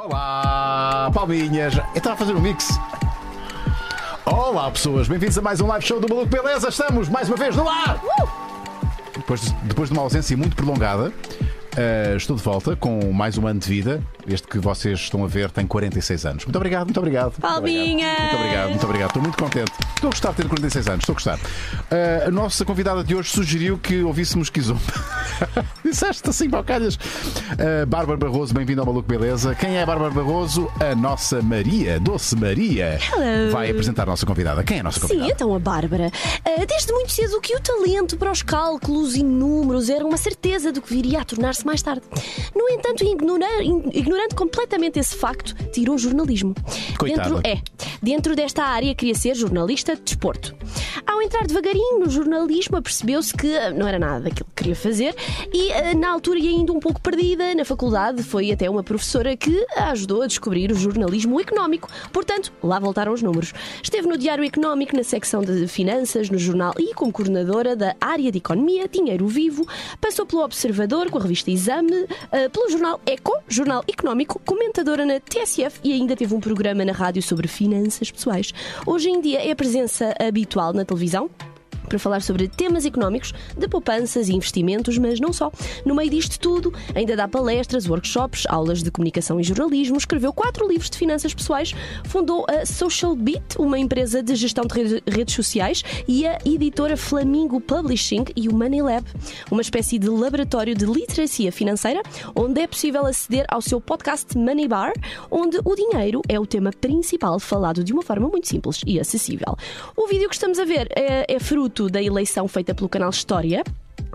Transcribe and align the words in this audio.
Olá, 0.00 1.10
palminhas. 1.12 1.74
Eu 1.76 1.82
estava 1.96 2.14
a 2.14 2.16
fazer 2.18 2.32
um 2.32 2.40
mix. 2.40 2.68
Olá, 4.24 4.70
pessoas. 4.70 5.08
Bem-vindos 5.08 5.36
a 5.36 5.42
mais 5.42 5.60
um 5.60 5.66
live 5.66 5.84
show 5.84 5.98
do 5.98 6.08
Maluco 6.08 6.28
Beleza. 6.30 6.68
Estamos 6.68 7.08
mais 7.08 7.26
uma 7.28 7.36
vez 7.36 7.56
no 7.56 7.68
ar. 7.68 8.00
Depois, 9.12 9.40
de- 9.40 9.52
depois 9.64 9.88
de 9.88 9.96
uma 9.96 10.02
ausência 10.02 10.36
muito 10.36 10.54
prolongada, 10.54 11.12
eh, 11.76 12.14
estou 12.16 12.36
de 12.36 12.42
volta 12.44 12.76
com 12.76 13.12
mais 13.12 13.36
um 13.38 13.46
ano 13.48 13.58
de 13.58 13.68
vida. 13.68 14.00
Este 14.24 14.46
que 14.46 14.60
vocês 14.60 15.00
estão 15.00 15.24
a 15.24 15.26
ver 15.26 15.50
tem 15.50 15.66
46 15.66 16.24
anos. 16.26 16.44
Muito 16.44 16.54
obrigado, 16.56 16.84
muito 16.86 16.98
obrigado. 16.98 17.32
Palminhas! 17.40 18.20
Muito 18.20 18.36
obrigado, 18.36 18.68
muito 18.68 18.84
obrigado. 18.84 19.08
Estou 19.08 19.22
muito 19.22 19.36
contente. 19.42 19.72
Estou 19.96 20.10
a 20.10 20.10
gostar 20.12 20.30
de 20.30 20.36
ter 20.36 20.48
46 20.48 20.86
anos, 20.86 21.00
estou 21.02 21.14
a 21.14 21.16
gostar. 21.16 21.38
Eh, 21.90 22.24
a 22.28 22.30
nossa 22.30 22.64
convidada 22.64 23.02
de 23.02 23.16
hoje 23.16 23.30
sugeriu 23.30 23.76
que 23.78 24.00
ouvíssemos 24.04 24.48
Kizomba. 24.48 24.80
Disseste 25.90 26.28
assim, 26.28 26.48
balcalhas. 26.50 26.96
Uh, 26.96 27.86
Bárbara 27.86 28.18
Barroso, 28.18 28.52
bem-vinda 28.52 28.82
ao 28.82 28.86
Maluco 28.86 29.08
Beleza. 29.08 29.54
Quem 29.54 29.76
é 29.76 29.82
a 29.82 29.86
Bárbara 29.86 30.10
Barroso? 30.10 30.70
A 30.80 30.94
nossa 30.94 31.40
Maria, 31.40 31.98
Doce 31.98 32.36
Maria, 32.36 32.98
Hello. 33.12 33.50
vai 33.52 33.70
apresentar 33.70 34.02
a 34.02 34.06
nossa 34.06 34.26
convidada. 34.26 34.62
Quem 34.62 34.76
é 34.78 34.80
a 34.80 34.82
nossa 34.82 35.00
Sim, 35.00 35.06
convidada? 35.08 35.32
então 35.32 35.54
a 35.54 35.58
Bárbara. 35.58 36.10
ah, 36.44 36.64
desde 36.66 36.92
muito 36.92 37.10
cedo 37.12 37.40
que 37.40 37.54
o 37.56 37.60
talento 37.60 38.16
para 38.18 38.30
os 38.30 38.42
cálculos 38.42 39.16
e 39.16 39.22
números 39.22 39.88
era 39.88 40.04
uma 40.04 40.16
certeza 40.18 40.70
do 40.70 40.82
que 40.82 40.92
viria 40.92 41.20
a 41.22 41.24
tornar-se 41.24 41.64
mais 41.64 41.80
tarde. 41.80 42.02
No 42.54 42.68
entanto, 42.68 43.02
ignora- 43.04 43.62
in- 43.62 43.90
ignorando 43.94 44.34
completamente 44.34 44.98
esse 44.98 45.16
facto, 45.16 45.54
tirou 45.72 45.96
jornalismo. 45.96 46.54
Coitada. 46.98 47.30
Dentro, 47.30 47.48
é, 47.48 47.58
dentro 48.02 48.36
desta 48.36 48.62
área 48.64 48.94
queria 48.94 49.14
ser 49.14 49.34
jornalista 49.34 49.96
de 49.96 50.02
desporto. 50.02 50.54
Ao 51.06 51.22
entrar 51.22 51.46
devagarinho 51.46 52.00
no 52.00 52.10
jornalismo, 52.10 52.76
apercebeu-se 52.76 53.32
que 53.34 53.56
ah, 53.56 53.70
não 53.70 53.88
era 53.88 53.98
nada 53.98 54.20
daquilo 54.24 54.46
que 54.54 54.62
queria 54.62 54.76
fazer 54.76 55.14
e, 55.52 55.72
na 55.96 56.10
altura, 56.10 56.38
e 56.38 56.48
ainda 56.48 56.72
um 56.72 56.80
pouco 56.80 57.00
perdida, 57.00 57.54
na 57.54 57.64
faculdade, 57.64 58.22
foi 58.22 58.50
até 58.50 58.68
uma 58.68 58.82
professora 58.82 59.36
que 59.36 59.64
a 59.76 59.90
ajudou 59.90 60.22
a 60.22 60.26
descobrir 60.26 60.70
o 60.70 60.74
jornalismo 60.74 61.40
económico. 61.40 61.88
Portanto, 62.12 62.52
lá 62.62 62.78
voltaram 62.78 63.12
os 63.12 63.22
números. 63.22 63.52
Esteve 63.82 64.08
no 64.08 64.18
Diário 64.18 64.44
Económico, 64.44 64.96
na 64.96 65.02
secção 65.02 65.42
de 65.42 65.66
finanças, 65.68 66.30
no 66.30 66.38
jornal 66.38 66.74
e 66.78 66.94
como 66.94 67.12
coordenadora 67.12 67.76
da 67.76 67.94
área 68.00 68.30
de 68.30 68.38
economia, 68.38 68.88
Dinheiro 68.88 69.26
Vivo. 69.26 69.66
Passou 70.00 70.26
pelo 70.26 70.42
Observador, 70.42 71.10
com 71.10 71.18
a 71.18 71.22
revista 71.22 71.50
Exame, 71.50 72.06
ah, 72.32 72.48
pelo 72.50 72.70
jornal 72.70 73.00
Eco, 73.06 73.32
jornal 73.48 73.84
económico, 73.88 74.40
comentadora 74.44 75.04
na 75.06 75.20
TSF 75.20 75.80
e 75.84 75.92
ainda 75.92 76.16
teve 76.16 76.34
um 76.34 76.40
programa 76.40 76.84
na 76.84 76.92
rádio 76.92 77.22
sobre 77.22 77.48
finanças 77.48 78.10
pessoais. 78.10 78.52
Hoje 78.86 79.10
em 79.10 79.20
dia 79.20 79.40
é 79.40 79.50
a 79.50 79.56
presença 79.56 80.14
habitual 80.18 80.72
na 80.72 80.84
televisão 80.84 81.30
para 81.88 81.98
falar 81.98 82.20
sobre 82.22 82.48
temas 82.48 82.84
económicos, 82.84 83.32
de 83.56 83.68
poupanças 83.68 84.28
e 84.28 84.34
investimentos, 84.34 84.98
mas 84.98 85.20
não 85.20 85.32
só. 85.32 85.50
No 85.84 85.94
meio 85.94 86.10
disto 86.10 86.38
tudo, 86.38 86.72
ainda 86.94 87.16
dá 87.16 87.28
palestras, 87.28 87.88
workshops, 87.88 88.44
aulas 88.48 88.82
de 88.82 88.90
comunicação 88.90 89.40
e 89.40 89.42
jornalismo, 89.42 89.96
escreveu 89.96 90.32
quatro 90.32 90.68
livros 90.68 90.90
de 90.90 90.98
finanças 90.98 91.32
pessoais, 91.34 91.74
fundou 92.04 92.44
a 92.48 92.66
Social 92.66 93.14
Beat, 93.14 93.56
uma 93.58 93.78
empresa 93.78 94.22
de 94.22 94.34
gestão 94.34 94.64
de 94.64 94.74
rede- 94.74 95.02
redes 95.06 95.34
sociais, 95.34 95.82
e 96.06 96.26
a 96.26 96.38
editora 96.44 96.96
Flamingo 96.96 97.60
Publishing 97.60 98.24
e 98.36 98.48
o 98.48 98.54
Money 98.54 98.82
Lab, 98.82 99.06
uma 99.50 99.62
espécie 99.62 99.98
de 99.98 100.08
laboratório 100.08 100.74
de 100.74 100.84
literacia 100.84 101.50
financeira, 101.52 102.02
onde 102.34 102.60
é 102.60 102.66
possível 102.66 103.06
aceder 103.06 103.44
ao 103.48 103.60
seu 103.60 103.80
podcast 103.80 104.36
Money 104.36 104.68
Bar, 104.68 104.92
onde 105.30 105.58
o 105.64 105.74
dinheiro 105.74 106.22
é 106.28 106.38
o 106.38 106.46
tema 106.46 106.70
principal 106.70 107.38
falado 107.38 107.82
de 107.82 107.92
uma 107.92 108.02
forma 108.02 108.28
muito 108.28 108.48
simples 108.48 108.80
e 108.86 108.98
acessível. 108.98 109.56
O 109.96 110.06
vídeo 110.06 110.28
que 110.28 110.34
estamos 110.34 110.58
a 110.58 110.64
ver 110.64 110.88
é, 110.96 111.34
é 111.34 111.38
fruto 111.38 111.77
da 111.86 112.02
eleição 112.02 112.48
feita 112.48 112.74
pelo 112.74 112.88
canal 112.88 113.10
História. 113.10 113.62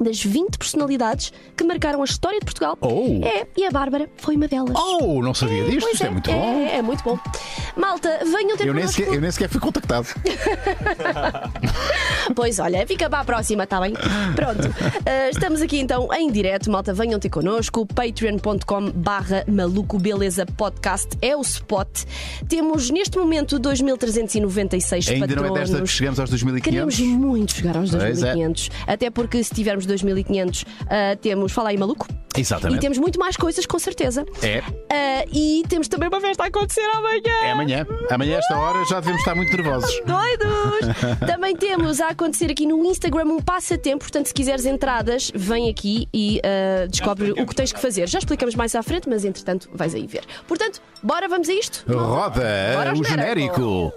Das 0.04 0.24
20 0.24 0.58
personalidades 0.58 1.32
que 1.56 1.64
marcaram 1.64 2.02
a 2.02 2.06
história 2.06 2.40
de 2.40 2.46
Portugal. 2.46 2.78
Oh. 2.82 3.22
É, 3.24 3.48
e 3.56 3.66
a 3.66 3.72
Bárbara 3.72 4.10
foi 4.18 4.36
uma 4.36 4.48
delas. 4.48 4.76
Oh, 4.76 5.22
não 5.22 5.34
sabia 5.34 5.64
disto. 5.64 5.82
Pois 5.82 5.94
Isto 5.94 6.06
é, 6.06 6.10
muito 6.10 6.32
bom. 6.32 6.44
É, 6.44 6.78
é 6.78 6.82
muito 6.82 7.04
bom. 7.04 7.20
Malta, 7.78 8.20
venham 8.24 8.58
ter 8.58 8.68
Eu 8.68 8.74
nem, 8.74 8.88
sequer, 8.88 9.14
eu 9.14 9.22
nem 9.22 9.32
sequer 9.32 9.50
fui 9.50 9.60
contactado. 9.60 10.08
Pois 12.36 12.58
olha, 12.60 12.86
fica 12.88 13.10
para 13.10 13.20
a 13.20 13.26
próxima, 13.26 13.64
está 13.64 13.80
bem? 13.82 13.94
Pronto. 14.36 14.68
Uh, 14.68 15.30
estamos 15.32 15.62
aqui 15.62 15.80
então 15.80 16.08
em 16.14 16.32
direto, 16.32 16.72
malta. 16.72 16.94
Venham 16.94 17.20
ter 17.20 17.30
connosco. 17.30 17.86
Patreon.com 17.86 18.92
barra 18.92 19.44
Maluco 19.48 20.00
Beleza 20.00 20.46
Podcast 20.46 21.10
é 21.22 21.36
o 21.36 21.42
spot. 21.42 22.06
Temos 22.48 22.90
neste 22.90 23.18
momento 23.18 23.60
2.396 23.60 25.12
Ainda 25.12 25.28
patronos. 25.28 25.50
não 25.50 25.58
é 25.58 25.60
desta 25.60 25.82
que 25.82 25.88
chegamos 25.88 26.20
aos 26.20 26.30
Queremos 26.30 26.96
2500. 26.98 27.00
muito 27.20 27.54
chegar 27.54 27.78
aos 27.78 27.92
Pois 27.92 28.24
é. 28.24 28.34
2.500. 28.36 28.72
Até 28.88 29.10
porque 29.10 29.44
se 29.44 29.54
tivermos 29.54 29.86
2.500, 29.94 30.64
uh, 30.64 31.18
temos 31.22 31.52
Fala 31.52 31.70
aí 31.70 31.78
Maluco. 31.78 32.08
Exatamente. 32.36 32.80
E 32.80 32.82
temos 32.82 32.98
muito 32.98 33.20
mais 33.20 33.38
coisas, 33.38 33.66
com 33.66 33.78
certeza. 33.78 34.26
É, 34.42 34.64
Uh, 34.94 35.30
e 35.32 35.64
temos 35.68 35.88
também 35.88 36.08
uma 36.08 36.22
festa 36.22 36.44
a 36.44 36.48
acontecer 36.48 36.82
amanhã. 36.82 37.22
é 37.44 37.52
amanhã. 37.52 37.88
Amanhã, 38.12 38.38
esta 38.38 38.58
hora, 38.58 38.84
já 38.86 39.00
devemos 39.00 39.22
estar 39.22 39.34
muito 39.34 39.56
nervosos. 39.56 39.90
Doidos! 40.06 41.20
Também 41.28 41.56
temos 41.56 42.00
a 42.00 42.10
acontecer 42.10 42.52
aqui 42.52 42.66
no 42.68 42.84
Instagram 42.86 43.26
um 43.26 43.40
passatempo, 43.40 44.00
portanto, 44.04 44.28
se 44.28 44.34
quiseres 44.34 44.66
entradas, 44.66 45.32
vem 45.34 45.70
aqui 45.70 46.08
e 46.14 46.40
uh, 46.40 46.88
descobre 46.88 47.32
o 47.32 47.46
que 47.46 47.56
tens 47.56 47.72
que 47.72 47.80
fazer. 47.80 48.08
Já 48.08 48.20
explicamos 48.20 48.54
mais 48.56 48.76
à 48.76 48.84
frente, 48.84 49.10
mas 49.10 49.26
entretanto 49.26 49.70
vais 49.74 49.96
aí 49.96 50.06
ver. 50.06 50.24
Portanto, 50.48 50.82
bora, 51.02 51.28
vamos 51.28 51.50
a 51.50 51.54
isto? 51.54 51.84
Roda 51.92 52.44
Bora 52.76 52.94
o 52.94 52.96
genérico. 52.96 53.10
genérico. 53.10 53.94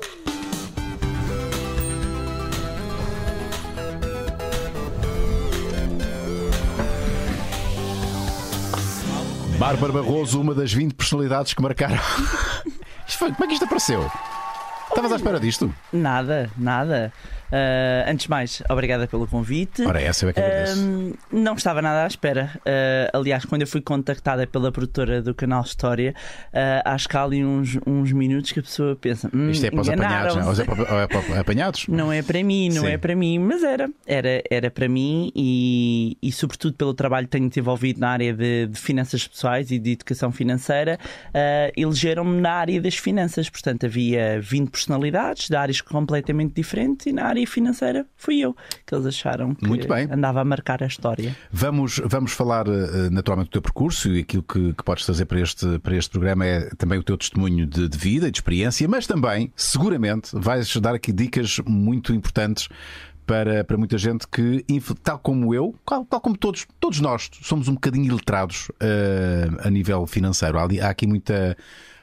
Bárbara 9.59 9.93
Barroso, 9.93 10.41
uma 10.41 10.55
das 10.55 10.73
20 10.73 10.95
personalidades 10.95 11.55
que 11.55 11.63
marcaram. 11.63 11.97
Isto 13.09 13.19
foi- 13.19 13.33
Como 13.33 13.45
é 13.45 13.47
que 13.47 13.55
isto 13.55 13.65
apareceu? 13.65 14.11
Estavas 14.89 15.13
à 15.13 15.17
espera 15.17 15.39
disto? 15.41 15.73
Nada, 15.93 16.51
nada. 16.57 17.13
Ah, 17.53 18.11
antes 18.11 18.25
de 18.25 18.31
mais, 18.31 18.63
obrigada 18.69 19.07
pelo 19.07 19.27
convite. 19.27 19.83
Ora, 19.85 20.01
essa 20.01 20.25
eu 20.25 20.31
é 20.31 20.33
que 20.33 20.41
agradeço. 20.41 20.81
Ahm, 20.81 21.13
não 21.33 21.55
estava 21.55 21.81
nada 21.83 22.05
à 22.05 22.07
espera. 22.07 22.51
Ah, 22.67 23.11
aliás, 23.19 23.45
quando 23.45 23.63
eu 23.63 23.67
fui 23.69 23.81
contactada 23.81 24.47
pela 24.47 24.71
produtora 24.73 25.23
do 25.23 25.35
canal 25.35 25.63
História, 25.63 26.15
acho 26.85 27.09
que 27.09 27.17
há 27.17 27.23
ali 27.23 27.45
uns, 27.45 27.79
uns 27.87 28.13
minutos 28.13 28.53
que 28.53 28.61
a 28.61 28.63
pessoa 28.63 28.97
pensa: 28.97 29.31
hum, 29.33 29.51
Isto 29.51 29.67
é 29.67 29.71
para 29.71 29.81
os 29.81 29.89
apanhados, 29.89 30.35
não? 30.37 30.43
enganaram-se. 30.53 30.71
Ou 30.71 31.01
é 31.01 31.07
para, 31.07 31.19
é 31.19 31.23
para 31.23 31.41
apanhados? 31.41 31.87
Não 31.97 32.13
é 32.13 32.23
para 32.23 32.43
mim, 32.43 32.69
não 32.69 32.83
Sim. 32.83 32.89
é 32.89 32.99
para 32.99 33.17
mim, 33.17 33.39
mas 33.39 33.63
era, 33.63 33.89
era, 34.07 34.43
era 34.51 34.71
para 34.71 34.89
mim 34.89 35.33
e, 35.35 36.17
e 36.23 36.31
sobretudo 36.31 36.75
pelo 36.75 36.93
trabalho 36.95 37.27
que 37.27 37.31
tenho 37.31 37.49
desenvolvido 37.49 38.01
na 38.01 38.11
área 38.11 38.33
de, 38.33 38.67
de 38.67 38.79
finanças 38.79 39.27
pessoais 39.27 39.71
e 39.71 39.79
de 39.79 39.93
educação 39.93 40.31
financeira, 40.31 40.99
elegeram-me 41.77 42.41
na 42.41 42.53
área 42.53 42.81
das 42.81 42.97
finanças. 42.97 43.49
Portanto, 43.49 43.87
havia 43.87 44.41
20 44.41 44.71
personalidades 44.71 45.49
de 45.49 45.57
áreas 45.57 45.81
completamente 45.81 46.55
diferentes 46.55 47.07
e 47.07 47.13
na 47.13 47.25
área 47.25 47.36
financeira 47.45 48.07
fui 48.17 48.39
eu 48.41 48.57
que 48.87 48.95
eles 48.95 49.07
acharam 49.07 49.55
que 49.55 49.67
Muito 49.67 49.89
bem. 49.89 50.09
andava 50.11 50.41
a 50.41 50.45
marcar 50.45 50.83
a 50.83 50.87
história. 50.87 51.37
Vamos, 51.51 52.01
vamos 52.05 52.33
falar 52.33 52.67
eh, 52.69 53.11
naturalmente 53.11 53.49
do 53.49 53.53
teu 53.53 53.63
percurso 53.63 54.09
e 54.11 54.21
aquilo 54.21 54.43
que, 54.43 54.73
que 54.73 54.85
podes 54.85 55.05
trazer 55.05 55.27
para 55.27 55.41
este, 55.41 55.79
para 55.81 55.97
este 55.97 56.11
programa 56.11 56.47
é 56.47 56.71
também 56.77 56.99
o 56.99 57.03
teu 57.03 57.17
testemunho 57.19 57.67
de, 57.67 57.89
de 57.89 57.99
vida 57.99 58.29
e 58.29 58.31
de 58.31 58.39
experiência, 58.39 58.87
mas 58.89 59.07
também, 59.07 59.53
seguramente, 59.57 60.31
vais 60.35 60.75
dar 60.77 60.95
aqui 60.95 61.13
dicas 61.13 61.59
muito 61.67 62.15
importantes 62.15 62.69
para, 63.27 63.65
para 63.65 63.77
muita 63.77 63.99
gente 63.99 64.27
que, 64.29 64.65
tal 65.03 65.19
como 65.19 65.53
eu, 65.53 65.75
tal, 65.85 66.05
tal 66.05 66.21
como 66.21 66.37
todos, 66.39 66.67
todos 66.79 67.01
nós, 67.01 67.29
somos 67.43 67.67
um 67.67 67.75
bocadinho 67.75 68.07
iletrados 68.07 68.71
eh, 68.81 69.49
a 69.65 69.69
nível 69.69 70.07
financeiro. 70.07 70.59
Há, 70.59 70.69
há 70.83 70.91
aqui 70.91 71.07
muita. 71.07 71.57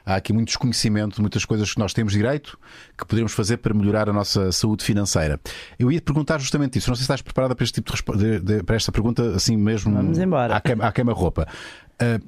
Há 0.06 0.16
aqui 0.16 0.32
muito 0.32 0.48
desconhecimento 0.48 1.16
de 1.16 1.20
muitas 1.22 1.44
coisas 1.46 1.72
que 1.72 1.78
nós 1.78 1.94
temos 1.94 2.12
direito 2.12 2.58
que 2.96 3.04
poderíamos 3.06 3.32
fazer 3.32 3.56
para 3.56 3.72
melhorar 3.72 4.08
a 4.08 4.12
nossa 4.12 4.52
saúde 4.52 4.84
financeira. 4.84 5.40
Eu 5.78 5.90
ia 5.90 5.98
te 5.98 6.04
perguntar 6.04 6.38
justamente 6.38 6.78
isso. 6.78 6.90
Não 6.90 6.94
sei 6.94 7.00
se 7.00 7.04
estás 7.04 7.22
preparada 7.22 7.54
para 7.54 7.64
este 7.64 7.80
tipo 7.80 8.16
de, 8.16 8.38
de- 8.40 8.62
para 8.62 8.76
esta 8.76 8.92
pergunta, 8.92 9.34
assim 9.34 9.56
mesmo 9.56 9.94
Vamos 9.94 10.18
embora. 10.18 10.56
à 10.56 10.60
queima- 10.60 10.84
à 10.86 10.92
queima-roupa. 10.92 11.48
Ah, 11.98 12.20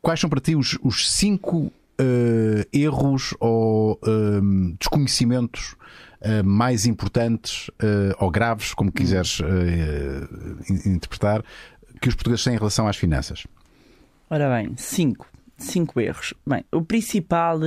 quais 0.00 0.20
são 0.20 0.30
para 0.30 0.40
ti 0.40 0.54
os, 0.54 0.78
os 0.82 1.10
cinco 1.10 1.72
ah, 1.98 2.64
erros 2.72 3.34
ou 3.40 3.98
ah, 4.04 4.40
desconhecimentos 4.78 5.74
ah, 6.22 6.42
mais 6.44 6.86
importantes 6.86 7.68
ah, 7.80 8.14
ou 8.24 8.30
graves, 8.30 8.74
como 8.74 8.92
quiseres 8.92 9.40
in- 10.70 10.92
interpretar, 10.94 11.42
que 12.00 12.08
os 12.08 12.14
portugueses 12.14 12.44
têm 12.44 12.54
em 12.54 12.58
relação 12.58 12.86
às 12.86 12.96
finanças? 12.96 13.44
Ora 14.30 14.48
bem, 14.48 14.72
cinco. 14.76 15.26
Cinco 15.58 16.00
erros. 16.00 16.32
Bem, 16.46 16.64
o 16.72 16.82
principal 16.82 17.58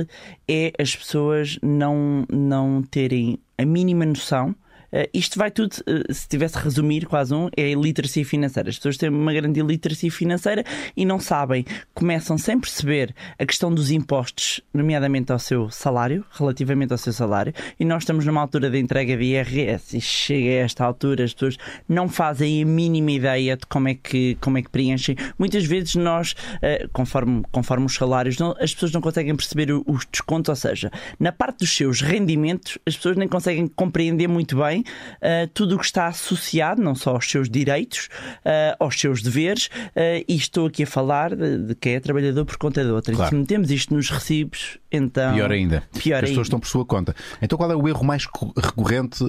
é 0.48 0.72
as 0.78 0.96
pessoas 0.96 1.58
não, 1.62 2.26
não 2.30 2.82
terem 2.82 3.38
a 3.58 3.64
mínima 3.66 4.06
noção 4.06 4.54
Uh, 4.92 5.08
isto 5.14 5.38
vai 5.38 5.50
tudo, 5.50 5.72
uh, 5.72 6.12
se 6.12 6.28
tivesse 6.28 6.58
a 6.58 6.60
resumir 6.60 7.06
quase 7.06 7.32
um, 7.32 7.48
é 7.56 7.64
a 7.64 7.68
iliteracia 7.68 8.24
financeira. 8.24 8.68
As 8.68 8.76
pessoas 8.76 8.98
têm 8.98 9.08
uma 9.08 9.32
grande 9.32 9.58
iliteracia 9.58 10.10
financeira 10.10 10.62
e 10.94 11.06
não 11.06 11.18
sabem, 11.18 11.64
começam 11.94 12.36
sem 12.36 12.60
perceber 12.60 13.14
a 13.38 13.46
questão 13.46 13.72
dos 13.74 13.90
impostos, 13.90 14.60
nomeadamente 14.72 15.32
ao 15.32 15.38
seu 15.38 15.70
salário, 15.70 16.24
relativamente 16.32 16.92
ao 16.92 16.98
seu 16.98 17.12
salário, 17.12 17.54
e 17.80 17.84
nós 17.84 18.02
estamos 18.02 18.26
numa 18.26 18.40
altura 18.42 18.68
de 18.68 18.78
entrega 18.78 19.16
de 19.16 19.24
IRS 19.24 19.96
e 19.96 20.00
chega 20.00 20.48
a 20.50 20.64
esta 20.64 20.84
altura, 20.84 21.24
as 21.24 21.32
pessoas 21.32 21.56
não 21.88 22.06
fazem 22.08 22.62
a 22.62 22.66
mínima 22.66 23.12
ideia 23.12 23.56
de 23.56 23.64
como 23.66 23.88
é 23.88 23.94
que, 23.94 24.36
como 24.40 24.58
é 24.58 24.62
que 24.62 24.68
preenchem. 24.68 25.16
Muitas 25.38 25.64
vezes 25.64 25.94
nós, 25.94 26.32
uh, 26.32 26.88
conforme, 26.92 27.42
conforme 27.50 27.86
os 27.86 27.94
salários, 27.94 28.36
não, 28.36 28.54
as 28.60 28.74
pessoas 28.74 28.92
não 28.92 29.00
conseguem 29.00 29.34
perceber 29.34 29.72
os 29.72 30.06
descontos, 30.10 30.50
ou 30.50 30.56
seja, 30.56 30.90
na 31.18 31.32
parte 31.32 31.60
dos 31.60 31.74
seus 31.74 32.02
rendimentos, 32.02 32.76
as 32.86 32.94
pessoas 32.96 33.16
nem 33.16 33.26
conseguem 33.26 33.66
compreender 33.66 34.28
muito 34.28 34.58
bem 34.58 34.81
uh, 34.82 35.48
tudo 35.52 35.76
o 35.76 35.78
que 35.78 35.84
está 35.84 36.06
associado, 36.06 36.82
não 36.82 36.94
só 36.94 37.10
aos 37.10 37.30
seus 37.30 37.48
direitos, 37.48 38.08
uh, 38.44 38.76
aos 38.78 38.98
seus 38.98 39.22
deveres, 39.22 39.66
uh, 39.66 40.24
e 40.28 40.36
estou 40.36 40.66
aqui 40.66 40.82
a 40.82 40.86
falar 40.86 41.34
de, 41.34 41.58
de 41.58 41.74
quem 41.74 41.94
é 41.94 42.00
trabalhador 42.00 42.44
por 42.44 42.56
conta 42.56 42.84
de 42.84 42.90
outra. 42.90 43.14
Claro. 43.14 43.28
E 43.28 43.30
se 43.30 43.40
metemos 43.40 43.70
isto 43.70 43.94
nos 43.94 44.10
recibos, 44.10 44.78
então. 44.90 45.34
Pior 45.34 45.50
ainda. 45.50 45.82
Pior 45.98 46.22
as 46.22 46.30
pessoas 46.30 46.46
estão 46.46 46.60
por 46.60 46.68
sua 46.68 46.84
conta. 46.84 47.14
Então 47.40 47.56
qual 47.56 47.70
é 47.70 47.76
o 47.76 47.88
erro 47.88 48.04
mais 48.04 48.26
recorrente 48.56 49.22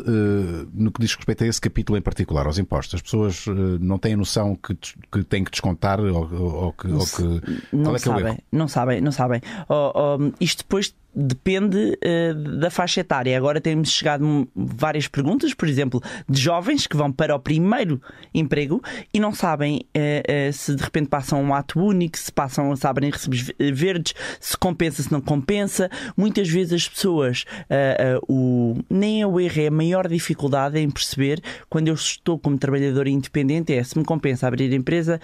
no 0.73 0.91
que 0.91 1.01
diz 1.01 1.15
respeito 1.15 1.43
a 1.43 1.47
esse 1.47 1.61
capítulo 1.61 1.97
em 1.97 2.01
particular, 2.01 2.45
aos 2.45 2.57
impostos? 2.57 2.95
As 2.95 3.01
pessoas 3.01 3.45
não 3.79 3.97
têm 3.97 4.15
noção 4.15 4.55
que, 4.55 4.75
que 4.75 5.23
têm 5.23 5.43
que 5.43 5.51
descontar 5.51 5.99
ou, 5.99 6.33
ou 6.33 6.73
que. 6.73 6.87
Ou 6.87 7.05
que... 7.05 7.23
Não 7.71 7.83
qual 7.83 7.95
é 7.95 7.99
sabem, 7.99 8.21
é 8.21 8.25
o 8.25 8.27
erro? 8.27 8.43
não 8.51 8.67
sabem, 8.67 9.01
não 9.01 9.11
sabem. 9.11 9.41
Oh, 9.69 9.91
oh, 9.95 10.31
isto 10.39 10.63
depois 10.63 10.93
depende 11.15 11.97
uh, 12.03 12.59
da 12.59 12.69
faixa 12.69 13.01
etária. 13.01 13.37
Agora 13.37 13.61
temos 13.61 13.91
chegado 13.91 14.47
várias 14.55 15.07
perguntas, 15.07 15.53
por 15.53 15.67
exemplo, 15.67 16.01
de 16.27 16.41
jovens 16.41 16.87
que 16.87 16.97
vão 16.97 17.11
para 17.11 17.35
o 17.35 17.39
primeiro 17.39 18.01
emprego 18.33 18.81
e 19.13 19.19
não 19.19 19.33
sabem 19.33 19.85
uh, 19.95 20.49
uh, 20.49 20.53
se 20.53 20.75
de 20.75 20.83
repente 20.83 21.09
passam 21.09 21.41
um 21.43 21.53
ato 21.53 21.79
único, 21.79 22.17
se 22.17 22.31
passam, 22.31 22.75
se 22.75 22.87
abrem 22.87 23.11
recibos 23.11 23.51
verdes, 23.59 24.13
se 24.39 24.57
compensa, 24.57 25.03
se 25.03 25.11
não 25.11 25.21
compensa. 25.21 25.89
Muitas 26.17 26.49
vezes 26.49 26.73
as 26.73 26.89
pessoas, 26.89 27.45
o, 28.27 28.75
nem 28.89 29.21
é 29.21 29.27
o 29.27 29.39
erro, 29.39 29.61
é 29.61 29.67
a 29.67 29.71
maior 29.71 30.07
dificuldade 30.07 30.79
em 30.79 30.89
perceber 30.89 31.41
quando 31.69 31.87
eu 31.87 31.93
estou 31.93 32.39
como 32.39 32.57
trabalhador 32.57 33.07
independente, 33.07 33.73
é 33.73 33.83
se 33.83 33.97
me 33.97 34.05
compensa 34.05 34.47
abrir 34.47 34.71
a 34.71 34.75
empresa, 34.75 35.19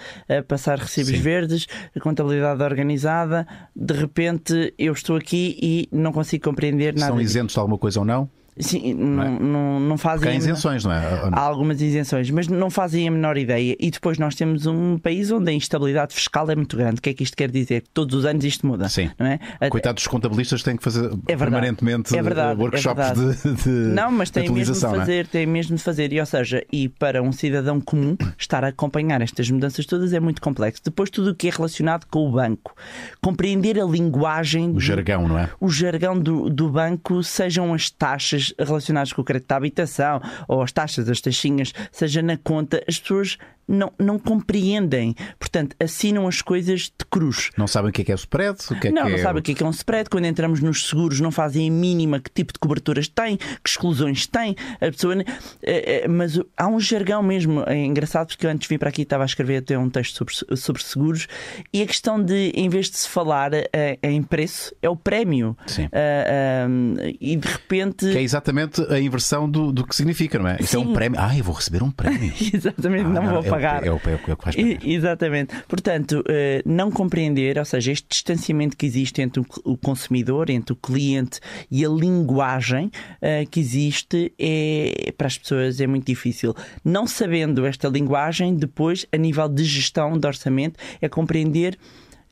passar 0.46 0.78
recibos 0.78 1.12
Sim. 1.12 1.20
verdes, 1.20 1.66
a 1.94 2.00
contabilidade 2.00 2.62
organizada, 2.62 3.46
de 3.74 3.94
repente 3.94 4.74
eu 4.78 4.92
estou 4.92 5.16
aqui 5.16 5.58
e 5.60 5.79
não 5.90 6.12
consigo 6.12 6.44
compreender 6.44 6.94
nada. 6.94 7.12
São 7.12 7.20
isentos 7.20 7.54
de 7.54 7.58
alguma 7.58 7.78
coisa 7.78 8.00
ou 8.00 8.04
não? 8.04 8.28
Sim, 8.58 8.94
não, 8.94 9.22
é? 9.22 9.28
não, 9.28 9.80
não 9.80 9.98
fazem. 9.98 10.20
Porque 10.20 10.28
há 10.28 10.38
isenções, 10.38 10.84
não 10.84 10.92
é? 10.92 11.30
Há 11.32 11.40
algumas 11.40 11.80
isenções, 11.80 12.30
mas 12.30 12.48
não 12.48 12.70
fazem 12.70 13.08
a 13.08 13.10
menor 13.10 13.36
ideia. 13.36 13.76
E 13.78 13.90
depois 13.90 14.18
nós 14.18 14.34
temos 14.34 14.66
um 14.66 14.98
país 14.98 15.30
onde 15.30 15.50
a 15.50 15.52
instabilidade 15.52 16.14
fiscal 16.14 16.50
é 16.50 16.56
muito 16.56 16.76
grande. 16.76 16.98
O 16.98 17.02
que 17.02 17.10
é 17.10 17.14
que 17.14 17.22
isto 17.22 17.36
quer 17.36 17.50
dizer? 17.50 17.84
Todos 17.94 18.14
os 18.14 18.24
anos 18.24 18.44
isto 18.44 18.66
muda. 18.66 18.88
Sim. 18.88 19.10
Não 19.18 19.26
é? 19.26 19.38
Coitados 19.70 20.02
dos 20.02 20.08
contabilistas 20.08 20.62
têm 20.62 20.76
que 20.76 20.82
fazer 20.82 21.10
é 21.26 21.36
permanentemente 21.36 22.16
é 22.16 22.22
verdade, 22.22 22.60
workshops 22.60 23.04
é 23.04 23.14
de, 23.14 23.62
de, 23.62 23.70
Não, 23.70 24.10
mas 24.10 24.30
tem 24.30 24.48
mesmo 24.50 24.74
de 24.74 24.84
é? 24.84 24.88
fazer, 24.88 25.26
tem 25.26 25.46
mesmo 25.46 25.76
de 25.76 25.82
fazer. 25.82 26.12
E, 26.12 26.20
ou 26.20 26.26
seja, 26.26 26.64
e 26.72 26.88
para 26.88 27.22
um 27.22 27.32
cidadão 27.32 27.80
comum 27.80 28.16
estar 28.38 28.64
a 28.64 28.68
acompanhar 28.68 29.20
estas 29.20 29.50
mudanças 29.50 29.86
todas 29.86 30.12
é 30.12 30.20
muito 30.20 30.40
complexo. 30.40 30.82
Depois, 30.84 31.10
tudo 31.10 31.30
o 31.30 31.34
que 31.34 31.48
é 31.48 31.50
relacionado 31.50 32.06
com 32.06 32.28
o 32.28 32.32
banco, 32.32 32.74
compreender 33.20 33.78
a 33.80 33.84
linguagem. 33.84 34.70
O 34.70 34.80
jargão, 34.80 35.28
não 35.28 35.38
é? 35.38 35.50
O 35.60 35.68
jargão 35.68 36.18
do, 36.18 36.48
do 36.48 36.68
banco, 36.68 37.22
sejam 37.22 37.72
as 37.74 37.90
taxas 37.90 38.39
relacionadas 38.58 39.12
com 39.12 39.22
o 39.22 39.24
crédito 39.24 39.52
à 39.52 39.56
habitação 39.56 40.20
ou 40.48 40.62
as 40.62 40.72
taxas, 40.72 41.08
as 41.08 41.20
taxinhas, 41.20 41.72
seja 41.92 42.22
na 42.22 42.36
conta, 42.36 42.82
as 42.88 42.98
pessoas 42.98 43.38
não, 43.70 43.92
não 43.98 44.18
compreendem. 44.18 45.14
Portanto, 45.38 45.76
assinam 45.78 46.26
as 46.26 46.42
coisas 46.42 46.82
de 46.82 47.04
cruz. 47.08 47.50
Não 47.56 47.66
sabem 47.66 47.90
o 47.90 47.92
que 47.92 48.02
é, 48.02 48.04
que 48.04 48.12
é 48.12 48.14
o 48.14 48.16
spread? 48.16 48.58
O 48.70 48.80
que 48.80 48.88
é 48.88 48.90
não, 48.90 49.04
que 49.04 49.10
não 49.10 49.18
é... 49.18 49.22
sabem 49.22 49.40
o 49.40 49.42
que 49.42 49.52
é, 49.52 49.54
que 49.54 49.62
é 49.62 49.66
um 49.66 49.70
spread. 49.70 50.10
Quando 50.10 50.24
entramos 50.24 50.60
nos 50.60 50.88
seguros, 50.88 51.20
não 51.20 51.30
fazem 51.30 51.68
a 51.68 51.72
mínima 51.72 52.18
que 52.18 52.30
tipo 52.30 52.52
de 52.52 52.58
coberturas 52.58 53.06
têm, 53.06 53.36
que 53.36 53.68
exclusões 53.68 54.26
têm. 54.26 54.56
A 54.80 54.90
pessoa... 54.90 55.14
Eh, 55.62 56.02
eh, 56.02 56.08
mas 56.08 56.38
há 56.56 56.66
um 56.66 56.80
jargão 56.80 57.22
mesmo. 57.22 57.62
É 57.66 57.76
engraçado 57.76 58.28
porque 58.28 58.46
eu 58.46 58.50
antes 58.50 58.68
vim 58.68 58.78
para 58.78 58.88
aqui 58.88 59.02
estava 59.02 59.22
a 59.22 59.26
escrever 59.26 59.58
até 59.58 59.78
um 59.78 59.88
texto 59.88 60.16
sobre, 60.16 60.56
sobre 60.56 60.82
seguros 60.82 61.28
e 61.72 61.82
a 61.82 61.86
questão 61.86 62.22
de, 62.22 62.52
em 62.54 62.68
vez 62.68 62.90
de 62.90 62.96
se 62.96 63.08
falar 63.08 63.52
eh, 63.54 63.98
em 64.02 64.22
preço, 64.22 64.74
é 64.82 64.88
o 64.88 64.96
prémio. 64.96 65.56
Sim. 65.66 65.86
Uh, 65.86 67.16
e 67.20 67.36
de 67.36 67.48
repente. 67.48 68.10
Que 68.10 68.18
é 68.18 68.22
exatamente 68.22 68.80
a 68.92 68.98
inversão 68.98 69.48
do, 69.48 69.72
do 69.72 69.86
que 69.86 69.94
significa, 69.94 70.38
não 70.38 70.48
é? 70.48 70.56
Isso 70.60 70.76
é 70.76 70.78
um 70.78 70.92
prémio. 70.92 71.18
Ah, 71.20 71.36
eu 71.36 71.44
vou 71.44 71.54
receber 71.54 71.82
um 71.82 71.90
prémio. 71.90 72.32
exatamente, 72.52 73.04
ah, 73.04 73.08
não, 73.08 73.22
não, 73.22 73.42
vou 73.42 73.44
é 73.44 73.48
pagar. 73.60 73.86
É 73.86 73.90
o, 73.90 73.94
é 73.94 74.14
o, 74.14 74.18
que 74.18 74.42
faz 74.42 74.56
pagar. 74.56 74.86
Exatamente. 74.86 75.54
Portanto, 75.68 76.20
uh, 76.20 76.68
não 76.68 76.90
compreender, 76.90 77.58
ou 77.58 77.64
seja, 77.64 77.92
este 77.92 78.06
distanciamento 78.08 78.76
que 78.76 78.86
existe 78.86 79.20
entre 79.20 79.42
o 79.64 79.76
consumidor, 79.76 80.50
entre 80.50 80.72
o 80.72 80.76
cliente 80.76 81.40
e 81.70 81.84
a 81.84 81.88
linguagem 81.88 82.86
uh, 82.86 83.48
que 83.50 83.60
existe 83.60 84.32
é, 84.38 85.12
para 85.16 85.26
as 85.26 85.38
pessoas 85.38 85.80
é 85.80 85.86
muito 85.86 86.06
difícil. 86.06 86.54
Não 86.84 87.06
sabendo 87.06 87.66
esta 87.66 87.88
linguagem, 87.88 88.54
depois, 88.54 89.06
a 89.12 89.16
nível 89.16 89.48
de 89.48 89.64
gestão 89.64 90.18
de 90.18 90.26
orçamento, 90.26 90.78
é 91.00 91.08
compreender. 91.08 91.78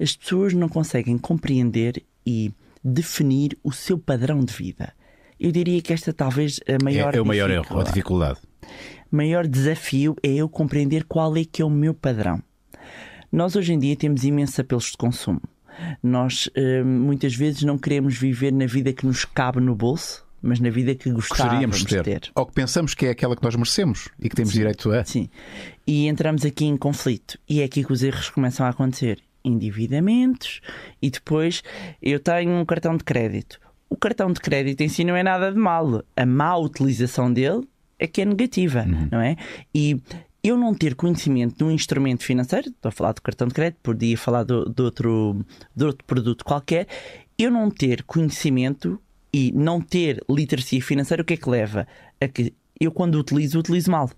As 0.01 0.17
pessoas 0.17 0.55
não 0.55 0.69
conseguem 0.69 1.19
compreender 1.19 2.03
e 2.25 2.53
definir 2.83 3.59
o 3.63 3.73
seu 3.73 3.99
padrão 3.99 4.45
de 4.45 4.53
vida. 4.53 4.93
Eu 5.39 5.53
diria 5.53 5.81
que 5.81 5.93
esta 5.93 6.13
talvez 6.13 6.61
a 6.69 6.83
maior 6.83 7.15
é, 7.15 7.19
é 7.19 7.21
o 7.21 7.27
maior 7.27 7.51
erro, 7.51 7.81
a 7.81 7.85
dificuldade. 7.85 8.39
Maior 9.11 9.47
desafio 9.47 10.17
é 10.23 10.29
eu 10.29 10.49
compreender 10.49 11.05
qual 11.05 11.37
é 11.37 11.45
que 11.45 11.63
é 11.63 11.65
o 11.65 11.71
meu 11.71 11.95
padrão. 11.95 12.43
Nós 13.33 13.57
hoje 13.57 13.73
em 13.73 13.79
dia 13.79 13.97
temos 13.97 14.25
imensos 14.25 14.59
apelos 14.59 14.91
de 14.91 14.97
consumo. 14.97 15.41
Nós 16.03 16.51
eh, 16.55 16.83
muitas 16.83 17.35
vezes 17.35 17.63
não 17.63 17.79
queremos 17.79 18.17
viver 18.17 18.53
na 18.53 18.67
vida 18.67 18.93
que 18.93 19.07
nos 19.07 19.25
cabe 19.25 19.61
no 19.61 19.75
bolso, 19.75 20.27
mas 20.43 20.61
na 20.61 20.71
vida 20.71 20.95
que 20.95 21.11
gostaríamos 21.11 21.79
de 21.79 21.87
ter. 21.87 22.03
ter. 22.03 22.31
Ou 22.35 22.47
que 22.47 22.53
pensamos 22.53 22.95
que 22.95 23.07
é 23.07 23.11
aquela 23.11 23.37
que 23.37 23.43
nós 23.43 23.55
merecemos 23.55 24.09
e 24.19 24.29
que 24.29 24.37
temos 24.37 24.53
Sim. 24.53 24.59
direito 24.59 24.91
a. 24.91 25.05
Sim. 25.05 25.29
E 25.87 26.07
entramos 26.07 26.45
aqui 26.45 26.65
em 26.65 26.77
conflito. 26.77 27.39
E 27.49 27.61
é 27.61 27.65
aqui 27.65 27.85
que 27.85 27.93
os 27.93 28.03
erros 28.03 28.31
começam 28.31 28.67
a 28.67 28.71
acontecer. 28.71 29.21
Endividamentos 29.45 30.61
e 31.01 31.11
depois 31.11 31.63
eu 32.03 32.21
tenho 32.21 32.51
um 32.51 32.65
cartão 32.65 32.97
de 32.97 33.05
crédito. 33.05 33.61
O 33.89 33.97
cartão 33.97 34.31
de 34.31 34.41
crédito 34.41 34.83
em 34.83 34.89
si 34.89 35.05
não 35.05 35.17
é 35.17 35.23
nada 35.23 35.51
de 35.51 35.59
mal. 35.59 36.05
A 36.15 36.27
má 36.27 36.57
utilização 36.57 37.33
dele 37.33 37.67
é 37.99 38.07
que 38.07 38.21
é 38.23 38.25
negativa, 38.25 38.85
uhum. 38.87 39.09
não 39.11 39.21
é? 39.21 39.37
E 39.75 40.01
eu 40.43 40.57
não 40.57 40.75
ter 40.75 40.95
conhecimento 40.95 41.57
de 41.57 41.65
um 41.65 41.71
instrumento 41.71 42.25
financeiro, 42.25 42.69
estou 42.69 42.89
a 42.89 42.93
falar 42.93 43.13
do 43.13 43.23
cartão 43.23 43.49
de 43.49 43.55
crédito, 43.55 43.81
podia 43.83 44.17
falar 44.17 44.45
de, 44.45 44.65
de, 44.73 44.83
outro, 44.83 45.45
de 45.75 45.85
outro 45.85 46.05
produto 46.07 46.45
qualquer, 46.45 46.87
eu 47.39 47.51
não 47.51 47.71
ter 47.71 48.03
conhecimento 48.05 49.01
e 49.33 49.53
não 49.53 49.81
ter 49.81 50.25
literacia 50.29 50.81
financeira, 50.81 51.23
o 51.23 51.25
que 51.25 51.35
é 51.35 51.37
que 51.37 51.49
leva? 51.49 51.87
A 52.21 52.29
que 52.29 52.55
eu, 52.81 52.91
quando 52.93 53.19
utilizo, 53.19 53.59
utilizo 53.59 53.91
mal. 53.91 54.11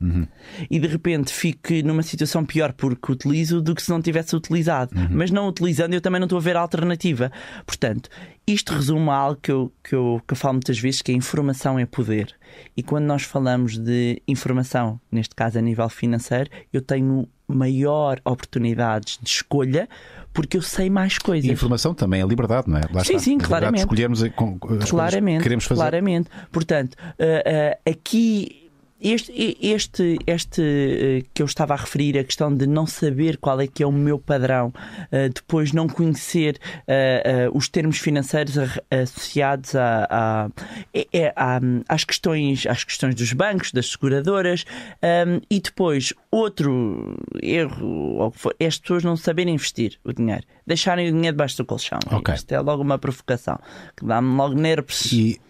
Uhum. 0.00 0.26
E 0.70 0.78
de 0.78 0.86
repente 0.86 1.30
fico 1.32 1.74
numa 1.84 2.02
situação 2.02 2.44
pior 2.44 2.72
porque 2.72 3.12
utilizo 3.12 3.60
do 3.60 3.74
que 3.74 3.82
se 3.82 3.90
não 3.90 4.00
tivesse 4.00 4.34
utilizado. 4.34 4.96
Uhum. 4.96 5.08
Mas 5.10 5.30
não 5.30 5.46
utilizando, 5.46 5.92
eu 5.92 6.00
também 6.00 6.18
não 6.18 6.24
estou 6.26 6.38
a 6.38 6.42
ver 6.42 6.56
a 6.56 6.60
alternativa. 6.60 7.30
Portanto, 7.66 8.08
isto 8.46 8.72
resume 8.72 9.10
a 9.10 9.14
algo 9.14 9.40
que 9.42 9.52
eu, 9.52 9.72
que, 9.84 9.94
eu, 9.94 10.22
que 10.26 10.32
eu 10.32 10.36
falo 10.36 10.54
muitas 10.54 10.78
vezes: 10.78 11.02
que 11.02 11.12
a 11.12 11.14
informação 11.14 11.78
é 11.78 11.84
poder. 11.84 12.34
E 12.76 12.82
quando 12.82 13.04
nós 13.04 13.22
falamos 13.22 13.76
de 13.76 14.22
informação, 14.26 14.98
neste 15.12 15.34
caso 15.34 15.58
a 15.58 15.62
nível 15.62 15.88
financeiro, 15.88 16.50
eu 16.72 16.80
tenho 16.80 17.28
maior 17.46 18.20
oportunidades 18.24 19.18
de 19.20 19.28
escolha 19.28 19.88
porque 20.32 20.56
eu 20.56 20.62
sei 20.62 20.88
mais 20.88 21.18
coisas. 21.18 21.48
E 21.48 21.52
informação 21.52 21.92
também 21.92 22.22
é 22.22 22.26
liberdade, 22.26 22.70
não 22.70 22.78
é? 22.78 22.82
Lá 22.92 23.04
sim, 23.04 23.14
está. 23.14 23.24
sim, 23.24 23.38
claramente. 23.38 23.80
Escolhermos 23.80 24.22
com, 24.36 24.58
claramente, 24.58 25.38
que 25.38 25.42
queremos 25.42 25.64
fazer. 25.64 25.80
Claramente. 25.80 26.30
Portanto, 26.52 26.94
uh, 26.94 27.88
uh, 27.88 27.90
aqui 27.90 28.59
este, 29.00 29.56
este, 29.60 30.18
este 30.26 30.62
eh, 30.62 31.24
que 31.32 31.42
eu 31.42 31.46
estava 31.46 31.74
a 31.74 31.76
referir, 31.76 32.18
a 32.18 32.24
questão 32.24 32.54
de 32.54 32.66
não 32.66 32.86
saber 32.86 33.38
qual 33.38 33.60
é 33.60 33.66
que 33.66 33.82
é 33.82 33.86
o 33.86 33.92
meu 33.92 34.18
padrão, 34.18 34.72
eh, 35.10 35.28
depois 35.28 35.72
não 35.72 35.88
conhecer 35.88 36.58
uh, 36.82 37.56
os 37.56 37.68
termos 37.68 37.98
financeiros 37.98 38.56
associados 38.90 39.74
a, 39.74 40.06
a, 40.10 40.48
é, 40.92 41.32
a, 41.34 41.60
às, 41.88 42.04
questões, 42.04 42.66
às 42.66 42.84
questões 42.84 43.14
dos 43.14 43.32
bancos, 43.32 43.72
das 43.72 43.90
seguradoras, 43.90 44.64
um, 45.02 45.40
e 45.50 45.60
depois 45.60 46.12
outro 46.30 47.16
erro 47.42 48.32
é 48.58 48.66
as 48.66 48.78
pessoas 48.78 49.02
não 49.02 49.16
saberem 49.16 49.54
investir 49.54 49.98
o 50.04 50.12
dinheiro, 50.12 50.44
deixarem 50.66 51.08
o 51.08 51.12
dinheiro 51.12 51.34
debaixo 51.36 51.56
do 51.56 51.64
colchão. 51.64 51.98
Okay. 52.10 52.34
Isto 52.34 52.52
é 52.52 52.60
logo 52.60 52.82
uma 52.82 52.98
provocação 52.98 53.58
que 53.96 54.04
dá-me 54.04 54.36
logo 54.36 54.54
nervos. 54.54 55.12
E 55.12 55.40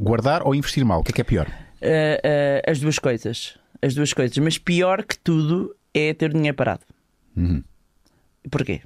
guardar 0.00 0.42
ou 0.42 0.54
investir 0.54 0.84
mal, 0.84 1.00
o 1.00 1.04
que 1.04 1.10
é 1.10 1.14
que 1.14 1.20
é 1.20 1.24
pior? 1.24 1.50
Uh, 1.82 1.86
uh, 1.86 2.70
as 2.70 2.78
duas 2.80 2.98
coisas. 2.98 3.56
As 3.82 3.94
duas 3.94 4.12
coisas. 4.12 4.36
Mas 4.38 4.58
pior 4.58 5.02
que 5.04 5.18
tudo 5.18 5.74
é 5.94 6.12
ter 6.14 6.32
dinheiro 6.32 6.56
parado. 6.56 6.82
Uhum. 7.36 7.62
Porquê? 8.50 8.80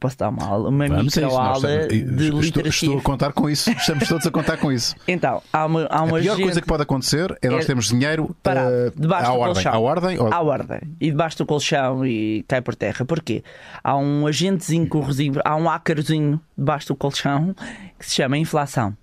Posso 0.00 0.16
dar 0.16 0.28
uma 0.28 0.44
aula, 0.46 0.68
uma 0.68 0.86
Vamos 0.86 1.18
a 1.18 1.20
nós 1.22 1.32
microaula 1.32 1.88
de 1.88 1.96
estou, 1.96 2.40
literacia. 2.40 2.70
estou 2.86 2.98
a 2.98 3.02
contar 3.02 3.32
com 3.32 3.50
isso. 3.50 3.68
Estamos 3.72 4.06
todos 4.08 4.24
a 4.28 4.30
contar 4.30 4.56
com 4.56 4.70
isso. 4.70 4.94
Então, 5.08 5.42
há 5.52 5.66
uma, 5.66 5.86
há 5.86 5.98
A 5.98 6.02
uma 6.04 6.20
pior 6.20 6.36
gente... 6.36 6.44
coisa 6.44 6.60
que 6.60 6.66
pode 6.68 6.82
acontecer 6.84 7.36
é 7.42 7.48
nós 7.48 7.64
É 7.64 7.66
termos 7.66 7.88
dinheiro 7.88 8.32
parado, 8.40 8.70
eh, 8.72 8.92
debaixo 8.94 9.30
à 9.30 9.34
do 9.34 9.40
ordem. 9.40 9.54
colchão. 9.54 9.72
À 9.74 9.78
ordem? 9.80 10.18
ou- 10.20 10.32
À 10.32 10.40
ordem. 10.40 10.80
E 11.00 11.10
debaixo 11.10 11.38
do 11.38 11.46
colchão 11.46 12.06
e 12.06 12.44
cai 12.46 12.60
por 12.62 12.76
terra. 12.76 13.04
Porquê? 13.04 13.42
Há 13.82 13.96
um 13.96 14.24
agentezinho 14.28 14.86
corrosivo, 14.86 15.40
há 15.44 15.56
um 15.56 15.68
ácarozinho 15.68 16.40
debaixo 16.56 16.86
do 16.88 16.94
colchão 16.94 17.52
que 17.98 18.06
se 18.08 18.14
chama 18.14 18.38
inflação. 18.38 18.96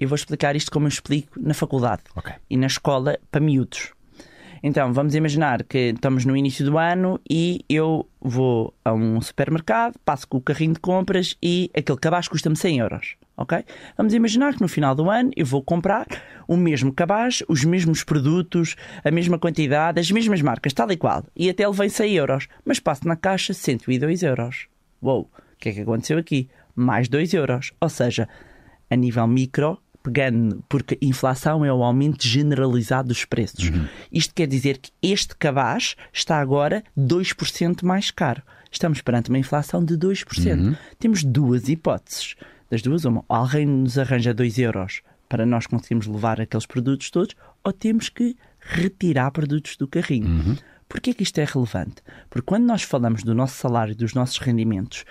Eu 0.00 0.08
vou 0.08 0.16
explicar 0.16 0.56
isto 0.56 0.70
como 0.70 0.86
eu 0.86 0.88
explico 0.88 1.38
na 1.38 1.52
faculdade 1.52 2.02
Ok. 2.16 2.32
e 2.48 2.56
na 2.56 2.66
escola 2.66 3.18
para 3.30 3.38
miúdos. 3.38 3.92
Então, 4.62 4.92
vamos 4.94 5.14
imaginar 5.14 5.62
que 5.64 5.90
estamos 5.94 6.24
no 6.24 6.34
início 6.34 6.64
do 6.64 6.78
ano 6.78 7.20
e 7.28 7.64
eu 7.68 8.08
vou 8.18 8.74
a 8.82 8.94
um 8.94 9.20
supermercado, 9.20 9.98
passo 10.02 10.26
com 10.26 10.38
o 10.38 10.40
carrinho 10.40 10.72
de 10.72 10.80
compras 10.80 11.36
e 11.42 11.70
aquele 11.76 11.98
cabaz 11.98 12.28
custa-me 12.28 12.56
100 12.56 12.78
euros. 12.78 13.16
Ok? 13.36 13.62
Vamos 13.96 14.14
imaginar 14.14 14.54
que 14.54 14.62
no 14.62 14.68
final 14.68 14.94
do 14.94 15.10
ano 15.10 15.30
eu 15.36 15.44
vou 15.44 15.62
comprar 15.62 16.06
o 16.48 16.56
mesmo 16.56 16.92
cabaz, 16.92 17.42
os 17.46 17.62
mesmos 17.64 18.02
produtos, 18.02 18.76
a 19.04 19.10
mesma 19.10 19.38
quantidade, 19.38 20.00
as 20.00 20.10
mesmas 20.10 20.40
marcas, 20.40 20.72
tal 20.72 20.90
e 20.90 20.96
qual. 20.96 21.24
E 21.36 21.48
até 21.50 21.66
levei 21.66 21.90
100 21.90 22.14
euros. 22.14 22.48
Mas 22.64 22.80
passo 22.80 23.06
na 23.06 23.16
caixa 23.16 23.52
102 23.52 24.22
euros. 24.22 24.66
Uou! 25.02 25.22
O 25.22 25.56
que 25.58 25.68
é 25.68 25.72
que 25.72 25.80
aconteceu 25.80 26.18
aqui? 26.18 26.48
Mais 26.74 27.06
2 27.08 27.34
euros. 27.34 27.72
Ou 27.80 27.88
seja, 27.88 28.28
a 28.90 28.96
nível 28.96 29.26
micro, 29.26 29.78
pegando, 30.02 30.62
porque 30.68 30.98
inflação 31.00 31.64
é 31.64 31.72
o 31.72 31.82
aumento 31.82 32.26
generalizado 32.26 33.08
dos 33.08 33.24
preços. 33.24 33.70
Isto 34.10 34.34
quer 34.34 34.46
dizer 34.46 34.78
que 34.78 34.90
este 35.02 35.36
cabaz 35.36 35.96
está 36.12 36.40
agora 36.40 36.82
2% 36.98 37.84
mais 37.84 38.10
caro. 38.10 38.42
Estamos 38.70 39.00
perante 39.00 39.30
uma 39.30 39.38
inflação 39.38 39.84
de 39.84 39.96
2%. 39.96 40.76
Temos 40.98 41.24
duas 41.24 41.68
hipóteses. 41.68 42.36
Das 42.70 42.82
duas, 42.82 43.04
uma, 43.04 43.24
alguém 43.28 43.66
nos 43.66 43.98
arranja 43.98 44.32
2 44.32 44.58
euros 44.58 45.02
para 45.28 45.46
nós 45.46 45.66
conseguirmos 45.66 46.06
levar 46.06 46.40
aqueles 46.40 46.66
produtos 46.66 47.08
todos, 47.08 47.36
ou 47.62 47.72
temos 47.72 48.08
que 48.08 48.36
retirar 48.58 49.30
produtos 49.30 49.76
do 49.76 49.86
carrinho. 49.86 50.56
Porquê 50.88 51.14
que 51.14 51.22
isto 51.22 51.38
é 51.38 51.44
relevante? 51.44 52.02
Porque 52.28 52.46
quando 52.46 52.64
nós 52.64 52.82
falamos 52.82 53.22
do 53.22 53.32
nosso 53.32 53.56
salário, 53.56 53.94
dos 53.94 54.12
nossos 54.12 54.38
rendimentos 54.38 55.04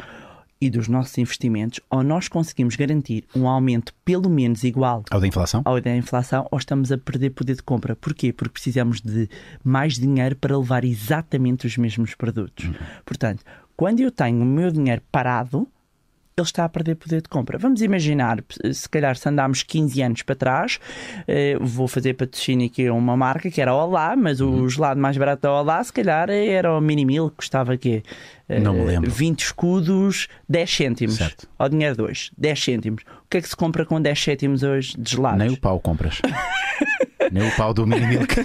e 0.62 0.70
dos 0.70 0.88
nossos 0.88 1.18
investimentos, 1.18 1.80
ou 1.90 2.04
nós 2.04 2.28
conseguimos 2.28 2.76
garantir 2.76 3.26
um 3.36 3.48
aumento 3.48 3.94
pelo 4.04 4.30
menos 4.30 4.64
igual 4.64 5.04
Ao 5.10 5.20
da 5.20 5.28
inflação? 5.28 5.62
ao 5.66 5.80
da 5.80 5.96
inflação, 5.96 6.48
ou 6.52 6.58
estamos 6.58 6.92
a 6.92 6.98
perder 6.98 7.32
poder 7.32 7.56
de 7.56 7.64
compra. 7.64 7.96
Porquê? 7.96 8.34
Porque 8.34 8.54
precisamos 8.54 9.00
de 9.02 9.30
mais 9.64 9.94
dinheiro 9.94 10.36
para 10.36 10.58
levar 10.58 10.84
exatamente 10.84 11.66
os 11.66 11.78
mesmos 11.78 12.14
produtos. 12.16 12.70
Portanto, 13.06 13.44
quando 13.76 14.02
eu 14.02 14.12
tenho 14.12 14.42
o 14.42 14.46
meu 14.46 14.72
dinheiro 14.72 15.02
parado, 15.12 15.68
ele 16.40 16.46
está 16.48 16.66
a 16.66 16.70
perder 16.70 16.96
poder 16.96 17.22
de 17.22 17.30
compra. 17.30 17.58
Vamos 17.58 17.82
imaginar, 17.82 18.44
se 18.74 18.88
calhar, 18.90 19.16
se 19.16 19.28
andarmos 19.30 19.64
15 19.64 20.02
anos 20.02 20.22
para 20.24 20.36
trás, 20.36 20.80
eh, 21.28 21.58
vou 21.60 21.88
fazer 21.88 22.14
patrocínio 22.16 22.68
aqui 22.68 22.88
a 22.88 22.94
uma 22.94 23.16
marca 23.18 23.50
que 23.52 23.62
era 23.62 23.74
Olá, 23.74 24.16
mas 24.16 24.40
Uhum. 24.42 24.64
o 24.64 24.70
gelado 24.70 25.00
mais 25.00 25.18
barato 25.18 25.42
da 25.44 25.52
Olá, 25.54 25.84
se 25.84 25.92
calhar, 25.94 26.30
era 26.30 26.76
o 26.76 26.82
Mini 26.82 27.06
Mil, 27.06 27.30
que 27.30 27.38
custava 27.38 27.76
quê? 27.78 28.04
Eh, 28.48 28.60
Não 28.60 28.74
me 28.74 28.84
lembro. 28.86 29.10
20 29.12 29.40
escudos, 29.42 30.28
10 30.48 30.70
cêntimos. 30.76 31.16
Certo. 31.16 31.48
Ao 31.58 31.70
dinheiro 31.70 31.96
2, 31.96 32.32
10 32.38 32.64
cêntimos. 32.64 33.04
O 33.26 33.30
que 33.30 33.38
é 33.38 33.42
que 33.42 33.50
se 33.50 33.56
compra 33.56 33.86
com 33.86 34.02
10 34.02 34.20
cêntimos 34.24 34.64
hoje 34.64 34.96
de 34.98 35.12
gelados? 35.12 35.40
Nem 35.40 35.50
o 35.50 35.58
pau 35.58 35.80
compras. 35.80 36.20
Nem 37.32 37.48
o 37.48 37.56
pau 37.56 37.74
do 37.76 37.86
mini 37.86 38.08
milk. 38.08 38.36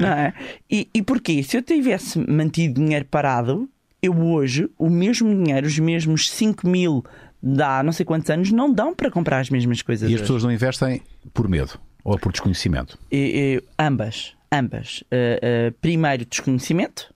Não 0.00 0.08
é? 0.08 0.32
E, 0.70 0.88
e 0.94 1.02
porquê? 1.02 1.42
Se 1.42 1.58
eu 1.58 1.62
tivesse 1.62 2.18
mantido 2.30 2.80
dinheiro 2.80 3.04
parado, 3.04 3.68
eu 4.02 4.16
hoje, 4.16 4.68
o 4.78 4.88
mesmo 4.88 5.28
dinheiro, 5.34 5.66
os 5.66 5.78
mesmos 5.78 6.30
5 6.30 6.66
mil 6.68 7.04
de 7.42 7.62
há 7.62 7.82
não 7.82 7.92
sei 7.92 8.04
quantos 8.04 8.28
anos, 8.30 8.50
não 8.50 8.72
dão 8.72 8.94
para 8.94 9.10
comprar 9.10 9.40
as 9.40 9.50
mesmas 9.50 9.82
coisas. 9.82 10.08
E 10.10 10.14
as 10.14 10.20
hoje. 10.20 10.22
pessoas 10.22 10.44
não 10.44 10.52
investem 10.52 11.02
por 11.32 11.48
medo 11.48 11.78
ou 12.04 12.18
por 12.18 12.32
desconhecimento. 12.32 12.98
E- 13.10 13.60
e- 13.60 13.64
ambas, 13.78 14.34
ambas. 14.52 15.02
Uh, 15.02 15.68
uh, 15.70 15.72
primeiro 15.80 16.24
desconhecimento, 16.24 17.12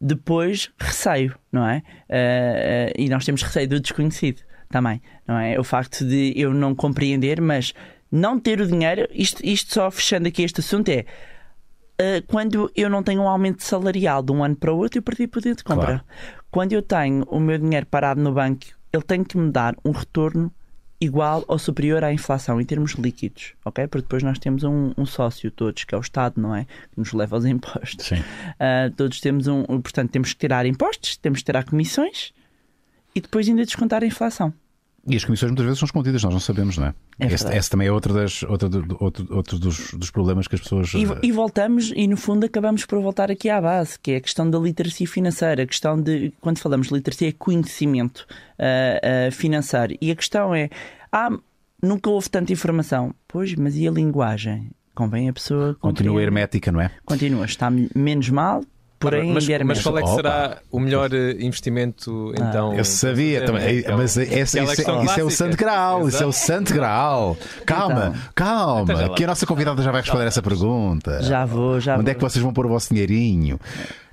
depois 0.00 0.70
receio, 0.78 1.34
não 1.50 1.66
é? 1.66 1.82
Uh, 2.08 2.92
e 3.02 3.08
nós 3.08 3.24
temos 3.24 3.42
receio 3.42 3.68
do 3.68 3.80
desconhecido 3.80 4.42
também, 4.70 5.00
não 5.26 5.38
é? 5.38 5.58
O 5.58 5.64
facto 5.64 6.04
de 6.04 6.32
eu 6.36 6.52
não 6.52 6.74
compreender, 6.74 7.40
mas 7.40 7.72
não 8.10 8.38
ter 8.38 8.60
o 8.60 8.66
dinheiro, 8.66 9.08
isto, 9.12 9.44
isto 9.44 9.74
só 9.74 9.90
fechando 9.90 10.28
aqui 10.28 10.42
este 10.42 10.60
assunto 10.60 10.88
é. 10.88 11.04
Uh, 12.00 12.26
quando 12.26 12.70
eu 12.74 12.88
não 12.88 13.02
tenho 13.02 13.22
um 13.22 13.28
aumento 13.28 13.62
salarial 13.62 14.22
de 14.22 14.32
um 14.32 14.42
ano 14.42 14.56
para 14.56 14.72
o 14.72 14.78
outro, 14.78 14.98
eu 14.98 15.02
perdi 15.02 15.26
poder 15.26 15.54
de 15.54 15.64
compra. 15.64 15.86
Claro. 15.86 16.04
Quando 16.50 16.72
eu 16.72 16.82
tenho 16.82 17.24
o 17.24 17.40
meu 17.40 17.58
dinheiro 17.58 17.86
parado 17.86 18.20
no 18.20 18.32
banco, 18.32 18.66
ele 18.92 19.02
tem 19.02 19.22
que 19.22 19.36
me 19.36 19.50
dar 19.50 19.74
um 19.84 19.90
retorno 19.90 20.52
igual 21.00 21.44
ou 21.46 21.58
superior 21.58 22.02
à 22.02 22.12
inflação 22.12 22.60
em 22.60 22.64
termos 22.64 22.92
líquidos, 22.92 23.52
ok? 23.64 23.86
Porque 23.86 24.02
depois 24.02 24.22
nós 24.22 24.38
temos 24.38 24.64
um, 24.64 24.92
um 24.96 25.04
sócio 25.04 25.50
todos, 25.50 25.84
que 25.84 25.94
é 25.94 25.98
o 25.98 26.00
Estado, 26.00 26.40
não 26.40 26.54
é? 26.54 26.64
Que 26.64 26.98
nos 26.98 27.12
leva 27.12 27.36
aos 27.36 27.44
impostos. 27.44 28.06
Sim. 28.06 28.24
Ah, 28.58 28.90
todos 28.96 29.20
temos 29.20 29.46
um, 29.46 29.62
portanto, 29.64 30.10
temos 30.10 30.32
que 30.32 30.38
tirar 30.38 30.64
impostos, 30.64 31.16
temos 31.18 31.40
que 31.40 31.44
tirar 31.44 31.64
comissões 31.64 32.32
e 33.14 33.20
depois 33.20 33.48
ainda 33.48 33.64
descontar 33.64 34.02
a 34.02 34.06
inflação. 34.06 34.54
E 35.08 35.14
as 35.16 35.24
comissões 35.24 35.50
muitas 35.50 35.64
vezes 35.66 35.78
são 35.78 35.86
escondidas, 35.86 36.22
nós 36.24 36.32
não 36.32 36.40
sabemos, 36.40 36.76
não 36.78 36.86
é? 36.88 36.94
É 37.20 37.26
esse, 37.26 37.46
esse 37.56 37.70
também 37.70 37.86
é 37.86 37.92
outro, 37.92 38.12
das, 38.12 38.42
outro, 38.42 38.68
do- 38.68 38.96
outro, 39.00 39.26
outro 39.30 39.58
dos, 39.58 39.92
dos 39.92 40.10
problemas 40.10 40.48
que 40.48 40.54
as 40.56 40.60
pessoas. 40.60 40.92
E, 40.94 41.04
eh, 41.04 41.18
e 41.22 41.30
voltamos, 41.32 41.92
e 41.94 42.08
no 42.08 42.16
fundo 42.16 42.44
acabamos 42.44 42.84
por 42.84 43.00
voltar 43.00 43.30
aqui 43.30 43.48
à 43.48 43.60
base, 43.60 43.98
que 44.00 44.10
é 44.12 44.16
a 44.16 44.20
questão 44.20 44.50
da 44.50 44.58
literacia 44.58 45.06
financeira, 45.06 45.62
a 45.62 45.66
questão 45.66 46.00
de, 46.00 46.32
quando 46.40 46.58
falamos 46.58 46.88
de 46.88 46.94
literacia, 46.94 47.28
é 47.28 47.32
conhecimento 47.32 48.26
ah, 48.58 49.26
ah, 49.28 49.30
financeiro. 49.30 49.96
E 50.00 50.10
a 50.10 50.16
questão 50.16 50.54
é, 50.54 50.68
ah, 51.12 51.30
nunca 51.82 52.10
houve 52.10 52.28
tanta 52.28 52.52
informação. 52.52 53.14
Pois, 53.28 53.54
mas 53.54 53.76
e 53.76 53.86
a 53.86 53.90
linguagem? 53.90 54.70
Convém 54.94 55.28
a 55.28 55.32
pessoa 55.32 55.74
Continua 55.78 56.14
compreender. 56.14 56.22
hermética, 56.22 56.72
não 56.72 56.80
é? 56.80 56.90
Continua, 57.04 57.44
está 57.44 57.70
menos 57.70 58.28
mal, 58.30 58.64
porém 58.98 59.32
mas, 59.32 59.46
mas 59.64 59.82
qual 59.82 59.98
é 59.98 60.02
que 60.02 60.08
Opa. 60.08 60.16
será 60.16 60.58
o 60.70 60.80
melhor 60.80 61.12
eh, 61.12 61.32
investimento 61.40 62.32
então? 62.34 62.74
Eu 62.74 62.84
sabia 62.84 63.38
É, 63.38 63.44
também. 63.44 63.78
então, 63.78 63.96
mas 63.98 64.16
esse- 64.16 64.34
esse- 64.34 64.58
aquela 64.58 64.72
isso, 64.72 64.80
é, 64.90 65.04
isso 65.04 65.20
é 65.20 65.24
o 65.24 65.30
santo 65.30 65.56
grau. 65.56 66.08
Isso 66.08 66.22
é 66.22 66.26
o 66.26 66.32
santo 66.32 66.74
grau. 66.74 67.36
Calma, 67.64 68.06
Então. 68.08 68.22
calma. 68.34 68.92
Então 68.92 69.14
que 69.14 69.24
a 69.24 69.26
nossa 69.26 69.46
convidada 69.46 69.82
já 69.82 69.90
vai 69.92 70.00
responder 70.00 70.26
essa 70.26 70.42
pergunta. 70.42 71.22
Já 71.22 71.44
vou, 71.44 71.80
já 71.80 71.94
Onde 71.94 72.02
vou. 72.04 72.10
é 72.10 72.14
que 72.14 72.20
vocês 72.20 72.42
vão 72.42 72.52
pôr 72.52 72.66
o 72.66 72.68
vosso 72.68 72.88
dinheirinho? 72.92 73.58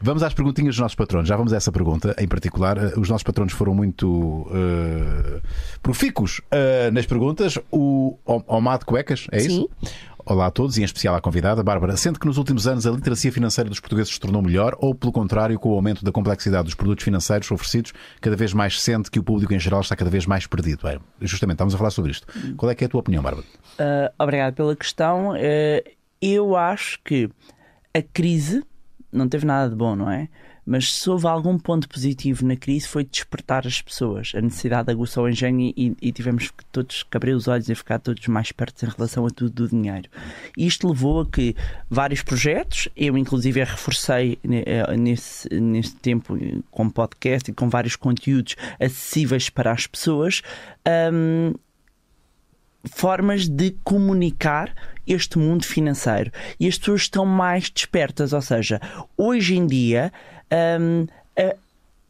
Vamos 0.02 0.22
às 0.22 0.34
perguntinhas 0.34 0.76
dos 0.76 0.80
nossos 0.82 0.96
patronos. 0.96 1.30
Já 1.30 1.38
vamos 1.38 1.54
a 1.54 1.56
essa 1.58 1.72
pergunta 1.72 2.14
em 2.20 2.28
particular. 2.28 2.78
Eh, 2.78 2.94
Os 2.98 3.08
nossos 3.10 3.24
patronos 3.24 3.54
foram 3.54 3.74
muito 3.74 4.46
eh, 4.54 5.40
profícuos 5.82 6.42
eh, 6.52 6.92
nas 6.92 7.06
perguntas. 7.06 7.58
O 7.72 8.18
Om- 8.26 8.44
Omar 8.48 8.80
de 8.80 8.86
Cuecas, 8.86 9.28
é 9.32 9.38
isso? 9.38 9.70
Sim. 9.84 9.90
Olá 10.26 10.46
a 10.46 10.52
todos 10.52 10.78
e 10.78 10.82
em 10.82 10.86
especial 10.86 11.16
à 11.16 11.22
convidada, 11.22 11.62
Bárbara. 11.62 11.98
Sente 11.98 12.18
que 12.18 12.26
nos 12.26 12.38
últimos 12.38 12.66
anos 12.66 12.88
a 12.88 12.92
literacia 12.92 13.30
financeira 13.30 13.70
dos 13.70 13.82
portugueses 13.82 14.14
se 14.14 14.20
tornou 14.22 14.42
melhor 14.42 14.74
ou, 14.80 14.96
pelo 14.96 15.12
contrário, 15.12 15.60
com 15.60 15.70
o 15.70 15.74
aumento 15.74 16.06
da 16.06 16.14
complexidade 16.14 16.64
dos 16.64 16.76
produtos 16.76 17.04
financeiros 17.04 17.52
oferecidos, 17.52 17.92
cada 18.22 18.34
vez 18.38 18.54
mais 18.54 18.82
sente 18.82 19.12
que 19.12 19.20
o 19.20 19.24
público 19.24 19.54
em 19.54 19.60
geral 19.60 19.82
está 19.82 19.98
cada 19.98 20.10
vez 20.10 20.26
mais 20.26 20.48
perdido? 20.48 20.88
É, 20.88 20.98
justamente, 21.20 21.56
estamos 21.56 21.76
a 21.76 21.78
falar 21.78 21.90
sobre 21.90 22.12
isto. 22.12 22.26
Qual 22.56 22.72
é 22.72 22.76
que 22.76 22.86
é 22.86 22.88
a 22.88 22.90
tua 22.90 23.02
opinião, 23.02 23.22
Bárbara? 23.22 23.46
Uh, 23.78 24.14
obrigado 24.18 24.54
pela 24.54 24.74
questão. 24.78 25.32
Uh, 25.32 25.92
eu 26.22 26.56
acho 26.56 27.00
que 27.04 27.30
a 27.94 28.02
crise 28.02 28.64
não 29.12 29.28
teve 29.28 29.46
nada 29.46 29.70
de 29.70 29.76
bom, 29.76 29.94
não 29.94 30.10
é? 30.10 30.30
Mas 30.66 30.94
se 30.94 31.10
houve 31.10 31.28
algum 31.28 31.58
ponto 31.58 31.90
positivo 31.90 32.46
na 32.46 32.56
crise 32.56 32.88
foi 32.88 33.04
despertar 33.04 33.68
as 33.68 33.82
pessoas. 33.82 34.32
A 34.36 34.42
necessidade 34.42 34.90
aguçou 34.90 35.26
o 35.26 35.30
engenho 35.30 35.74
e, 35.76 35.96
e 36.02 36.12
tivemos 36.12 36.50
que 36.50 36.64
todos 36.72 37.04
abrir 37.12 37.34
os 37.34 37.48
olhos 37.48 37.68
e 37.70 37.76
ficar 37.76 38.00
todos 38.00 38.26
mais 38.28 38.52
perto 38.52 38.86
em 38.86 38.90
relação 38.90 39.26
a 39.26 39.30
tudo 39.30 39.68
do 39.68 39.70
dinheiro. 39.70 40.10
Isto 40.58 40.88
levou 40.88 41.22
a 41.22 41.26
que 41.26 41.56
vários 41.90 42.22
projetos, 42.22 42.88
eu 42.96 43.18
inclusive 43.18 43.64
reforcei 43.64 44.40
ne- 44.44 44.64
eh, 44.66 44.98
nesse, 44.98 45.50
nesse 45.60 45.96
tempo 45.98 46.38
eh, 46.38 46.60
com 46.72 46.90
podcast 46.90 47.52
e 47.52 47.54
com 47.54 47.70
vários 47.70 47.96
conteúdos 47.96 48.56
acessíveis 48.80 49.50
para 49.50 49.72
as 49.72 49.86
pessoas, 49.86 50.42
hum, 51.14 51.54
formas 52.86 53.48
de 53.48 53.72
comunicar 53.84 54.74
este 55.06 55.38
mundo 55.38 55.66
financeiro. 55.66 56.32
E 56.60 56.68
as 56.68 56.78
pessoas 56.78 57.02
estão 57.02 57.26
mais 57.26 57.70
despertas, 57.70 58.34
ou 58.34 58.42
seja, 58.42 58.80
hoje 59.18 59.56
em 59.56 59.66
dia 59.68 60.12
hum, 60.80 61.08
a- 61.38 61.56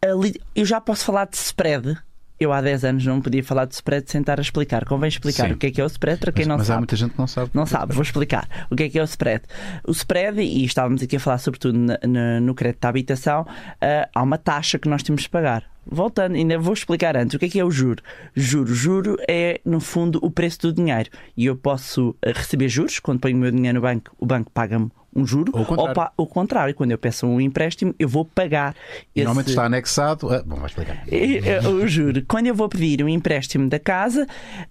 a 0.06 0.08
eu 0.56 0.66
já 0.66 0.80
posso 0.82 1.06
falar 1.06 1.26
de 1.26 1.38
spread. 1.38 1.98
Eu 2.40 2.52
há 2.52 2.60
10 2.62 2.84
anos 2.84 3.06
não 3.06 3.22
podia 3.22 3.44
falar 3.44 3.64
de 3.66 3.74
spread 3.76 4.10
sem 4.12 4.20
estar 4.20 4.38
a 4.38 4.42
explicar. 4.42 4.84
Convém 4.86 5.08
explicar 5.08 5.48
Sim. 5.48 5.54
o 5.54 5.58
que 5.58 5.68
é 5.68 5.72
que 5.72 5.80
é 5.80 5.84
o 5.84 5.88
spread 5.88 6.20
para 6.20 6.32
quem 6.32 6.42
mas 6.42 6.48
não 6.50 6.58
mas 6.58 6.66
há 6.66 6.74
sabe. 6.74 6.80
muita 6.80 6.96
gente 6.98 7.12
que 7.12 7.20
não 7.20 7.28
sabe. 7.28 7.52
Não 7.54 7.66
sabe, 7.66 7.94
vou 7.94 8.04
explicar. 8.04 8.50
O 8.70 8.76
que 8.76 8.84
é 8.84 8.90
que 8.90 9.00
é 9.00 9.02
o 9.02 9.06
spread? 9.06 9.44
O 9.88 9.92
spread, 9.92 10.42
e 10.42 10.66
estávamos 10.66 11.02
aqui 11.02 11.16
a 11.16 11.20
falar 11.22 11.38
sobretudo 11.38 11.78
na- 11.78 12.40
no 12.42 12.54
crédito 12.54 12.84
à 12.84 12.90
habitação, 12.90 13.48
ah, 13.80 14.10
há 14.14 14.22
uma 14.24 14.38
taxa 14.38 14.78
que 14.78 14.90
nós 14.90 15.04
temos 15.04 15.22
de 15.22 15.30
pagar. 15.30 15.64
Voltando, 15.86 16.36
ainda 16.36 16.58
vou 16.60 16.74
explicar 16.74 17.16
antes 17.18 17.36
o 17.36 17.40
que 17.40 17.46
é 17.46 17.50
que 17.50 17.60
é 17.60 17.66
o 17.66 17.72
juro. 17.72 18.02
Juro, 18.36 18.74
juro 18.74 19.18
é 19.28 19.60
no 19.66 19.80
fundo 19.80 20.20
o 20.22 20.30
preço 20.32 20.60
do 20.62 20.74
dinheiro 20.74 21.10
e 21.38 21.46
eu 21.46 21.56
posso 21.56 22.16
eh, 22.22 22.32
receber 22.34 22.68
juros 22.70 23.00
quando 23.00 23.20
ponho 23.20 23.36
o 23.36 23.40
meu 23.40 23.52
dinheiro 23.52 23.76
no 23.76 23.82
banco, 23.82 24.16
o 24.18 24.26
banco 24.26 24.52
paga-me 24.52 24.90
um 25.16 25.28
juro 25.28 25.52
Ou 25.56 25.62
o 25.62 25.66
contrário. 25.66 25.94
pa- 25.94 26.12
o 26.18 26.26
contrário, 26.26 26.74
quando 26.74 26.90
eu 26.90 26.98
peço 26.98 27.28
um 27.28 27.40
empréstimo, 27.40 27.94
eu 28.00 28.10
vou 28.10 28.26
pagar 28.26 28.76
E 29.16 29.20
normalmente 29.20 29.46
esse- 29.46 29.54
está 29.54 29.66
anexado. 29.66 30.28
Ah, 30.34 30.42
bom, 30.44 30.56
vai 30.56 30.66
explicar. 30.66 31.04
é, 31.08 31.60
Eu 31.64 31.88
juro, 31.88 32.24
quando 32.28 32.48
eu 32.48 32.56
vou 32.56 32.68
pedir 32.68 33.04
um 33.04 33.08
empréstimo 33.08 33.70
da 33.70 33.78
casa, 33.78 34.26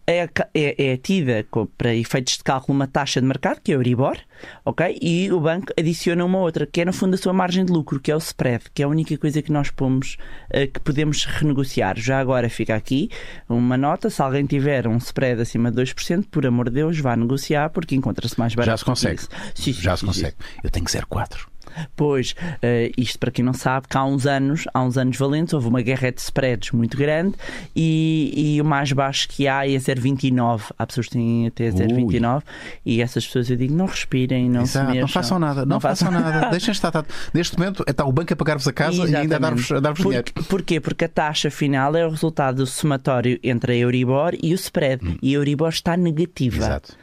é, 0.04 0.28
é, 0.52 0.92
é 0.92 0.96
tida 0.96 1.46
para 1.78 1.94
efeitos 1.94 2.38
de 2.38 2.42
cálculo 2.42 2.74
uma 2.76 2.88
taxa 2.88 3.20
de 3.20 3.26
mercado, 3.28 3.60
que 3.62 3.70
é 3.72 3.76
o 3.76 3.78
Euribor, 3.78 4.16
ok? 4.64 4.98
E 5.00 5.30
o 5.32 5.40
banco 5.40 5.72
adiciona 5.78 6.24
uma 6.24 6.38
outra, 6.38 6.66
que 6.66 6.80
é 6.80 6.84
no 6.84 6.92
fundo 6.92 7.14
a 7.14 7.18
sua 7.18 7.32
margem 7.32 7.64
de 7.64 7.72
lucro, 7.72 8.00
que 8.00 8.10
é 8.10 8.14
o 8.14 8.18
spread, 8.18 8.64
que 8.72 8.82
é 8.82 8.84
a 8.84 8.88
única 8.88 9.16
coisa 9.16 9.42
que 9.42 9.52
nós 9.52 9.70
pomos 9.70 10.16
eh, 10.50 10.66
que 10.66 10.80
podemos 10.80 11.24
renegociar. 11.24 11.98
Já 11.98 12.18
agora 12.18 12.48
fica 12.48 12.74
aqui 12.74 13.10
uma 13.48 13.76
nota: 13.76 14.10
se 14.10 14.20
alguém 14.22 14.46
tiver 14.46 14.86
um 14.86 14.96
spread 14.96 15.40
acima 15.40 15.70
de 15.70 15.82
2%, 15.82 16.26
por 16.30 16.46
amor 16.46 16.68
de 16.68 16.76
Deus, 16.76 16.98
vá 16.98 17.16
negociar, 17.16 17.70
porque 17.70 17.94
encontra-se 17.94 18.38
mais 18.38 18.54
barato. 18.54 18.70
Já 18.70 18.76
se 18.76 18.84
consegue. 18.84 19.22
Sim, 19.54 19.72
Já 19.72 19.96
sim, 19.96 20.06
se 20.06 20.14
sim, 20.14 20.20
consegue. 20.20 20.36
Eu 20.62 20.70
tenho 20.70 20.86
0,4. 20.86 21.51
Pois, 21.96 22.34
eh, 22.60 22.90
isto 22.96 23.18
para 23.18 23.30
quem 23.30 23.44
não 23.44 23.52
sabe, 23.52 23.88
que 23.88 23.96
há 23.96 24.04
uns 24.04 24.26
anos, 24.26 24.64
há 24.72 24.82
uns 24.82 24.96
anos 24.96 25.16
valentes, 25.16 25.54
houve 25.54 25.68
uma 25.68 25.82
guerra 25.82 26.10
de 26.10 26.20
spreads 26.20 26.70
muito 26.72 26.96
grande 26.96 27.34
e, 27.74 28.54
e 28.56 28.60
o 28.60 28.64
mais 28.64 28.92
baixo 28.92 29.28
que 29.28 29.46
há 29.48 29.66
é 29.66 29.74
0,29. 29.76 30.72
Há 30.78 30.86
pessoas 30.86 31.06
que 31.06 31.12
têm 31.14 31.46
até 31.46 31.68
0,29 31.70 32.42
e 32.84 33.00
essas 33.02 33.26
pessoas 33.26 33.50
eu 33.50 33.56
digo, 33.56 33.74
não 33.74 33.86
respirem, 33.86 34.48
não 34.48 34.62
Exato, 34.62 34.86
se 34.86 34.92
mexam. 34.92 35.00
não 35.00 35.08
façam 35.08 35.38
nada, 35.38 35.66
não, 35.66 35.80
façam 35.80 36.10
nada. 36.10 36.48
Deixem 36.50 36.72
estar. 36.72 36.90
Tá. 36.90 37.04
Neste 37.32 37.58
momento 37.58 37.84
está 37.86 38.04
o 38.04 38.12
banco 38.12 38.32
a 38.32 38.36
pagar-vos 38.36 38.66
a 38.68 38.72
casa 38.72 39.08
e 39.08 39.14
ainda 39.16 39.36
a 39.36 39.38
dar-vos 39.38 39.70
a 39.72 39.80
dar-vos 39.80 40.02
Por- 40.02 40.10
dinheiro. 40.10 40.32
Porquê? 40.48 40.80
Porque 40.80 41.04
a 41.04 41.08
taxa 41.08 41.50
final 41.50 41.94
é 41.96 42.06
o 42.06 42.10
resultado 42.10 42.56
do 42.56 42.66
somatório 42.66 43.38
entre 43.42 43.72
a 43.72 43.76
Euribor 43.76 44.34
e 44.42 44.52
o 44.52 44.54
spread. 44.54 45.18
E 45.22 45.34
a 45.34 45.38
Euribor 45.38 45.70
está 45.70 45.96
negativa. 45.96 46.56
Hum. 46.56 46.66
Exato. 46.66 46.96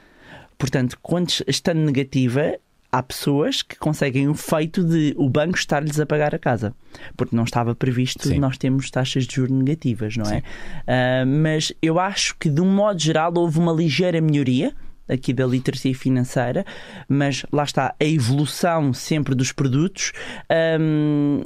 Portanto, 0.58 0.98
quando 1.02 1.32
estando 1.48 1.80
negativa, 1.80 2.58
há 2.92 3.04
pessoas 3.04 3.62
que 3.62 3.76
conseguem 3.78 4.28
o 4.28 4.34
feito 4.34 4.84
de 4.84 5.14
o 5.18 5.30
banco 5.30 5.58
estar-lhes 5.58 6.00
a 6.00 6.06
pagar 6.06 6.34
a 6.34 6.40
casa. 6.40 6.74
Porque 7.16 7.36
não 7.36 7.44
estava 7.44 7.76
previsto 7.76 8.28
Sim. 8.28 8.40
nós 8.40 8.58
temos 8.58 8.90
taxas 8.90 9.26
de 9.26 9.36
juros 9.36 9.52
negativas, 9.52 10.18
não 10.18 10.26
é? 10.26 10.38
Sim. 10.40 10.44
Ah, 10.88 11.26
mas 11.26 11.74
eu 11.82 12.00
acho 12.00 12.36
que, 12.38 12.50
de 12.50 12.62
um 12.62 12.74
modo 12.74 13.00
geral, 13.00 13.32
houve 13.36 13.60
uma 13.60 13.72
ligeira 13.72 14.20
melhoria 14.20 14.74
aqui 15.08 15.34
da 15.34 15.46
literacia 15.46 15.94
financeira, 15.96 16.64
mas 17.08 17.44
lá 17.52 17.64
está, 17.64 17.96
a 18.00 18.06
evolução 18.06 18.94
sempre 18.94 19.34
dos 19.34 19.52
produtos 19.52 20.12
hum, 20.80 21.42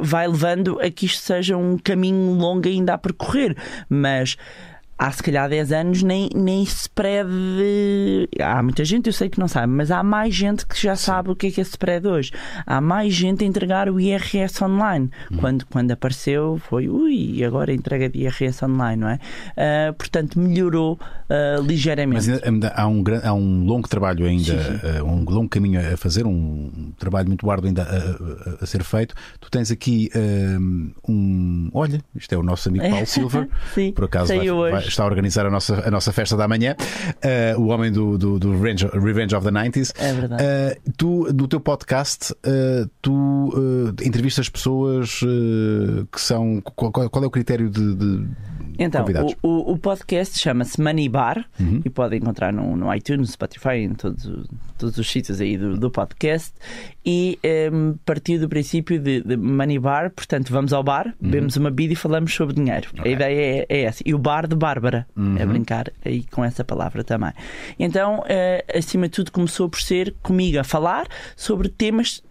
vai 0.00 0.28
levando 0.28 0.78
a 0.80 0.88
que 0.88 1.06
isto 1.06 1.20
seja 1.20 1.56
um 1.56 1.76
caminho 1.76 2.32
longo 2.34 2.68
ainda 2.68 2.94
a 2.94 2.98
percorrer. 2.98 3.56
Mas 3.88 4.36
há 4.98 5.10
se 5.12 5.22
calhar 5.22 5.48
10 5.48 5.72
anos 5.72 6.02
nem, 6.02 6.28
nem 6.34 6.62
spread. 6.62 7.28
Há 8.40 8.62
muita 8.62 8.84
gente, 8.84 9.06
eu 9.08 9.12
sei 9.12 9.28
que 9.28 9.38
não 9.38 9.48
sabe, 9.48 9.72
mas 9.72 9.90
há 9.90 10.02
mais 10.02 10.34
gente 10.34 10.66
que 10.66 10.80
já 10.80 10.96
sabe 10.96 11.30
o 11.30 11.36
que 11.36 11.48
é 11.48 11.50
que 11.50 11.60
é 11.60 11.62
spread 11.62 12.06
hoje. 12.06 12.32
Há 12.66 12.80
mais 12.80 13.12
gente 13.14 13.44
a 13.44 13.46
entregar 13.46 13.88
o 13.88 14.00
IRS 14.00 14.62
online. 14.64 15.10
Quando, 15.38 15.66
quando 15.66 15.90
apareceu, 15.92 16.60
foi 16.68 16.88
ui, 16.88 17.42
agora 17.44 17.72
entrega 17.72 18.08
de 18.08 18.20
IRS 18.20 18.64
online, 18.64 19.00
não 19.00 19.08
é? 19.08 19.18
Ah, 19.56 19.92
portanto, 19.92 20.38
melhorou 20.38 20.98
ah, 21.28 21.60
ligeiramente. 21.62 22.28
Mas 22.30 22.42
ainda- 22.42 22.72
há 22.74 22.86
um, 22.88 23.02
há 23.22 23.32
um 23.32 23.64
longo 23.64 23.88
trabalho 23.88 24.26
ainda, 24.26 24.52
eh, 24.82 25.02
um 25.02 25.24
longo 25.24 25.48
caminho 25.48 25.80
a 25.92 25.96
fazer, 25.96 26.26
um 26.26 26.92
trabalho 26.98 27.28
muito 27.28 27.48
árduo 27.50 27.68
ainda 27.68 27.82
a, 27.82 27.96
a- 28.50 28.58
a 28.62 28.66
ser 28.66 28.82
feito. 28.82 29.14
Tu 29.40 29.50
tens 29.50 29.70
aqui 29.70 30.10
um. 31.08 31.35
Olha, 31.78 32.00
isto 32.14 32.34
é 32.34 32.38
o 32.38 32.42
nosso 32.42 32.70
amigo 32.70 32.88
Paulo 32.88 33.04
Silver. 33.06 33.48
Sim, 33.74 33.92
Por 33.92 34.04
acaso 34.06 34.28
vai- 34.34 34.48
vai- 34.70 34.86
está 34.86 35.02
a 35.02 35.06
organizar 35.06 35.44
a 35.44 35.50
nossa, 35.50 35.86
a 35.86 35.90
nossa 35.90 36.10
festa 36.10 36.34
da 36.34 36.48
manhã. 36.48 36.74
Eh, 37.20 37.54
o 37.58 37.66
homem 37.66 37.92
do, 37.92 38.16
do, 38.16 38.38
do 38.38 38.52
Revenge, 38.52 38.86
Revenge 38.94 39.34
of 39.36 39.44
the 39.44 39.52
90s. 39.52 39.92
É 39.98 40.12
verdade. 40.14 40.42
Eh, 40.42 40.78
tu, 40.96 41.28
no 41.34 41.46
teu 41.46 41.60
podcast, 41.60 42.34
eh, 42.44 42.86
tu 43.02 43.94
entrevistas 44.02 44.48
pessoas 44.48 45.20
que 46.10 46.20
são. 46.20 46.62
Qual, 46.74 46.90
qual- 46.90 47.10
qual 47.10 47.24
é 47.24 47.26
o 47.26 47.30
critério 47.30 47.68
de, 47.68 47.94
de 47.94 48.26
Então, 48.78 49.02
convidados? 49.02 49.34
o, 49.42 49.48
o, 49.48 49.72
o 49.72 49.78
podcast 49.78 50.38
chama-se 50.38 50.80
Money 50.80 51.08
Bar 51.08 51.44
Uhum. 51.58 51.80
e 51.84 51.90
podem 51.90 52.18
encontrar 52.18 52.52
no, 52.52 52.76
no 52.76 52.94
iTunes, 52.94 53.30
Spotify, 53.30 53.76
em 53.78 53.94
todos, 53.94 54.28
todos 54.78 54.98
os 54.98 55.08
sítios 55.10 55.40
aí 55.40 55.56
do, 55.56 55.76
do 55.76 55.90
podcast. 55.90 56.52
E 57.04 57.38
em, 57.42 57.94
partiu 58.04 58.38
do 58.40 58.48
princípio 58.48 58.98
de, 58.98 59.20
de 59.22 59.36
Money 59.36 59.78
Bar, 59.78 60.10
portanto, 60.10 60.50
vamos 60.52 60.72
ao 60.72 60.82
bar, 60.82 61.14
bebemos 61.20 61.56
uma 61.56 61.70
bebida 61.70 61.92
e 61.94 61.96
falamos 61.96 62.34
sobre 62.34 62.54
dinheiro. 62.54 62.88
Uhum. 62.94 63.00
Ok. 63.00 63.12
A 63.12 63.14
ideia 63.14 63.60
é, 63.62 63.66
é 63.68 63.82
essa. 63.82 64.02
E 64.04 64.12
o 64.14 64.18
bar 64.18 64.46
de 64.46 64.56
Bárbara, 64.56 65.06
Uhum. 65.16 65.36
é 65.38 65.46
brincar 65.46 65.90
aí 66.04 66.24
com 66.30 66.44
essa 66.44 66.64
palavra 66.64 67.02
também. 67.04 67.32
Então, 67.78 68.22
eh, 68.28 68.64
acima 68.74 69.06
de 69.08 69.12
tudo, 69.12 69.32
começou 69.32 69.68
por 69.68 69.80
ser 69.80 70.14
comigo 70.22 70.58
a 70.58 70.64
falar 70.64 71.06
sobre 71.36 71.68
temas 71.68 72.22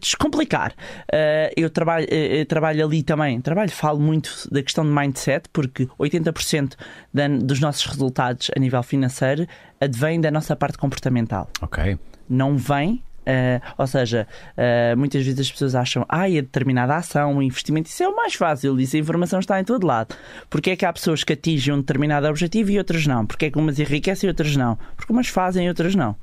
descomplicar. 0.00 0.74
Eh, 1.12 1.52
eu, 1.56 1.70
trabalho, 1.70 2.06
eh, 2.10 2.40
eu 2.40 2.46
trabalho 2.46 2.84
ali 2.84 3.02
também, 3.02 3.40
trabalho, 3.40 3.70
falo 3.70 4.00
muito 4.00 4.48
da 4.50 4.62
questão 4.62 4.84
de 4.84 4.90
mindset, 4.90 5.48
porque 5.52 5.88
80% 5.98 6.76
da- 7.12 7.28
dos 7.28 7.60
nossos 7.60 7.84
resultados 7.86 8.50
a 8.56 8.60
nível 8.60 8.82
financeiro 8.82 9.46
advém 9.80 10.20
da 10.20 10.30
nossa 10.30 10.54
parte 10.56 10.78
comportamental. 10.78 11.48
Ok. 11.60 11.98
Não 12.28 12.56
vem. 12.56 13.02
eh, 13.24 13.60
ou 13.78 13.86
seja, 13.86 14.26
eh, 14.56 14.96
muitas 14.96 15.24
vezes 15.24 15.38
as 15.38 15.52
pessoas 15.52 15.76
acham 15.76 16.04
ah, 16.08 16.28
é 16.28 16.42
determinada 16.42 16.96
ação, 16.96 17.34
um 17.36 17.40
investimento, 17.40 17.88
isso 17.88 18.02
é 18.02 18.08
o 18.08 18.16
mais 18.16 18.34
fácil, 18.34 18.80
isso 18.80 18.96
a 18.96 18.98
informação 18.98 19.38
está 19.38 19.60
em 19.60 19.64
todo 19.64 19.86
lado. 19.86 20.12
Porque 20.50 20.70
é 20.70 20.76
que 20.76 20.84
há 20.84 20.92
pessoas 20.92 21.22
que 21.22 21.32
atingem 21.32 21.72
um 21.72 21.78
determinado 21.78 22.26
objetivo 22.26 22.72
e 22.72 22.78
outras 22.78 23.06
não? 23.06 23.24
Porque 23.24 23.44
é 23.46 23.50
que 23.52 23.56
umas 23.58 23.78
enriquecem 23.78 24.26
e 24.26 24.30
outras 24.32 24.56
não? 24.56 24.76
Porque 24.96 25.12
umas 25.12 25.28
fazem 25.28 25.66
e 25.66 25.68
outras 25.68 25.94
não. 25.94 26.16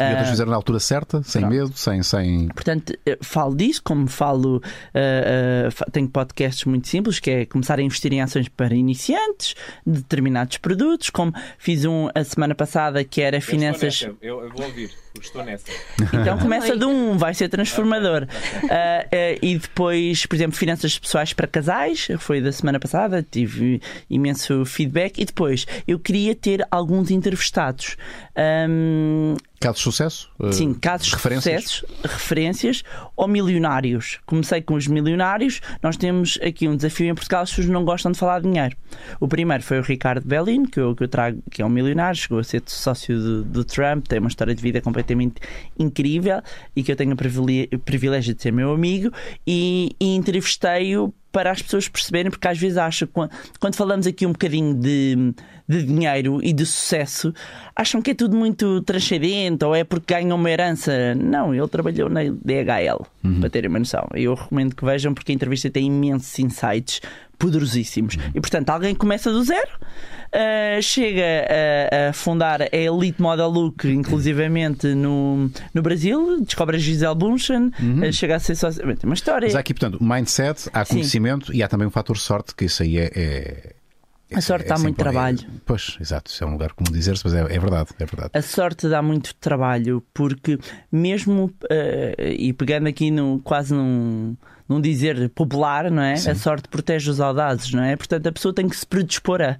E 0.00 0.08
outras 0.10 0.28
Ah, 0.28 0.30
fizeram 0.30 0.50
na 0.50 0.56
altura 0.56 0.80
certa, 0.80 1.22
sem 1.22 1.42
pronto. 1.42 1.54
medo, 1.54 1.72
sem. 1.76 2.02
sem... 2.02 2.48
Portanto, 2.48 2.92
falo 3.22 3.54
disso, 3.54 3.82
como 3.82 4.06
falo, 4.08 4.62
eh, 4.94 5.68
fa- 5.70 5.86
tenho 5.92 6.08
podcasts 6.08 6.64
muito 6.64 6.88
simples, 6.88 7.18
que 7.18 7.30
é 7.30 7.46
começar 7.46 7.78
a 7.78 7.82
investir 7.82 8.12
em 8.12 8.20
ações 8.20 8.48
para 8.48 8.74
iniciantes, 8.74 9.54
de 9.86 9.94
determinados 9.98 10.56
produtos, 10.58 11.10
como 11.10 11.32
fiz 11.58 11.84
um 11.84 12.08
a 12.14 12.24
semana 12.24 12.54
passada 12.54 13.02
que 13.04 13.20
era 13.20 13.40
finanças. 13.40 14.02
Eu, 14.22 14.42
eu 14.44 14.50
vou 14.50 14.64
ouvir, 14.66 14.90
eu 15.09 15.09
estou 15.18 15.44
nessa. 15.44 15.64
Então 16.12 16.38
começa 16.38 16.76
de 16.76 16.84
um, 16.84 17.16
vai 17.18 17.34
ser 17.34 17.48
transformador. 17.48 18.26
Ah, 18.70 19.06
ah, 19.10 19.38
e 19.42 19.58
depois, 19.58 20.26
por 20.26 20.36
exemplo, 20.36 20.56
finanças 20.56 20.98
pessoais 20.98 21.32
para 21.32 21.46
casais, 21.46 22.08
foi 22.18 22.40
da 22.40 22.52
semana 22.52 22.78
passada, 22.78 23.26
tive 23.28 23.80
imenso 24.08 24.64
feedback. 24.64 25.20
E 25.20 25.24
depois, 25.24 25.66
eu 25.86 25.98
queria 25.98 26.34
ter 26.34 26.66
alguns 26.70 27.10
entrevistados. 27.10 27.96
Ahm, 28.36 29.36
Casos 29.60 29.76
de 29.78 29.82
sucesso? 29.84 30.30
eh, 30.42 30.52
Sim, 30.52 30.72
casos 30.72 31.12
referências? 31.12 31.62
de 31.62 31.68
sucessos, 31.68 31.90
referências 32.02 32.82
ou 33.14 33.28
milionários. 33.28 34.18
Comecei 34.24 34.62
com 34.62 34.72
os 34.72 34.86
milionários. 34.86 35.60
Nós 35.82 35.98
temos 35.98 36.38
aqui 36.42 36.66
um 36.66 36.74
desafio 36.74 37.10
em 37.10 37.14
Portugal, 37.14 37.42
as 37.42 37.50
pessoas 37.50 37.66
não 37.68 37.84
gostam 37.84 38.10
de 38.10 38.18
falar 38.18 38.40
de 38.40 38.48
dinheiro. 38.48 38.74
O 39.20 39.28
primeiro 39.28 39.62
foi 39.62 39.78
o 39.78 39.82
Ricardo 39.82 40.26
Bellin, 40.26 40.64
que 40.64 40.80
eu, 40.80 40.96
que 40.96 41.04
eu 41.04 41.08
trago, 41.08 41.42
que 41.50 41.60
é 41.60 41.66
um 41.66 41.68
milionário, 41.68 42.18
chegou 42.18 42.38
a 42.38 42.44
ser 42.44 42.62
sócio 42.66 43.18
do, 43.20 43.44
do 43.44 43.62
Trump, 43.62 44.06
tem 44.08 44.18
uma 44.18 44.28
história 44.28 44.54
de 44.54 44.62
vida 44.62 44.80
completamente 44.80 44.99
incrível 45.78 46.42
e 46.74 46.82
que 46.82 46.92
eu 46.92 46.96
tenho 46.96 47.12
o 47.12 47.78
privilégio 47.78 48.34
de 48.34 48.42
ser 48.42 48.52
meu 48.52 48.72
amigo 48.72 49.10
e, 49.46 49.94
e 50.00 50.14
entrevistei-o 50.14 51.12
para 51.32 51.50
as 51.50 51.62
pessoas 51.62 51.88
perceberem, 51.88 52.30
porque 52.30 52.48
às 52.48 52.58
vezes 52.58 52.76
acham, 52.76 53.08
quando, 53.12 53.30
quando 53.60 53.76
falamos 53.76 54.06
aqui 54.06 54.26
um 54.26 54.32
bocadinho 54.32 54.74
de, 54.74 55.32
de 55.68 55.82
dinheiro 55.84 56.40
e 56.42 56.52
de 56.52 56.66
sucesso, 56.66 57.32
acham 57.74 58.02
que 58.02 58.10
é 58.10 58.14
tudo 58.14 58.36
muito 58.36 58.80
transcendente 58.82 59.64
ou 59.64 59.74
é 59.74 59.84
porque 59.84 60.14
ganham 60.14 60.36
uma 60.36 60.50
herança. 60.50 61.14
Não, 61.14 61.54
ele 61.54 61.68
trabalhou 61.68 62.08
na 62.08 62.22
DHL, 62.24 63.06
para 63.40 63.50
terem 63.50 63.70
uma 63.70 63.78
noção. 63.78 64.06
Eu 64.14 64.34
recomendo 64.34 64.74
que 64.74 64.84
vejam, 64.84 65.14
porque 65.14 65.30
a 65.30 65.34
entrevista 65.34 65.70
tem 65.70 65.86
imensos 65.86 66.36
insights 66.38 67.00
poderosíssimos. 67.40 68.16
E 68.34 68.40
portanto, 68.40 68.70
alguém 68.70 68.94
começa 68.94 69.32
do 69.32 69.42
zero, 69.42 69.70
uh, 69.80 70.82
chega 70.82 71.24
a, 71.48 72.10
a 72.10 72.12
fundar 72.12 72.62
a 72.62 72.68
Elite 72.76 73.20
Model 73.20 73.48
Look, 73.48 73.84
inclusivamente 73.88 74.86
no, 74.94 75.50
no 75.74 75.82
Brasil, 75.82 76.40
descobre 76.44 76.76
a 76.76 76.78
Gisele 76.78 77.14
Bunchen, 77.16 77.68
uh, 77.68 78.12
chega 78.12 78.36
a 78.36 78.38
ser 78.38 78.54
sócio. 78.54 78.86
Bem, 78.86 78.94
tem 78.94 79.08
uma 79.08 79.14
história. 79.14 79.46
Mas 79.46 79.56
há 79.56 79.60
aqui, 79.60 79.74
portanto, 79.74 79.98
mindset, 80.02 80.68
há 80.72 80.84
Sim. 80.84 80.94
conhecimento 80.96 81.52
e 81.52 81.62
há 81.62 81.68
também 81.68 81.88
um 81.88 81.90
fator 81.90 82.16
sorte, 82.18 82.54
que 82.54 82.66
isso 82.66 82.82
aí 82.82 82.98
é. 82.98 83.10
é- 83.16 83.74
A 84.36 84.40
sorte 84.40 84.68
dá 84.68 84.76
sempre- 84.76 84.90
muito 84.90 84.98
trabalho. 84.98 85.38
pois, 85.66 85.96
exato, 86.00 86.30
isso 86.30 86.44
é 86.44 86.46
um 86.46 86.52
lugar 86.52 86.72
comum 86.74 86.92
dizer-se, 86.92 87.22
mas 87.24 87.34
é, 87.34 87.40
é 87.40 87.58
verdade, 87.58 87.88
é 87.98 88.04
verdade. 88.04 88.30
A 88.34 88.42
sorte 88.42 88.88
dá 88.88 89.02
muito 89.02 89.34
trabalho, 89.34 90.04
porque 90.14 90.56
mesmo, 90.92 91.50
eh, 91.68 92.36
e 92.38 92.52
pegando 92.52 92.86
aqui 92.88 93.10
no, 93.10 93.40
quase 93.42 93.74
num, 93.74 94.36
num 94.70 94.80
dizer 94.80 95.28
popular, 95.30 95.90
não 95.90 96.02
é? 96.02 96.14
Sim. 96.16 96.30
A 96.30 96.34
sorte 96.36 96.68
protege 96.68 97.10
os 97.10 97.20
audazes, 97.20 97.72
não 97.72 97.82
é? 97.82 97.96
Portanto, 97.96 98.26
a 98.28 98.32
pessoa 98.32 98.54
tem 98.54 98.68
que 98.68 98.76
se 98.76 98.86
predispor 98.86 99.42
a. 99.42 99.56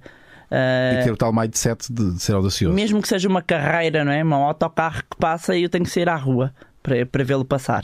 eh, 0.49 0.99
E 1.01 1.03
ter 1.03 1.11
o 1.11 1.17
tal 1.17 1.33
mindset 1.33 1.91
de, 1.91 2.13
de 2.13 2.19
ser 2.21 2.33
audacioso. 2.33 2.73
mesmo 2.73 3.01
que 3.01 3.07
seja 3.09 3.27
uma 3.27 3.41
carreira, 3.41 4.03
não 4.05 4.11
é? 4.11 4.23
Um 4.23 4.33
autocarro 4.33 5.03
que 5.09 5.17
passa 5.19 5.55
e 5.55 5.63
eu 5.63 5.69
tenho 5.69 5.83
que 5.83 5.91
sair 5.91 6.07
à 6.09 6.15
rua. 6.15 6.53
Para, 6.83 7.05
para 7.05 7.23
vê-lo 7.23 7.45
passar. 7.45 7.83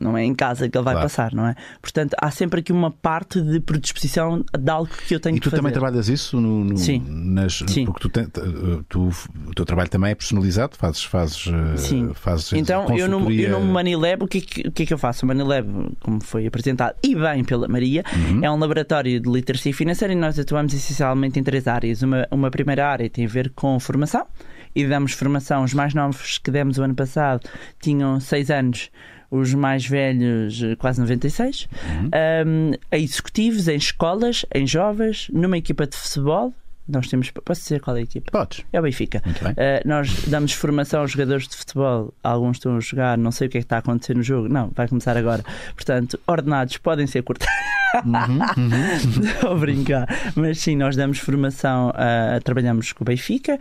Não 0.00 0.16
é 0.16 0.24
em 0.24 0.34
casa 0.34 0.68
que 0.68 0.76
ele 0.76 0.84
vai 0.84 0.94
Claro. 0.94 1.04
passar, 1.08 1.32
não 1.32 1.46
é? 1.46 1.54
Portanto, 1.80 2.14
há 2.20 2.30
sempre 2.30 2.60
aqui 2.60 2.72
uma 2.72 2.90
parte 2.90 3.40
de 3.40 3.60
predisposição 3.60 4.44
de 4.58 4.70
algo 4.70 4.90
que 5.06 5.14
eu 5.14 5.20
tenho 5.20 5.36
E 5.36 5.40
tu 5.40 5.44
que 5.44 5.50
fazer. 5.50 5.56
também 5.62 5.72
trabalhas 5.72 6.08
isso 6.08 6.40
no, 6.40 6.64
no- 6.64 6.76
Sim. 6.76 7.02
nas, 7.08 7.62
Sim. 7.66 7.86
porque 7.86 8.08
tu, 8.08 8.10
tu- 8.88 9.10
o 9.48 9.54
teu 9.54 9.64
trabalho 9.64 9.88
também 9.88 10.10
é 10.10 10.14
personalizado, 10.14 10.76
fazes 10.76 11.04
fazes 11.04 11.46
eh, 11.46 11.76
Sim. 11.76 12.12
fazes 12.14 12.52
Então, 12.52 12.86
eu 12.96 13.08
no, 13.08 13.30
eu 13.30 13.60
no 13.60 13.66
Manilab, 13.72 14.24
o 14.24 14.28
que, 14.28 14.38
é 14.38 14.40
que, 14.40 14.68
o 14.68 14.72
que 14.72 14.82
é 14.82 14.86
que 14.86 14.94
eu 14.94 14.98
faço? 14.98 15.24
O 15.24 15.28
Manilab, 15.28 15.66
como 16.00 16.20
foi 16.22 16.46
apresentado 16.46 16.94
e 17.02 17.14
bem 17.14 17.44
pela 17.44 17.68
Maria, 17.68 18.04
Uhum. 18.14 18.44
é 18.44 18.50
um 18.50 18.58
laboratório 18.58 19.18
de 19.20 19.28
literacia 19.30 19.72
financeira 19.74 20.12
e 20.12 20.16
nós 20.16 20.38
atuamos 20.38 20.72
essencialmente 20.74 21.38
em 21.38 21.42
três 21.42 21.66
áreas. 21.66 22.02
Uma, 22.02 22.26
uma 22.30 22.50
primeira 22.50 22.86
área 22.88 23.08
tem 23.08 23.24
a 23.24 23.28
ver 23.28 23.50
com 23.54 23.78
formação 23.80 24.26
e 24.74 24.86
damos 24.86 25.12
formação. 25.12 25.64
Os 25.64 25.72
mais 25.74 25.94
novos 25.94 26.38
que 26.38 26.50
demos 26.50 26.78
o 26.78 26.82
ano 26.82 26.94
passado 26.94 27.48
tinham 27.80 28.18
seis 28.20 28.50
anos. 28.50 28.90
Os 29.30 29.52
mais 29.52 29.84
velhos, 29.86 30.62
eh, 30.62 30.76
quase 30.76 31.00
96, 31.00 31.66
Uhum. 31.72 32.10
Um, 32.46 32.72
a 32.90 32.98
executivos, 32.98 33.66
em 33.66 33.76
escolas, 33.76 34.46
em 34.54 34.64
jovens, 34.66 35.28
numa 35.32 35.58
equipa 35.58 35.86
de 35.86 35.96
futebol. 35.96 36.54
Nós 36.86 37.08
temos. 37.08 37.30
Posso 37.30 37.62
dizer 37.62 37.80
qual 37.80 37.96
é 37.96 38.00
a 38.00 38.02
equipa? 38.02 38.30
Podes. 38.30 38.64
É 38.72 38.78
o 38.78 38.82
Benfica. 38.82 39.22
Uh, 39.26 39.88
nós 39.88 40.24
damos 40.26 40.52
formação 40.52 41.00
aos 41.00 41.12
jogadores 41.12 41.48
de 41.48 41.56
futebol. 41.56 42.12
Alguns 42.22 42.56
estão 42.58 42.76
a 42.76 42.80
jogar, 42.80 43.16
não 43.16 43.32
sei 43.32 43.46
o 43.46 43.50
que 43.50 43.58
é 43.58 43.60
que 43.60 43.64
está 43.64 43.76
a 43.76 43.78
acontecer 43.78 44.14
no 44.14 44.22
jogo. 44.22 44.48
Não, 44.48 44.70
vai 44.74 44.86
começar 44.86 45.16
agora. 45.16 45.42
Portanto, 45.74 46.20
ordenados 46.26 46.76
podem 46.78 47.06
ser 47.06 47.22
cortados. 47.22 47.54
Estou 49.34 49.52
a 49.52 49.54
brincar. 49.54 50.06
Mas 50.34 50.58
sim, 50.58 50.76
nós 50.76 50.96
damos 50.96 51.18
formação, 51.18 51.90
uh, 51.90 52.42
trabalhamos 52.42 52.92
com 52.92 53.04
o 53.04 53.06
Benfica 53.06 53.58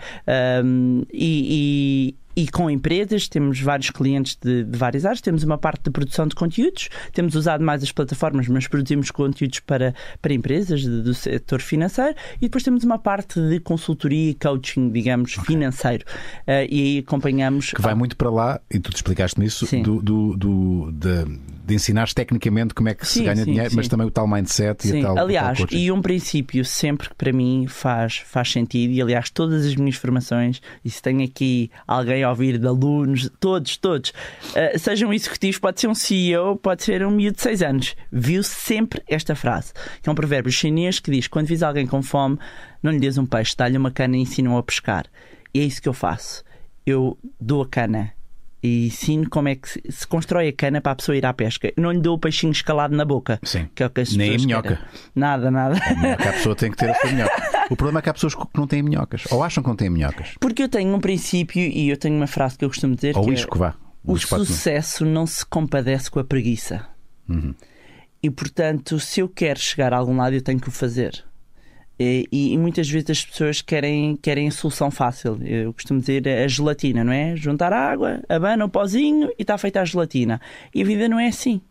um, 0.65 1.03
e, 1.13 2.15
e- 2.15 2.22
e 2.35 2.47
com 2.47 2.69
empresas, 2.69 3.27
temos 3.27 3.59
vários 3.59 3.89
clientes 3.89 4.37
de, 4.41 4.63
de 4.63 4.77
várias 4.77 5.05
áreas, 5.05 5.21
temos 5.21 5.43
uma 5.43 5.57
parte 5.57 5.83
de 5.85 5.91
produção 5.91 6.27
de 6.27 6.35
conteúdos, 6.35 6.89
temos 7.13 7.35
usado 7.35 7.63
mais 7.63 7.83
as 7.83 7.91
plataformas, 7.91 8.47
mas 8.47 8.67
produzimos 8.67 9.11
conteúdos 9.11 9.59
para, 9.59 9.93
para 10.21 10.33
empresas 10.33 10.81
de- 10.81 11.01
do 11.01 11.13
setor 11.13 11.61
financeiro 11.61 12.15
e 12.37 12.41
depois 12.41 12.63
temos 12.63 12.83
uma 12.83 12.97
parte 12.97 13.39
de 13.39 13.59
consultoria 13.59 14.31
e 14.31 14.33
coaching, 14.33 14.89
digamos, 14.89 15.33
financeiro. 15.45 16.05
Uh, 16.47 16.65
e 16.69 16.81
aí 16.81 16.97
acompanhamos. 16.99 17.71
Que 17.71 17.81
vai 17.81 17.93
muito 17.93 18.15
para 18.17 18.29
lá, 18.29 18.59
e 18.71 18.79
tu 18.79 18.89
te 18.91 18.95
explicaste-me 18.95 19.45
isso, 19.45 19.65
Sim. 19.65 19.83
do, 19.83 20.01
do, 20.01 20.37
do- 20.37 20.91
de, 20.91 21.25
de 21.65 21.75
ensinares 21.75 22.13
tecnicamente 22.13 22.73
como 22.73 22.89
é 22.89 22.93
que 22.93 23.07
se 23.07 23.19
Sim, 23.19 23.23
ganha 23.23 23.37
sim, 23.37 23.45
dinheiro, 23.45 23.69
sim. 23.69 23.75
mas 23.75 23.87
também 23.87 24.05
o 24.05 24.11
tal 24.11 24.27
mindset 24.27 24.87
e 24.87 24.99
a 24.99 25.01
tal. 25.01 25.15
tal 25.15 25.25
aliás, 25.25 25.59
coaching. 25.59 25.77
e 25.77 25.91
um 25.91 26.01
princípio 26.01 26.65
sempre 26.65 27.09
que 27.09 27.15
para 27.15 27.31
mim 27.31 27.65
faz, 27.67 28.17
faz 28.17 28.51
sentido, 28.51 28.91
e 28.91 29.01
aliás, 29.01 29.29
todas 29.29 29.65
as 29.65 29.75
minhas 29.75 29.95
formações, 29.95 30.61
e 30.83 30.89
se 30.89 31.01
tenho 31.01 31.23
aqui 31.23 31.71
alguém 31.87 32.23
a 32.23 32.29
ouvir 32.29 32.57
de 32.57 32.67
alunos, 32.67 33.29
todos, 33.39 33.77
todos, 33.77 34.11
eh, 34.55 34.77
sejam 34.77 35.13
executivos, 35.13 35.57
pode 35.57 35.79
ser 35.79 35.87
um 35.87 35.95
CEO, 35.95 36.57
pode 36.57 36.83
ser 36.83 37.05
um 37.05 37.11
miúdo 37.11 37.37
de 37.37 37.41
6 37.41 37.61
anos, 37.61 37.95
viu 38.11 38.43
sempre 38.43 39.01
esta 39.07 39.35
frase, 39.35 39.73
que 40.01 40.09
é 40.09 40.11
um 40.11 40.15
provérbio 40.15 40.51
chinês 40.51 40.99
que 40.99 41.11
diz: 41.11 41.27
quando 41.27 41.47
vis 41.47 41.63
alguém 41.63 41.87
com 41.87 42.01
fome, 42.01 42.37
não 42.81 42.91
lhe 42.91 42.99
des 42.99 43.17
um 43.17 43.25
peixe, 43.25 43.55
dá-lhe 43.57 43.77
uma 43.77 43.91
cana 43.91 44.17
e 44.17 44.21
ensina-o 44.21 44.57
a 44.57 44.63
pescar. 44.63 45.05
E 45.53 45.59
é 45.59 45.63
isso 45.63 45.81
que 45.81 45.87
eu 45.87 45.93
faço. 45.93 46.43
Eu 46.85 47.17
dou 47.39 47.61
a 47.61 47.67
cana 47.67 48.11
e 48.63 48.87
ensino 48.87 49.29
como 49.29 49.49
é 49.49 49.55
que 49.55 49.67
se- 49.69 49.83
se 49.89 50.07
constrói 50.07 50.47
a 50.47 50.53
cana 50.53 50.79
para 50.79 50.93
a 50.93 50.95
pessoa 50.95 51.17
ir 51.17 51.25
à 51.25 51.33
pesca. 51.33 51.73
Não 51.77 51.91
lhe 51.91 51.99
dou 51.99 52.15
o 52.15 52.19
peixinho 52.19 52.51
escalado 52.53 52.95
na 52.95 53.03
boca. 53.03 53.37
Sim. 53.43 53.67
Que 53.75 53.83
é 53.83 53.85
o 53.85 53.89
que 53.89 54.01
Nem 54.17 54.35
a 54.35 54.37
minhoca. 54.37 54.69
querem. 54.77 54.83
Nada, 55.13 55.51
nada. 55.51 55.75
Minhoca, 55.99 56.29
a 56.29 56.33
pessoa 56.33 56.55
tem 56.55 56.71
que 56.71 56.77
ter 56.77 56.89
a 56.89 56.95
sua 56.95 57.11
minhoca. 57.11 57.43
O 57.69 57.75
problema 57.75 57.99
é 57.99 58.01
que 58.01 58.09
há 58.09 58.13
pessoas 58.13 58.33
que 58.35 58.41
não 58.55 58.65
têm 58.65 58.81
minhocas, 58.81 59.23
ou 59.31 59.43
acham 59.43 59.61
que 59.61 59.69
não 59.69 59.75
têm 59.75 59.89
minhocas. 59.89 60.29
Porque 60.39 60.63
eu 60.63 60.69
tenho 60.69 60.93
um 60.95 60.99
princípio 60.99 61.61
e 61.61 61.89
eu 61.89 61.97
tenho 61.97 62.15
uma 62.15 62.27
frase 62.27 62.57
que 62.57 62.63
eu 62.65 62.69
costumo 62.69 62.95
dizer 62.95 63.15
Ou 63.17 63.23
que 63.23 63.29
o 63.29 63.31
é, 63.31 63.35
isco, 63.35 63.57
vá. 63.59 63.75
o 64.03 64.13
pode- 64.13 64.45
sucesso 64.45 65.05
não 65.05 65.25
se 65.27 65.45
compadece 65.45 66.09
com 66.09 66.19
a 66.19 66.23
preguiça. 66.23 66.85
Uhum. 67.27 67.53
E 68.21 68.29
portanto, 68.29 68.99
se 68.99 69.19
eu 69.19 69.27
quero 69.27 69.59
chegar 69.59 69.93
a 69.93 69.97
algum 69.97 70.15
lado, 70.15 70.33
eu 70.35 70.41
tenho 70.41 70.59
que 70.59 70.69
o 70.69 70.71
fazer. 70.71 71.23
E, 72.31 72.53
e 72.53 72.57
muitas 72.57 72.89
vezes 72.89 73.09
as 73.09 73.25
pessoas 73.25 73.61
querem, 73.61 74.15
querem 74.21 74.47
a 74.47 74.51
solução 74.51 74.89
fácil. 74.91 75.39
Eu 75.43 75.71
costumo 75.73 75.99
dizer 75.99 76.27
a 76.27 76.47
gelatina, 76.47 77.03
não 77.03 77.13
é? 77.13 77.35
Juntar 77.35 77.71
água, 77.71 78.21
abana 78.27 78.65
o 78.65 78.69
pozinho 78.69 79.29
e 79.37 79.41
está 79.43 79.57
feita 79.57 79.81
a 79.81 79.85
gelatina. 79.85 80.39
E 80.73 80.81
a 80.81 80.85
vida 80.85 81.07
não 81.07 81.19
é 81.19 81.27
assim. 81.27 81.61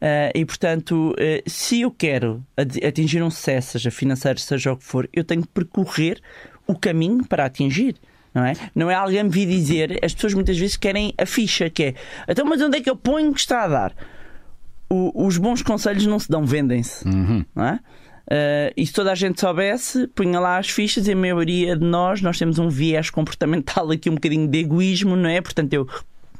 Ah, 0.00 0.30
e 0.34 0.44
portanto, 0.44 1.14
eh, 1.18 1.42
se 1.46 1.80
eu 1.80 1.90
quero 1.90 2.44
atingir 2.86 3.22
um 3.22 3.30
sucesso, 3.30 3.72
seja 3.72 3.90
financeiro, 3.90 4.38
seja 4.38 4.72
o 4.72 4.76
que 4.76 4.84
for, 4.84 5.08
eu 5.12 5.24
tenho 5.24 5.42
que 5.42 5.48
percorrer 5.48 6.20
o 6.66 6.74
caminho 6.76 7.24
para 7.26 7.44
atingir. 7.44 7.96
Não 8.34 8.44
é? 8.44 8.52
não 8.74 8.90
é 8.90 8.94
alguém 8.94 9.24
me 9.24 9.30
vir 9.30 9.46
dizer, 9.46 9.98
as 10.04 10.14
pessoas 10.14 10.34
muitas 10.34 10.56
vezes 10.56 10.76
querem 10.76 11.12
a 11.18 11.24
ficha, 11.26 11.68
que 11.70 11.82
é 11.82 11.94
então, 12.28 12.44
mas 12.44 12.60
onde 12.62 12.76
é 12.76 12.80
que 12.80 12.88
eu 12.88 12.94
ponho 12.94 13.32
que 13.32 13.40
está 13.40 13.64
a 13.64 13.68
dar? 13.68 13.92
O- 14.88 15.26
os 15.26 15.36
bons 15.38 15.62
conselhos 15.62 16.06
não 16.06 16.18
se 16.18 16.28
dão, 16.30 16.44
vendem-se. 16.46 17.04
Não 17.54 17.64
é? 17.64 17.80
Ah, 18.30 18.72
e 18.76 18.86
se 18.86 18.92
toda 18.92 19.12
a 19.12 19.14
gente 19.14 19.40
soubesse, 19.40 20.06
punha 20.08 20.38
lá 20.38 20.58
as 20.58 20.68
fichas 20.70 21.06
e 21.08 21.12
a 21.12 21.16
maioria 21.16 21.76
de 21.76 21.84
nós, 21.84 22.20
nós 22.20 22.38
temos 22.38 22.58
um 22.58 22.68
viés 22.68 23.10
comportamental 23.10 23.90
aqui, 23.90 24.10
um 24.10 24.14
bocadinho 24.14 24.46
de 24.48 24.58
egoísmo, 24.58 25.16
não 25.16 25.28
é? 25.28 25.40
Portanto, 25.40 25.72
eu 25.72 25.88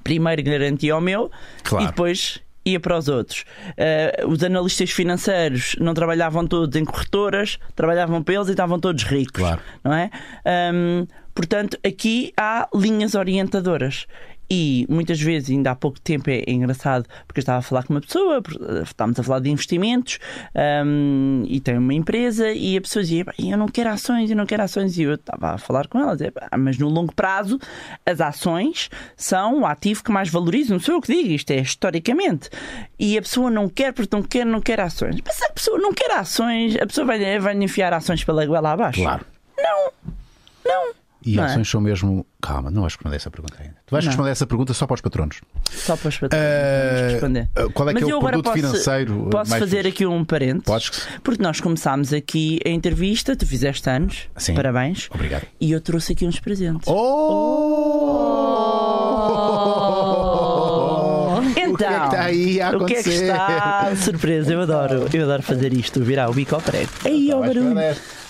primeiro 0.04 0.42
garantia 0.42 0.94
ao 0.94 1.00
meu 1.00 1.30
Claro. 1.62 1.84
e 1.84 1.88
depois 1.88 2.40
ia 2.64 2.78
para 2.78 2.98
os 2.98 3.08
outros. 3.08 3.44
Ah, 3.78 4.26
os 4.26 4.42
analistas 4.42 4.90
financeiros 4.90 5.76
não 5.80 5.94
trabalhavam 5.94 6.46
todos 6.46 6.74
em 6.76 6.84
corretoras, 6.84 7.58
trabalhavam 7.74 8.22
para 8.22 8.34
eles 8.34 8.48
e 8.48 8.50
estavam 8.50 8.78
todos 8.78 9.04
ricos. 9.04 9.40
Claro. 9.40 9.60
Não 9.82 9.92
é? 9.94 10.10
Ahm, 10.44 11.06
portanto, 11.34 11.78
aqui 11.86 12.32
há 12.36 12.68
linhas 12.74 13.14
orientadoras. 13.14 14.06
E 14.50 14.86
muitas 14.88 15.20
vezes, 15.20 15.50
ainda 15.50 15.72
há 15.72 15.76
pouco 15.76 16.00
tempo, 16.00 16.30
é, 16.30 16.38
é 16.46 16.50
engraçado 16.52 17.06
porque 17.26 17.38
eu 17.38 17.42
estava 17.42 17.58
a 17.58 17.62
falar 17.62 17.84
com 17.84 17.92
uma 17.94 18.00
pessoa, 18.00 18.42
estávamos 18.82 19.20
a 19.20 19.22
falar 19.22 19.40
de 19.40 19.50
investimentos 19.50 20.18
ahm, 20.54 21.44
e 21.46 21.60
tem 21.60 21.76
uma 21.76 21.92
empresa 21.92 22.50
e 22.50 22.76
a 22.76 22.80
pessoa 22.80 23.02
dizia: 23.02 23.24
"Pá, 23.24 23.34
Eu 23.38 23.58
não 23.58 23.68
quero 23.68 23.90
ações, 23.90 24.30
eu 24.30 24.36
não 24.36 24.46
quero 24.46 24.62
ações. 24.62 24.96
E 24.98 25.02
eu 25.02 25.14
estava 25.14 25.50
a 25.54 25.58
falar 25.58 25.86
com 25.86 25.98
ela, 25.98 26.12
dizia, 26.12 26.32
"Pá, 26.32 26.48
mas 26.56 26.78
no 26.78 26.88
longo 26.88 27.14
prazo 27.14 27.58
as 28.06 28.20
ações 28.20 28.88
são 29.16 29.60
o 29.60 29.66
ativo 29.66 30.02
que 30.02 30.10
mais 30.10 30.28
valoriza. 30.30 30.72
Não 30.72 30.80
sou 30.80 30.94
eu 30.94 31.00
que 31.00 31.12
digo, 31.12 31.30
isto 31.30 31.50
é 31.50 31.60
historicamente. 31.60 32.48
E 32.98 33.18
a 33.18 33.22
pessoa 33.22 33.50
não 33.50 33.68
quer 33.68 33.92
porque 33.92 34.14
não 34.16 34.22
quer, 34.22 34.46
não 34.46 34.60
quer 34.60 34.80
ações. 34.80 35.16
Mas 35.24 35.34
se 35.34 35.44
a 35.44 35.50
pessoa 35.50 35.78
não 35.78 35.92
quer 35.92 36.10
ações, 36.12 36.76
a 36.76 36.86
pessoa 36.86 37.06
vai, 37.06 37.38
vai 37.38 37.54
enfiar 37.56 37.92
ações 37.92 38.24
pela 38.24 38.44
goela 38.46 38.72
abaixo. 38.72 39.00
Claro. 39.02 39.24
Não, 39.56 39.92
não. 40.64 40.92
E 41.24 41.34
Não 41.34 41.42
é? 41.42 41.46
ações 41.46 41.68
são 41.68 41.80
mesmo. 41.80 42.24
Calma, 42.40 42.70
não 42.70 42.82
vais 42.82 42.92
responder 42.94 43.16
essa 43.16 43.28
pergunta 43.30 43.56
ainda. 43.58 43.74
Tu 43.84 43.90
vais 43.90 44.04
Não. 44.04 44.10
responder 44.10 44.30
essa 44.30 44.46
pergunta 44.46 44.72
só 44.72 44.86
para 44.86 44.94
os 44.94 45.00
patronos. 45.00 45.40
Só 45.68 45.96
para 45.96 46.08
os 46.08 46.18
Eh, 46.30 46.96
vamos 46.98 47.12
responder. 47.12 47.48
qual 47.74 47.88
é 47.88 47.94
que 47.94 48.00
Mas 48.00 48.08
é 48.10 48.14
o 48.14 48.20
produto 48.20 48.44
posso, 48.44 48.56
financeiro 48.56 49.28
Posso 49.30 49.50
mais 49.50 49.60
fazer 49.60 49.76
fixe? 49.78 49.88
aqui 49.88 50.06
um 50.06 50.24
parênteses? 50.24 50.64
Podes? 50.64 51.08
Porque 51.24 51.42
nós 51.42 51.60
começámos 51.60 52.12
aqui 52.12 52.60
a 52.64 52.68
entrevista, 52.68 53.34
tu 53.34 53.44
fizeste 53.46 53.90
anos, 53.90 54.28
Sim. 54.36 54.54
parabéns. 54.54 55.08
Obrigado. 55.12 55.42
E 55.60 55.72
eu 55.72 55.80
trouxe 55.80 56.12
aqui 56.12 56.24
uns 56.24 56.38
presentes. 56.38 56.86
Oh! 60.48 61.40
Então, 61.56 61.72
o 61.72 61.76
que 61.76 61.84
é 61.84 61.98
que 61.98 62.04
está 62.06 62.22
aí 62.22 62.60
a 62.60 62.70
o 62.70 62.84
que 62.86 62.94
é 62.94 63.02
que 63.02 63.08
acontecer? 63.10 63.24
está? 63.30 63.96
Surpresa, 63.96 64.52
eu 64.52 64.60
adoro, 64.62 65.06
eu 65.12 65.22
adoro 65.24 65.42
fazer 65.42 65.72
isto, 65.72 66.00
virar 66.02 66.28
o 66.30 66.32
bico 66.32 66.54
ao 66.54 66.60
prego. 66.60 66.88
Aí, 67.04 67.30
ó 67.32 67.40
barulho. 67.40 67.74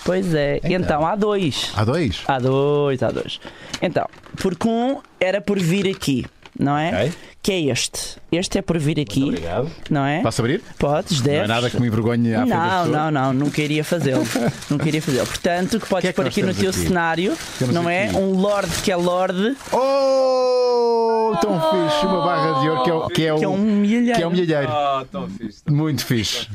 Pois 0.05 0.35
é, 0.35 0.57
Então. 0.59 0.71
então 0.73 1.07
há 1.07 1.15
dois. 1.17 1.71
Há 1.77 1.85
dois? 1.85 2.23
Há 2.27 2.39
dois, 2.39 3.03
há 3.03 3.11
dois. 3.11 3.41
Então, 3.83 4.07
porque 4.37 4.67
um 4.69 4.99
era 5.21 5.41
por 5.41 5.59
vir 5.59 5.89
aqui, 5.89 6.25
não 6.59 6.77
é? 6.77 6.89
Ok. 7.05 7.13
Que 7.41 7.53
é 7.53 7.61
este. 7.73 8.17
Este 8.33 8.59
é 8.59 8.63
por 8.63 8.79
vir 8.79 8.99
aqui, 9.01 9.23
Obrigado. 9.25 9.71
não 9.89 10.05
é? 10.05 10.21
Posso 10.21 10.41
abrir? 10.43 10.61
Podes, 10.79 11.19
Não 11.19 11.25
deves. 11.25 11.45
é 11.45 11.47
nada 11.47 11.71
que 11.71 11.81
me 11.81 11.87
envergonhe 11.87 12.35
à 12.35 12.45
Não, 12.45 12.87
não, 12.87 13.11
não, 13.11 13.33
nunca 13.33 13.63
iria 13.63 13.83
fazê-lo. 13.85 14.27
nunca 14.69 14.87
iria 14.89 15.01
fazê-lo. 15.01 15.27
Portanto, 15.27 15.79
que 15.81 15.87
podes 15.87 16.03
que 16.03 16.09
é 16.09 16.13
que 16.13 16.17
pôr 16.17 16.27
aqui 16.27 16.43
no 16.43 16.53
teu 16.55 16.71
aqui? 16.71 16.79
cenário, 16.81 17.37
Temos 17.59 17.75
não 17.75 17.89
é? 17.89 18.07
aqui. 18.07 18.17
Um 18.17 18.33
Lorde 18.33 18.83
que 18.83 18.91
é 18.93 18.97
Lorde, 18.97 19.57
Oh! 19.73 21.37
Tão 21.41 21.61
fixe, 21.61 22.07
uma 22.07 22.25
barra 22.25 22.61
de 22.61 22.69
ouro 22.69 22.83
que 22.83 22.91
é, 22.91 22.95
o- 22.95 23.09
que 23.09 23.27
é, 23.27 23.33
o, 23.35 23.39
que 23.39 23.45
é 23.45 23.49
um 23.49 23.59
milheiro. 23.59 24.17
que 24.17 24.23
é 24.23 24.27
um 24.27 24.31
milheiro. 24.31 24.69
Ah, 24.69 25.05
tão 25.11 25.29
fixe. 25.29 25.63
tão 25.63 25.75
Muito 25.75 26.05
fixe. 26.05 26.49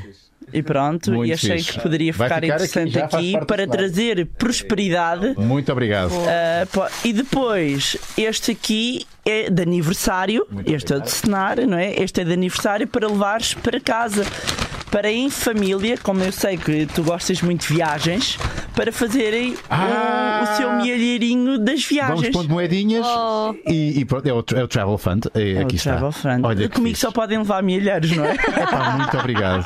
E 0.54 0.62
pronto, 0.62 1.10
Muito 1.12 1.28
e 1.28 1.32
achei 1.32 1.58
fixe. 1.58 1.72
que 1.72 1.80
poderia 1.80 2.12
ficar, 2.12 2.24
ficar 2.26 2.36
aqui, 2.36 2.46
interessante 2.46 2.98
aqui, 2.98 3.38
do 3.38 3.46
para 3.46 3.66
trazer 3.66 4.26
prosperidade. 4.38 5.34
Muito 5.36 5.70
obrigado. 5.72 6.12
Pá, 6.72 6.88
e 7.04 7.12
depois, 7.12 7.96
este 8.16 8.52
aqui 8.52 9.04
é 9.26 9.50
de 9.50 9.62
aniversário. 9.62 10.46
Muito 10.50 10.72
este 10.72 10.92
é 10.92 10.96
obrigado. 10.96 11.04
de 11.04 11.10
cenário, 11.10 11.66
não 11.66 11.76
é? 11.78 11.92
Este 12.00 12.20
é 12.20 12.24
de 12.24 12.32
aniversário 12.32 12.86
para 12.86 13.08
levares 13.08 13.54
para 13.54 13.80
casa. 13.80 14.24
Para 14.94 15.10
em 15.10 15.28
família, 15.28 15.98
como 16.00 16.22
eu 16.22 16.30
sei 16.30 16.56
que 16.56 16.86
tu 16.86 17.02
gostas 17.02 17.42
muito 17.42 17.66
de 17.66 17.74
viagens, 17.74 18.38
para 18.76 18.92
fazerem 18.92 19.56
Ah! 19.68 20.40
o, 20.40 20.44
o 20.52 20.56
seu 20.56 20.72
milheirinho 20.74 21.58
das 21.58 21.66
Vamos 21.84 21.88
viagens. 21.88 22.30
pondo 22.30 22.48
moedinhas 22.48 23.04
Oh. 23.04 23.54
e, 23.66 23.98
e 23.98 24.04
pronto, 24.04 24.26
é 24.28 24.32
o, 24.32 24.44
é 24.54 24.62
o 24.62 24.68
Travel 24.68 24.96
Fund. 24.96 25.24
É, 25.34 25.52
É 25.54 25.58
o 25.58 25.62
aqui 25.62 25.74
está. 25.76 25.90
Travel 25.96 26.12
Fund. 26.12 26.44
Olha, 26.44 26.68
Comigo 26.68 26.96
só 26.96 27.10
podem 27.10 27.38
levar 27.38 27.60
milhares, 27.62 28.12
não 28.16 28.24
é? 28.24 28.34
Epá, 28.62 28.92
muito 28.98 29.18
obrigado. 29.18 29.64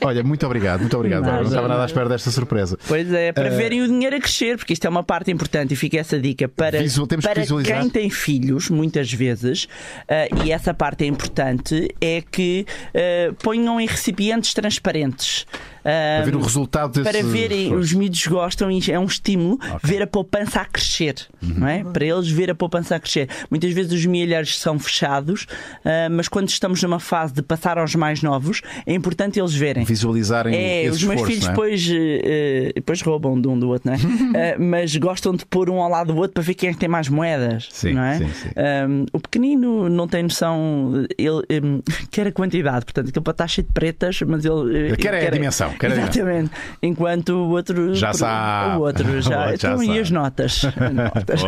Olha, 0.00 0.24
muito 0.24 0.44
obrigado, 0.44 0.80
muito 0.80 0.96
obrigado. 0.96 1.22
Nada. 1.22 1.36
Não 1.36 1.42
estava 1.48 1.68
nada 1.68 1.82
à 1.84 1.86
espera 1.86 2.08
desta 2.08 2.30
surpresa. 2.32 2.76
Pois 2.88 3.12
é, 3.12 3.30
para 3.32 3.46
Eh, 3.46 3.50
verem 3.50 3.82
o 3.82 3.86
dinheiro 3.86 4.16
a 4.16 4.20
crescer, 4.20 4.56
porque 4.56 4.72
isto 4.72 4.84
é 4.84 4.90
uma 4.90 5.04
parte 5.04 5.30
importante 5.30 5.74
e 5.74 5.76
fica 5.76 5.98
essa 5.98 6.18
dica 6.18 6.48
para, 6.48 6.80
Visual- 6.80 7.06
para 7.22 7.44
quem 7.44 7.88
tem 7.90 8.10
filhos, 8.10 8.68
muitas 8.70 9.12
vezes, 9.12 9.68
eh, 10.08 10.28
e 10.44 10.50
essa 10.50 10.74
parte 10.74 11.04
é 11.04 11.06
importante, 11.06 11.94
é 12.00 12.22
que 12.28 12.66
eh, 12.92 13.30
ponham 13.40 13.80
em 13.80 13.86
recipientes 13.86 14.47
transparentes. 14.54 15.46
Para 15.88 16.24
ver 16.24 16.36
o 16.36 16.40
resultado 16.40 16.92
desse 16.92 17.10
para 17.10 17.26
verem, 17.26 17.74
os 17.74 17.92
miúdos 17.92 18.26
gostam 18.26 18.70
e 18.70 18.80
é 18.90 18.98
um 18.98 19.04
estímulo 19.06 19.58
ver 19.82 20.02
a 20.02 20.06
poupança 20.06 20.60
a 20.60 20.64
crescer, 20.64 21.14
Uhum. 21.42 21.54
não 21.58 21.68
é? 21.68 21.84
Para 21.84 22.04
eles 22.04 22.28
ver 22.28 22.50
a 22.50 22.54
poupança 22.54 22.96
a 22.96 23.00
crescer. 23.00 23.28
Muitas 23.50 23.72
vezes 23.72 23.92
os 23.92 24.04
milhares 24.06 24.58
são 24.58 24.78
fechados, 24.78 25.46
ah, 25.84 26.08
mas 26.10 26.28
quando 26.28 26.48
estamos 26.48 26.82
numa 26.82 26.98
fase 27.00 27.32
de 27.34 27.42
passar 27.42 27.78
aos 27.78 27.94
mais 27.94 28.22
novos, 28.22 28.60
é 28.86 28.92
importante 28.92 29.38
eles 29.38 29.54
verem. 29.54 29.84
Visualizarem 29.84 30.54
É, 30.54 30.82
esse 30.84 30.96
os 30.96 31.02
meus 31.04 31.20
esforço, 31.20 31.26
filhos 31.32 31.46
é? 31.46 31.50
depois, 31.50 31.88
eh, 31.90 32.20
eh, 32.68 32.72
depois 32.74 33.00
roubam 33.02 33.40
de 33.40 33.48
um 33.48 33.58
do 33.58 33.68
outro, 33.68 33.90
não 33.90 33.94
é? 34.34 34.56
Mas 34.58 34.94
gostam 34.96 35.34
de 35.34 35.46
pôr 35.46 35.70
um 35.70 35.80
ao 35.80 35.88
lado 35.88 36.12
do 36.12 36.16
outro 36.18 36.32
para 36.34 36.42
ver 36.42 36.54
quem 36.54 36.70
é 36.70 36.72
que 36.72 36.78
tem 36.78 36.88
mais 36.88 37.08
moedas, 37.08 37.68
Sim, 37.70 37.94
não 37.94 38.02
é? 38.02 38.18
sim, 38.18 38.28
sim. 38.32 38.48
Um, 38.88 39.06
o 39.12 39.20
pequenino 39.20 39.88
não 39.88 40.06
tem 40.08 40.22
noção, 40.22 41.06
ele 41.16 41.60
um, 41.62 41.80
quer 42.10 42.26
a 42.26 42.32
quantidade, 42.32 42.84
portanto, 42.84 43.08
aquele 43.08 43.22
para 43.24 43.30
estar 43.32 43.48
cheio 43.48 43.66
de 43.66 43.72
pretas, 43.72 44.20
mas 44.22 44.44
ele. 44.44 44.90
eh, 44.92 44.96
Quer 44.96 45.14
dimensão, 45.14 45.18
quer 45.18 45.28
a 45.28 45.30
dimensão. 45.30 45.77
Exatamente. 45.86 46.50
Enquanto 46.82 47.30
o 47.30 47.50
outro. 47.50 47.94
Já 47.94 48.12
sabe. 48.12 48.76
O 48.76 48.80
outro 48.80 49.20
já. 49.20 49.38
O 49.48 49.50
outro 49.50 49.60
já 49.60 49.72
então, 49.72 49.82
e 49.82 49.86
sabe. 49.86 50.00
as 50.00 50.10
notas? 50.10 50.62
notas. 50.92 51.42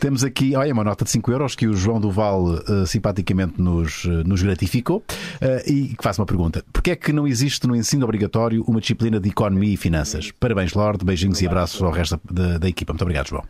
Temos 0.00 0.24
aqui, 0.24 0.56
olha, 0.56 0.72
uma 0.72 0.84
nota 0.84 1.04
de 1.04 1.10
5 1.10 1.30
euros 1.30 1.54
que 1.54 1.66
o 1.66 1.74
João 1.74 2.00
Duval 2.00 2.56
eh, 2.56 2.86
simpaticamente 2.86 3.60
nos, 3.60 4.04
eh, 4.04 4.22
nos 4.24 4.42
gratificou 4.42 5.04
eh, 5.40 5.62
e 5.66 5.88
que 5.94 6.02
faz 6.02 6.18
uma 6.18 6.26
pergunta. 6.26 6.64
Porquê 6.72 6.92
é 6.92 6.96
que 6.96 7.12
não 7.12 7.26
existe 7.26 7.66
no 7.66 7.76
ensino 7.76 8.04
obrigatório 8.04 8.64
uma 8.66 8.80
disciplina 8.80 9.20
de 9.20 9.28
economia 9.28 9.74
e 9.74 9.76
finanças? 9.76 10.30
Parabéns, 10.38 10.72
Lorde, 10.74 11.04
beijinhos 11.04 11.40
e 11.40 11.46
abraços 11.46 11.82
ao 11.82 11.90
resto 11.90 12.20
da, 12.30 12.58
da 12.58 12.68
equipa. 12.68 12.92
Muito 12.92 13.02
obrigado, 13.02 13.28
João. 13.28 13.44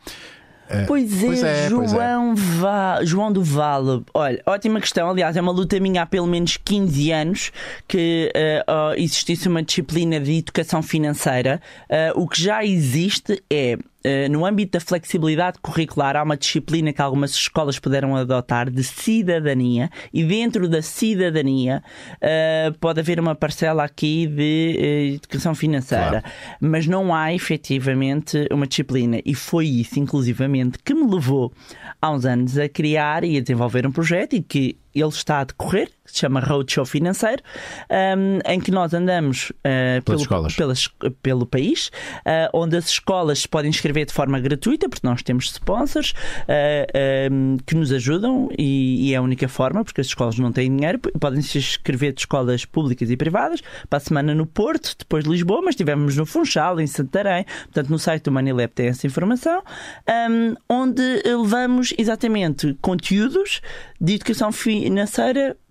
Pois 0.87 1.13
é, 1.23 1.27
Pois 1.27 1.43
é, 1.43 1.71
pois 1.71 1.93
é. 1.93 1.95
João, 1.97 2.35
Va- 2.35 3.05
João 3.05 3.33
do 3.33 3.43
Vale. 3.43 4.03
Olha, 4.15 4.43
ótima 4.47 4.81
questão. 4.81 5.09
Aliás, 5.11 5.37
é 5.37 5.41
uma 5.41 5.53
luta 5.53 5.79
minha 5.81 6.03
há 6.03 6.07
pelo 6.07 6.27
menos 6.27 6.57
15 6.57 7.11
anos 7.13 7.53
que 7.87 8.31
ó, 8.67 8.95
existisse 8.95 9.49
uma 9.49 9.63
disciplina 9.63 10.19
de 10.21 10.39
educação 10.39 10.83
financeira. 10.83 11.61
Eh, 11.89 12.13
o 12.17 12.27
que 12.27 12.43
já 12.43 12.65
existe 12.65 13.43
é. 13.51 13.77
Eh, 14.05 14.29
no 14.29 14.45
âmbito 14.45 14.73
da 14.73 14.81
flexibilidade 14.81 15.59
curricular, 15.61 16.17
há 16.17 16.23
uma 16.23 16.37
disciplina 16.37 16.93
que 16.93 17.03
algumas 17.03 17.33
escolas 17.33 17.79
puderam 17.79 18.17
adotar 18.17 18.71
de 18.71 18.83
cidadania, 18.83 19.91
e 20.13 20.25
dentro 20.25 20.69
da 20.69 20.83
cidadania 20.83 21.83
eh, 22.21 22.73
pode 22.81 23.01
haver 23.01 23.19
uma 23.19 23.35
parcela 23.35 23.85
aqui 23.85 24.27
de 24.27 24.77
eh, 24.79 25.15
educação 25.15 25.55
financeira 25.55 26.03
Claro. 26.21 26.25
mas 26.61 26.87
não 26.87 27.15
há 27.15 27.33
efetivamente 27.33 28.47
uma 28.51 28.67
disciplina. 28.67 29.21
E 29.25 29.35
foi 29.35 29.67
isso, 29.67 29.99
inclusivamente, 29.99 30.79
que 30.85 30.95
me 30.95 31.07
levou 31.07 31.53
há 32.01 32.11
uns 32.11 32.25
anos 32.25 32.59
a 32.59 32.69
criar 32.69 33.25
e 33.25 33.37
a 33.37 33.41
desenvolver 33.41 33.87
um 33.87 33.93
projeto 33.93 34.35
e 34.35 34.43
que 34.43 34.77
ele 34.95 35.09
está 35.09 35.41
a 35.41 35.45
decorrer, 35.45 35.89
que 36.05 36.13
se 36.13 36.19
chama 36.19 36.41
Roadshow 36.41 36.85
Financeiro, 36.85 37.43
um, 37.91 38.39
em 38.51 38.61
que 38.61 38.71
nós 38.71 38.93
andamos 38.93 39.51
uh, 39.51 40.03
pelo, 40.05 40.21
escolas. 40.21 40.55
pelas- 40.55 40.89
pelo 41.23 41.47
país, 41.47 41.89
uh, 42.27 42.51
onde 42.53 42.77
as 42.77 42.89
escolas 42.89 43.41
se 43.41 43.49
podem 43.49 43.71
inscrever 43.71 44.05
de 44.07 44.13
forma 44.13 44.39
gratuita, 44.41 44.89
porque 44.89 45.07
nós 45.07 45.23
temos 45.23 45.47
sponsors 45.51 46.11
uh, 46.13 47.33
um, 47.33 47.57
que 47.65 47.75
nos 47.75 47.93
ajudam 47.93 48.51
e, 48.59 49.09
e 49.09 49.15
é 49.15 49.17
a 49.17 49.23
única 49.23 49.49
forma, 49.49 49.85
porque 49.85 50.01
as 50.01 50.09
escolas 50.09 50.39
não 50.39 50.53
têm 50.53 50.75
dinheiro, 50.77 50.99
podem 50.99 51.41
se 51.41 51.59
inscrever 51.59 52.13
de 52.13 52.21
escolas 52.21 52.65
públicas 52.65 53.11
e 53.11 53.17
privadas, 53.17 53.63
para 53.89 53.97
a 53.97 54.01
semana 54.01 54.35
no 54.35 54.45
Porto, 54.47 54.95
depois 54.99 55.25
Lisboa, 55.25 55.61
mas 55.63 55.71
estivemos 55.75 56.17
no 56.17 56.27
Funchal, 56.27 56.81
em 56.81 56.87
Santarém, 56.87 57.45
portanto 57.65 57.89
no 57.91 57.99
site 57.99 58.25
do 58.25 58.33
Manilab 58.33 58.73
tem 58.75 58.89
essa 58.89 59.07
informação, 59.07 59.63
um, 60.31 60.55
onde 60.69 61.03
levamos 61.25 61.95
exatamente 61.97 62.77
conteúdos 62.81 63.61
de 64.01 64.15
educação 64.15 64.51
financeira 64.51 64.82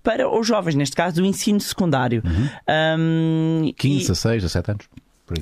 para 0.04 0.30
os 0.30 0.47
jovens, 0.47 0.76
neste 0.76 0.95
caso 0.95 1.21
o 1.21 1.26
ensino 1.26 1.60
secundário. 1.60 2.24
Um, 3.00 3.71
15, 3.78 3.95
e- 3.95 4.00
16, 4.08 4.43
17 4.43 4.71
anos. 4.71 4.86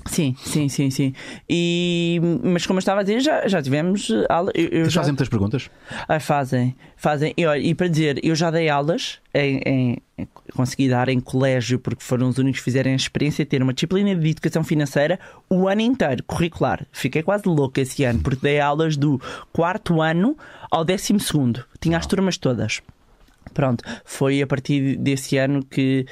Sim, 0.06 0.36
sim, 0.46 0.70
sim, 0.70 0.92
sim. 0.92 1.14
E, 1.50 2.22
mas 2.44 2.68
como 2.68 2.78
eu 2.78 2.80
estava 2.80 3.00
a 3.00 3.04
dizer, 3.04 3.22
já, 3.22 3.48
já 3.48 3.60
tivemos 3.60 4.08
aula. 4.30 4.52
Eu, 4.54 4.68
eu 4.68 4.90
já... 4.90 5.02
fazem 5.02 5.14
muitas 5.14 5.30
perguntas? 5.30 5.68
Ai, 6.08 6.20
fazem, 6.20 6.76
fazem. 6.96 7.34
E, 7.36 7.44
olha, 7.44 7.60
e 7.60 7.74
para 7.74 7.88
dizer, 7.88 8.20
eu 8.24 8.36
já 8.36 8.52
dei 8.52 8.70
aulas, 8.70 9.18
em, 9.34 9.60
em- 9.66 9.98
em- 10.16 10.28
consegui 10.54 10.90
dar 10.90 11.10
em 11.10 11.20
colégio, 11.20 11.80
porque 11.80 12.04
foram 12.04 12.30
os 12.30 12.38
únicos 12.38 12.60
que 12.60 12.66
fizeram 12.66 12.92
a 12.92 12.96
experiência 12.96 13.44
de 13.44 13.50
ter 13.50 13.64
uma 13.64 13.74
disciplina 13.74 14.14
de 14.16 14.30
educação 14.30 14.64
financeira 14.64 15.20
o 15.50 15.68
ano 15.68 15.82
inteiro, 15.82 16.24
curricular. 16.24 16.86
Fiquei 16.92 17.24
quase 17.24 17.48
louca 17.48 17.82
esse 17.82 18.04
ano, 18.04 18.20
porque 18.20 18.42
dei 18.44 18.60
aulas 18.60 18.96
do 18.96 19.20
quarto 19.52 20.04
ano 20.04 20.38
ao 20.70 20.86
décimo 20.86 21.20
segundo. 21.20 21.66
Tinha 21.82 21.98
as 21.98 22.06
turmas 22.06 22.38
todas. 22.38 22.80
Pronto, 23.54 23.84
foi 24.06 24.42
a 24.42 24.48
partir 24.48 24.96
desse 24.98 25.38
ano 25.38 25.64
que, 25.66 26.06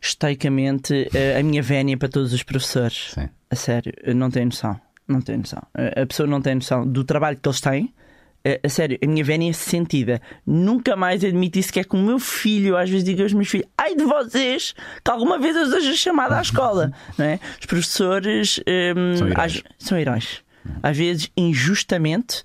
estoicamente, 0.00 1.08
eh, 1.14 1.38
a 1.38 1.42
minha 1.42 1.62
vénia 1.62 1.96
para 1.96 2.08
todos 2.08 2.32
os 2.32 2.42
professores. 2.42 3.12
Sim. 3.14 3.28
A 3.50 3.56
sério, 3.56 3.92
não 4.14 4.30
tenho 4.30 4.46
noção. 4.46 4.80
Não 5.08 5.20
tenho 5.20 5.38
noção. 5.38 5.62
A 5.74 6.06
pessoa 6.06 6.26
não 6.26 6.40
tem 6.40 6.54
noção 6.54 6.86
do 6.86 7.02
trabalho 7.04 7.36
que 7.40 7.48
eles 7.48 7.60
têm. 7.60 7.92
A- 8.44 8.66
A 8.66 8.68
sério, 8.68 8.96
a 9.02 9.06
minha 9.06 9.22
vénia 9.24 9.50
é 9.50 9.52
sentida. 9.52 10.20
Nunca 10.46 10.96
mais 10.96 11.22
admiti 11.24 11.62
sequer 11.62 11.84
que 11.84 11.94
o 11.96 11.98
meu 11.98 12.18
filho, 12.18 12.76
às 12.76 12.88
vezes 12.88 13.04
digo 13.04 13.22
aos 13.22 13.32
meus 13.32 13.48
filhos, 13.48 13.66
ai 13.76 13.94
de 13.94 14.04
vocês, 14.04 14.74
que 15.04 15.10
alguma 15.10 15.38
vez 15.38 15.54
eu 15.56 15.66
seja 15.66 15.92
chamada 15.94 16.38
à 16.38 16.42
escola. 16.42 16.92
não 17.18 17.24
é? 17.26 17.38
Os 17.60 17.66
professores 17.66 18.60
hum, 18.96 19.16
São 19.16 19.28
heróis. 19.28 19.62
às- 19.78 19.86
são 19.86 19.98
heróis. 19.98 20.42
Às 20.82 20.96
vezes, 20.96 21.30
injustamente, 21.36 22.42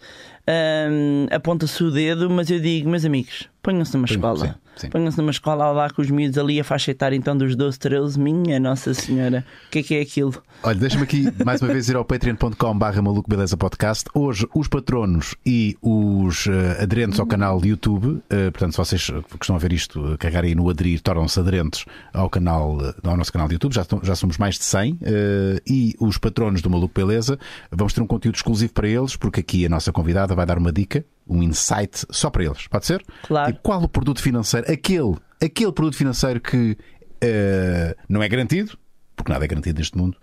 hum, 0.90 1.28
aponta-se 1.32 1.84
o 1.84 1.92
dedo, 1.92 2.30
mas 2.30 2.50
eu 2.50 2.60
digo, 2.60 2.90
meus 2.90 3.06
amigos, 3.06 3.48
ponham-se 3.66 3.94
numa 3.98 4.08
Ponham- 4.08 4.34
escola. 4.34 4.60
Ponham-se 4.92 5.18
numa 5.18 5.32
escola 5.32 5.72
lá 5.72 5.90
com 5.90 6.02
os 6.02 6.12
miúdos 6.12 6.38
ali 6.38 6.60
a 6.60 6.64
faixa 6.64 6.92
etária 6.92 7.16
então 7.16 7.36
dos 7.38 7.56
12, 7.56 7.80
13, 7.80 8.20
minha 8.20 8.60
Nossa 8.60 8.94
Senhora, 8.94 9.46
o 9.68 9.72
que 9.72 9.80
é 9.80 9.84
que 9.84 9.96
é 9.96 10.02
aquilo? 10.02 10.34
Olha, 10.62 10.76
deixa-me 10.78 11.04
aqui 11.04 11.28
mais 11.46 11.62
uma 11.62 11.72
vez 11.72 11.88
ir 11.88 11.96
ao 11.96 12.04
patreon.com/barra 12.04 13.02
maluco 13.02 13.30
beleza 13.30 13.56
podcast. 13.56 14.04
Hoje, 14.14 14.46
os 14.54 14.68
patronos 14.68 15.34
e 15.46 15.78
os 15.82 16.46
eh, 16.48 16.84
aderentes 16.84 17.20
ao 17.22 17.26
canal 17.26 17.64
YouTube, 17.64 18.22
eh, 18.30 18.52
portanto, 18.52 18.72
se 18.74 18.78
vocês 18.78 19.06
que 19.06 19.38
estão 19.42 19.56
a 19.56 19.60
ver 19.60 19.72
isto, 19.72 20.14
eh, 20.14 20.18
carregarem 20.18 20.54
no 20.56 20.70
aderir, 20.70 21.00
tornam-se 21.02 21.40
aderentes 21.40 21.86
ao, 22.14 22.30
canal, 22.30 22.78
ao 23.04 23.16
nosso 23.18 23.32
canal 23.32 23.48
de 23.48 23.56
YouTube, 23.56 23.74
já, 23.74 23.82
estão- 23.84 24.02
já 24.04 24.14
somos 24.16 24.38
mais 24.38 24.56
de 24.60 24.66
100. 24.66 24.98
eh, 25.04 25.62
e 25.66 25.96
os 26.02 26.18
patronos 26.18 26.62
do 26.62 26.70
Maluco 26.70 26.94
Beleza, 26.94 27.40
vamos 27.72 27.94
ter 27.94 28.02
um 28.02 28.08
conteúdo 28.08 28.36
exclusivo 28.36 28.74
para 28.74 28.88
eles, 28.90 29.16
porque 29.16 29.40
aqui 29.40 29.66
a 29.66 29.70
nossa 29.70 29.92
convidada 29.94 30.36
vai 30.36 30.46
dar 30.46 30.58
uma 30.58 30.72
dica, 30.72 31.06
um 31.28 31.42
insight 31.44 32.06
só 32.12 32.30
para 32.30 32.44
eles. 32.44 32.68
Pode 32.68 32.86
ser? 32.86 33.04
Claro. 33.24 33.52
E 33.52 33.54
qual 33.62 33.82
o 33.84 33.90
produto 33.90 34.22
financeiro, 34.22 34.72
aquele, 34.72 35.16
aquele 35.42 35.72
produto 35.72 35.96
financeiro 35.96 36.40
que 36.40 36.78
eh, 37.22 37.96
não 38.08 38.22
é 38.22 38.28
garantido, 38.30 38.78
porque 39.16 39.32
nada 39.32 39.46
é 39.46 39.48
garantido 39.48 39.80
neste 39.80 39.98
mundo, 39.98 40.18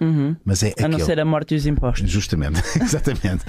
mas 0.44 0.62
é 0.62 0.66
Uhum. 0.68 0.72
A 0.78 0.82
não 0.82 0.88
aquele. 0.96 1.04
ser 1.04 1.20
a 1.20 1.24
morte 1.24 1.54
e 1.54 1.56
os 1.56 1.66
impostos. 1.66 2.10
Justamente, 2.10 2.60
exatamente. 2.80 3.44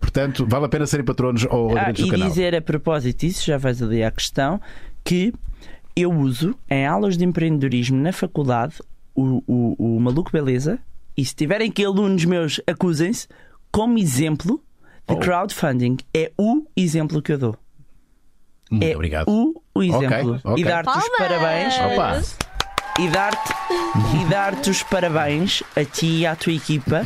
Portanto, 0.00 0.46
vale 0.48 0.66
a 0.66 0.68
pena 0.68 0.86
serem 0.86 1.04
patronos 1.04 1.44
ou 1.50 1.70
Ah, 1.76 1.80
aderentes 1.80 2.02
do 2.04 2.08
e 2.08 2.10
canal. 2.12 2.28
dizer 2.28 2.54
a 2.54 2.62
propósito 2.62 3.20
disso, 3.26 3.44
já 3.46 3.58
vais 3.58 3.82
ali 3.82 4.02
à 4.04 4.10
questão, 4.10 4.60
que 5.02 5.32
eu 5.96 6.12
uso 6.12 6.54
em 6.70 6.86
aulas 6.86 7.16
de 7.18 7.24
empreendedorismo 7.24 7.96
na 8.00 8.12
faculdade 8.12 8.76
o, 9.14 9.42
o, 9.46 9.96
o 9.96 10.00
Maluco 10.00 10.30
Beleza, 10.32 10.78
e 11.16 11.24
se 11.24 11.34
tiverem 11.34 11.70
que 11.70 11.84
alunos 11.84 12.24
meus, 12.24 12.60
acusem-se, 12.66 13.28
como 13.70 13.98
exemplo 13.98 14.60
Oh. 15.06 15.16
crowdfunding. 15.16 15.98
É 16.14 16.32
o 16.38 16.66
exemplo 16.76 17.20
que 17.20 17.32
eu 17.32 17.38
dou. 17.38 17.56
Muito 18.70 18.84
é 18.84 18.94
obrigado. 18.94 19.28
o, 19.28 19.62
o 19.74 19.82
exemplo. 19.82 20.40
ok. 20.42 20.62
E 20.62 20.64
dar-te 20.64 20.98
os 20.98 21.08
parabéns. 21.18 21.74
Opa! 21.78 22.22
e 22.98 23.08
dar-te 23.08 23.52
e 24.14 24.24
dar-te 24.30 24.70
os 24.70 24.82
parabéns 24.84 25.64
a 25.74 25.84
ti 25.84 26.20
e 26.20 26.26
à 26.26 26.36
tua 26.36 26.52
equipa 26.52 27.04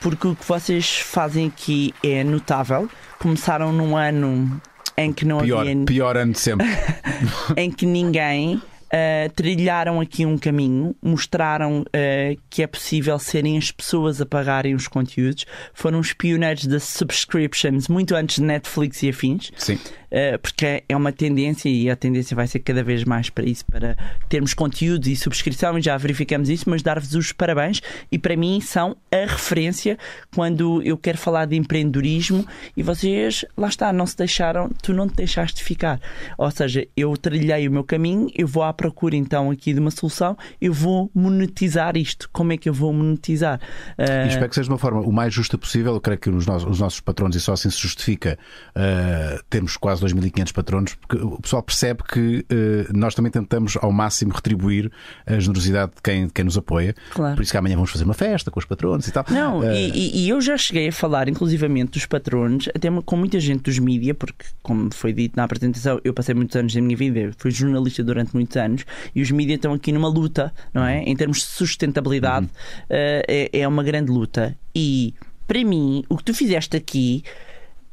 porque 0.00 0.26
o 0.26 0.34
que 0.34 0.44
vocês 0.44 0.98
fazem 0.98 1.48
aqui 1.48 1.94
é 2.04 2.22
notável. 2.22 2.88
Começaram 3.18 3.72
num 3.72 3.96
ano 3.96 4.60
em 4.96 5.12
que 5.12 5.24
não 5.24 5.38
Pior, 5.38 5.60
havia 5.60 5.84
pior 5.84 6.16
ano 6.16 6.32
de 6.32 6.40
sempre. 6.40 6.66
em 7.56 7.70
que 7.70 7.84
ninguém 7.86 8.62
ah, 8.92 9.30
trilharam 9.34 10.00
aqui 10.00 10.24
um 10.24 10.38
caminho, 10.38 10.94
mostraram 11.02 11.84
ah, 11.92 12.36
que 12.48 12.62
é 12.62 12.66
possível 12.66 13.18
serem 13.18 13.58
as 13.58 13.70
pessoas 13.70 14.20
a 14.20 14.26
pagarem 14.26 14.74
os 14.74 14.88
conteúdos, 14.88 15.46
foram 15.74 15.98
os 15.98 16.12
pioneiros 16.12 16.66
das 16.66 16.84
subscriptions 16.84 17.88
muito 17.88 18.14
antes 18.14 18.36
de 18.36 18.42
Netflix 18.42 19.02
e 19.02 19.10
afins. 19.10 19.50
Sim. 19.56 19.78
Uh, 20.10 20.38
porque 20.38 20.82
é 20.88 20.96
uma 20.96 21.12
tendência 21.12 21.68
e 21.68 21.90
a 21.90 21.96
tendência 21.96 22.34
vai 22.34 22.46
ser 22.46 22.60
cada 22.60 22.82
vez 22.82 23.04
mais 23.04 23.30
para 23.30 23.44
isso, 23.44 23.64
para 23.66 23.96
termos 24.28 24.54
conteúdos 24.54 25.08
e 25.08 25.16
subscrição, 25.16 25.78
e 25.78 25.82
já 25.82 25.96
verificamos 25.96 26.48
isso, 26.48 26.68
mas 26.68 26.82
dar-vos 26.82 27.14
os 27.14 27.32
parabéns 27.32 27.80
e 28.10 28.18
para 28.18 28.36
mim 28.36 28.60
são 28.60 28.96
a 29.12 29.30
referência 29.30 29.98
quando 30.34 30.82
eu 30.82 30.96
quero 30.96 31.18
falar 31.18 31.46
de 31.46 31.56
empreendedorismo 31.56 32.46
e 32.76 32.82
vocês, 32.82 33.44
lá 33.56 33.68
está, 33.68 33.92
não 33.92 34.06
se 34.06 34.16
deixaram, 34.16 34.70
tu 34.82 34.92
não 34.92 35.08
te 35.08 35.16
deixaste 35.16 35.62
ficar. 35.62 36.00
Ou 36.36 36.50
seja, 36.50 36.86
eu 36.96 37.16
trilhei 37.16 37.66
o 37.68 37.72
meu 37.72 37.84
caminho, 37.84 38.28
eu 38.34 38.46
vou 38.46 38.62
à 38.62 38.72
procura 38.72 39.16
então 39.16 39.50
aqui 39.50 39.72
de 39.72 39.80
uma 39.80 39.90
solução, 39.90 40.36
eu 40.60 40.72
vou 40.72 41.10
monetizar 41.14 41.96
isto. 41.96 42.28
Como 42.32 42.52
é 42.52 42.56
que 42.56 42.68
eu 42.68 42.74
vou 42.74 42.92
monetizar? 42.92 43.60
Uh... 43.98 44.26
E 44.26 44.28
espero 44.28 44.48
que 44.48 44.54
seja 44.54 44.66
de 44.66 44.72
uma 44.72 44.78
forma 44.78 45.00
o 45.00 45.12
mais 45.12 45.32
justa 45.32 45.58
possível. 45.58 45.94
Eu 45.94 46.00
creio 46.00 46.18
que 46.18 46.30
os 46.30 46.46
nossos, 46.46 46.68
os 46.68 46.80
nossos 46.80 47.00
patronos, 47.00 47.36
e 47.36 47.40
só 47.40 47.52
assim 47.52 47.70
se 47.70 47.80
justifica, 47.80 48.38
uh, 48.70 49.42
temos 49.48 49.76
quase 49.76 49.97
2.500 50.00 50.52
patronos, 50.52 50.94
porque 50.94 51.16
o 51.16 51.40
pessoal 51.40 51.62
percebe 51.62 52.02
que 52.02 52.44
uh, 52.50 52.96
nós 52.96 53.14
também 53.14 53.30
tentamos 53.30 53.76
ao 53.80 53.92
máximo 53.92 54.32
retribuir 54.32 54.90
a 55.26 55.38
generosidade 55.38 55.92
de 55.96 56.02
quem, 56.02 56.26
de 56.26 56.32
quem 56.32 56.44
nos 56.44 56.56
apoia. 56.56 56.94
Claro. 57.10 57.36
Por 57.36 57.42
isso 57.42 57.52
que 57.52 57.58
amanhã 57.58 57.76
vamos 57.76 57.90
fazer 57.90 58.04
uma 58.04 58.14
festa 58.14 58.50
com 58.50 58.58
os 58.58 58.64
patronos 58.64 59.06
e 59.06 59.12
tal. 59.12 59.24
Não, 59.30 59.62
e, 59.72 60.24
e, 60.24 60.28
eu 60.28 60.40
já 60.40 60.56
cheguei 60.56 60.88
a 60.88 60.92
falar, 60.92 61.28
inclusivamente, 61.28 61.92
dos 61.92 62.06
patronos, 62.06 62.68
até 62.74 62.88
com 62.90 63.16
muita 63.16 63.38
gente 63.40 63.62
dos 63.62 63.78
mídia, 63.78 64.14
porque, 64.14 64.46
como 64.62 64.92
foi 64.92 65.12
dito 65.12 65.36
na 65.36 65.44
apresentação, 65.44 66.00
eu 66.04 66.14
passei 66.14 66.34
muitos 66.34 66.56
anos 66.56 66.74
da 66.74 66.80
minha 66.80 66.96
vida, 66.96 67.30
fui 67.38 67.50
jornalista 67.50 68.02
durante 68.02 68.34
muitos 68.34 68.56
anos, 68.56 68.84
e 69.14 69.22
os 69.22 69.30
mídia 69.30 69.54
estão 69.54 69.72
aqui 69.72 69.92
numa 69.92 70.08
luta, 70.08 70.52
não 70.72 70.84
é? 70.84 71.02
Em 71.02 71.16
termos 71.16 71.38
de 71.38 71.46
sustentabilidade, 71.46 72.46
uhum. 72.46 72.50
é, 72.90 73.50
é 73.52 73.68
uma 73.68 73.82
grande 73.82 74.10
luta. 74.10 74.56
E 74.74 75.14
para 75.46 75.64
mim, 75.64 76.04
o 76.08 76.16
que 76.16 76.24
tu 76.24 76.34
fizeste 76.34 76.76
aqui 76.76 77.24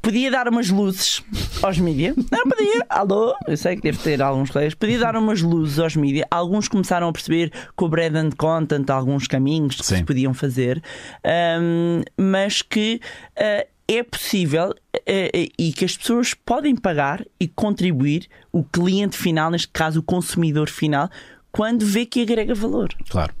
podia 0.00 0.30
dar 0.30 0.48
umas 0.48 0.70
luzes 0.70 1.22
aos 1.62 1.78
mídia. 1.78 2.14
Não, 2.30 2.42
podia. 2.44 2.86
Alô, 2.88 3.34
eu 3.46 3.56
sei 3.56 3.76
que 3.76 3.82
deve 3.82 3.98
ter 3.98 4.22
alguns 4.22 4.50
colegas. 4.50 4.74
Podia 4.74 4.98
dar 4.98 5.16
umas 5.16 5.42
luzes 5.42 5.78
aos 5.78 5.96
mídia. 5.96 6.26
Alguns 6.30 6.68
começaram 6.68 7.08
a 7.08 7.12
perceber 7.12 7.50
que 7.50 7.84
o 7.84 7.88
bread 7.88 8.16
and 8.16 8.30
content, 8.36 8.88
alguns 8.90 9.26
caminhos 9.26 9.76
que 9.76 9.86
Sim. 9.86 9.96
se 9.96 10.04
podiam 10.04 10.34
fazer, 10.34 10.82
um, 11.60 12.02
mas 12.16 12.62
que. 12.62 13.00
Uh, 13.36 13.76
é 13.88 14.02
possível 14.02 14.70
uh, 14.70 15.52
e 15.56 15.72
que 15.72 15.84
as 15.84 15.96
pessoas 15.96 16.34
podem 16.34 16.74
pagar 16.74 17.24
e 17.38 17.46
contribuir 17.46 18.26
o 18.50 18.64
cliente 18.64 19.16
final, 19.16 19.50
neste 19.50 19.68
caso 19.68 20.00
o 20.00 20.02
consumidor 20.02 20.68
final, 20.68 21.08
quando 21.52 21.86
vê 21.86 22.04
que 22.04 22.20
agrega 22.20 22.54
valor. 22.54 22.88
Claro. 23.08 23.32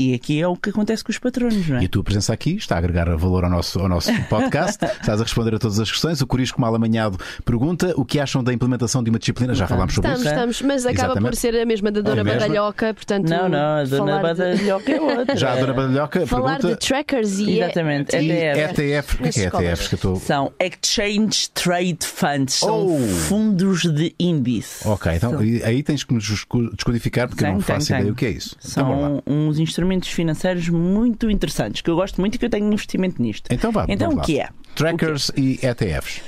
E 0.00 0.14
aqui 0.14 0.40
é 0.40 0.48
o 0.48 0.56
que 0.56 0.70
acontece 0.70 1.04
com 1.04 1.12
os 1.12 1.18
patronos, 1.18 1.68
não 1.68 1.76
é? 1.76 1.82
E 1.82 1.84
a 1.84 1.88
tua 1.88 2.02
presença 2.02 2.32
aqui 2.32 2.56
está 2.56 2.76
a 2.76 2.78
agregar 2.78 3.14
valor 3.16 3.44
ao 3.44 3.50
nosso, 3.50 3.78
ao 3.78 3.86
nosso 3.86 4.10
podcast. 4.30 4.82
Estás 4.82 5.20
a 5.20 5.24
responder 5.24 5.54
a 5.54 5.58
todas 5.58 5.78
as 5.78 5.90
questões. 5.90 6.22
O 6.22 6.26
Curisco 6.26 6.58
Mal 6.58 6.74
Amanhado 6.74 7.18
pergunta 7.44 7.92
o 7.96 8.02
que 8.02 8.18
acham 8.18 8.42
da 8.42 8.50
implementação 8.50 9.02
de 9.04 9.10
uma 9.10 9.18
disciplina. 9.18 9.52
Já 9.52 9.66
falámos 9.66 9.94
sobre 9.94 10.10
estamos, 10.10 10.24
isso. 10.26 10.34
Estamos, 10.34 10.62
mas 10.62 10.86
acaba 10.86 11.12
Exatamente. 11.12 11.30
por 11.32 11.36
ser 11.36 11.54
a 11.60 11.66
mesma 11.66 11.90
da 11.90 12.00
Dona 12.00 12.24
Badalhoca, 12.24 12.94
portanto. 12.94 13.28
Não, 13.28 13.46
não, 13.46 13.76
a 13.76 13.84
Dona 13.84 14.20
Badalhoca 14.20 14.84
de... 14.86 14.92
é 14.92 15.00
outra. 15.18 15.36
Já 15.36 15.52
a 15.52 15.56
Dona 15.56 15.74
Badalhoca 15.74 16.26
Falar 16.26 16.56
pergunta... 16.56 16.80
de 16.80 16.88
trackers 16.88 17.38
e. 17.38 17.58
Exatamente, 17.58 18.16
e 18.16 18.32
ETF. 18.32 19.16
O 19.16 19.30
que 19.30 19.40
é 19.40 19.44
ETFs 19.44 19.88
que 19.88 19.94
eu 19.94 19.96
estou. 19.96 20.16
São 20.16 20.50
Exchange 20.58 21.50
Trade 21.50 22.06
Funds, 22.06 22.54
são 22.54 22.86
oh. 22.86 23.06
fundos 23.28 23.82
de 23.82 24.14
índice. 24.18 24.88
Ok, 24.88 25.12
então 25.14 25.32
são... 25.32 25.40
aí 25.40 25.82
tens 25.82 26.04
que 26.04 26.14
nos 26.14 26.24
descodificar 26.24 27.28
porque 27.28 27.44
tem, 27.44 27.52
eu 27.52 27.56
não 27.56 27.60
faço 27.60 27.88
tem, 27.88 27.96
ideia 27.96 28.04
tem. 28.04 28.12
o 28.12 28.14
que 28.14 28.24
é 28.24 28.30
isso. 28.30 28.56
Então 28.60 28.70
são 28.70 29.16
então, 29.18 29.22
uns 29.26 29.58
instrumentos 29.58 29.89
financeiros 29.98 30.68
muito 30.68 31.30
interessantes, 31.30 31.80
que 31.80 31.90
eu 31.90 31.96
gosto 31.96 32.20
muito 32.20 32.34
e 32.34 32.38
que 32.38 32.44
eu 32.44 32.50
tenho 32.50 32.66
investimento 32.72 33.20
nisto. 33.20 33.48
Então 33.50 33.72
vá. 33.72 33.86
Então 33.88 34.12
o 34.12 34.20
que 34.20 34.40
é? 34.40 34.48
Trackers 34.74 35.30
que... 35.30 35.58
e 35.62 35.66
ETFs. 35.66 36.22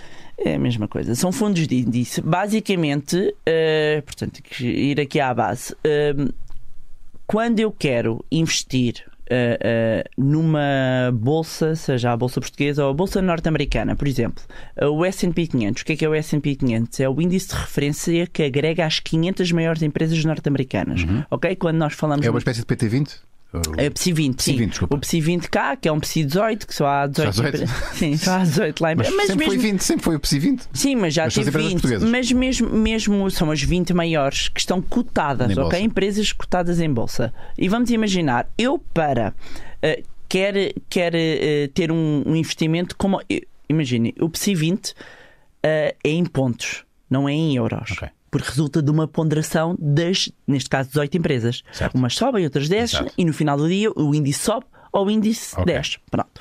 É 0.45 0.55
a 0.55 0.59
mesma 0.59 0.89
coisa. 0.89 1.15
São 1.15 1.31
fundos 1.31 1.67
de 1.67 1.77
índice. 1.77 2.21
Basicamente, 2.21 3.17
uh, 3.17 4.03
portanto, 4.03 4.41
ir 4.61 5.01
aqui 5.01 5.21
à 5.21 5.33
base. 5.33 5.73
Uh, 5.75 6.33
quando 7.27 7.61
eu 7.61 7.71
quero 7.73 8.25
investir 8.31 9.05
Uh, 9.23 9.57
uh, 9.65 10.23
numa 10.23 11.11
bolsa, 11.15 11.75
seja 11.75 12.13
a 12.13 12.17
bolsa 12.17 12.39
portuguesa 12.39 12.85
ou 12.85 12.91
a 12.91 12.93
bolsa 12.93 13.23
norte-americana, 13.23 13.97
por 13.97 14.07
exemplo, 14.07 14.45
o 14.79 15.03
S&P 15.07 15.47
500. 15.47 15.81
O 15.81 15.87
que 15.87 15.93
é, 15.93 15.97
que 15.97 16.05
é 16.05 16.09
o 16.09 16.13
S&P 16.13 16.55
500? 16.55 17.01
É 17.01 17.09
o 17.09 17.19
índice 17.19 17.49
de 17.49 17.55
referência 17.55 18.27
que 18.27 18.43
agrega 18.43 18.85
as 18.85 19.01
500 19.01 19.53
maiores 19.53 19.81
empresas 19.81 20.23
norte-americanas. 20.23 21.05
Uhum. 21.05 21.25
Ok? 21.31 21.57
Quando 21.57 21.79
nós 21.79 21.95
falamos 21.95 22.27
é 22.27 22.29
uma 22.29 22.41
espécie 22.41 22.61
de 22.61 22.67
PT20? 22.67 23.21
É 23.77 23.89
o 23.89 23.93
PSI 23.93 24.13
20, 24.13 24.43
sim. 24.43 24.57
20, 24.57 24.85
o 24.85 24.99
PSI 24.99 25.21
20K, 25.21 25.77
que 25.79 25.89
é 25.89 25.93
um 25.93 26.01
PSI 26.01 26.25
18, 26.25 26.67
que 26.67 26.75
só 26.75 26.87
há 26.87 27.07
18. 27.07 27.35
Só 27.35 27.43
18? 27.43 27.71
Sim, 27.95 28.17
só 28.17 28.33
há 28.33 28.39
18 28.39 28.81
lá 28.81 28.93
em 28.93 28.97
Mas, 28.97 29.11
mas 29.11 29.27
sempre 29.27 29.47
mesmo... 29.47 29.61
foi 29.61 29.71
20, 29.71 29.81
sempre 29.81 30.05
foi 30.05 30.17
o 30.17 30.21
PSI 30.21 30.39
20. 30.39 30.69
Sim, 30.73 30.97
mas 30.97 31.15
já 31.15 31.25
mas 31.25 31.35
teve 31.35 31.51
20. 31.51 31.99
Mas 32.11 32.33
mesmo, 32.33 32.71
mesmo 32.71 33.31
são 33.31 33.51
as 33.51 33.63
20 33.63 33.93
maiores 33.93 34.49
que 34.49 34.61
estão 34.61 34.81
cotadas, 34.81 35.51
em 35.51 35.53
ok? 35.53 35.63
Bolsa. 35.63 35.79
Empresas 35.81 36.33
cotadas 36.33 36.81
em 36.81 36.91
bolsa. 36.91 37.33
E 37.59 37.69
vamos 37.69 37.91
imaginar, 37.91 38.49
eu 38.57 38.79
para 38.79 39.35
uh, 39.85 40.03
quer, 40.29 40.73
quer 40.89 41.13
uh, 41.15 41.69
ter 41.75 41.93
um, 41.93 42.23
um, 42.27 42.35
investimento 42.35 42.97
como. 42.97 43.21
Imagine, 43.69 44.15
o 44.21 44.31
PSI 44.31 44.55
20 44.55 44.91
uh, 44.91 44.95
é 45.63 45.95
em 46.05 46.25
pontos, 46.25 46.85
não 47.11 47.29
é 47.29 47.33
em 47.33 47.57
euros. 47.57 47.91
Okay 47.93 48.09
porque 48.33 48.49
resulta 48.49 48.83
de 48.83 48.91
uma 48.91 49.07
ponderação 49.07 49.77
das, 49.79 50.33
neste 50.47 50.71
caso, 50.71 50.89
18 50.89 51.19
empresas. 51.19 51.63
Certo. 51.71 51.95
Umas 51.95 52.15
sobem, 52.15 52.45
outras 52.45 52.67
descem, 52.67 53.07
e 53.17 53.25
no 53.27 53.33
final 53.33 53.59
do 53.59 53.69
dia 53.69 53.93
o 53.95 54.15
índice 54.15 54.41
sobe 54.41 54.65
ou 54.91 55.07
o 55.07 55.11
índice 55.11 55.55
okay. 55.55 55.75
desce. 55.75 55.99
Pronto. 56.11 56.41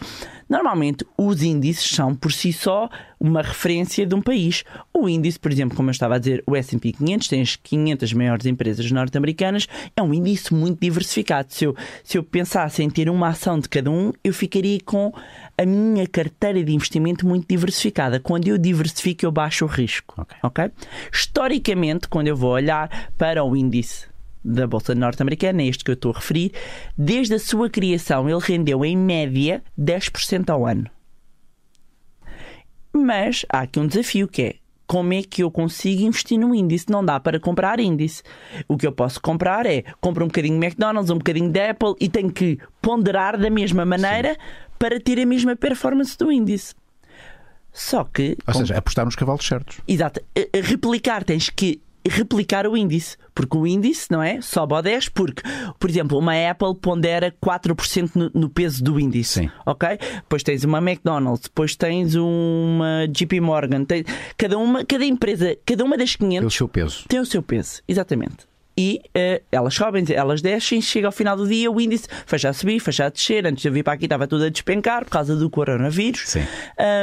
Normalmente, 0.49 1.05
os 1.17 1.41
índices 1.41 1.95
são 1.95 2.13
por 2.13 2.33
si 2.33 2.51
só 2.51 2.89
uma 3.17 3.41
referência 3.41 4.05
de 4.05 4.13
um 4.13 4.21
país. 4.21 4.65
O 4.93 5.07
índice, 5.07 5.39
por 5.39 5.49
exemplo, 5.49 5.77
como 5.77 5.89
eu 5.89 5.91
estava 5.91 6.15
a 6.15 6.17
dizer, 6.17 6.43
o 6.45 6.57
S&P 6.57 6.91
500 6.91 7.27
tem 7.29 7.41
as 7.41 7.55
500 7.55 8.11
maiores 8.11 8.45
empresas 8.45 8.91
norte-americanas, 8.91 9.65
é 9.95 10.01
um 10.01 10.13
índice 10.13 10.53
muito 10.53 10.77
diversificado. 10.81 11.53
Se 11.53 11.63
eu, 11.63 11.75
se 12.03 12.17
eu 12.17 12.23
pensasse 12.23 12.83
em 12.83 12.89
ter 12.89 13.09
uma 13.09 13.29
ação 13.29 13.59
de 13.59 13.69
cada 13.69 13.89
um, 13.89 14.11
eu 14.21 14.33
ficaria 14.33 14.79
com 14.83 15.13
a 15.61 15.65
minha 15.65 16.07
carteira 16.07 16.63
de 16.63 16.73
investimento 16.73 17.27
muito 17.27 17.47
diversificada. 17.47 18.19
Quando 18.19 18.47
eu 18.47 18.57
diversifico, 18.57 19.25
eu 19.25 19.31
baixo 19.31 19.65
o 19.65 19.67
risco. 19.67 20.21
Okay. 20.21 20.37
okay? 20.41 20.71
Historicamente, 21.13 22.07
quando 22.07 22.27
eu 22.27 22.35
vou 22.35 22.51
olhar 22.51 23.11
para 23.17 23.43
o 23.43 23.55
índice 23.55 24.07
da 24.43 24.65
Bolsa 24.65 24.95
Norte-Americana, 24.95 25.61
é 25.61 25.67
este 25.67 25.83
que 25.83 25.91
eu 25.91 25.95
estou 25.95 26.11
a 26.11 26.15
referir, 26.15 26.51
desde 26.97 27.35
a 27.35 27.39
sua 27.39 27.69
criação 27.69 28.27
ele 28.27 28.39
rendeu 28.39 28.83
em 28.83 28.97
média 28.97 29.63
10% 29.79 30.49
ao 30.49 30.65
ano. 30.65 30.89
Mas 32.91 33.45
há 33.47 33.61
aqui 33.61 33.79
um 33.79 33.87
desafio 33.87 34.27
que 34.27 34.41
é 34.41 34.55
como 34.87 35.13
é 35.13 35.21
que 35.21 35.41
eu 35.41 35.49
consigo 35.49 36.01
investir 36.01 36.37
no 36.37 36.53
índice? 36.53 36.89
Não 36.89 37.05
dá 37.05 37.17
para 37.17 37.39
comprar 37.39 37.79
índice. 37.79 38.23
O 38.67 38.75
que 38.75 38.85
eu 38.85 38.91
posso 38.91 39.21
comprar 39.21 39.65
é 39.65 39.85
compro 40.01 40.25
um 40.25 40.27
bocadinho 40.27 40.59
de 40.59 40.65
McDonald's, 40.65 41.09
um 41.09 41.17
bocadinho 41.17 41.49
de 41.49 41.69
Apple 41.69 41.93
e 41.97 42.09
tenho 42.09 42.29
que 42.29 42.59
ponderar 42.81 43.37
da 43.37 43.49
mesma 43.49 43.85
maneira 43.85 44.33
Sim. 44.33 44.39
Para 44.81 44.99
ter 44.99 45.19
a 45.19 45.25
mesma 45.27 45.55
performance 45.55 46.17
do 46.17 46.31
índice. 46.31 46.73
Só 47.71 48.03
que. 48.03 48.35
Ou 48.47 48.53
seja, 48.55 48.75
apostar 48.75 49.05
nos 49.05 49.15
cavalos 49.15 49.45
certos. 49.45 49.79
Exato. 49.87 50.19
Replicar, 50.63 51.23
tens 51.23 51.51
que 51.51 51.79
replicar 52.03 52.65
o 52.65 52.75
índice. 52.75 53.15
Porque 53.35 53.55
o 53.55 53.67
índice, 53.67 54.07
não 54.09 54.23
é? 54.23 54.41
Sobe 54.41 54.73
ao 54.73 54.81
10, 54.81 55.09
porque, 55.09 55.43
por 55.79 55.87
exemplo, 55.87 56.17
uma 56.17 56.33
Apple 56.33 56.73
pondera 56.81 57.31
4% 57.31 58.11
no, 58.15 58.31
no 58.33 58.49
peso 58.49 58.83
do 58.83 58.99
índice. 58.99 59.41
Sim. 59.41 59.51
Ok? 59.67 59.87
Depois 60.15 60.41
tens 60.41 60.63
uma 60.63 60.79
McDonald's, 60.79 61.43
depois 61.43 61.75
tens 61.75 62.15
uma 62.15 63.07
JP 63.07 63.39
Morgan. 63.39 63.85
Tem, 63.85 64.03
cada, 64.35 64.57
uma, 64.57 64.83
cada 64.83 65.05
empresa, 65.05 65.55
cada 65.63 65.85
uma 65.85 65.95
das 65.95 66.15
500 66.15 66.39
tem 66.39 66.47
o 66.47 66.51
seu 66.51 66.67
peso. 66.67 67.05
Tem 67.07 67.19
o 67.19 67.25
seu 67.25 67.43
peso, 67.43 67.83
exatamente 67.87 68.50
e 68.77 69.01
uh, 69.07 69.43
elas 69.51 69.73
sobem, 69.73 70.05
elas 70.09 70.41
descem, 70.41 70.81
chega 70.81 71.07
ao 71.07 71.11
final 71.11 71.35
do 71.35 71.47
dia, 71.47 71.69
o 71.69 71.79
índice 71.79 72.07
fecha 72.25 72.49
a 72.49 72.53
subir, 72.53 72.79
fecha 72.79 73.05
a 73.05 73.09
descer. 73.09 73.45
Antes 73.45 73.61
de 73.61 73.67
eu 73.67 73.73
vir 73.73 73.83
para 73.83 73.93
aqui 73.93 74.05
estava 74.05 74.27
tudo 74.27 74.45
a 74.45 74.49
despencar 74.49 75.03
por 75.03 75.11
causa 75.11 75.35
do 75.35 75.49
coronavírus. 75.49 76.23
Sim. 76.25 76.41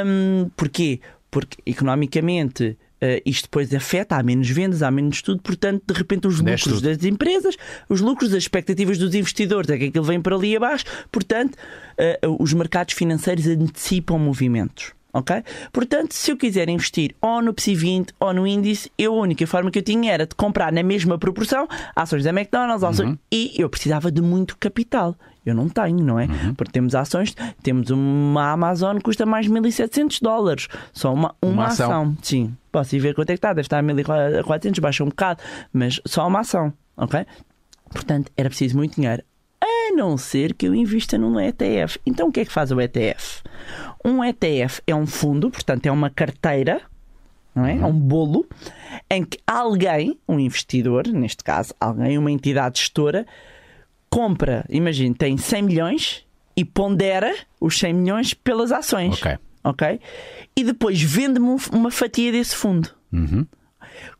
Um, 0.05 0.49
porquê? 0.55 0.99
Porque 1.29 1.57
economicamente 1.65 2.77
Uh, 3.01 3.15
isto 3.25 3.43
depois 3.43 3.73
afeta, 3.73 4.17
há 4.17 4.21
menos 4.21 4.49
vendas, 4.49 4.83
há 4.83 4.91
menos 4.91 5.21
tudo, 5.21 5.41
portanto, 5.41 5.81
de 5.87 5.93
repente, 5.93 6.27
os 6.27 6.41
lucros 6.41 6.81
das 6.81 7.01
empresas, 7.05 7.55
os 7.87 8.01
lucros, 8.01 8.33
as 8.33 8.39
expectativas 8.39 8.97
dos 8.97 9.15
investidores 9.15 9.69
é 9.69 9.77
que 9.77 9.85
aquilo 9.85 10.03
vem 10.03 10.19
para 10.19 10.35
ali 10.35 10.53
abaixo, 10.53 10.83
portanto, 11.09 11.55
uh, 11.55 12.43
os 12.43 12.51
mercados 12.51 12.93
financeiros 12.93 13.47
antecipam 13.47 14.17
movimentos. 14.17 14.91
Ok? 15.11 15.43
Portanto, 15.71 16.13
se 16.13 16.31
eu 16.31 16.37
quiser 16.37 16.69
investir 16.69 17.15
ou 17.19 17.41
no 17.41 17.53
PSI 17.53 17.73
20 17.73 18.13
ou 18.19 18.33
no 18.33 18.45
índice, 18.45 18.91
eu, 18.97 19.15
a 19.15 19.17
única 19.21 19.45
forma 19.47 19.71
que 19.71 19.79
eu 19.79 19.83
tinha 19.83 20.11
era 20.13 20.27
de 20.27 20.35
comprar 20.35 20.71
na 20.71 20.83
mesma 20.83 21.17
proporção 21.17 21.67
ações 21.95 22.23
da 22.23 22.29
McDonald's 22.29 22.83
ações, 22.83 23.09
uhum. 23.09 23.17
e 23.31 23.53
eu 23.57 23.67
precisava 23.69 24.11
de 24.11 24.21
muito 24.21 24.55
capital. 24.57 25.15
Eu 25.45 25.55
não 25.55 25.67
tenho, 25.67 26.03
não 26.03 26.19
é? 26.19 26.25
Uhum. 26.25 26.53
Porque 26.53 26.71
temos 26.71 26.93
ações, 26.93 27.35
temos 27.63 27.89
uma 27.89 28.51
Amazon 28.51 28.97
que 28.97 29.03
custa 29.03 29.25
mais 29.25 29.47
1.700 29.47 30.19
dólares. 30.21 30.67
Só 30.93 31.11
uma, 31.11 31.33
uma, 31.41 31.51
uma 31.51 31.65
ação. 31.65 31.89
ação. 31.89 32.17
Sim. 32.21 32.55
Posso 32.71 32.95
ir 32.95 32.99
ver 32.99 33.15
quanto 33.15 33.31
é 33.31 33.33
que 33.33 33.37
está, 33.37 33.49
deve 33.49 33.61
estar 33.61 33.79
a 33.79 33.83
1.400, 33.83 34.79
baixa 34.79 35.03
um 35.03 35.07
bocado, 35.07 35.41
mas 35.73 35.99
só 36.05 36.27
uma 36.27 36.41
ação, 36.41 36.71
ok? 36.95 37.25
Portanto, 37.91 38.31
era 38.37 38.47
preciso 38.47 38.77
muito 38.77 38.95
dinheiro. 38.95 39.23
A 39.61 39.95
não 39.95 40.17
ser 40.17 40.53
que 40.53 40.67
eu 40.67 40.75
invista 40.75 41.17
num 41.17 41.39
ETF. 41.39 41.99
Então, 42.05 42.27
o 42.27 42.31
que 42.31 42.41
é 42.41 42.45
que 42.45 42.51
faz 42.51 42.71
o 42.71 42.79
ETF? 42.79 43.41
Um 44.03 44.23
ETF 44.23 44.81
é 44.87 44.95
um 44.95 45.05
fundo, 45.05 45.49
portanto, 45.51 45.85
é 45.85 45.91
uma 45.91 46.09
carteira 46.09 46.81
não 47.55 47.65
é? 47.65 47.77
É 47.77 47.85
um 47.85 47.99
bolo 47.99 48.45
em 49.09 49.23
que 49.25 49.37
alguém, 49.45 50.17
um 50.29 50.39
investidor, 50.39 51.07
neste 51.07 51.43
caso, 51.43 51.73
alguém, 51.79 52.17
uma 52.17 52.31
entidade 52.31 52.79
gestora, 52.79 53.25
compra, 54.09 54.63
imagine, 54.69 55.13
tem 55.15 55.35
100 55.35 55.61
milhões 55.63 56.25
e 56.55 56.63
pondera 56.63 57.35
os 57.59 57.77
100 57.77 57.93
milhões 57.93 58.33
pelas 58.33 58.71
ações. 58.71 59.15
Ok. 59.21 59.37
Ok? 59.63 59.99
E 60.55 60.63
depois 60.63 61.01
vende-me 61.01 61.47
um- 61.47 61.57
uma 61.73 61.91
fatia 61.91 62.31
desse 62.31 62.55
fundo. 62.55 62.89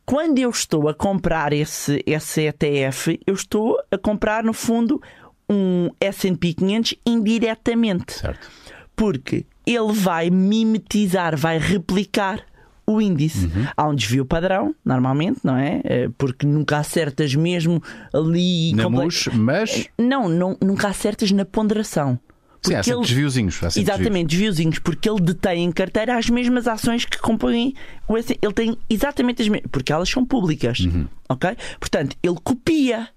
Quando 0.04 0.38
eu 0.38 0.50
estou 0.50 0.88
a 0.88 0.94
comprar 0.94 1.52
esse, 1.52 2.02
esse 2.06 2.42
ETF, 2.42 3.18
eu 3.26 3.34
estou 3.34 3.78
a 3.90 3.96
comprar, 3.96 4.42
no 4.44 4.52
fundo, 4.52 5.00
um 5.48 5.88
SP 6.00 6.52
500 6.52 6.94
indiretamente 7.06 8.12
Certo. 8.14 8.50
porque 8.94 9.46
ele 9.76 9.92
vai 9.92 10.30
mimetizar, 10.30 11.36
vai 11.36 11.58
replicar 11.58 12.40
o 12.86 13.00
índice. 13.00 13.46
Uhum. 13.46 13.66
Há 13.76 13.88
um 13.88 13.94
desvio 13.94 14.24
padrão, 14.24 14.74
normalmente, 14.84 15.40
não 15.44 15.56
é? 15.56 15.80
Eh, 15.84 16.08
Porque 16.18 16.44
nunca 16.46 16.78
acertas 16.78 17.34
mesmo 17.34 17.80
ali. 18.12 18.72
Na 18.74 18.84
comple- 18.84 19.08
mas. 19.34 19.86
Não, 19.98 20.28
não, 20.28 20.56
nunca 20.60 20.88
acertas 20.88 21.30
na 21.30 21.44
ponderação. 21.44 22.18
Sim, 22.62 22.74
há 22.74 22.76
Porque 22.78 22.82
sempre 22.90 22.98
ele- 23.00 23.06
desviozinhos. 23.06 23.62
há 23.62 23.70
sempre 23.70 23.90
Exatamente, 23.92 24.26
desviozinhos, 24.30 24.78
porque 24.80 25.08
ele 25.08 25.20
detém 25.20 25.64
em 25.64 25.72
carteira 25.72 26.18
as 26.18 26.28
mesmas 26.28 26.66
ações 26.68 27.04
que 27.06 27.16
compõem 27.18 27.74
o 28.08 28.18
Ele 28.18 28.52
tem 28.54 28.76
exatamente 28.88 29.40
as 29.40 29.48
mesmas, 29.48 29.70
porque 29.72 29.92
elas 29.92 30.08
são 30.10 30.26
públicas. 30.26 30.80
Uhum. 30.80 31.06
Ok? 31.28 31.56
Portanto, 31.78 32.16
ele 32.22 32.36
copia. 32.42 33.08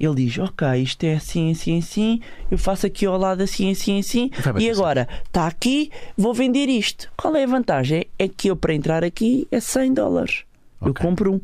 Ele 0.00 0.14
diz: 0.26 0.38
Ok, 0.38 0.66
isto 0.80 1.04
é 1.04 1.14
assim, 1.14 1.50
assim, 1.50 1.78
assim. 1.78 2.20
Eu 2.50 2.56
faço 2.58 2.86
aqui 2.86 3.04
ao 3.06 3.18
lado 3.18 3.42
assim, 3.42 3.70
assim, 3.70 3.98
assim. 3.98 4.30
E 4.58 4.70
agora, 4.70 5.08
está 5.26 5.46
aqui, 5.46 5.90
vou 6.16 6.32
vender 6.32 6.68
isto. 6.68 7.10
Qual 7.16 7.34
é 7.34 7.44
a 7.44 7.46
vantagem? 7.46 8.06
É 8.18 8.28
que 8.28 8.48
eu, 8.48 8.56
para 8.56 8.74
entrar 8.74 9.02
aqui, 9.04 9.46
é 9.50 9.58
100 9.60 9.94
dólares. 9.94 10.44
Eu 10.80 10.90
Ok. 10.92 11.04
compro 11.04 11.32
um. 11.34 11.40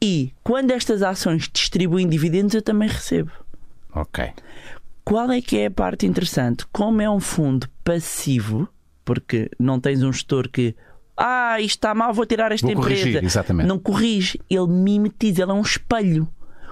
E 0.00 0.32
quando 0.44 0.70
estas 0.70 1.02
ações 1.02 1.48
distribuem 1.52 2.08
dividendos, 2.08 2.54
eu 2.54 2.62
também 2.62 2.88
recebo. 2.88 3.32
Ok. 3.92 4.30
Qual 5.04 5.30
é 5.32 5.40
que 5.40 5.56
é 5.58 5.66
a 5.66 5.70
parte 5.70 6.06
interessante? 6.06 6.64
Como 6.70 7.00
é 7.02 7.10
um 7.10 7.18
fundo 7.18 7.66
passivo, 7.82 8.68
porque 9.04 9.50
não 9.58 9.80
tens 9.80 10.02
um 10.02 10.12
gestor 10.12 10.48
que 10.48 10.76
ah, 11.16 11.60
isto 11.60 11.78
está 11.78 11.94
mal, 11.94 12.14
vou 12.14 12.24
tirar 12.24 12.52
esta 12.52 12.64
Vou 12.66 12.76
empresa. 12.76 13.00
corrigir, 13.00 13.24
exatamente. 13.24 13.66
Não 13.66 13.76
corrige, 13.78 14.38
ele 14.48 14.68
mimetiza, 14.68 15.42
ele 15.42 15.50
é 15.50 15.54
um 15.54 15.62
espelho. 15.62 16.28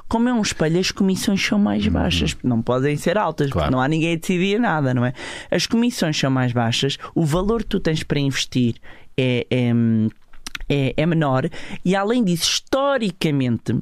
Como 0.09 0.29
é 0.29 0.33
um 0.33 0.41
espelho, 0.43 0.79
as 0.79 0.91
comissões 0.91 1.45
são 1.45 1.59
mais 1.59 1.87
baixas, 1.89 2.37
não 2.43 2.63
podem 2.63 2.97
ser 2.97 3.19
altas, 3.19 3.47
Uhum. 3.49 3.53
Claro. 3.53 3.67
porque 3.67 3.77
não 3.77 3.83
há 3.83 3.89
ninguém 3.89 4.13
a 4.15 4.17
decidir 4.17 4.61
nada, 4.61 4.95
não 4.95 5.05
é? 5.05 5.13
As 5.51 5.67
comissões 5.67 6.17
são 6.19 6.31
mais 6.31 6.53
baixas, 6.53 6.97
o 7.15 7.25
valor 7.25 7.63
que 7.63 7.71
tu 7.71 7.81
tens 7.81 8.03
para 8.03 8.21
investir 8.21 8.77
é, 9.19 9.47
é, 9.51 9.73
é, 10.69 10.95
é 10.97 11.07
menor, 11.07 11.49
e 11.85 11.97
além 11.97 12.23
disso, 12.23 12.51
historicamente, 12.53 13.77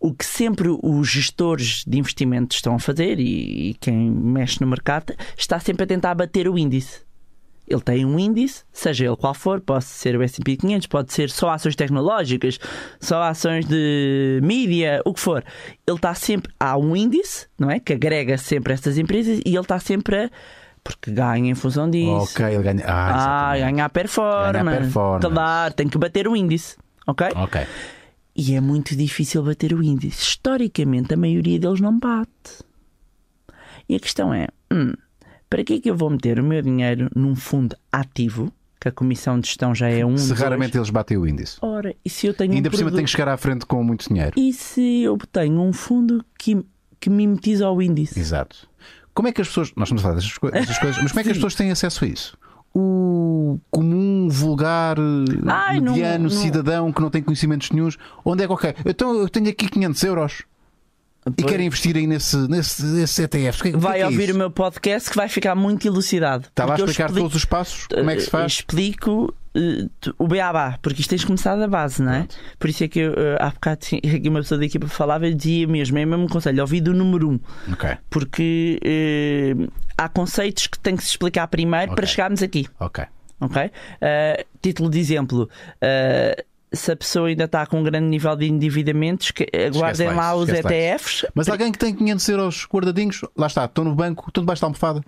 o 0.00 0.12
que 0.12 0.24
sempre 0.26 0.68
os 0.82 1.08
gestores 1.08 1.84
de 1.86 1.96
investimento 1.98 2.56
estão 2.56 2.74
a 2.74 2.78
fazer 2.80 3.20
e, 3.20 3.70
e 3.70 3.74
quem 3.74 4.10
mexe 4.10 4.60
no 4.60 4.66
mercado 4.66 5.14
está 5.38 5.60
sempre 5.60 5.84
a 5.84 5.86
tentar 5.86 6.14
bater 6.16 6.48
o 6.48 6.58
índice. 6.58 7.02
Ele 7.66 7.80
tem 7.80 8.04
um 8.04 8.18
índice, 8.18 8.64
seja 8.72 9.06
ele 9.06 9.16
qual 9.16 9.32
for, 9.34 9.60
pode 9.60 9.84
ser 9.84 10.16
o 10.16 10.22
S&P 10.22 10.56
500, 10.56 10.86
pode 10.88 11.12
ser 11.12 11.30
só 11.30 11.50
ações 11.50 11.76
tecnológicas, 11.76 12.58
só 13.00 13.22
ações 13.22 13.64
de 13.66 14.40
mídia, 14.42 15.00
o 15.04 15.14
que 15.14 15.20
for. 15.20 15.44
Ele 15.86 15.96
está 15.96 16.12
sempre 16.14 16.52
há 16.58 16.76
um 16.76 16.94
índice, 16.96 17.46
não 17.58 17.70
é, 17.70 17.78
que 17.80 17.92
agrega 17.92 18.36
sempre 18.36 18.72
estas 18.74 18.98
empresas 18.98 19.38
e 19.46 19.50
ele 19.50 19.60
está 19.60 19.78
sempre 19.78 20.24
a 20.24 20.30
porque 20.84 21.12
ganha 21.12 21.48
em 21.50 21.54
função 21.54 21.88
disso. 21.88 22.10
Ok, 22.34 22.44
ele 22.44 22.62
ganha. 22.62 22.82
Ah, 22.84 23.06
Ah, 23.52 23.56
exatamente. 23.56 23.60
ganhar 23.76 23.88
performance. 23.90 24.52
Ganhar 24.64 24.78
performance. 24.80 25.28
Claro, 25.34 25.74
tem 25.74 25.88
que 25.88 25.96
bater 25.98 26.26
o 26.26 26.34
índice. 26.36 26.76
Ok? 27.06 27.28
Ok. 27.36 27.60
E 28.34 28.54
é 28.56 28.60
muito 28.60 28.96
difícil 28.96 29.44
bater 29.44 29.72
o 29.72 29.80
índice. 29.82 30.20
Historicamente, 30.20 31.14
a 31.14 31.16
maioria 31.16 31.58
deles 31.60 31.80
não 31.80 31.96
bate. 31.96 32.64
E 33.88 33.94
a 33.94 34.00
questão 34.00 34.34
é: 34.34 34.48
hum, 34.72 34.92
para 35.52 35.64
que 35.64 35.74
é 35.74 35.80
que 35.80 35.90
eu 35.90 35.96
vou 35.96 36.08
meter 36.10 36.40
o 36.40 36.42
meu 36.44 36.62
dinheiro 36.62 37.10
num 37.14 37.34
fundo 37.36 37.76
ativo, 37.92 38.50
que 38.80 38.88
a 38.88 38.92
comissão 38.92 39.38
de 39.38 39.46
gestão 39.48 39.74
já 39.74 39.88
é 39.88 40.04
um. 40.04 40.16
Se 40.16 40.28
dois? 40.28 40.40
raramente 40.40 40.76
eles 40.76 40.90
batem 40.90 41.16
o 41.18 41.26
índice. 41.26 41.56
Ora, 41.60 41.94
e 42.04 42.08
se 42.10 42.26
eu 42.26 42.34
tenho 42.34 42.52
E 42.52 42.56
ainda 42.56 42.68
um 42.68 42.70
por 42.70 42.76
cima 42.78 42.86
produto- 42.88 42.98
tem 42.98 43.04
que 43.04 43.10
chegar 43.10 43.28
à 43.28 43.36
frente 43.36 43.66
com 43.66 43.84
muito 43.84 44.08
dinheiro. 44.08 44.32
E 44.36 44.52
se 44.52 45.02
eu 45.02 45.16
tenho 45.30 45.60
um 45.60 45.72
fundo 45.72 46.24
que, 46.38 46.64
que 46.98 47.08
mimetiza 47.10 47.68
o 47.70 47.80
índice? 47.82 48.18
Exato. 48.18 48.66
Como 49.14 49.28
é 49.28 49.32
que 49.32 49.40
as 49.42 49.48
pessoas. 49.48 49.72
Nós 49.76 49.88
estamos 49.88 50.00
a 50.00 50.04
falar 50.04 50.14
destas 50.16 50.38
coi- 50.38 50.50
destas 50.52 50.78
coisas, 50.78 51.02
mas 51.02 51.12
como 51.12 51.20
é 51.20 51.22
que 51.24 51.30
as 51.30 51.36
pessoas 51.36 51.54
têm 51.54 51.70
acesso 51.70 52.04
a 52.04 52.08
isso? 52.08 52.36
O 52.74 53.60
comum, 53.70 54.28
vulgar, 54.30 54.96
Ai, 55.46 55.78
não- 55.78 55.92
mediano 55.92 56.24
não- 56.24 56.30
cidadão 56.30 56.90
que 56.92 57.00
não 57.02 57.10
tem 57.10 57.22
conhecimentos 57.22 57.70
nenhums, 57.70 57.98
onde 58.24 58.42
é 58.42 58.46
que, 58.46 58.52
ok, 58.52 58.74
então 58.86 59.14
eu 59.14 59.28
tenho 59.28 59.50
aqui 59.50 59.68
500 59.68 60.02
euros 60.04 60.42
e 61.38 61.42
quero 61.44 61.62
investir 61.62 61.96
aí 61.96 62.06
nesse, 62.06 62.36
nesse, 62.48 62.84
nesse 62.84 63.22
ETF. 63.22 63.62
Que, 63.62 63.68
é- 63.68 63.72
que 63.72 63.76
Vai 63.78 63.98
que 63.98 64.02
é 64.02 64.06
ouvir 64.06 64.24
isso? 64.24 64.34
o 64.34 64.38
meu 64.38 64.50
podcast 64.50 65.08
que 65.10 65.16
vai 65.16 65.28
ficar 65.28 65.54
muito 65.54 65.86
elucidado. 65.86 66.46
Está 66.48 66.64
lá 66.64 66.72
a 66.74 66.76
explicar 66.76 67.06
explico- 67.06 67.24
todos 67.28 67.36
os 67.36 67.44
passos? 67.44 67.86
Como 67.86 68.10
é 68.10 68.14
que 68.16 68.22
se 68.22 68.28
Eh, 68.28 68.30
faz? 68.30 68.52
Explico 68.52 69.34
tu- 70.00 70.14
o 70.18 70.26
beabá, 70.26 70.78
porque 70.82 71.00
isto 71.02 71.10
tens 71.10 71.20
de 71.20 71.26
começar 71.26 71.54
da 71.56 71.68
base, 71.68 72.02
não 72.02 72.10
é? 72.12 72.18
Pronto. 72.20 72.36
Por 72.58 72.70
isso 72.70 72.84
é 72.84 72.88
que 72.88 72.98
eu, 73.00 73.12
eh, 73.12 73.36
há 73.38 73.50
bocado 73.50 73.78
aqui 73.96 74.00
uma 74.28 74.40
pessoa 74.40 74.58
da 74.58 74.64
equipa 74.64 74.88
falava 74.88 75.26
e 75.28 75.34
dizia 75.34 75.66
mesmo, 75.68 75.98
é 75.98 76.04
mesmo 76.06 76.24
um 76.24 76.28
conselho, 76.28 76.60
ouvi 76.62 76.80
do 76.80 76.92
número 76.94 77.28
um, 77.30 77.38
Ok, 77.72 77.90
porque 78.10 78.80
eh, 78.82 79.54
há 79.96 80.08
conceitos 80.08 80.66
que 80.66 80.78
tem 80.78 80.96
que 80.96 81.02
se 81.04 81.10
explicar 81.10 81.46
primeiro 81.48 81.92
Ok. 81.92 81.96
para 81.96 82.06
chegarmos 82.06 82.42
aqui, 82.42 82.66
ok. 82.80 83.04
ok? 83.40 83.70
Eh, 84.00 84.46
título 84.60 84.88
de 84.90 84.98
exemplo. 84.98 85.48
eh, 85.80 86.44
se 86.72 86.92
a 86.92 86.96
pessoa 86.96 87.28
ainda 87.28 87.44
está 87.44 87.66
com 87.66 87.80
um 87.80 87.82
grande 87.82 88.06
nível 88.06 88.34
de 88.36 88.46
endividamentos, 88.46 89.30
que, 89.30 89.46
aguardem 89.54 90.08
lá 90.08 90.34
os 90.34 90.48
esquece 90.48 90.66
lá 90.66 90.74
ETFs. 90.74 91.26
Mas 91.34 91.48
alguém 91.48 91.70
que 91.70 91.78
tem 91.78 91.94
500 91.94 92.28
euros 92.28 92.66
guardadinhos, 92.72 93.20
lá 93.36 93.46
está, 93.46 93.64
estão 93.64 93.84
no 93.84 93.94
banco, 93.94 94.26
estão 94.28 94.42
debaixo 94.42 94.62
da 94.62 94.66
almofada 94.66 95.02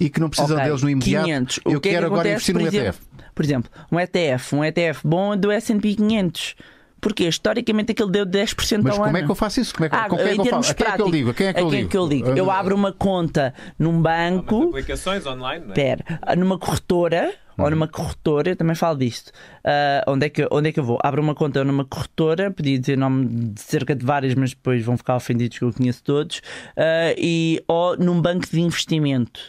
e 0.00 0.08
que 0.08 0.20
não 0.20 0.28
precisam 0.28 0.56
Ok, 0.56 0.66
deles 0.66 0.82
no 0.82 0.90
imediato. 0.90 1.26
500. 1.26 1.56
O 1.58 1.60
Eu 1.70 1.80
que 1.80 1.88
é 1.88 1.92
que 1.92 1.96
quero 1.96 2.06
agora 2.06 2.28
acontece, 2.28 2.52
investir 2.52 2.72
por 2.72 2.82
ETF. 2.82 2.98
Por 3.34 3.44
exemplo, 3.44 3.70
um 3.90 4.00
ETF, 4.00 4.54
um 4.56 4.64
ETF 4.64 5.00
bom 5.06 5.34
é 5.34 5.36
do 5.36 5.50
S&P 5.50 5.94
500. 5.94 6.54
Porque 7.00 7.26
historicamente 7.26 7.92
aquele 7.92 8.10
deu 8.10 8.26
10% 8.26 8.82
Mas 8.82 8.92
ao 8.92 8.98
como 9.04 9.08
ano. 9.08 9.18
é 9.18 9.22
que 9.24 9.30
eu 9.30 9.34
faço 9.34 9.60
isso? 9.60 9.74
Como 9.74 9.86
é 9.86 9.88
que, 9.88 9.96
Ah, 9.96 10.08
com 10.08 10.16
quem 10.16 10.24
é 10.26 10.28
que 10.28 10.30
eu 10.32 10.36
falo? 10.36 10.48
termos 10.50 10.70
A 10.70 10.74
quem 10.74 10.86
é 10.86 10.92
que 10.96 11.02
eu 11.02 11.08
ligo? 11.08 11.30
A 11.30 11.34
quem 11.34 11.46
é 11.46 11.52
que 11.54 11.60
eu 11.60 11.68
quem 11.68 11.78
ligo? 11.78 11.90
que 11.90 11.96
eu 11.96 12.06
ligo? 12.06 12.28
Eu 12.30 12.50
abro 12.50 12.74
uma 12.74 12.92
conta 12.92 13.54
num 13.78 14.00
banco, 14.02 14.64
aplicações 14.68 15.24
online, 15.26 15.64
não 15.64 15.72
é? 15.72 15.74
Pera, 15.74 16.04
numa 16.36 16.58
corretora 16.58 17.32
ou 17.58 17.64
Uhum. 17.64 17.70
numa 17.72 17.88
corretora, 17.88 18.50
eu 18.50 18.56
também 18.56 18.74
falo 18.74 18.96
disto. 18.98 19.32
Ah, 19.64 20.04
onde, 20.08 20.26
é 20.26 20.28
que, 20.28 20.46
onde 20.50 20.68
é 20.70 20.72
que 20.72 20.80
eu 20.80 20.84
vou? 20.84 20.98
Abro 21.02 21.20
uma 21.22 21.34
conta 21.34 21.62
numa 21.64 21.84
corretora, 21.84 22.50
podia 22.50 22.78
dizer 22.78 22.96
nome 22.96 23.26
de 23.52 23.60
cerca 23.60 23.94
de 23.94 24.04
várias, 24.04 24.34
mas 24.34 24.50
depois 24.50 24.82
vão 24.84 24.96
ficar 24.96 25.16
ofendidos 25.16 25.58
que 25.58 25.64
eu 25.64 25.72
conheço 25.72 26.02
todos, 26.02 26.40
ah, 26.76 27.14
e, 27.18 27.62
ou 27.68 27.96
num 27.98 28.20
banco 28.20 28.46
de 28.50 28.60
investimento. 28.60 29.40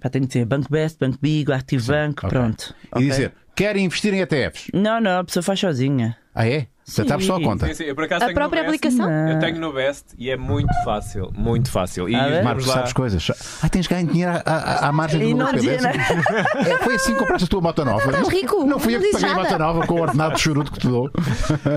Pá, 0.00 0.08
tem 0.08 0.22
que 0.22 0.28
dizer 0.28 0.46
Banco 0.46 0.70
Best, 0.70 0.98
Banco 0.98 1.18
Big, 1.20 1.50
Active 1.52 1.86
Bank, 1.86 2.24
ok. 2.24 2.28
pronto. 2.30 2.74
E 2.84 2.88
Ok? 2.92 3.08
dizer, 3.08 3.32
querem 3.54 3.84
investir 3.84 4.12
em 4.14 4.20
ETFs? 4.20 4.68
Não, 4.72 5.00
não, 5.00 5.20
a 5.20 5.24
pessoa 5.24 5.42
faz 5.42 5.58
sozinha. 5.60 6.16
Ah, 6.34 6.46
é? 6.48 6.66
Portanto, 6.84 7.12
abres 7.12 7.26
só 7.26 7.36
a 7.36 7.40
conta. 7.42 7.66
Sim, 7.68 7.74
sim. 7.74 7.84
Eu, 7.84 7.94
por 7.94 8.04
acaso, 8.04 8.24
A 8.24 8.26
tenho 8.26 8.34
própria 8.34 8.62
no 8.62 8.70
Best. 8.70 8.86
aplicação? 8.86 9.28
Eu 9.30 9.38
tenho 9.38 9.58
no 9.58 9.72
Best 9.72 10.04
e 10.18 10.28
é 10.30 10.36
muito 10.36 10.68
fácil, 10.84 11.32
muito 11.34 11.70
fácil. 11.70 12.08
E 12.10 12.14
Ah, 12.14 12.26
é? 12.28 12.42
Marcos, 12.42 12.66
lá. 12.66 12.74
sabes 12.74 12.92
coisas. 12.92 13.30
Ah, 13.62 13.68
tens 13.70 13.86
ganho 13.86 14.06
dinheiro 14.06 14.32
à, 14.32 14.40
à, 14.44 14.88
à 14.88 14.92
margem 14.92 15.20
do 15.20 15.26
E 15.26 15.32
não 15.34 15.46
lucro. 15.46 15.60
dizia 15.60 15.78
é? 15.88 16.68
É, 16.74 16.78
foi 16.78 16.96
assim 16.96 17.12
que 17.14 17.18
compraste 17.20 17.44
a 17.46 17.48
tua 17.48 17.60
moto 17.62 17.84
nova. 17.86 18.04
estás 18.04 18.20
Não- 18.20 18.28
rico, 18.28 18.66
Não 18.66 18.78
fui 18.78 18.96
eu 18.96 19.00
não 19.00 19.06
que 19.06 19.12
paguei 19.12 19.30
a 19.30 19.34
moto 19.34 19.58
nova 19.58 19.86
com 19.86 19.94
o 19.94 20.00
ordenado 20.02 20.34
de 20.34 20.40
churuto 20.42 20.72
que 20.72 20.80
te 20.80 20.88
dou. 20.88 21.10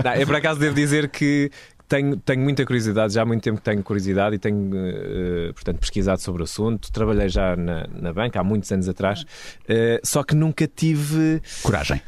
Não, 0.04 0.14
eu 0.14 0.26
por 0.26 0.36
acaso 0.36 0.60
devo 0.60 0.74
dizer 0.74 1.08
que 1.08 1.50
tenho, 1.88 2.16
tenho 2.18 2.40
muita 2.42 2.64
curiosidade, 2.66 3.14
já 3.14 3.22
há 3.22 3.26
muito 3.26 3.42
tempo 3.42 3.56
que 3.58 3.64
tenho 3.64 3.82
curiosidade 3.82 4.36
e 4.36 4.38
tenho, 4.38 4.70
eh, 4.74 5.52
portanto, 5.54 5.78
pesquisado 5.78 6.20
sobre 6.20 6.42
o 6.42 6.44
assunto. 6.44 6.92
Trabalhei 6.92 7.28
já 7.28 7.56
na, 7.56 7.86
na 8.00 8.12
banca 8.12 8.40
há 8.40 8.44
muitos 8.44 8.70
anos 8.70 8.88
atrás, 8.88 9.24
eh, 9.68 10.00
só 10.04 10.22
que 10.22 10.34
nunca 10.34 10.66
tive. 10.66 11.40
Coragem. 11.62 12.00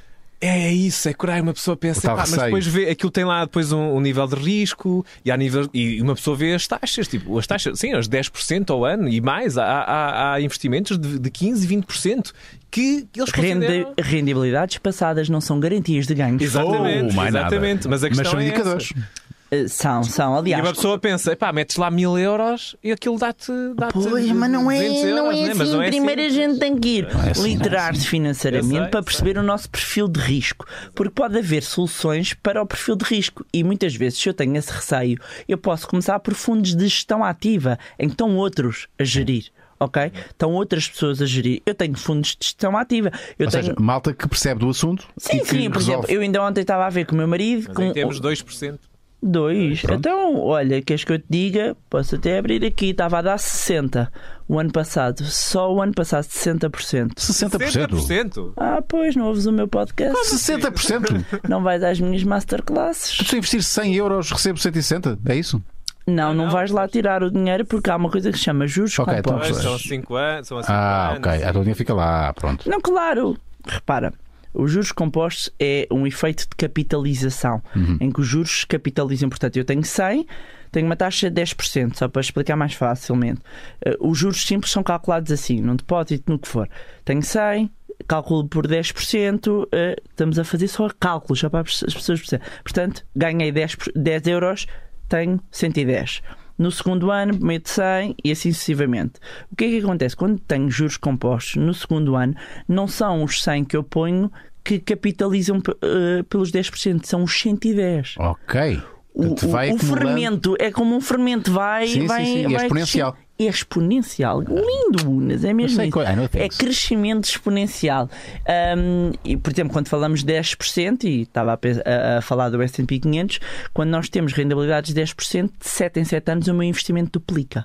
É, 0.42 0.68
é 0.68 0.72
isso, 0.72 1.06
é 1.06 1.12
coragem. 1.12 1.42
Uma 1.42 1.52
pessoa 1.52 1.76
pensa, 1.76 2.00
"Pá, 2.08 2.16
mas 2.16 2.30
receio." 2.30 2.44
depois 2.46 2.66
vê, 2.66 2.88
aquilo 2.88 3.10
tem 3.12 3.24
lá 3.26 3.44
depois 3.44 3.72
um, 3.72 3.94
um 3.96 4.00
nível 4.00 4.26
de 4.26 4.36
risco 4.36 5.04
e, 5.22 5.30
há 5.30 5.36
nível, 5.36 5.68
e 5.74 6.00
uma 6.00 6.14
pessoa 6.14 6.34
vê 6.34 6.54
as 6.54 6.66
taxas, 6.66 7.06
tipo, 7.06 7.38
as 7.38 7.46
taxas, 7.46 7.78
sim, 7.78 7.92
as 7.92 8.08
10% 8.08 8.70
ao 8.70 8.82
ano 8.86 9.06
e 9.06 9.20
mais. 9.20 9.58
Há, 9.58 9.64
há, 9.66 10.32
há 10.34 10.40
investimentos 10.40 10.96
de, 10.98 11.18
de 11.18 11.30
15%, 11.30 11.84
20% 11.84 12.32
que 12.70 13.06
eles 13.14 13.30
Rende, 13.30 13.66
consideram. 13.66 13.94
rendibilidades 13.98 14.78
passadas 14.78 15.28
não 15.28 15.42
são 15.42 15.60
garantias 15.60 16.06
de 16.06 16.14
ganhos. 16.14 16.40
Exatamente, 16.42 17.12
Oh, 17.12 17.16
mais 17.16 17.34
nada. 17.34 17.46
exatamente. 17.48 17.86
Mas 17.86 18.02
a 18.02 18.08
Mas 18.08 18.16
questão 18.18 18.30
são 18.32 18.40
é 18.40 18.44
indicadores. 18.46 18.92
essa. 18.96 19.19
Eh, 19.50 19.66
São, 19.68 20.02
são. 20.04 20.34
E 20.36 20.38
Aliás, 20.38 20.64
uma 20.64 20.72
pessoa 20.74 20.98
pensa, 20.98 21.34
pá, 21.36 21.52
metes 21.52 21.76
lá 21.76 21.90
mil 21.90 22.16
euros 22.18 22.76
e 22.84 22.92
aquilo 22.92 23.18
dá-te. 23.18 23.50
Dá 23.76 23.88
Pois, 23.88 24.30
mas 24.30 24.50
não 24.50 24.70
é, 24.70 24.76
200 24.80 25.02
euros, 25.04 25.16
não 25.16 25.32
é 25.32 25.34
né? 25.34 25.42
assim. 25.50 25.58
Mas 25.58 25.70
não 25.72 25.82
é 25.82 25.86
Primeiro 25.88 26.20
assim. 26.22 26.30
a 26.30 26.34
gente 26.48 26.58
tem 26.60 26.78
que 26.78 26.88
ir 26.88 27.04
é 27.04 27.30
assim, 27.30 27.40
não 27.40 27.46
é 27.46 27.48
literar-se 27.48 28.04
Eu 28.04 28.10
financeiramente 28.10 28.70
sei, 28.82 28.88
para 28.88 29.00
sei. 29.00 29.02
perceber 29.02 29.38
o 29.38 29.42
nosso 29.42 29.68
perfil 29.68 30.06
de 30.08 30.20
risco. 30.20 30.66
Porque 30.94 31.12
pode 31.12 31.36
haver 31.38 31.62
soluções 31.62 32.32
para 32.34 32.62
o 32.62 32.66
perfil 32.66 32.94
de 32.96 33.04
risco. 33.04 33.44
E 33.52 33.64
muitas 33.64 33.94
vezes, 33.94 34.18
se 34.20 34.28
eu 34.28 34.34
tenho 34.34 34.56
esse 34.56 34.70
receio, 34.72 35.18
eu 35.48 35.58
posso 35.58 35.88
começar 35.88 36.18
por 36.20 36.34
fundos 36.34 36.74
de 36.76 36.84
gestão 36.86 37.24
ativa, 37.24 37.78
em 37.98 38.06
que 38.06 38.14
estão 38.14 38.36
outros 38.36 38.86
a 38.98 39.04
gerir. 39.04 39.46
ok? 39.80 40.12
Estão 40.30 40.52
outras 40.52 40.88
pessoas 40.88 41.20
a 41.20 41.26
gerir. 41.26 41.60
Eu 41.66 41.74
tenho 41.74 41.96
fundos 41.96 42.36
de 42.38 42.46
gestão 42.46 42.76
ativa. 42.76 43.10
Eu 43.38 43.46
Ou 43.46 43.50
tenho... 43.50 43.64
seja, 43.64 43.74
malta 43.80 44.12
que 44.14 44.28
percebe 44.28 44.60
do 44.60 44.68
assunto 44.68 45.04
Sim, 45.16 45.38
e 45.38 45.40
que 45.40 45.46
sim, 45.46 45.68
por 45.70 45.78
resolve. 45.78 45.92
exemplo, 46.04 46.10
eu 46.14 46.20
ainda 46.20 46.42
ontem 46.42 46.60
estava 46.60 46.86
a 46.86 46.90
ver 46.90 47.04
com 47.06 47.14
o 47.14 47.18
meu 47.18 47.26
marido 47.26 47.64
Mas 47.68 47.76
com 47.76 47.82
aí 47.82 47.92
temos 47.92 48.20
2%. 48.20 48.78
Dois. 49.22 49.82
Pronto. 49.82 49.98
Então, 49.98 50.40
olha, 50.40 50.80
queres 50.82 51.04
que 51.04 51.12
eu 51.12 51.18
te 51.18 51.26
diga? 51.28 51.76
Posso 51.88 52.16
até 52.16 52.38
abrir 52.38 52.64
aqui, 52.64 52.90
estava 52.90 53.18
a 53.18 53.22
dar 53.22 53.38
60 53.38 54.10
o 54.48 54.58
ano 54.58 54.72
passado. 54.72 55.24
Só 55.24 55.72
o 55.72 55.80
ano 55.82 55.92
passado, 55.92 56.24
60%. 56.24 57.14
60%. 57.14 57.88
60%? 57.90 58.52
Ah, 58.56 58.82
pois, 58.86 59.14
não 59.16 59.26
ouves 59.26 59.46
o 59.46 59.52
meu 59.52 59.68
podcast? 59.68 60.14
60%? 60.34 61.24
Não 61.48 61.62
vais 61.62 61.82
às 61.82 62.00
minhas 62.00 62.22
masterclasses? 62.24 63.26
Se 63.26 63.34
eu 63.34 63.38
investir 63.38 63.62
100 63.62 63.94
euros, 63.94 64.30
recebo 64.30 64.58
160? 64.58 65.18
É 65.26 65.36
isso? 65.36 65.62
Não, 66.06 66.34
não 66.34 66.46
não, 66.46 66.50
vais 66.50 66.70
lá 66.70 66.88
tirar 66.88 67.22
o 67.22 67.30
dinheiro 67.30 67.64
porque 67.64 67.88
há 67.88 67.94
uma 67.94 68.10
coisa 68.10 68.32
que 68.32 68.38
se 68.38 68.42
chama 68.44 68.66
juros 68.66 68.98
Ok, 68.98 69.14
então 69.18 69.34
compostos. 69.34 69.58
Pois, 69.62 69.68
são 69.68 69.78
5 69.78 70.14
anos. 70.16 70.48
São 70.48 70.58
a 70.58 70.62
cinco 70.62 70.72
Ah, 70.72 71.08
anos. 71.10 71.18
ok. 71.18 71.44
A 71.44 71.52
linha 71.52 71.74
fica 71.76 71.94
lá, 71.94 72.32
pronto. 72.32 72.68
Não, 72.68 72.80
claro. 72.80 73.36
Repara, 73.66 74.12
os 74.52 74.70
juros 74.72 74.92
compostos 74.92 75.50
é 75.58 75.86
um 75.90 76.06
efeito 76.06 76.40
de 76.48 76.56
capitalização, 76.56 77.62
em 78.00 78.10
que 78.10 78.20
os 78.20 78.26
juros 78.26 78.60
se 78.60 78.66
capitalizam. 78.66 79.28
Portanto, 79.28 79.56
eu 79.56 79.64
tenho 79.64 79.84
100, 79.84 80.26
tenho 80.72 80.86
uma 80.86 80.96
taxa 80.96 81.30
de 81.30 81.40
10%, 81.40 81.96
só 81.96 82.08
para 82.08 82.20
explicar 82.20 82.56
mais 82.56 82.74
facilmente. 82.74 83.40
Eh, 83.84 83.96
Os 84.00 84.18
juros 84.18 84.42
simples 84.44 84.70
são 84.72 84.82
calculados 84.82 85.30
assim, 85.32 85.60
num 85.60 85.76
depósito, 85.76 86.30
no 86.30 86.38
que 86.38 86.48
for. 86.48 86.68
Tenho 87.04 87.22
100, 87.22 87.70
cálculo 88.06 88.46
por 88.48 88.66
10%, 88.66 89.68
eh, 89.72 89.96
estamos 90.10 90.38
a 90.38 90.44
fazer 90.44 90.68
só 90.68 90.88
cálculos, 90.98 91.40
só 91.40 91.48
para 91.48 91.60
as 91.60 91.80
pessoas 91.80 92.20
perceberem. 92.20 92.48
Portanto, 92.62 93.04
ganhei 93.14 93.52
10, 93.52 93.74
por- 93.76 93.92
10 93.94 94.26
euros, 94.26 94.66
tenho 95.08 95.40
110. 95.50 96.22
No 96.60 96.70
segundo 96.70 97.10
ano, 97.10 97.38
meto 97.40 97.70
100 97.70 98.14
e 98.22 98.30
assim 98.30 98.52
sucessivamente. 98.52 99.14
O 99.50 99.56
que 99.56 99.64
é 99.64 99.68
que 99.68 99.78
acontece? 99.78 100.14
Quando 100.14 100.38
tenho 100.40 100.70
juros 100.70 100.96
compostos 100.98 101.56
no 101.56 101.72
segundo 101.72 102.14
ano, 102.16 102.34
não 102.68 102.86
são 102.86 103.24
os 103.24 103.42
100 103.42 103.64
que 103.64 103.76
eu 103.76 103.82
ponho 103.82 104.30
que 104.62 104.78
capitalizam 104.78 105.62
eh, 105.82 106.22
pelos 106.28 106.52
10%, 106.52 107.04
são 107.06 107.22
os 107.24 107.32
110. 107.40 108.16
Ok. 108.18 108.78
O, 109.14 109.24
o- 109.24 109.74
o 109.74 109.78
fermento 109.78 110.54
é 110.60 110.70
como 110.70 110.94
um 110.94 111.00
fermento, 111.00 111.50
vai. 111.50 111.86
Sim, 111.86 112.00
sim, 112.02 112.06
vai, 112.06 112.24
sim, 112.26 112.44
é 112.44 112.48
vai 112.48 112.62
exponencial. 112.66 113.12
crescer. 113.12 113.28
É 113.46 113.48
exponencial. 113.50 114.40
Lindo, 114.42 115.08
Unas, 115.10 115.44
é 115.44 115.52
mesmo 115.52 115.76
sei 115.76 115.90
know 116.16 116.28
É 116.34 116.48
crescimento 116.48 117.24
exponencial. 117.24 118.08
Ahm, 118.46 119.12
e, 119.24 119.36
por 119.36 119.52
exemplo, 119.52 119.72
quando 119.72 119.88
falamos 119.88 120.22
10%, 120.24 121.04
e 121.04 121.22
estava 121.22 121.52
a, 121.54 122.18
a- 122.18 122.20
falar 122.22 122.50
do 122.50 122.62
SP 122.62 123.00
500, 123.00 123.40
quando 123.72 123.90
nós 123.90 124.08
temos 124.08 124.32
rentabilidades 124.32 124.92
de 124.92 125.00
10%, 125.00 125.50
de 125.58 125.68
7 125.68 126.00
em 126.00 126.04
7 126.04 126.30
anos 126.32 126.48
o 126.48 126.54
meu 126.54 126.64
investimento 126.64 127.18
duplica. 127.18 127.64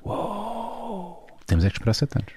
Temos 1.46 1.64
é 1.66 1.70
que 1.70 1.76
esperar 1.76 1.94
7 1.94 2.18
anos. 2.18 2.34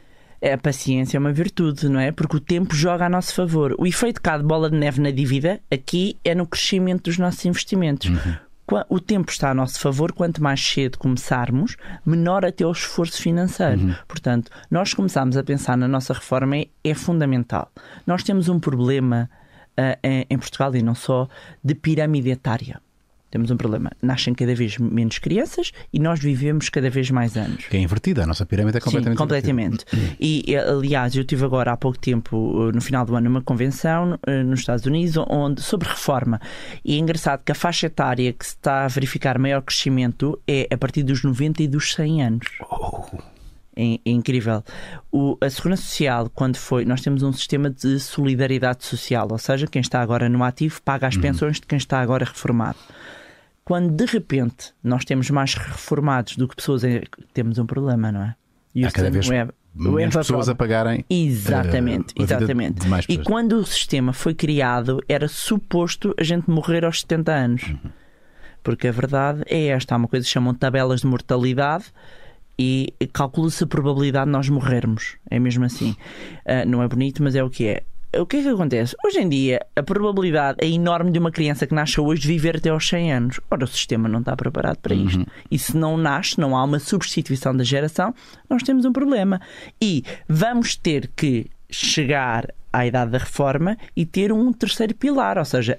A 0.54 0.56
paciência 0.56 1.16
é 1.16 1.18
uma 1.20 1.32
virtude, 1.32 1.88
não 1.88 1.98
é? 1.98 2.12
Porque 2.12 2.36
o 2.36 2.40
tempo 2.40 2.74
joga 2.74 3.06
a 3.06 3.08
nosso 3.08 3.34
favor. 3.34 3.74
O 3.78 3.86
efeito 3.86 4.22
cá 4.22 4.38
de 4.38 4.44
bola 4.44 4.70
de 4.70 4.76
neve 4.76 5.00
na 5.00 5.10
dívida 5.10 5.60
aqui 5.70 6.16
é 6.24 6.32
no 6.34 6.46
crescimento 6.46 7.04
dos 7.04 7.18
nossos 7.18 7.44
investimentos. 7.44 8.08
Qua- 8.08 8.40
O 8.88 9.00
tempo 9.00 9.30
está 9.30 9.50
a 9.50 9.54
nosso 9.54 9.80
favor, 9.80 10.12
quanto 10.12 10.42
mais 10.42 10.60
cedo 10.60 10.98
começarmos, 10.98 11.76
menor 12.04 12.44
até 12.44 12.66
o 12.66 12.72
esforço 12.72 13.20
financeiro. 13.22 13.96
Portanto, 14.06 14.50
nós 14.70 14.92
começarmos 14.92 15.36
a 15.36 15.42
pensar 15.42 15.76
na 15.76 15.88
nossa 15.88 16.12
reforma 16.12 16.56
é, 16.56 16.68
é 16.84 16.94
fundamental. 16.94 17.70
Nós 18.06 18.22
temos 18.22 18.48
um 18.48 18.60
problema 18.60 19.30
ah, 19.76 19.98
em, 20.02 20.26
em 20.28 20.38
Portugal 20.38 20.74
e 20.74 20.82
não 20.82 20.94
só 20.94 21.28
de 21.64 21.74
pirâmide 21.74 22.30
etária. 22.30 22.80
Temos 23.30 23.50
um 23.50 23.56
problema. 23.56 23.90
Nascem 24.00 24.32
cada 24.34 24.54
vez 24.54 24.78
menos 24.78 25.18
crianças 25.18 25.72
e 25.92 25.98
nós 25.98 26.18
vivemos 26.18 26.68
cada 26.70 26.88
vez 26.88 27.10
mais 27.10 27.36
anos. 27.36 27.66
Que 27.66 27.76
é 27.76 27.80
invertida. 27.80 28.22
A 28.24 28.26
nossa 28.26 28.46
pirâmide 28.46 28.78
é 28.78 28.80
completamente 28.80 29.16
Sim, 29.16 29.22
completamente. 29.22 29.84
E, 30.20 30.54
eh, 30.54 30.58
aliás, 30.70 31.14
eu 31.14 31.24
tive 31.24 31.44
agora 31.44 31.72
há 31.72 31.76
pouco 31.76 31.98
tempo, 31.98 32.68
eh, 32.68 32.72
no 32.74 32.80
final 32.80 33.04
do 33.04 33.14
ano, 33.14 33.28
uma 33.28 33.42
convenção 33.42 34.18
eh, 34.26 34.42
nos 34.42 34.60
Estados 34.60 34.84
Unidos 34.86 35.16
onde, 35.28 35.60
sobre 35.62 35.88
reforma. 35.88 36.40
E 36.84 36.94
é 36.94 36.98
engraçado 36.98 37.42
que 37.44 37.52
a 37.52 37.54
faixa 37.54 37.86
etária 37.86 38.32
que 38.32 38.44
se 38.46 38.52
está 38.54 38.84
a 38.84 38.88
verificar 38.88 39.38
maior 39.38 39.60
crescimento 39.62 40.38
é 40.46 40.66
a 40.72 40.76
partir 40.78 41.02
dos 41.02 41.22
90 41.22 41.62
e 41.62 41.68
dos 41.68 41.92
100 41.94 42.22
anos. 42.22 42.46
É, 43.76 43.94
é 44.04 44.10
incrível. 44.10 44.64
O- 45.12 45.36
a 45.40 45.48
Segurança 45.48 45.82
Social, 45.82 46.28
quando 46.34 46.56
foi. 46.56 46.84
Nós 46.84 47.00
temos 47.00 47.22
um 47.22 47.32
sistema 47.32 47.70
de 47.70 48.00
solidariedade 48.00 48.84
social, 48.84 49.28
ou 49.30 49.38
seja, 49.38 49.66
quem 49.68 49.80
está 49.80 50.00
agora 50.00 50.28
no 50.28 50.42
ativo 50.42 50.82
paga 50.82 51.06
as 51.06 51.16
pensões 51.16 51.56
de 51.60 51.66
quem 51.66 51.76
está 51.78 52.00
agora 52.00 52.24
reformado. 52.24 52.78
Quando 53.68 53.94
de 53.94 54.06
repente 54.10 54.72
nós 54.82 55.04
temos 55.04 55.28
mais 55.28 55.52
reformados 55.52 56.38
do 56.38 56.48
que 56.48 56.56
pessoas, 56.56 56.84
em- 56.84 57.02
temos 57.34 57.58
um 57.58 57.66
problema, 57.66 58.10
não 58.10 58.22
é? 58.22 58.34
E 58.74 58.82
Há 58.82 58.90
cada 58.90 59.10
vez 59.10 59.28
o 59.90 59.92
menos 59.92 60.14
Web 60.14 60.26
pessoas 60.26 60.48
a 60.48 60.54
pagarem. 60.54 61.04
Exatamente, 61.10 62.14
a 62.18 62.22
exatamente. 62.22 62.88
E 63.12 63.18
quando 63.18 63.52
o 63.58 63.66
sistema 63.66 64.14
foi 64.14 64.32
criado, 64.34 65.02
era 65.06 65.28
suposto 65.28 66.14
a 66.18 66.24
gente 66.24 66.48
morrer 66.48 66.82
aos 66.82 67.00
70 67.00 67.30
anos. 67.30 67.62
Uhum. 67.64 67.90
Porque 68.62 68.88
a 68.88 68.92
verdade 68.92 69.42
é 69.46 69.66
esta: 69.66 69.94
há 69.94 69.98
uma 69.98 70.08
coisa 70.08 70.24
que 70.24 70.32
chamam 70.32 70.54
tabelas 70.54 71.02
de 71.02 71.06
mortalidade 71.06 71.84
e 72.58 72.94
calcula-se 73.12 73.62
a 73.64 73.66
probabilidade 73.66 74.24
de 74.24 74.32
nós 74.32 74.48
morrermos. 74.48 75.16
É 75.30 75.38
mesmo 75.38 75.66
assim. 75.66 75.94
Ah, 76.46 76.64
não 76.64 76.82
é 76.82 76.88
bonito, 76.88 77.22
mas 77.22 77.34
é 77.36 77.44
o 77.44 77.50
que 77.50 77.66
é. 77.66 77.82
O 78.16 78.24
que 78.24 78.38
é 78.38 78.42
que 78.42 78.48
acontece? 78.48 78.96
Hoje 79.04 79.20
em 79.20 79.28
dia, 79.28 79.60
a 79.76 79.82
probabilidade 79.82 80.58
é 80.62 80.66
enorme 80.66 81.10
de 81.10 81.18
uma 81.18 81.30
criança 81.30 81.66
que 81.66 81.74
nasce 81.74 82.00
hoje 82.00 82.26
viver 82.26 82.56
até 82.56 82.70
aos 82.70 82.88
100 82.88 83.12
anos. 83.12 83.40
Ora, 83.50 83.64
o 83.64 83.68
sistema 83.68 84.08
não 84.08 84.20
está 84.20 84.34
preparado 84.34 84.78
para 84.78 84.94
isto. 84.94 85.26
E 85.50 85.58
se 85.58 85.76
não 85.76 85.98
nasce, 85.98 86.40
não 86.40 86.56
há 86.56 86.64
uma 86.64 86.78
substituição 86.78 87.54
da 87.54 87.62
geração, 87.62 88.14
nós 88.48 88.62
temos 88.62 88.86
um 88.86 88.92
problema. 88.94 89.42
E 89.80 90.04
vamos 90.26 90.74
ter 90.74 91.10
que 91.14 91.50
chegar 91.70 92.48
à 92.72 92.86
idade 92.86 93.10
da 93.10 93.18
reforma 93.18 93.76
e 93.94 94.06
ter 94.06 94.32
um 94.32 94.54
terceiro 94.54 94.94
pilar, 94.94 95.36
ou 95.36 95.44
seja, 95.44 95.78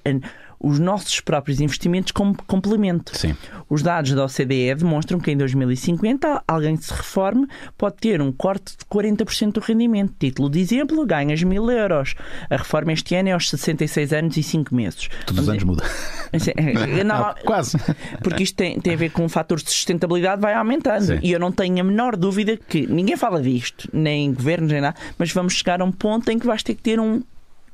os 0.60 0.78
nossos 0.80 1.20
próprios 1.22 1.62
investimentos 1.62 2.12
como 2.12 2.36
complemento. 2.46 3.18
Sim. 3.18 3.36
Os 3.70 3.82
dados 3.82 4.12
da 4.14 4.26
OCDE 4.26 4.76
demonstram 4.76 5.20
que 5.20 5.32
em 5.32 5.38
2050 5.38 6.44
alguém 6.48 6.76
que 6.76 6.84
se 6.86 6.94
reforme 6.94 7.48
pode 7.78 7.96
ter 7.98 8.22
um 8.22 8.32
corte 8.32 8.74
de 8.78 8.86
40% 8.86 9.54
do 9.54 9.60
rendimento. 9.62 10.14
Título 10.20 10.50
de 10.50 10.60
exemplo, 10.60 11.06
ganhas 11.06 11.42
mil 11.44 11.70
euros. 11.72 12.16
A 12.50 12.58
reforma 12.58 12.92
este 12.92 13.16
ano 13.16 13.30
é 13.30 13.32
aos 13.32 13.50
66 13.50 14.12
anos 14.14 14.38
e 14.38 14.44
5 14.44 14.74
meses. 14.76 15.08
Todos 15.26 15.44
os 15.44 15.50
anos 15.50 15.64
muda. 15.64 15.84
Assim, 16.34 16.52
é, 16.56 17.04
não, 17.04 17.16
Ah, 17.16 17.36
quase. 17.46 17.78
porque 18.22 18.44
isto 18.44 18.56
tem, 18.56 18.80
tem 18.80 18.94
a 18.94 18.98
ver 18.98 19.12
com 19.12 19.24
um 19.24 19.30
fator 19.30 19.58
de 19.62 19.70
sustentabilidade 19.70 20.42
vai 20.42 20.54
aumentando. 20.54 21.06
Sim. 21.06 21.20
E 21.24 21.32
eu 21.32 21.40
não 21.40 21.52
tenho 21.52 21.80
a 21.80 21.84
menor 21.84 22.16
dúvida 22.16 22.58
que 22.58 22.86
ninguém 22.86 23.16
fala 23.16 23.42
disto, 23.42 23.90
nem 23.94 24.34
governos, 24.34 24.72
nem 24.72 24.82
nada, 24.82 24.96
mas 25.18 25.32
vamos 25.32 25.54
chegar 25.54 25.82
a 25.82 25.86
um 25.86 25.92
ponto 25.92 26.30
em 26.30 26.38
que 26.38 26.46
vais 26.46 26.62
ter 26.64 26.76
que 26.76 26.82
ter 26.82 27.00
um, 27.00 27.22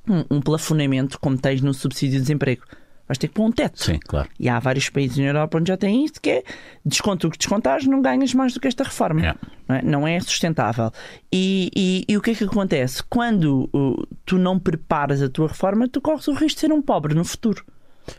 um, 0.09 0.37
um 0.37 0.41
plafonamento, 0.41 1.19
como 1.19 1.37
tens 1.37 1.61
no 1.61 1.73
subsídio 1.73 2.15
de 2.17 2.21
desemprego. 2.21 2.63
Vais 3.07 3.19
ter 3.19 3.27
que 3.27 3.35
pôr 3.35 3.45
um 3.45 3.51
teto. 3.51 3.83
Sim, 3.83 3.99
claro. 4.03 4.27
E 4.39 4.49
há 4.49 4.57
vários 4.59 4.89
países 4.89 5.15
na 5.17 5.25
Europa 5.25 5.59
onde 5.59 5.67
já 5.67 5.77
têm 5.77 6.05
isto, 6.05 6.19
que 6.19 6.29
é 6.29 6.43
desconto 6.83 7.27
o 7.27 7.29
que 7.31 7.37
descontares, 7.37 7.85
não 7.85 8.01
ganhas 8.01 8.33
mais 8.33 8.51
do 8.53 8.59
que 8.59 8.67
esta 8.67 8.83
reforma. 8.83 9.19
Yeah. 9.19 9.39
Não, 9.67 9.75
é? 9.75 9.81
Não 9.83 10.07
é 10.07 10.19
sustentável. 10.19 10.91
E, 11.31 11.69
e- 11.75 12.05
e 12.09 12.17
o 12.17 12.21
que 12.21 12.31
é 12.31 12.35
que 12.35 12.43
acontece? 12.45 13.03
Quando 13.07 13.69
uh, 13.71 14.07
tu 14.25 14.39
não 14.39 14.57
preparas 14.57 15.21
a 15.21 15.29
tua 15.29 15.49
reforma, 15.49 15.87
tu 15.87 16.01
corres 16.01 16.27
o 16.27 16.31
risco 16.33 16.55
de 16.55 16.59
ser 16.61 16.71
um 16.73 16.81
pobre 16.81 17.13
no 17.13 17.23
futuro. 17.23 17.63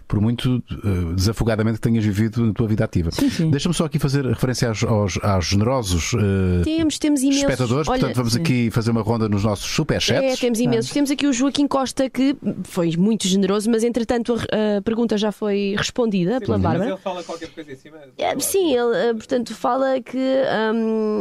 Por 0.08 0.20
muito 0.20 0.62
eh, 0.70 1.14
desafogadamente 1.14 1.76
que 1.76 1.82
tenhas 1.82 2.04
vivido 2.04 2.44
na 2.44 2.52
tua 2.52 2.66
vida 2.68 2.84
ativa. 2.84 3.10
Sim, 3.10 3.30
sim. 3.30 3.50
Deixa-me 3.50 3.74
só 3.74 3.84
aqui 3.84 3.98
fazer 3.98 4.24
referência 4.26 4.68
aos, 4.68 4.82
aos- 4.84 5.18
aos 5.22 5.46
generosos 5.46 6.12
eh, 6.14 6.62
Temos, 6.64 6.98
temos 6.98 7.22
imensos. 7.22 7.42
espectadores. 7.42 7.88
Olha, 7.88 7.98
Portanto, 8.00 8.16
vamos 8.16 8.36
aqui 8.36 8.70
fazer 8.70 8.90
uma 8.90 9.02
ronda 9.02 9.28
nos 9.28 9.44
nossos 9.44 9.70
É, 9.70 9.74
superchats. 9.74 10.38
temos 10.40 10.60
imensos. 10.60 10.90
Temos 10.92 11.10
aqui 11.10 11.26
o 11.26 11.32
Joaquim 11.32 11.66
Costa, 11.66 12.08
que 12.10 12.36
foi 12.64 12.96
muito 12.96 13.26
generoso, 13.28 13.70
mas 13.70 13.84
entretanto 13.84 14.34
a, 14.34 14.78
a 14.78 14.82
pergunta 14.82 15.16
já 15.16 15.30
foi 15.32 15.74
respondida 15.76 16.40
pela 16.40 16.58
Mas 16.58 16.62
Bárbara. 16.62 16.90
ele 16.90 16.98
fala 16.98 17.22
qualquer 17.22 17.48
coisa 17.50 17.72
em 17.72 17.76
cima. 17.76 17.96
É, 18.18 18.38
Sim, 18.38 18.72
ele, 18.74 18.96
eh, 18.96 19.14
portanto, 19.14 19.54
fala 19.54 20.00
que, 20.00 20.16
hum, 20.74 21.20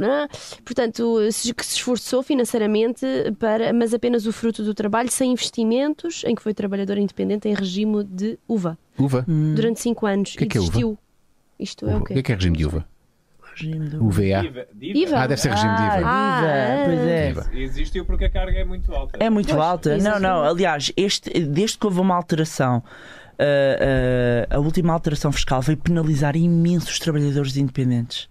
né, 0.00 0.28
portanto, 0.64 1.18
se- 1.32 1.52
que 1.54 1.64
se 1.64 1.76
esforçou 1.76 2.22
financeiramente, 2.22 3.04
para, 3.38 3.72
mas 3.72 3.92
apenas 3.94 4.26
o 4.26 4.32
fruto 4.32 4.62
do 4.62 4.74
trabalho, 4.74 5.10
sem 5.10 5.32
investimentos, 5.32 6.22
em 6.26 6.34
que 6.34 6.42
foi 6.42 6.54
trabalhador 6.54 6.98
independente 6.98 7.48
em 7.48 7.54
regime 7.54 7.91
de 8.02 8.38
uva 8.48 8.78
Uva. 8.98 9.24
durante 9.28 9.80
5 9.80 10.06
anos 10.06 10.32
que 10.36 10.44
é 10.44 10.46
e 10.46 10.48
que 10.48 10.58
é 10.58 10.60
uva? 10.60 10.98
Isto 11.58 11.86
é 11.86 11.88
Uva. 11.90 11.98
o 11.98 12.02
O 12.02 12.04
que 12.06 12.12
é 12.12 12.16
quê? 12.16 12.22
que 12.22 12.32
é 12.32 12.34
regime 12.36 12.56
de 12.56 12.66
uva? 12.66 12.86
Regime 13.54 13.88
do- 13.90 14.04
UVA. 14.06 14.40
Diva, 14.42 14.66
diva. 14.72 14.98
IVA. 14.98 15.18
Ah, 15.18 15.26
deve 15.26 15.40
ser 15.40 15.50
regime 15.50 15.76
de 15.76 15.82
IVA. 15.82 16.02
Ah, 16.06 16.40
diva, 16.40 16.84
pois 16.86 17.08
é. 17.08 17.28
Diva. 17.28 17.50
Existiu 17.52 18.04
porque 18.06 18.24
a 18.24 18.30
carga 18.30 18.58
é 18.58 18.64
muito 18.64 18.94
alta. 18.94 19.18
É 19.22 19.28
muito 19.28 19.48
Pois, 19.54 19.60
alta. 19.60 19.98
Não, 19.98 20.18
não. 20.18 20.42
Aliás, 20.42 20.90
este, 20.96 21.30
desde 21.46 21.76
que 21.76 21.84
houve 21.86 22.00
uma 22.00 22.14
alteração, 22.14 22.82
ah, 23.38 24.46
ah, 24.50 24.56
a 24.56 24.58
última 24.58 24.92
alteração 24.94 25.30
fiscal 25.32 25.60
veio 25.60 25.76
penalizar 25.78 26.34
imensos 26.36 26.98
trabalhadores 26.98 27.56
independentes. 27.56 28.26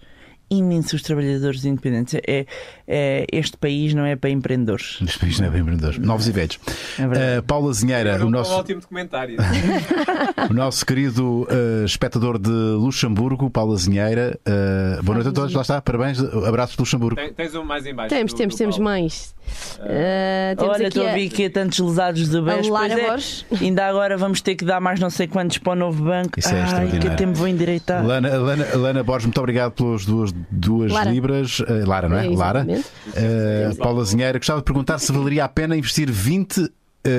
Imensos 0.51 1.01
trabalhadores 1.01 1.63
independentes. 1.65 2.13
É, 2.27 2.45
é- 2.87 3.25
este 3.31 3.57
país 3.57 3.93
não 3.93 4.05
é 4.05 4.15
para 4.15 4.29
empreendedores. 4.29 4.99
Este 5.01 5.17
país 5.17 5.39
não 5.39 5.47
é 5.47 5.49
bem 5.49 5.61
empreendedor. 5.61 5.97
Novos 5.99 6.27
e 6.27 6.31
velhos. 6.31 6.59
É. 6.99 7.39
Uh, 7.39 7.43
Paula 7.43 7.73
Zinheira, 7.73 8.23
o 8.23 8.27
um 8.27 8.29
nosso, 8.29 8.51
ótimo 8.53 8.81
documentário. 8.81 9.37
o 10.49 10.53
nosso 10.53 10.85
querido 10.85 11.43
uh, 11.49 11.85
espectador 11.85 12.37
de 12.37 12.49
Luxemburgo, 12.49 13.49
Paula 13.49 13.77
Zinheira. 13.77 14.37
Uh, 14.45 15.01
boa 15.03 15.15
noite 15.15 15.29
a 15.29 15.31
todos, 15.31 15.53
lá 15.53 15.61
está. 15.61 15.81
Parabéns, 15.81 16.19
abraços 16.19 16.75
de 16.75 16.81
Luxemburgo. 16.81 17.15
Tem- 17.15 17.33
tens 17.33 17.55
um 17.55 17.63
mais 17.63 17.85
em 17.85 17.95
baixo. 17.95 18.09
Temos, 18.13 18.33
do- 18.33 18.37
temos, 18.37 18.55
do 18.55 18.57
temos 18.57 18.77
mais. 18.77 19.33
Ah, 19.79 20.55
temos 20.55 20.75
Olha, 20.75 20.87
estou 20.87 21.07
a 21.07 21.13
ver 21.13 21.29
que 21.29 21.49
tantos 21.49 21.79
lesados 21.79 22.27
do 22.29 22.43
Pois 22.43 22.67
é, 22.67 23.63
ainda 23.63 23.87
agora 23.87 24.17
vamos 24.17 24.41
ter 24.41 24.55
que 24.55 24.63
dar 24.63 24.79
mais 24.79 24.99
não 24.99 25.09
sei 25.09 25.27
quantos 25.27 25.57
para 25.57 25.73
o 25.73 25.75
novo 25.75 26.03
banco. 26.03 26.39
Isso 26.39 26.53
é 26.53 26.61
Ai, 26.61 26.99
que 26.99 27.09
tempo 27.11 27.33
vou 27.33 27.47
endireitar. 27.47 28.05
Lana, 28.05 28.37
Lana, 28.37 28.65
Lana 28.75 29.03
Borges, 29.03 29.25
muito 29.25 29.39
obrigado 29.39 29.71
pelas 29.71 30.05
duas, 30.05 30.31
duas 30.49 30.91
Lara. 30.91 31.09
libras. 31.09 31.59
Uh, 31.59 31.87
Lara, 31.87 32.07
não 32.07 32.17
é? 32.17 32.27
É, 32.27 32.29
Lara. 32.29 32.65
Uh, 32.67 33.75
Paula 33.77 34.03
Zinheira, 34.05 34.37
gostava 34.37 34.59
de 34.59 34.65
perguntar 34.65 34.99
se 34.99 35.11
valeria 35.11 35.45
a 35.45 35.49
pena 35.49 35.75
investir 35.75 36.11
20, 36.11 36.57
uh, 36.61 36.69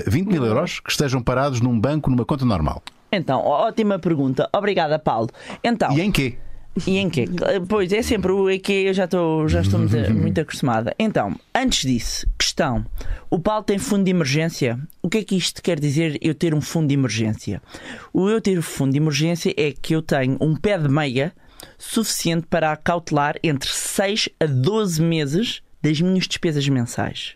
20 0.07 0.27
mil 0.29 0.45
euros 0.45 0.81
que 0.81 0.91
estejam 0.91 1.23
parados 1.23 1.61
num 1.61 1.79
banco 1.79 2.11
numa 2.11 2.25
conta 2.25 2.45
normal. 2.45 2.83
Então, 3.11 3.41
ótima 3.41 3.99
pergunta. 3.99 4.49
Obrigada, 4.53 4.99
Paulo. 4.99 5.29
Então, 5.63 5.93
E 5.93 6.01
em 6.01 6.11
quê? 6.11 6.39
E 6.87 6.97
em 6.99 7.11
quê? 7.11 7.27
Pois 7.69 7.93
é 7.93 8.01
sempre 8.03 8.33
o 8.33 8.49
EQ, 8.49 8.71
eu 8.73 8.95
já 8.95 9.05
estou, 9.05 9.47
já 9.49 9.61
estou 9.61 9.79
muito, 9.81 9.95
muito 10.15 10.41
acostumada. 10.41 10.95
Então, 10.99 11.37
antes 11.55 11.83
disso, 11.83 12.27
questão: 12.39 12.85
o 13.31 13.39
Paulo 13.39 13.63
tem 13.63 13.79
fundo 13.79 14.05
de 14.05 14.11
emergência? 14.11 14.79
O 15.03 15.09
que 15.09 15.19
é 15.19 15.25
que 15.25 15.37
isto 15.37 15.63
quer 15.63 15.79
dizer 15.79 16.19
eu 16.23 16.35
ter 16.35 16.55
um 16.55 16.61
fundo 16.61 16.89
de 16.89 16.95
emergência? 16.95 17.61
O 18.13 18.29
eu 18.29 18.41
ter 18.41 18.61
fundo 18.63 18.93
de 18.93 18.99
emergência 18.99 19.53
é 19.57 19.73
que 19.73 19.95
eu 19.95 20.01
tenho 20.03 20.37
um 20.41 20.57
pé 20.57 20.79
de 20.79 20.89
meia 20.89 21.33
suficiente 21.79 22.47
para 22.49 22.73
acautelar 22.73 23.37
entre 23.43 23.69
6 23.71 24.29
a 24.41 24.47
12 24.47 25.01
meses 25.03 25.63
das 25.83 26.01
minhas 26.01 26.27
despesas 26.27 26.67
mensais. 26.69 27.35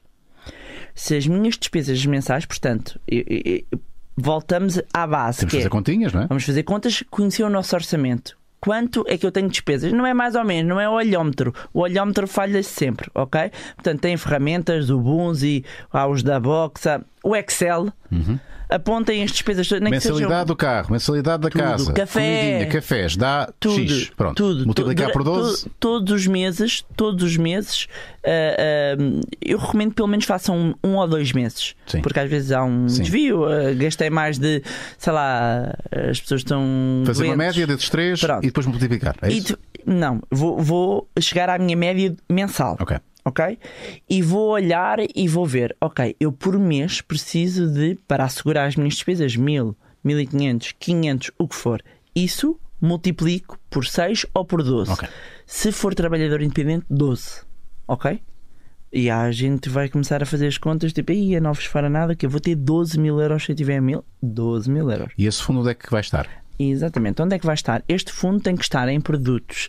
Se 0.94 1.14
as 1.16 1.26
minhas 1.26 1.58
despesas 1.58 2.04
mensais, 2.06 2.46
portanto, 2.46 2.98
eu- 3.06 3.24
eu- 3.28 3.78
voltamos 4.16 4.80
à 4.94 5.06
base. 5.06 5.40
Temos 5.40 5.50
que 5.50 5.56
que 5.56 5.56
é- 5.56 5.60
fazer 5.60 5.68
continhas, 5.70 6.12
não 6.12 6.22
é? 6.22 6.26
Vamos 6.26 6.44
fazer 6.44 6.62
contas, 6.62 7.04
conhecer 7.10 7.42
o 7.42 7.50
nosso 7.50 7.74
orçamento. 7.76 8.35
Quanto 8.60 9.04
é 9.06 9.16
que 9.16 9.26
eu 9.26 9.32
tenho 9.32 9.46
de 9.46 9.52
despesas? 9.52 9.92
Não 9.92 10.06
é 10.06 10.14
mais 10.14 10.34
ou 10.34 10.44
menos, 10.44 10.68
não 10.68 10.80
é 10.80 10.88
o 10.88 10.92
olhómetro. 10.92 11.54
O 11.72 11.80
olhómetro 11.80 12.26
falha 12.26 12.62
sempre, 12.62 13.10
ok? 13.14 13.50
Portanto, 13.74 14.00
tem 14.00 14.16
ferramentas, 14.16 14.90
o 14.90 14.98
Bunzi, 14.98 15.64
há 15.92 16.06
os 16.06 16.22
da 16.22 16.40
Boxa, 16.40 17.04
o 17.22 17.34
Excel. 17.36 17.92
Apontem 18.68 19.22
as 19.22 19.30
despesas, 19.30 19.70
nem 19.70 19.92
Mensalidade 19.92 20.28
sejam 20.28 20.44
do 20.44 20.56
carro, 20.56 20.90
mensalidade 20.90 21.40
da 21.40 21.48
Tudo. 21.50 21.62
casa, 21.62 21.92
Café. 21.92 22.20
comidinha, 22.20 22.66
cafés, 22.66 23.16
dá 23.16 23.48
tudo, 23.60 23.80
X. 23.92 24.10
Pronto. 24.16 24.34
tudo. 24.34 24.64
Multiplicar 24.66 25.06
Tu- 25.06 25.12
por 25.12 25.22
dura- 25.22 25.40
12. 25.42 25.62
tu- 25.66 25.70
todos 25.78 26.12
os 26.12 26.26
meses, 26.26 26.84
todos 26.96 27.22
os 27.22 27.36
meses, 27.36 27.86
ah, 28.24 28.28
ah, 28.28 29.26
eu 29.40 29.56
recomendo 29.56 29.90
que 29.90 29.94
pelo 29.94 30.08
menos 30.08 30.24
façam 30.24 30.74
um, 30.82 30.88
um 30.88 30.96
ou 30.96 31.06
dois 31.06 31.30
meses. 31.32 31.76
Sim. 31.86 32.02
Porque 32.02 32.18
às 32.18 32.28
vezes 32.28 32.50
há 32.50 32.64
um 32.64 32.88
Sim. 32.88 33.02
desvio, 33.02 33.44
ah, 33.44 33.72
gastei 33.72 34.10
mais 34.10 34.36
de, 34.36 34.60
sei 34.98 35.12
lá, 35.12 35.72
as 36.10 36.20
pessoas 36.20 36.40
estão. 36.40 37.04
Fazer 37.06 37.22
uma 37.22 37.36
doentes. 37.36 37.56
média 37.56 37.66
desses 37.68 37.88
três 37.88 38.20
Pronto. 38.20 38.42
e 38.42 38.46
depois 38.48 38.66
multiplicar. 38.66 39.14
É 39.22 39.30
isso? 39.30 39.56
tu- 39.56 39.58
não, 39.86 40.20
vou, 40.28 40.60
vou 40.60 41.08
chegar 41.20 41.48
à 41.48 41.56
minha 41.56 41.76
média 41.76 42.12
mensal. 42.28 42.76
Ok. 42.80 42.96
Ok? 43.26 43.58
E 44.08 44.22
vou 44.22 44.50
olhar 44.50 44.98
e 45.00 45.26
vou 45.26 45.44
ver, 45.44 45.76
ok, 45.80 46.14
eu 46.20 46.30
por 46.30 46.56
mês 46.56 47.00
preciso 47.00 47.66
de, 47.68 47.98
para 48.06 48.22
assegurar 48.22 48.68
as 48.68 48.76
minhas 48.76 48.94
despesas, 48.94 49.34
mil, 49.34 49.76
mil 50.04 50.20
e 50.20 50.26
quinhentos, 50.26 50.72
quinhentos, 50.78 51.32
o 51.36 51.48
que 51.48 51.56
for. 51.56 51.82
Isso 52.14 52.56
multiplico 52.80 53.58
por 53.68 53.84
6 53.84 54.26
ou 54.32 54.44
por 54.44 54.62
12. 54.62 54.92
Ok. 54.92 55.08
Se 55.44 55.72
for 55.72 55.92
trabalhador 55.92 56.40
independente, 56.40 56.86
12. 56.88 57.42
Ok? 57.88 58.22
E 58.92 59.10
a 59.10 59.28
gente 59.32 59.68
vai 59.68 59.88
começar 59.88 60.22
a 60.22 60.26
fazer 60.26 60.46
as 60.46 60.56
contas, 60.56 60.92
tipo, 60.92 61.10
aí 61.10 61.38
não 61.40 61.52
vos 61.52 61.64
fará 61.64 61.90
nada, 61.90 62.14
que 62.14 62.24
eu 62.26 62.30
vou 62.30 62.40
ter 62.40 62.54
12 62.54 62.96
mil 62.98 63.20
euros 63.20 63.44
se 63.44 63.50
eu 63.50 63.56
tiver 63.56 63.80
mil. 63.80 64.04
12 64.22 64.70
mil 64.70 64.88
euros. 64.88 65.12
E 65.18 65.26
esse 65.26 65.42
fundo 65.42 65.60
onde 65.60 65.70
é 65.70 65.74
que 65.74 65.90
vai 65.90 66.00
estar? 66.00 66.28
Exatamente. 66.58 67.20
Onde 67.20 67.34
é 67.34 67.38
que 67.40 67.46
vai 67.46 67.54
estar? 67.56 67.82
Este 67.88 68.12
fundo 68.12 68.40
tem 68.40 68.54
que 68.54 68.62
estar 68.62 68.88
em 68.88 69.00
produtos 69.00 69.68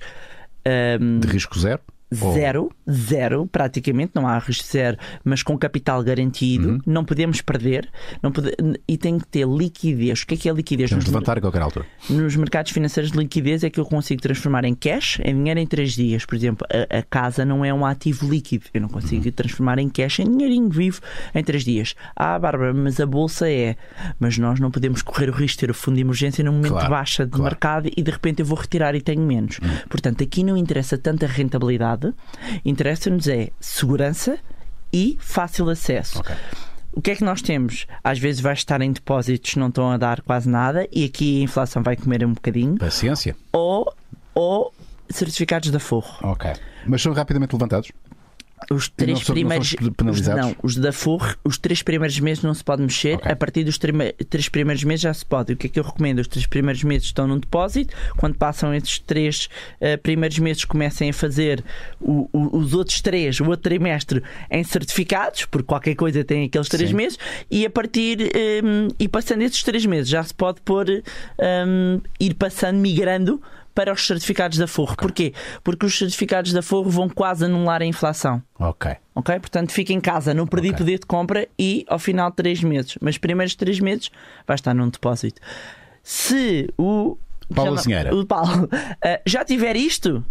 ahm, 0.64 1.20
De 1.20 1.28
risco 1.28 1.58
zero? 1.60 1.82
Ou- 2.22 2.34
Zero, 2.34 2.72
zero, 2.89 3.45
praticamente, 3.47 4.12
não 4.16 4.26
há 4.28 4.39
risco 4.39 4.66
zero, 4.66 4.97
mas 5.26 5.43
com 5.43 5.58
capital 5.58 6.01
garantido, 6.01 6.70
Uhum. 6.70 6.80
não 6.86 7.03
podemos 7.03 7.41
perder 7.41 7.89
não 8.24 8.32
pode- 8.32 8.53
e 8.88 8.97
tem 8.97 9.20
que 9.20 9.28
ter 9.28 9.45
liquidez. 9.45 10.22
O 10.22 10.28
que 10.28 10.36
é 10.36 10.38
que 10.38 10.49
é 10.49 10.53
liquidez? 10.53 10.89
Temos 10.89 11.03
Nos, 11.03 11.14
levantar 11.14 11.38
a 11.38 11.41
qualquer 11.41 11.62
altura. 11.62 11.86
nos 12.10 12.34
mercados 12.38 12.72
financeiros 12.72 13.12
de 13.12 13.18
liquidez 13.18 13.64
é 13.66 13.70
que 13.70 13.78
eu 13.80 13.86
consigo 13.86 14.22
transformar 14.22 14.64
em 14.64 14.74
cash, 14.74 15.20
em 15.24 15.36
dinheiro 15.36 15.60
em 15.60 15.68
três 15.68 15.93
dias. 15.93 16.26
Por 16.26 16.36
exemplo, 16.36 16.66
a, 16.72 16.99
a 16.99 17.03
casa 17.03 17.43
não 17.43 17.66
é 17.66 17.74
um 17.74 17.86
ativo 17.86 18.26
líquido, 18.30 18.66
eu 18.74 18.80
não 18.80 18.88
consigo 18.89 19.26
Uhum. 19.26 19.32
transformar 19.32 19.78
em 19.80 19.89
cash, 19.89 20.20
em 20.20 20.32
dinheirinho 20.32 20.70
vivo, 20.70 21.01
em 21.36 21.43
três 21.43 21.66
dias. 21.66 21.93
Ah, 22.16 22.39
Bárbara, 22.39 22.74
mas 22.74 23.01
a 23.01 23.05
bolsa 23.05 23.49
é. 23.51 23.76
Mas 24.18 24.38
nós 24.38 24.60
não 24.62 24.72
podemos 24.72 25.01
correr 25.01 25.30
o 25.30 25.34
risco 25.34 25.58
de 25.58 25.60
ter 25.68 25.72
o 25.72 25.74
fundo 25.74 25.95
de 25.95 26.01
emergência 26.01 26.41
num 26.43 26.53
momento 26.53 26.72
Claro, 26.72 26.86
de 26.86 26.89
baixa 26.91 27.26
de 27.26 27.32
claro. 27.32 27.43
mercado 27.43 27.89
e 27.97 28.01
de 28.01 28.12
repente 28.12 28.39
eu 28.39 28.45
vou 28.45 28.58
retirar 28.58 28.95
e 28.95 29.01
tenho 29.01 29.22
menos. 29.22 29.60
Portanto, 29.89 30.24
aqui 30.24 30.41
não 30.43 30.55
interessa 30.55 30.97
tanta 30.97 31.28
rentabilidade, 31.28 31.97
interessa-nos 32.66 33.28
é 33.28 33.50
segurança 33.60 34.38
e 34.91 35.18
fácil 35.20 35.70
acesso. 35.70 36.20
Ok. 36.20 36.36
O 36.93 37.02
que 37.02 37.12
é 37.12 37.16
que 37.16 37.24
nós 37.24 37.41
temos? 37.41 37.86
Às 38.04 38.18
vezes 38.18 38.41
vai 38.41 38.54
estar 38.54 38.82
em 38.82 38.91
depósitos, 38.91 39.56
não 39.56 39.68
estão 39.68 39.91
a 39.91 39.98
dar 39.98 40.22
quase 40.22 40.50
nada 40.50 40.88
e 40.91 41.06
aqui 41.06 41.39
a 41.41 41.43
inflação 41.43 41.84
vai 41.84 41.95
comer 41.95 42.26
um 42.26 42.34
bocadinho, 42.34 42.76
Paciência. 42.78 43.36
ou, 43.54 43.93
ou 44.34 44.74
certificados 45.10 45.70
da 45.70 45.80
Forro. 45.80 46.18
Ok. 46.24 46.52
Mas 46.88 47.02
são 47.02 47.14
rapidamente 47.14 47.54
levantados? 47.54 47.91
Os 48.72 48.89
três 48.89 49.20
não 49.20 49.26
não 49.28 49.34
primeiros. 49.34 49.76
Os, 50.10 50.28
não, 50.28 50.55
os 50.64 50.76
da 50.76 50.91
Forro, 50.91 51.36
os 51.43 51.58
três 51.58 51.84
primeiros 51.84 52.20
meses 52.20 52.43
não 52.43 52.53
se 52.53 52.64
pode 52.64 52.82
mexer. 52.82 53.16
Ok. 53.18 53.32
A 53.32 53.36
partir 53.36 53.64
dos 53.64 53.78
três 53.78 54.49
primeiros 54.49 54.84
meses 54.84 55.01
já 55.01 55.14
se 55.14 55.26
pode. 55.26 55.53
O 55.53 55.55
que 55.55 55.68
é 55.68 55.70
que 55.70 55.80
eu 55.80 55.84
recomendo? 55.84 56.20
Os 56.20 56.28
três 56.28 56.45
primeiros 56.47 56.84
meses 56.84 57.05
estão 57.08 57.28
num 57.28 57.38
depósito. 57.38 57.93
Quando 58.18 58.36
passam 58.36 58.74
esses 58.74 58.97
três 58.99 59.47
eh, 59.80 59.95
primeiros 59.95 60.39
meses, 60.39 60.66
comecem 60.66 61.10
a 61.10 61.14
fazer 61.14 61.64
o- 62.01 62.28
o- 62.34 62.58
os 62.58 62.74
outros 62.74 62.99
três, 62.99 63.39
o 63.39 63.45
outro 63.45 63.62
trimestre, 63.62 64.24
em 64.49 64.64
certificados, 64.64 65.45
porque 65.45 65.68
qualquer 65.68 65.95
coisa 65.95 66.24
tem 66.24 66.45
aqueles 66.45 66.68
três 66.68 66.89
Sim. 66.89 66.95
meses. 66.95 67.18
E 67.51 67.66
a 67.66 67.70
partir. 67.70 68.18
hum, 68.64 68.88
e 68.99 69.08
passando 69.08 69.43
esses 69.43 69.62
três 69.64 69.86
meses, 69.86 70.10
já 70.10 70.24
se 70.24 70.34
pode 70.34 70.60
pôr. 70.62 70.88
hum, 71.39 72.01
ir 72.20 72.34
passando, 72.34 72.78
migrando. 72.80 73.41
Para 73.78 73.93
os 73.93 74.07
certificados 74.07 74.57
da 74.57 74.65
Forro. 74.65 74.95
Porquê? 74.97 75.34
Porque 75.63 75.86
os 75.86 75.95
certificados 75.95 76.51
da 76.51 76.63
Forro 76.63 76.89
vão 76.89 77.07
quase 77.07 77.45
anular 77.45 77.80
a 77.82 77.86
inflação. 77.86 78.41
Ok. 78.57 78.91
Ok? 79.13 79.39
Portanto, 79.39 79.71
fica 79.71 79.93
em 79.93 80.01
casa, 80.01 80.34
não 80.34 80.47
perdi 80.47 80.69
Ok. 80.69 80.80
poder 80.80 80.97
de 80.99 81.05
compra 81.05 81.47
e 81.59 81.86
ao 81.88 81.99
final 81.99 82.32
de 82.32 82.38
3 82.38 82.63
meses. 82.63 82.97
Mas 82.99 83.19
primeiros 83.19 83.53
3 83.53 83.80
meses 83.80 84.09
vai 84.47 84.55
estar 84.55 84.73
num 84.73 84.89
depósito. 84.89 85.39
Se 86.01 86.67
o. 86.75 87.17
Paulo 87.53 87.78
Senheira. 87.78 88.15
O 88.15 88.25
Paulo 88.25 88.67
eh, 89.03 89.21
já 89.28 89.45
tiver 89.45 89.75
isto, 89.75 90.25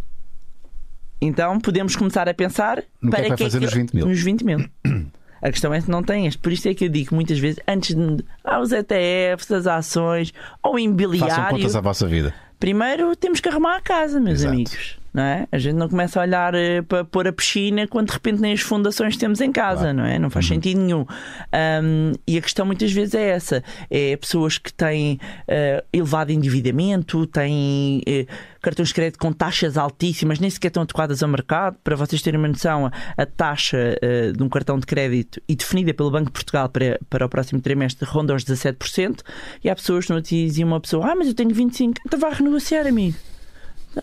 então 1.20 1.58
podemos 1.60 1.94
começar 1.96 2.28
a 2.28 2.34
pensar 2.34 2.82
No 3.00 3.10
que 3.10 3.16
é 3.16 3.20
para 3.28 3.36
que 3.36 3.42
vai 3.42 3.50
fazer 3.50 3.58
que- 3.60 3.64
nos 3.64 3.74
20 3.74 3.94
mil? 3.94 4.06
Nos 4.06 4.20
20 4.22 4.44
mil. 4.44 4.68
A 5.42 5.50
questão 5.52 5.72
é 5.72 5.80
se 5.80 5.88
não 5.90 6.02
tem 6.02 6.26
este. 6.26 6.38
Por 6.38 6.50
isso 6.50 6.66
é 6.66 6.74
que 6.74 6.86
eu 6.86 6.88
digo 6.88 7.14
muitas 7.14 7.38
vezes, 7.38 7.60
antes 7.68 7.94
de. 7.94 8.24
Ah, 8.42 8.58
os 8.58 8.72
ETFs, 8.72 9.52
as 9.52 9.66
ações, 9.66 10.32
ou 10.62 10.72
o 10.72 10.74
Façam 10.74 10.78
imobiliário. 10.84 11.56
contas 11.58 11.76
à 11.76 11.80
vossa 11.82 12.06
vida. 12.06 12.34
Primeiro 12.58 13.14
temos 13.16 13.40
que 13.40 13.48
arrumar 13.48 13.76
a 13.76 13.80
casa, 13.80 14.18
meus 14.20 14.40
Exato. 14.40 14.54
amigos. 14.54 14.98
Não 15.12 15.22
é? 15.22 15.48
A 15.50 15.56
gente 15.56 15.76
não 15.76 15.88
começa 15.88 16.20
a 16.20 16.24
olhar 16.24 16.54
eh, 16.54 16.82
para 16.82 17.02
pôr 17.02 17.26
a 17.26 17.32
piscina 17.32 17.86
quando 17.88 18.08
de 18.08 18.12
repente 18.12 18.38
nem 18.38 18.52
as 18.52 18.60
fundações 18.60 19.16
temos 19.16 19.40
em 19.40 19.50
casa, 19.50 19.80
Claro. 19.84 19.96
Uhum. 19.96 20.04
não 20.04 20.10
é? 20.10 20.18
Não 20.18 20.28
faz 20.28 20.46
sentido 20.46 20.78
nenhum. 20.78 21.06
Ahm, 21.50 22.12
e 22.28 22.36
a 22.36 22.42
questão 22.42 22.66
muitas 22.66 22.92
vezes 22.92 23.14
é 23.14 23.28
essa: 23.30 23.64
é 23.90 24.14
pessoas 24.16 24.58
que 24.58 24.70
têm 24.70 25.18
eh, 25.48 25.82
elevado 25.90 26.32
endividamento, 26.32 27.26
têm 27.28 28.02
eh, 28.06 28.26
cartões 28.66 28.88
de 28.88 28.94
crédito 28.94 29.18
com 29.20 29.32
taxas 29.32 29.76
altíssimas, 29.76 30.40
nem 30.40 30.50
sequer 30.50 30.68
estão 30.68 30.82
adequadas 30.82 31.22
ao 31.22 31.28
mercado. 31.28 31.76
Para 31.84 31.94
vocês 31.94 32.20
terem 32.20 32.38
uma 32.40 32.48
noção, 32.48 32.90
a- 33.16 33.26
taxa 33.26 33.96
eh, 34.02 34.32
de 34.32 34.42
um 34.42 34.48
cartão 34.48 34.76
de 34.78 34.84
crédito 34.86 35.40
e 35.48 35.54
definida 35.54 35.94
pelo 35.94 36.10
Banco 36.10 36.26
de 36.26 36.32
Portugal 36.32 36.68
para, 36.68 36.98
para 37.08 37.24
o 37.24 37.28
próximo 37.28 37.60
trimestre 37.60 38.08
ronda 38.08 38.34
os 38.34 38.44
17%. 38.44 39.20
E 39.62 39.70
há 39.70 39.74
pessoas 39.76 40.06
que 40.06 40.12
não 40.12 40.20
diziam 40.20 40.66
uma 40.68 40.80
pessoa: 40.80 41.12
Ah, 41.12 41.14
mas 41.14 41.28
eu 41.28 41.34
tenho 41.34 41.50
25%, 41.50 41.94
então 42.04 42.18
vá 42.18 42.30
renegociar, 42.30 42.86
amigo. 42.86 43.16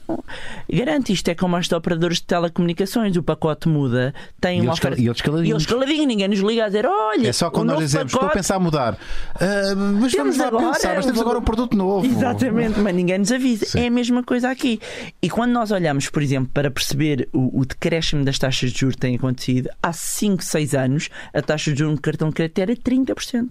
Não. 0.07 0.23
Garante 0.71 1.13
isto 1.13 1.27
é 1.29 1.35
como 1.35 1.55
as 1.55 1.71
operadores 1.71 2.17
de 2.17 2.23
telecomunicações, 2.23 3.15
o 3.15 3.23
pacote 3.23 3.67
muda, 3.69 4.13
tem 4.41 4.59
E 4.59 4.61
uma 4.61 4.73
oferta. 4.73 4.99
e 4.99 5.07
eles 5.07 5.21
caladinhos. 5.21 5.49
Eles 5.63 5.65
caladinhos, 5.65 6.07
ninguém 6.07 6.27
nos 6.27 6.39
liga 6.39 6.63
a 6.65 6.67
dizer: 6.67 6.85
olha, 6.85 7.27
É 7.27 7.33
só 7.33 7.49
quando 7.49 7.69
nós 7.69 7.79
dizemos, 7.79 8.07
estou 8.07 8.19
a 8.19 8.21
pacote- 8.23 8.37
pensar 8.39 8.55
a 8.55 8.59
mudar. 8.59 8.97
Ah, 9.35 9.75
mas 9.75 10.11
Temos 10.11 10.15
vamos 10.15 10.37
lá 10.37 10.47
agora 10.47 10.73
pensar, 10.73 10.95
mas 10.95 11.05
temos 11.05 11.21
agora 11.21 11.39
um 11.39 11.43
produto 11.43 11.77
novo. 11.77 12.05
Exatamente, 12.05 12.79
mas 12.79 12.95
ninguém 12.95 13.19
nos 13.19 13.31
avisa. 13.31 13.65
Sim. 13.65 13.79
É 13.81 13.87
a 13.87 13.91
mesma 13.91 14.23
coisa 14.23 14.49
aqui. 14.49 14.79
E 15.21 15.29
quando 15.29 15.51
nós 15.51 15.71
olhamos, 15.71 16.09
por 16.09 16.21
exemplo, 16.23 16.49
para 16.53 16.71
perceber 16.71 17.29
o, 17.33 17.59
o 17.61 17.65
decréscimo 17.65 18.23
das 18.25 18.39
taxas 18.39 18.71
de 18.71 18.79
juros 18.79 18.95
que 18.95 19.01
tem 19.01 19.15
acontecido, 19.15 19.69
há 19.81 19.93
5, 19.93 20.43
6 20.43 20.73
anos 20.73 21.09
a 21.33 21.41
taxa 21.41 21.71
de 21.71 21.79
juros 21.79 21.95
no 21.95 22.01
cartão 22.01 22.29
de 22.29 22.35
crédito 22.35 22.59
era 22.59 22.75
30%. 22.75 23.49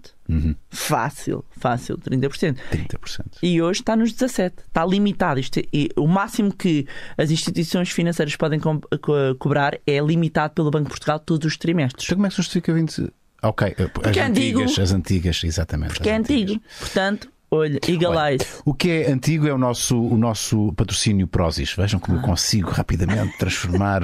Fácil, 0.71 1.45
fácil, 1.51 1.99
30%. 1.99 2.57
30%. 2.71 3.25
E 3.43 3.61
hoje 3.61 3.81
está 3.81 3.95
nos 3.97 4.13
17%. 4.13 4.53
Está 4.67 4.85
limitado. 4.87 5.39
Isto 5.41 5.59
é- 5.59 5.65
e 5.73 5.89
o 5.97 6.07
máximo 6.07 6.53
que 6.55 6.87
as 7.19 7.31
instituições 7.31 7.91
financeiras 7.91 8.35
podem 8.37 8.59
co- 8.59 8.81
co- 9.01 9.35
cobrar 9.39 9.79
é 9.87 9.99
limitado 10.01 10.55
pelo 10.55 10.71
Banco 10.71 10.85
de 10.85 10.91
Portugal 10.91 11.19
todos 11.19 11.47
os 11.47 11.57
trimestres. 11.57 12.05
Então 12.07 12.17
como 12.17 12.27
é 12.27 12.31
que 12.31 12.37
justifica 12.37 12.73
20? 12.73 13.13
Ok, 13.43 13.75
as 14.05 14.17
é 14.17 14.21
antigo. 14.23 14.61
antigas, 14.61 14.79
as 14.79 14.93
antigas, 14.93 15.43
exatamente. 15.45 15.95
Porque 15.95 16.09
é 16.09 16.13
as 16.15 16.21
antigas. 16.21 16.51
antigo. 16.57 16.65
Portanto, 16.79 17.29
olha, 17.53 17.79
egalize. 17.87 18.47
O 18.65 18.75
que 18.75 18.91
é 18.91 19.11
antigo 19.13 19.47
é 19.47 19.53
o 19.53 19.59
nosso, 19.59 20.01
o 20.01 20.17
nosso 20.17 20.73
patrocínio 20.73 21.27
Prozis. 21.27 21.73
Vejam 21.77 22.01
como 22.01 22.19
eu 22.19 22.23
consigo 22.23 22.71
rapidamente 22.71 23.37
transformar 23.39 24.01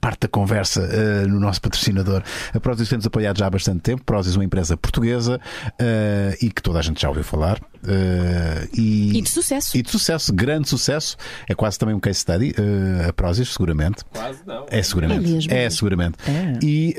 parte 0.00 0.20
da 0.22 0.28
conversa 0.28 0.82
eh, 0.82 1.26
no 1.26 1.40
nosso 1.40 1.60
patrocinador. 1.60 2.22
A 2.54 2.60
Prozis 2.60 2.88
tem-nos 2.88 3.06
apoiado 3.06 3.38
já 3.38 3.46
há 3.46 3.50
bastante 3.50 3.80
tempo. 3.80 4.04
Prozis 4.04 4.34
é 4.34 4.38
uma 4.38 4.44
empresa 4.44 4.76
portuguesa 4.76 5.40
eh, 5.78 6.36
e 6.42 6.50
que 6.50 6.62
toda 6.62 6.78
a 6.78 6.82
gente 6.82 7.00
já 7.00 7.08
ouviu 7.08 7.24
falar. 7.24 7.58
eh, 7.86 8.68
e, 8.74 9.18
E 9.18 9.22
de 9.22 9.30
sucesso. 9.30 9.76
E 9.76 9.82
de 9.82 9.90
sucesso, 9.90 10.32
grande 10.32 10.68
sucesso. 10.68 11.16
É 11.48 11.54
quase 11.54 11.78
também 11.78 11.94
um 11.94 12.00
case 12.00 12.20
study. 12.20 12.54
a 13.08 13.12
Prozis, 13.12 13.52
seguramente. 13.52 14.04
Quase 14.12 14.40
não. 14.46 14.66
É 14.70 14.82
seguramente. 14.82 15.24
É 15.24 15.32
mesmo. 15.32 15.52
É 15.52 15.70
seguramente. 15.70 16.16
É. 16.28 16.58
E, 16.62 16.96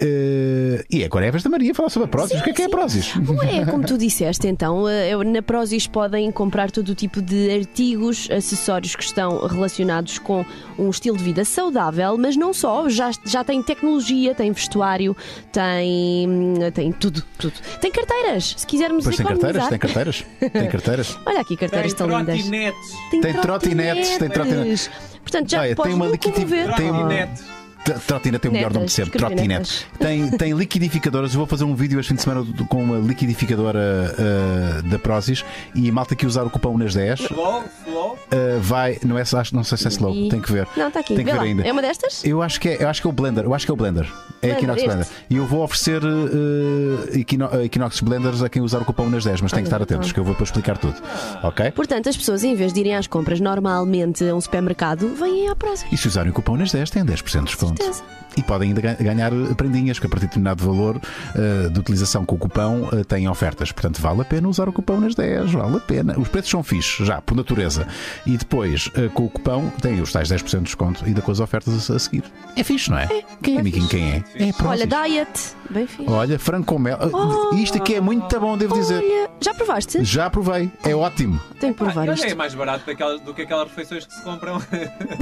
e 0.89 1.03
agora 1.03 1.25
é 1.25 1.27
a 1.29 1.31
vez 1.31 1.43
da 1.43 1.49
Maria 1.49 1.73
falar 1.75 1.89
sobre 1.89 2.07
a 2.07 2.09
Prozis. 2.09 2.39
o 2.39 2.43
que 2.43 2.49
é 2.49 2.53
que 2.53 2.61
é 2.63 2.65
a 2.65 2.69
Prozis? 2.69 3.13
É 3.51 3.65
como 3.65 3.85
tu 3.85 3.97
disseste, 3.97 4.47
então, 4.47 4.87
eh, 4.87 5.15
na 5.23 5.41
Prozis 5.41 5.58
podem 5.91 6.31
comprar 6.31 6.71
todo 6.71 6.89
o 6.89 6.95
tipo 6.95 7.21
de 7.21 7.51
artigos, 7.51 8.29
acessórios 8.31 8.95
que 8.95 9.03
estão 9.03 9.45
relacionados 9.47 10.17
com 10.19 10.45
um 10.77 10.89
estilo 10.89 11.17
de 11.17 11.23
vida 11.23 11.43
saudável, 11.45 12.17
mas 12.17 12.35
não 12.35 12.53
só, 12.53 12.87
já, 12.89 13.11
já 13.25 13.43
tem 13.43 13.61
tecnologia, 13.61 14.33
tem 14.35 14.51
vestuário, 14.51 15.15
tem, 15.51 16.29
tem 16.73 16.91
tudo, 16.91 17.23
tudo. 17.37 17.53
Tem 17.81 17.91
carteiras, 17.91 18.55
se 18.57 18.65
quisermos 18.67 19.03
Pois 19.03 19.17
tem 19.17 19.25
carteiras, 19.25 19.67
tem 19.67 19.79
carteiras. 19.79 20.25
Tem 20.39 20.67
carteiras. 20.71 21.19
Olha 21.25 21.41
aqui, 21.41 21.57
carteiras 21.57 21.93
tão 21.93 22.07
lindas. 22.07 22.35
trotinetes. 22.35 22.91
Tem 23.11 23.33
trotinetes, 23.33 24.17
tem 24.17 24.29
trotinetes. 24.29 24.89
Portanto, 25.21 25.49
já 25.51 25.61
Olha, 25.61 25.75
podes 25.75 25.91
tem 25.93 26.01
uma 26.01 26.11
liquidez- 26.11 26.49
tem 26.75 26.89
uma- 26.89 26.99
Trotinetes. 27.07 27.41
T- 27.43 27.58
Trotinete 28.05 28.41
tem 28.41 28.51
o 28.51 28.53
melhor 28.53 28.71
nome 28.73 28.85
de 28.85 28.91
sempre, 28.91 29.17
trotinete. 29.17 29.87
Tem, 29.99 30.29
tem 30.31 30.53
liquidificadoras. 30.53 31.33
Eu 31.33 31.39
vou 31.39 31.47
fazer 31.47 31.63
um 31.63 31.73
vídeo 31.75 31.99
este 31.99 32.09
fim 32.09 32.15
de 32.15 32.21
semana 32.21 32.45
com 32.69 32.83
uma 32.83 32.97
liquidificadora 32.99 34.15
ah, 34.17 34.81
da 34.83 34.99
Prozis 34.99 35.43
e 35.75 35.91
malta 35.91 36.15
que 36.15 36.25
usar 36.25 36.43
o 36.43 36.49
cupom 36.49 36.77
nas 36.77 36.93
10 36.93 37.19
Slow, 37.21 37.63
slow. 37.87 38.17
ah, 38.31 38.35
vai. 38.61 38.97
Não, 39.03 39.17
é, 39.17 39.21
acho, 39.21 39.55
não 39.55 39.63
sei 39.63 39.77
se 39.77 39.87
é 39.87 39.89
slow, 39.89 40.13
E- 40.13 40.29
tem 40.29 40.39
que 40.39 40.51
ver. 40.51 40.67
Não, 40.77 40.87
está 40.87 40.99
aqui. 40.99 41.15
Tem 41.15 41.25
que 41.25 41.31
Vê 41.31 41.37
ver 41.37 41.37
lá. 41.37 41.43
ainda. 41.43 41.67
É 41.67 41.71
uma 41.71 41.81
destas? 41.81 42.23
Eu 42.23 42.41
acho 42.41 42.59
que 42.59 42.69
é, 42.69 42.83
eu 42.83 42.87
acho 42.87 43.01
que 43.01 43.07
é 43.07 43.09
o 43.09 43.13
Blender. 43.13 43.43
Eu 43.45 43.53
acho 43.53 43.65
que 43.65 43.71
é 43.71 43.73
o 43.73 43.77
Blender. 43.77 44.05
É 44.41 44.47
Blender, 44.47 44.57
Equinox. 44.57 44.83
Blender. 44.83 45.07
E 45.29 45.35
eu 45.37 45.45
vou 45.45 45.63
oferecer 45.63 46.01
uh, 46.03 47.17
Equino- 47.17 47.49
Equinox 47.63 47.99
Blenders 48.01 48.41
a 48.43 48.49
quem 48.49 48.61
usar 48.61 48.79
o 48.81 48.85
cupom 48.85 49.09
nas 49.09 49.23
10, 49.23 49.41
mas 49.41 49.51
tem 49.51 49.61
que 49.63 49.67
estar 49.67 49.77
Olha, 49.77 49.83
atentos, 49.83 50.07
então. 50.07 50.13
que 50.13 50.19
eu 50.19 50.23
vou 50.23 50.33
depois 50.33 50.49
explicar 50.49 50.77
tudo. 50.77 50.95
Ok? 51.43 51.71
Portanto, 51.71 52.07
as 52.09 52.15
pessoas, 52.15 52.43
em 52.43 52.55
vez 52.55 52.71
de 52.71 52.79
irem 52.79 52.95
às 52.95 53.07
compras 53.07 53.39
normalmente 53.39 54.23
a 54.23 54.33
um 54.35 54.39
supermercado, 54.41 55.09
vêm 55.15 55.49
à 55.49 55.55
Prozis. 55.55 55.85
E 55.91 55.97
se 55.97 56.07
usarem 56.07 56.31
o 56.31 56.33
cupom 56.33 56.55
nas 56.55 56.71
10, 56.71 56.89
têm 56.89 57.03
10% 57.03 57.39
de 57.39 57.45
desconto. 57.45 57.78
Certeza. 57.79 58.18
E 58.37 58.43
podem 58.43 58.69
ainda 58.69 58.81
ga- 58.81 58.93
ganhar 58.93 59.31
prendinhas, 59.57 59.99
que 59.99 60.05
a 60.05 60.09
partir 60.09 60.25
de 60.25 60.29
determinado 60.29 60.63
valor 60.63 60.97
uh, 60.97 61.69
de 61.69 61.79
utilização 61.79 62.25
com 62.25 62.35
o 62.35 62.37
cupom 62.37 62.83
uh, 62.91 63.03
têm 63.03 63.27
ofertas. 63.27 63.71
Portanto, 63.71 63.99
vale 64.01 64.21
a 64.21 64.25
pena 64.25 64.47
usar 64.47 64.69
o 64.69 64.73
cupom 64.73 64.99
nas 64.99 65.15
10, 65.15 65.51
vale 65.51 65.77
a 65.77 65.79
pena. 65.79 66.17
Os 66.17 66.27
preços 66.27 66.51
são 66.51 66.63
fixos, 66.63 67.05
já, 67.07 67.21
por 67.21 67.35
natureza. 67.35 67.87
E 68.25 68.37
depois, 68.37 68.87
uh, 68.87 69.09
com 69.13 69.25
o 69.25 69.29
cupom, 69.29 69.69
têm 69.81 69.99
os 70.01 70.11
tais 70.11 70.29
10% 70.29 70.57
de 70.57 70.63
desconto 70.65 71.03
e 71.05 71.07
ainda 71.09 71.21
com 71.21 71.31
as 71.31 71.39
ofertas 71.39 71.89
a, 71.89 71.95
a 71.95 71.99
seguir. 71.99 72.23
É 72.55 72.63
fixe, 72.63 72.89
não 72.89 72.97
é? 72.97 73.07
quem 73.41 73.55
é, 73.55 73.57
é 73.57 73.59
amiguinho? 73.61 73.87
fixe. 73.87 73.97
Quem 73.97 74.11
é? 74.11 74.49
É 74.49 74.53
Olha, 74.67 74.87
Prozis. 74.87 75.11
diet. 75.11 75.55
Bem 75.69 75.87
fixe. 75.87 76.09
Olha, 76.09 76.39
frango 76.39 76.65
com 76.65 76.79
mel. 76.79 76.97
Uh, 76.97 77.55
Isto 77.55 77.77
aqui 77.77 77.95
é 77.95 78.01
muito 78.01 78.39
bom, 78.39 78.57
devo 78.57 78.73
dizer. 78.75 78.97
Olha, 79.03 79.29
já 79.41 79.53
provaste? 79.53 80.03
Já 80.03 80.29
provei, 80.29 80.71
é 80.83 80.95
ótimo. 80.95 81.39
Tenho 81.59 81.73
que 81.73 81.79
provar 81.83 82.09
Ah, 82.09 82.13
isto. 82.13 82.25
é 82.25 82.33
mais 82.35 82.53
barato 82.55 82.85
daquelas- 82.85 83.21
do 83.21 83.33
que 83.33 83.41
aquelas 83.43 83.67
refeições 83.69 84.05
que 84.05 84.13
se 84.13 84.21
compram. 84.23 84.61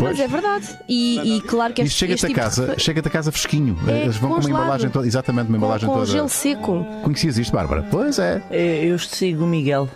Mas 0.01 0.20
é 0.20 0.28
verdade. 0.28 0.68
E, 0.88 1.38
e 1.38 1.41
claro 1.41 1.74
que 1.74 1.82
este, 1.82 1.95
chega-te 1.97 2.14
este 2.16 2.26
a 2.26 2.30
tipo 2.30 2.76
de 2.76 2.82
casa, 2.98 2.98
refe- 2.98 2.98
chega-te 2.98 3.08
a 3.08 3.12
casa 3.12 3.32
fresquinho. 3.32 3.78
É, 3.88 4.02
Eles 4.04 4.18
vão 4.18 4.32
com 4.32 4.39
uma 4.39 4.50
embalagem 4.50 4.89
toda, 4.89 5.08
exatamente, 5.08 5.45
uma 5.50 5.52
com, 5.52 5.58
embalagem 5.58 5.88
com 5.88 5.93
toda. 5.95 6.06
gelo 6.06 6.30
seco. 6.30 6.86
Conhecias 7.04 7.38
isto, 7.38 7.52
Bárbara? 7.54 7.86
Pois 7.89 8.18
é. 8.20 8.41
Eu, 8.52 8.89
eu 8.91 9.00
sigo 9.00 9.43
o 9.43 9.48
Miguel. 9.48 9.89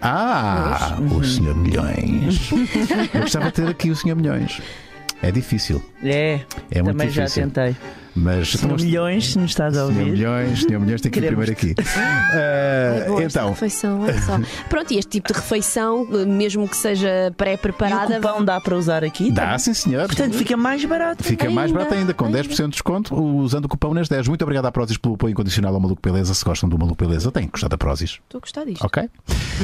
Ah, 0.00 0.98
o 1.00 1.24
Senhor 1.24 1.54
Milhões. 1.56 2.50
Eu 3.14 3.20
gostava 3.22 3.46
de 3.46 3.52
ter 3.52 3.68
aqui 3.68 3.90
o 3.90 3.96
Senhor 3.96 4.14
Milhões. 4.16 4.60
É 5.22 5.30
difícil, 5.30 5.82
É, 6.02 6.40
é 6.70 6.82
muito 6.82 6.96
também 6.98 7.08
já 7.10 7.24
difícil. 7.24 7.44
tentei. 7.50 7.76
Mas 8.16 8.50
Senhor 8.52 8.80
Milhões, 8.80 9.32
se 9.32 9.38
nos 9.38 9.50
estás 9.50 9.76
a 9.76 9.86
Senhor 9.86 9.98
ouvir. 9.98 10.12
Milhões, 10.12 10.60
Senhor 10.62 10.80
Milhões, 10.80 11.00
tem 11.00 11.10
que 11.10 11.18
ir 11.18 11.26
primeiro 11.26 11.50
aqui. 11.52 11.74
É 12.32 13.02
Ah, 13.04 13.08
boa 13.08 13.22
então, 13.24 13.48
refeição, 13.50 14.00
olha 14.02 14.20
só. 14.22 14.38
Pronto, 14.68 14.92
e 14.92 14.98
este 14.98 15.10
tipo 15.10 15.32
de 15.32 15.34
refeição, 15.38 16.06
mesmo 16.26 16.68
que 16.68 16.76
seja 16.76 17.08
E 17.26 17.30
o 17.30 17.34
pré-preparada, 17.34 18.16
cupão 18.16 18.44
dá 18.44 18.60
para 18.60 18.76
usar 18.76 19.02
aqui? 19.04 19.30
dá 19.30 19.58
sim, 19.58 19.74
senhor. 19.74 20.06
Portanto, 20.06 20.34
fica 20.34 20.56
mais 20.56 20.84
barato. 20.84 21.24
Fica 21.24 21.50
mais 21.50 21.68
Ainda, 21.70 21.78
barato 21.78 21.94
ainda, 21.94 22.14
com 22.14 22.26
ainda. 22.26 22.42
10% 22.44 22.64
de 22.64 22.70
desconto, 22.70 23.14
usando 23.14 23.64
o 23.64 23.68
cupom 23.68 23.92
nas 23.94 24.08
10. 24.08 24.28
Muito 24.28 24.42
obrigado 24.42 24.66
à 24.66 24.72
Prozis 24.72 24.96
pelo 24.96 25.14
apoio 25.14 25.32
incondicional 25.32 25.74
ao 25.74 25.80
Maluco 25.80 26.00
Beleza. 26.02 26.34
Se 26.34 26.44
gostam 26.44 26.68
do 26.68 26.78
Maluco 26.78 27.04
Beleza, 27.04 27.30
têm 27.32 27.44
que 27.46 27.52
gostar 27.52 27.68
da 27.68 27.76
Prozis. 27.78 28.20
estou 28.22 28.38
a 28.38 28.40
gostar 28.40 28.64
disto. 28.64 28.84
Ok? 28.84 29.08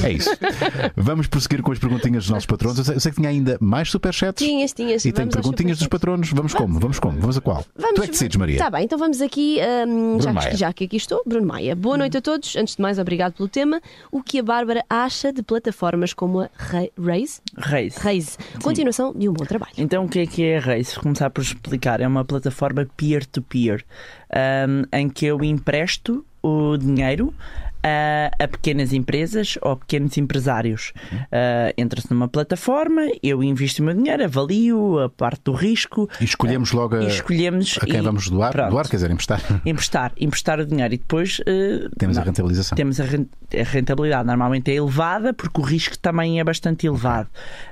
É 0.03 0.13
isso. 0.13 0.31
Vamos 0.97 1.27
prosseguir 1.27 1.63
com 1.63 1.73
as 1.73 1.79
perguntinhas 1.79 2.25
dos 2.25 2.31
nossos 2.31 2.47
patronos. 2.47 2.79
Eu 2.79 2.85
sei, 2.85 2.95
eu 2.97 3.01
sei 3.01 3.13
que 3.13 3.17
tinha 3.19 3.29
ainda 3.31 3.57
mais 3.61 3.91
superchats. 3.91 4.45
Tinhas, 4.45 4.73
tinhas. 4.73 5.05
E 5.05 5.13
tem 5.13 5.25
Vamos 5.27 5.35
perguntinhas 5.35 5.79
dos 5.79 5.89
patronos. 5.89 6.31
Vamos 6.33 6.55
como? 6.55 6.79
Vamos 6.81 6.99
como? 6.99 7.19
Vamos 7.21 7.37
a 7.37 7.41
qual? 7.41 7.65
Vamos, 7.77 7.95
tu 7.95 8.03
é 8.03 8.07
que 8.07 8.13
decides, 8.13 8.37
Maria. 8.41 8.57
Está 8.57 8.71
bem, 8.71 8.85
então 8.85 8.99
vamos 8.99 9.21
aqui, 9.21 9.59
hum, 9.87 10.19
já, 10.21 10.35
que, 10.35 10.57
já 10.57 10.73
que 10.73 10.85
aqui 10.85 10.97
estou, 10.97 11.23
Bruno 11.27 11.47
Maia. 11.47 11.77
Boa 11.77 11.97
noite 11.97 12.17
a 12.17 12.21
todos. 12.21 12.57
Antes 12.57 12.75
de 12.77 12.83
mais, 12.83 12.99
obrigado 12.99 13.35
pelo 13.35 13.49
tema. 13.49 13.81
O 14.11 14.23
que 14.23 14.39
a 14.41 14.43
Bárbara 14.43 14.85
acha 14.91 15.33
de 15.33 15.43
plataformas 15.43 16.13
como 16.13 16.41
a 16.41 16.51
Ra- 16.57 16.89
Raise? 16.99 17.41
Reis. 17.57 17.97
Raise. 17.99 18.37
Continuação 18.63 19.13
de 19.15 19.29
um 19.29 19.33
bom 19.33 19.45
trabalho. 19.45 19.73
Então, 19.79 20.05
o 20.05 20.09
que 20.09 20.19
é 20.21 20.27
que 20.27 20.43
é 20.43 20.59
a? 20.59 20.95
Vou 20.95 21.03
começar 21.05 21.31
por 21.31 21.43
explicar. 21.43 22.01
É 22.01 22.07
uma 22.09 22.25
plataforma 22.25 22.87
peer-to-peer 22.97 23.85
ahm, 24.33 24.85
em 24.93 25.09
que 25.09 25.27
eu 25.27 25.45
empresto 25.45 26.25
o 26.43 26.77
dinheiro 26.77 27.35
a, 27.83 28.31
a 28.45 28.49
pequenas 28.49 28.93
empresas 28.93 29.59
ou 29.63 29.77
pequenos 29.77 30.17
empresários. 30.19 30.93
Ah, 31.33 31.73
Entra-se 31.77 32.11
numa 32.13 32.29
plataforma, 32.29 33.03
eu 33.23 33.43
invisto 33.43 33.83
o 33.83 33.85
meu 33.87 33.95
dinheiro, 33.95 34.25
avalio 34.25 34.99
a 35.01 35.09
parte 35.09 35.43
do 35.45 35.53
risco 35.53 36.09
E 36.21 36.25
escolhemos 36.25 36.73
logo 36.73 36.97
a, 36.97 37.03
e 37.05 37.07
escolhemos 37.09 37.79
a 37.81 37.87
quem 37.87 37.99
e- 37.99 38.03
vamos 38.03 38.29
doar. 38.29 38.53
pronto. 38.53 38.71
Doar, 38.71 38.89
quer 38.89 38.97
dizer, 38.97 39.11
emprestar. 39.11 39.41
emprestar, 39.65 40.13
emprestar 40.19 40.61
o 40.61 40.67
dinheiro 40.67 40.95
e 40.95 40.99
depois 40.99 41.41
eh, 41.47 41.89
Temos 41.99 42.17
a 42.17 42.21
não, 42.21 42.27
rentabilização. 42.27 42.77
temos 42.77 43.01
a 43.01 43.05
ren- 43.05 43.27
a 43.59 43.63
rentabilidade. 43.63 44.27
Normalmente 44.27 44.71
é 44.71 44.75
elevada 44.75 45.33
porque 45.33 45.61
o 45.61 45.65
risco 45.65 45.99
também 45.99 46.39
é 46.41 46.45
bastante 46.45 46.87
elevado. 46.87 47.29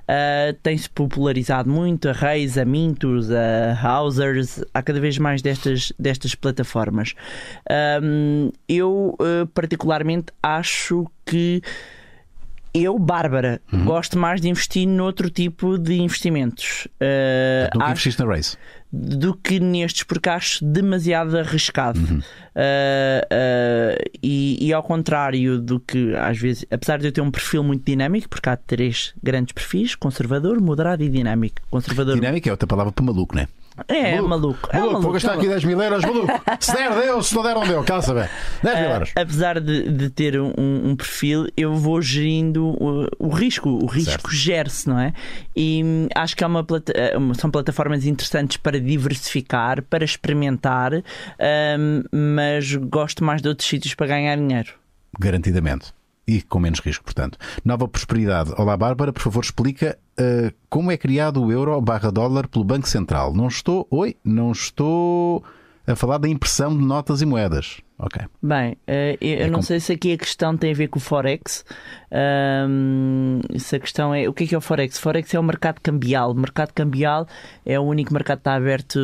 Uh, 0.09 0.55
Tem-se 0.63 0.89
popularizado 0.91 1.69
muito 1.71 2.09
a 2.09 2.13
Reis, 2.13 2.57
a 2.57 2.65
Mintos, 2.65 3.29
a 3.31 3.79
Housers, 3.83 4.65
há 4.73 4.83
cada 4.83 4.99
vez 5.01 5.19
mais 5.19 5.43
destas, 5.43 5.93
destas 5.99 6.35
plataformas. 6.35 7.15
Um, 8.03 8.51
eu, 8.69 9.17
uh, 9.21 9.47
particularmente, 9.99 10.33
acho 10.43 11.07
que. 11.25 11.61
Eu, 12.75 12.99
Bárbara, 12.99 13.61
Uhum. 13.73 13.85
gosto 13.87 14.17
mais 14.19 14.41
de 14.43 14.49
investir 14.49 14.87
noutro 14.87 15.31
tipo 15.31 15.79
de 15.79 15.95
investimentos. 16.01 16.87
Uh, 17.01 17.65
Nunca 17.75 17.87
acho- 17.87 17.93
investiste 17.93 18.23
na 18.23 18.29
Race. 18.31 18.57
do 18.93 19.35
que 19.35 19.59
nestes, 19.59 20.03
porque 20.05 20.29
acho 20.29 20.65
demasiado 20.65 21.37
arriscado. 21.39 21.99
Uhum. 21.99 22.19
Uh, 22.19 22.21
uh, 22.21 24.11
e, 24.23 24.67
e 24.69 24.73
ao 24.73 24.83
contrário 24.83 25.59
do 25.59 25.81
que, 25.81 26.15
às 26.15 26.39
vezes, 26.39 26.65
apesar 26.71 26.99
de 26.99 27.07
eu 27.07 27.13
ter 27.13 27.21
um 27.23 27.31
perfil 27.31 27.65
muito 27.65 27.85
dinâmico, 27.85 28.29
porque 28.29 28.49
há 28.49 28.57
três 28.57 29.13
grandes 29.23 29.53
perfis: 29.53 29.95
conservador, 29.95 30.61
moderado 30.61 31.03
e 31.03 31.09
dinâmico. 31.09 31.57
Conservador 31.71 32.15
Dinâmica 32.17 32.49
é 32.49 32.53
outra 32.53 32.67
palavra 32.67 32.93
para 32.93 33.05
maluco, 33.05 33.35
não 33.35 33.43
é? 33.43 33.49
É 33.87 34.21
maluco. 34.21 34.69
É 34.73 34.79
Maluco, 34.79 34.93
maluco, 34.93 35.03
vou 35.03 35.13
gastar 35.13 35.33
é 35.33 35.37
aqui 35.37 35.47
maluco. 35.47 35.61
10 35.61 35.65
mil 35.65 35.83
euros, 35.83 36.05
maluco. 36.05 36.43
Se 36.61 36.73
der, 36.73 36.95
deu. 36.95 37.23
Se 37.23 37.35
não 37.35 37.43
der, 37.43 37.55
não 37.55 37.67
deu. 37.67 37.85
Quer 37.85 38.03
saber? 38.03 38.31
10 38.63 38.81
mil 38.81 38.91
euros. 38.91 39.09
Uh, 39.11 39.13
apesar 39.21 39.61
de, 39.61 39.91
de 39.91 40.11
ter 40.11 40.41
um, 40.41 40.53
um 40.59 40.97
perfil, 40.97 41.47
eu 41.57 41.75
vou 41.75 42.01
gerindo 42.03 42.67
o, 42.67 43.09
o 43.19 43.29
risco. 43.29 43.69
O 43.69 43.87
risco 43.87 44.31
gere-se, 44.33 44.89
não 44.89 44.99
é? 44.99 45.13
E 45.55 45.83
hum, 45.85 46.09
acho 46.15 46.37
que 46.37 46.45
é 46.45 46.47
uma 46.47 46.67
são 47.35 47.51
plataformas 47.51 48.07
interessantes 48.07 48.57
para 48.57 48.81
diversificar, 48.81 49.83
para 49.83 50.05
experimentar, 50.05 50.93
hum, 50.95 52.03
mas 52.13 52.75
gosto 52.75 53.25
mais 53.25 53.43
de 53.43 53.49
outros 53.49 53.69
sítios 53.69 53.95
para 53.95 54.07
ganhar 54.07 54.37
dinheiro. 54.37 54.73
Garantidamente. 55.19 55.98
E 56.29 56.43
com 56.43 56.61
menos 56.61 56.81
risco, 56.81 57.03
portanto. 57.03 57.39
Nova 57.65 57.89
Prosperidade. 57.89 58.53
Olá, 58.59 58.77
Bárbara, 58.77 59.15
por 59.15 59.23
favor, 59.23 59.43
explica 59.43 59.99
uh, 60.21 60.55
como 60.69 60.93
é 60.93 60.97
criado 60.99 61.43
o 61.43 61.51
euro 61.51 61.81
barra 61.81 62.13
dólar 62.13 62.47
pelo 62.49 62.67
Banco 62.67 62.87
Central. 62.87 63.33
Não 63.33 63.49
estou. 63.49 63.87
Oi, 63.91 64.15
não 64.23 64.53
estou 64.53 65.43
a 65.91 65.97
falar 65.97 66.19
da 66.19 66.29
impressão 66.29 66.77
de 66.77 66.85
notas 66.85 67.23
e 67.23 67.27
moedas. 67.27 67.81
Ok. 67.99 68.23
Bem, 68.41 68.77
eh, 68.87 69.17
eu 69.21 69.47
É 69.47 69.51
não 69.51 69.59
com- 69.59 69.63
sei 69.63 69.81
se 69.81 69.93
aqui 69.93 70.13
a 70.13 70.17
questão 70.19 70.57
tem 70.57 70.71
a 70.71 70.75
ver 70.75 70.87
com 70.87 70.99
o 70.99 71.03
Forex. 71.03 71.65
Ahm, 72.13 73.41
se 73.59 73.75
a 73.77 73.81
questão 73.81 74.15
é 74.15 74.29
o 74.29 74.33
que 74.33 74.45
é 74.45 74.47
que 74.47 74.55
é 74.55 74.59
o 74.59 74.61
Forex? 74.61 74.99
Forex 74.99 75.35
é 75.35 75.39
o 75.39 75.43
mercado 75.43 75.81
cambial. 75.81 76.31
O 76.31 76.35
mercado 76.35 76.73
cambial 76.73 77.27
é 77.67 77.79
o 77.79 77.83
único 77.83 78.13
mercado 78.13 78.39
que 78.39 78.41
está 78.43 78.55
aberto 78.55 78.99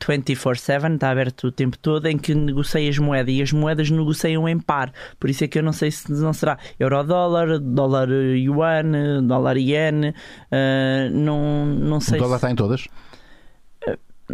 24-7, 0.00 0.94
está 0.94 1.10
aberto 1.10 1.46
o 1.48 1.52
tempo 1.52 1.78
todo, 1.78 2.06
em 2.06 2.18
que 2.18 2.34
negocia 2.34 2.88
as 2.88 2.98
moedas 2.98 3.32
e 3.34 3.42
as 3.42 3.52
moedas 3.52 3.90
negociam 3.90 4.48
em 4.48 4.58
par. 4.58 4.92
Por 5.18 5.30
isso 5.30 5.44
é 5.44 5.48
que 5.48 5.58
eu 5.58 5.62
não 5.62 5.72
sei 5.72 5.90
se 5.92 6.10
não 6.10 6.32
será 6.32 6.58
euro-dólar, 6.78 7.58
dólar 7.60 8.08
yuan, 8.10 9.22
dólar 9.24 9.56
iene. 9.58 10.14
ah, 10.50 11.08
não, 11.12 11.66
não 11.66 11.98
O 11.98 12.00
sei 12.00 12.18
dólar 12.18 12.30
se- 12.30 12.36
está 12.38 12.50
em 12.50 12.56
todas? 12.56 12.88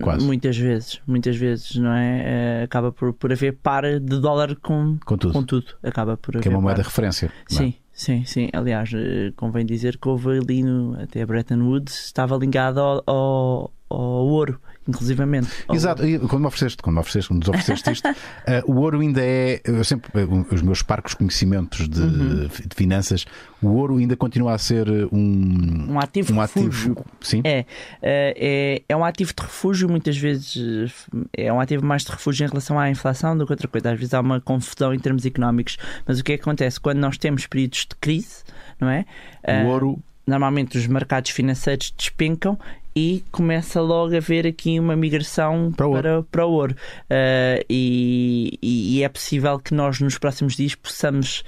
Quase. 0.01 0.25
Muitas 0.27 0.57
vezes, 0.57 1.01
muitas 1.07 1.37
vezes, 1.37 1.77
não 1.77 1.93
é? 1.93 2.23
Eh, 2.25 2.63
acaba 2.65 2.91
por, 2.93 3.13
por 3.13 3.33
haver 3.33 3.53
par 3.63 3.83
de 3.85 4.21
dólar 4.21 4.55
com, 4.57 4.99
Com 5.05 5.17
tudo. 5.17 5.33
com 5.33 5.43
tudo. 5.43 5.67
Acaba 5.83 6.17
por 6.17 6.41
Que 6.41 6.49
é 6.49 6.51
uma 6.51 6.61
moeda 6.61 6.83
de 6.83 6.89
referência. 6.89 7.31
não 7.51 7.57
é? 7.59 7.61
Sim, 7.63 7.75
sim, 7.93 8.25
sim. 8.25 8.49
Aliás, 8.53 8.91
eh, 8.95 9.33
convém 9.37 9.65
dizer 9.67 9.99
que 9.99 10.09
houve 10.09 10.39
ali 10.39 10.63
no, 10.63 11.01
até 11.01 11.25
Bretton 11.25 11.61
Woods 11.63 12.07
estava 12.07 12.37
ligado 12.37 12.79
ao, 12.81 13.03
ao, 13.07 13.73
ao 13.89 14.27
ouro, 14.27 14.61
inclusivamente. 14.89 15.49
Exato, 15.73 16.07
e 16.07 16.19
quando 16.19 16.41
me 16.43 16.47
ofereceste, 16.47 16.83
quando 16.83 16.95
me 16.95 17.01
ofereceste, 17.01 17.29
quando 17.29 17.41
nos 17.41 17.49
ofereceste 17.49 17.91
isto, 17.93 18.09
eh, 18.47 18.63
o 18.67 18.77
ouro 18.77 19.01
ainda 19.01 19.21
é. 19.23 19.61
Eu 19.65 19.83
sempre, 19.85 20.11
eh, 20.15 20.27
os 20.55 20.63
meus 20.63 20.83
parcos 20.83 21.15
conhecimentos 21.15 21.89
de, 21.89 22.01
Uhum. 22.01 22.47
de 22.49 22.75
finanças, 22.77 23.25
o 23.63 23.69
ouro 23.69 23.97
ainda 23.97 24.17
continua 24.17 24.55
a 24.55 24.59
ser 24.59 24.89
um. 25.13 25.87
Um 25.93 25.99
ativo 26.01 26.33
um 26.35 26.41
refúgio. 26.41 26.93
ativo. 26.93 27.07
Sim. 27.21 27.41
É, 27.45 27.65
eh, 28.03 28.35
é, 28.37 28.83
é 28.89 28.97
um 28.97 29.05
ativo 29.05 29.33
de 29.37 29.43
refúgio, 29.43 29.89
muitas 29.89 30.17
vezes 30.17 31.07
eh, 31.37 31.47
é 31.47 31.53
um 31.53 31.61
ativo 31.61 31.85
mais 31.85 32.03
de 32.05 32.11
refúgio 32.13 32.45
em 32.45 32.49
relação 32.49 32.79
à 32.79 32.89
inflação 32.91 33.37
do 33.37 33.45
que 33.47 33.53
outra 33.53 33.67
coisa. 33.69 33.91
Às 33.93 33.99
vezes 33.99 34.15
há 34.15 34.21
uma 34.21 34.41
confusão 34.41 34.93
em 34.95 34.99
termos 34.99 35.25
económicos. 35.27 35.77
Mas 36.07 36.19
o 36.21 36.25
que 36.25 36.33
é 36.33 36.37
que 36.37 36.43
acontece? 36.43 36.79
Quando 36.81 36.99
nós 36.99 37.17
temos 37.19 37.47
períodos 37.47 37.81
de 37.89 37.97
crise, 38.01 38.45
não 38.81 38.89
é? 38.89 39.05
Eh, 39.43 39.65
O 39.65 39.67
ouro. 39.69 39.99
normalmente 40.27 40.77
os 40.79 40.87
mercados 40.87 41.31
financeiros 41.31 41.93
despencam 41.97 42.59
e 42.97 43.23
começa 43.31 43.79
logo 43.83 44.15
a 44.15 44.17
haver 44.17 44.47
aqui 44.47 44.81
uma 44.81 44.97
migração 44.97 45.71
Para 45.77 45.87
o 45.87 45.91
ouro. 45.91 46.03
para, 46.03 46.23
para 46.23 46.47
o 46.47 46.51
ouro. 46.51 46.75
Uh, 47.03 47.63
e, 47.69 48.59
e 48.63 49.03
é 49.03 49.09
possível 49.09 49.59
que 49.59 49.75
nós 49.75 50.01
nos 50.01 50.17
próximos 50.17 50.57
dias 50.57 50.75
possamos 50.75 51.41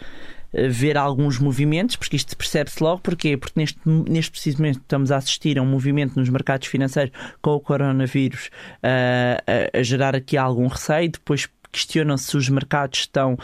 uh, 0.53 0.69
ver 0.69 0.99
alguns 0.99 1.39
movimentos, 1.39 1.97
porque 1.97 2.17
isto 2.17 2.37
percebe-se 2.37 2.83
logo. 2.83 3.01
Porquê? 3.01 3.39
Porque 3.39 3.59
neste, 3.59 3.81
neste 3.87 4.31
preciso 4.31 4.59
momento 4.59 4.81
estamos 4.81 5.11
a 5.11 5.17
assistir 5.17 5.59
a 5.59 5.63
um 5.63 5.67
movimento 5.67 6.17
nos 6.17 6.29
mercados 6.29 6.69
financeiros 6.69 7.13
com 7.41 7.53
o 7.53 7.61
coronavírus 7.61 8.51
uh, 8.83 9.73
a, 9.75 9.79
a 9.79 9.83
gerar 9.83 10.15
aqui 10.15 10.37
algum 10.37 10.67
receio. 10.67 11.11
Depois 11.13 11.49
questionam-se 11.71 12.25
se 12.25 12.37
os 12.37 12.49
mercados 12.49 13.01
estão 13.01 13.37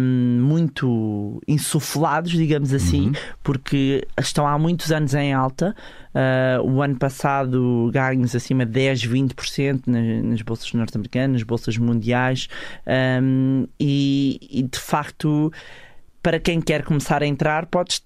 hum, 0.00 0.40
muito 0.42 1.40
insuflados, 1.46 2.32
digamos 2.32 2.72
assim, 2.72 3.12
porque 3.42 4.06
estão 4.18 4.46
há 4.46 4.58
muitos 4.58 4.90
anos 4.92 5.14
em 5.14 5.32
alta. 5.32 5.74
Uh, 6.14 6.62
o 6.62 6.82
ano 6.82 6.96
passado 6.96 7.90
ganhos 7.92 8.36
acima 8.36 8.66
de 8.66 8.72
10, 8.72 9.06
20% 9.06 9.82
nas, 9.86 10.24
nas 10.24 10.42
bolsas 10.42 10.72
norte-americanas, 10.72 11.32
nas 11.32 11.42
bolsas 11.42 11.78
mundiais, 11.78 12.48
hum, 13.22 13.66
e, 13.78 14.38
e, 14.50 14.62
de 14.62 14.78
facto. 14.78 15.52
Para 16.22 16.38
quem 16.38 16.60
quer 16.60 16.84
começar 16.84 17.22
a 17.22 17.26
entrar, 17.26 17.66
pode 17.66 18.00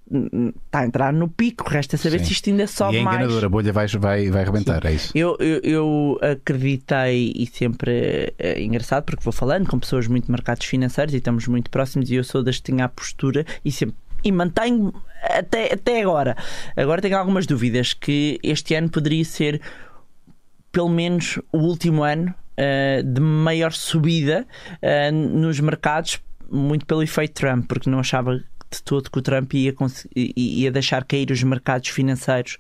está 0.66 0.80
a 0.80 0.86
entrar 0.86 1.12
no 1.12 1.28
pico. 1.28 1.68
Resta 1.68 1.96
saber 1.96 2.20
Sim. 2.20 2.24
se 2.24 2.32
isto 2.32 2.50
ainda 2.50 2.62
E 2.64 2.68
sobe 2.68 2.96
é 2.96 3.02
mais. 3.02 3.16
enganadora, 3.18 3.46
a 3.46 3.48
bolha 3.48 3.72
vai, 3.72 3.86
vai, 3.88 4.30
vai 4.30 4.42
arrebentar, 4.42 4.84
é 4.86 4.92
isso. 4.92 5.12
Eu, 5.14 5.36
eu, 5.38 5.60
eu 5.62 6.18
acreditei 6.22 7.32
e 7.36 7.46
sempre 7.46 8.32
é 8.38 8.62
engraçado 8.62 9.04
porque 9.04 9.22
vou 9.22 9.32
falando 9.32 9.68
com 9.68 9.78
pessoas 9.78 10.06
muito 10.06 10.26
de 10.26 10.30
mercados 10.30 10.64
financeiros 10.66 11.12
e 11.12 11.18
estamos 11.18 11.46
muito 11.46 11.70
próximos 11.70 12.10
e 12.10 12.14
eu 12.14 12.24
sou 12.24 12.42
das 12.42 12.56
que 12.56 12.72
tinha 12.72 12.86
a 12.86 12.88
postura 12.88 13.44
e 13.64 13.70
sempre 13.70 13.96
e 14.24 14.32
mantenho 14.32 14.92
até, 15.22 15.74
até 15.74 16.00
agora. 16.00 16.36
Agora 16.76 17.00
tenho 17.02 17.16
algumas 17.16 17.46
dúvidas 17.46 17.92
que 17.92 18.40
este 18.42 18.74
ano 18.74 18.88
poderia 18.88 19.24
ser 19.24 19.60
pelo 20.72 20.88
menos 20.88 21.38
o 21.52 21.58
último 21.58 22.02
ano 22.02 22.34
eh, 22.56 23.02
de 23.04 23.20
maior 23.20 23.72
subida 23.72 24.46
eh, 24.82 25.10
nos 25.10 25.60
mercados, 25.60 26.18
muito 26.50 26.86
pelo 26.86 27.02
efeito 27.02 27.34
Trump, 27.34 27.66
porque 27.66 27.88
não 27.90 27.98
achava 27.98 28.42
de 28.68 28.82
todo 28.82 29.08
que 29.08 29.18
o 29.18 29.22
Trump 29.22 29.54
ia, 29.54 29.72
ia 30.36 30.72
deixar 30.72 31.04
cair 31.04 31.30
os 31.30 31.40
mercados 31.42 31.88
financeiros, 31.88 32.58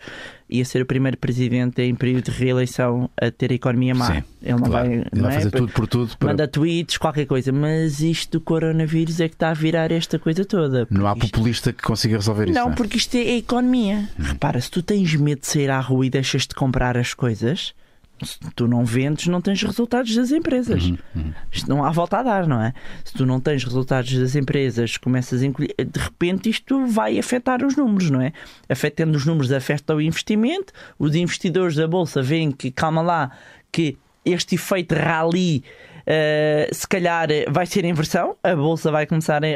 ia 0.48 0.64
ser 0.64 0.80
o 0.82 0.86
primeiro 0.86 1.18
presidente 1.18 1.82
em 1.82 1.96
período 1.96 2.26
de 2.26 2.30
reeleição 2.30 3.10
a 3.20 3.28
ter 3.28 3.50
a 3.50 3.54
economia 3.54 3.92
má. 3.92 4.06
Sim, 4.14 4.22
Ele 4.40 4.52
não 4.52 4.58
claro. 4.60 4.70
vai, 4.88 4.96
Ele 4.98 5.06
não 5.12 5.22
vai 5.24 5.32
é? 5.32 5.38
fazer 5.38 5.50
tudo 5.50 5.72
por 5.72 5.88
tudo. 5.88 6.16
Para... 6.16 6.28
Manda 6.28 6.46
tweets, 6.46 6.96
qualquer 6.96 7.26
coisa, 7.26 7.50
mas 7.50 7.98
isto 8.00 8.38
do 8.38 8.40
coronavírus 8.40 9.18
é 9.20 9.28
que 9.28 9.34
está 9.34 9.50
a 9.50 9.54
virar 9.54 9.90
esta 9.90 10.16
coisa 10.16 10.44
toda. 10.44 10.86
Não 10.90 11.08
há 11.08 11.12
isto- 11.12 11.26
populista 11.28 11.72
que 11.72 11.82
consiga 11.82 12.16
resolver 12.16 12.44
isso. 12.50 12.54
não, 12.54 12.66
Não, 12.66 12.72
é? 12.72 12.76
porque 12.76 12.96
isto 12.98 13.16
é 13.16 13.20
a 13.22 13.36
economia. 13.38 14.08
Repara, 14.16 14.60
se 14.60 14.70
tu 14.70 14.82
tens 14.84 15.12
medo 15.16 15.40
de 15.40 15.48
sair 15.48 15.70
à 15.70 15.80
rua 15.80 16.06
e 16.06 16.10
deixas 16.10 16.42
de 16.46 16.54
comprar 16.54 16.96
as 16.96 17.14
coisas, 17.14 17.74
se 18.22 18.38
tu 18.54 18.66
não 18.66 18.84
vendes, 18.84 19.26
não 19.26 19.40
tens 19.40 19.62
resultados 19.62 20.14
das 20.14 20.30
empresas. 20.30 20.84
Uhum, 21.14 21.32
Isto 21.52 21.68
não 21.68 21.84
há 21.84 21.90
volta 21.90 22.18
a 22.18 22.22
dar, 22.22 22.46
não 22.46 22.60
é? 22.62 22.72
Se 23.04 23.12
tu 23.14 23.26
não 23.26 23.40
tens 23.40 23.62
resultados 23.64 24.12
das 24.18 24.34
empresas, 24.34 24.96
começas 24.96 25.42
a 25.42 25.46
encolher, 25.46 25.74
de 25.78 26.00
repente 26.00 26.48
isto 26.48 26.86
vai 26.86 27.18
afetar 27.18 27.64
os 27.64 27.76
números, 27.76 28.10
não 28.10 28.20
é? 28.20 28.32
Afetando 28.68 29.16
os 29.16 29.26
números, 29.26 29.52
afeta 29.52 29.94
o 29.94 30.00
investimento. 30.00 30.72
Os 30.98 31.14
investidores 31.14 31.76
da 31.76 31.86
bolsa 31.86 32.22
veem 32.22 32.50
que, 32.50 32.70
calma 32.70 33.02
lá, 33.02 33.30
que 33.70 33.96
este 34.24 34.54
efeito 34.56 34.94
rally. 34.94 35.62
Eh, 36.06 36.68
se 36.72 36.86
calhar 36.86 37.28
vai 37.50 37.66
ser 37.66 37.84
inversão, 37.84 38.36
a 38.42 38.54
bolsa 38.54 38.90
vai 38.90 39.06
começar 39.06 39.42
a, 39.44 39.48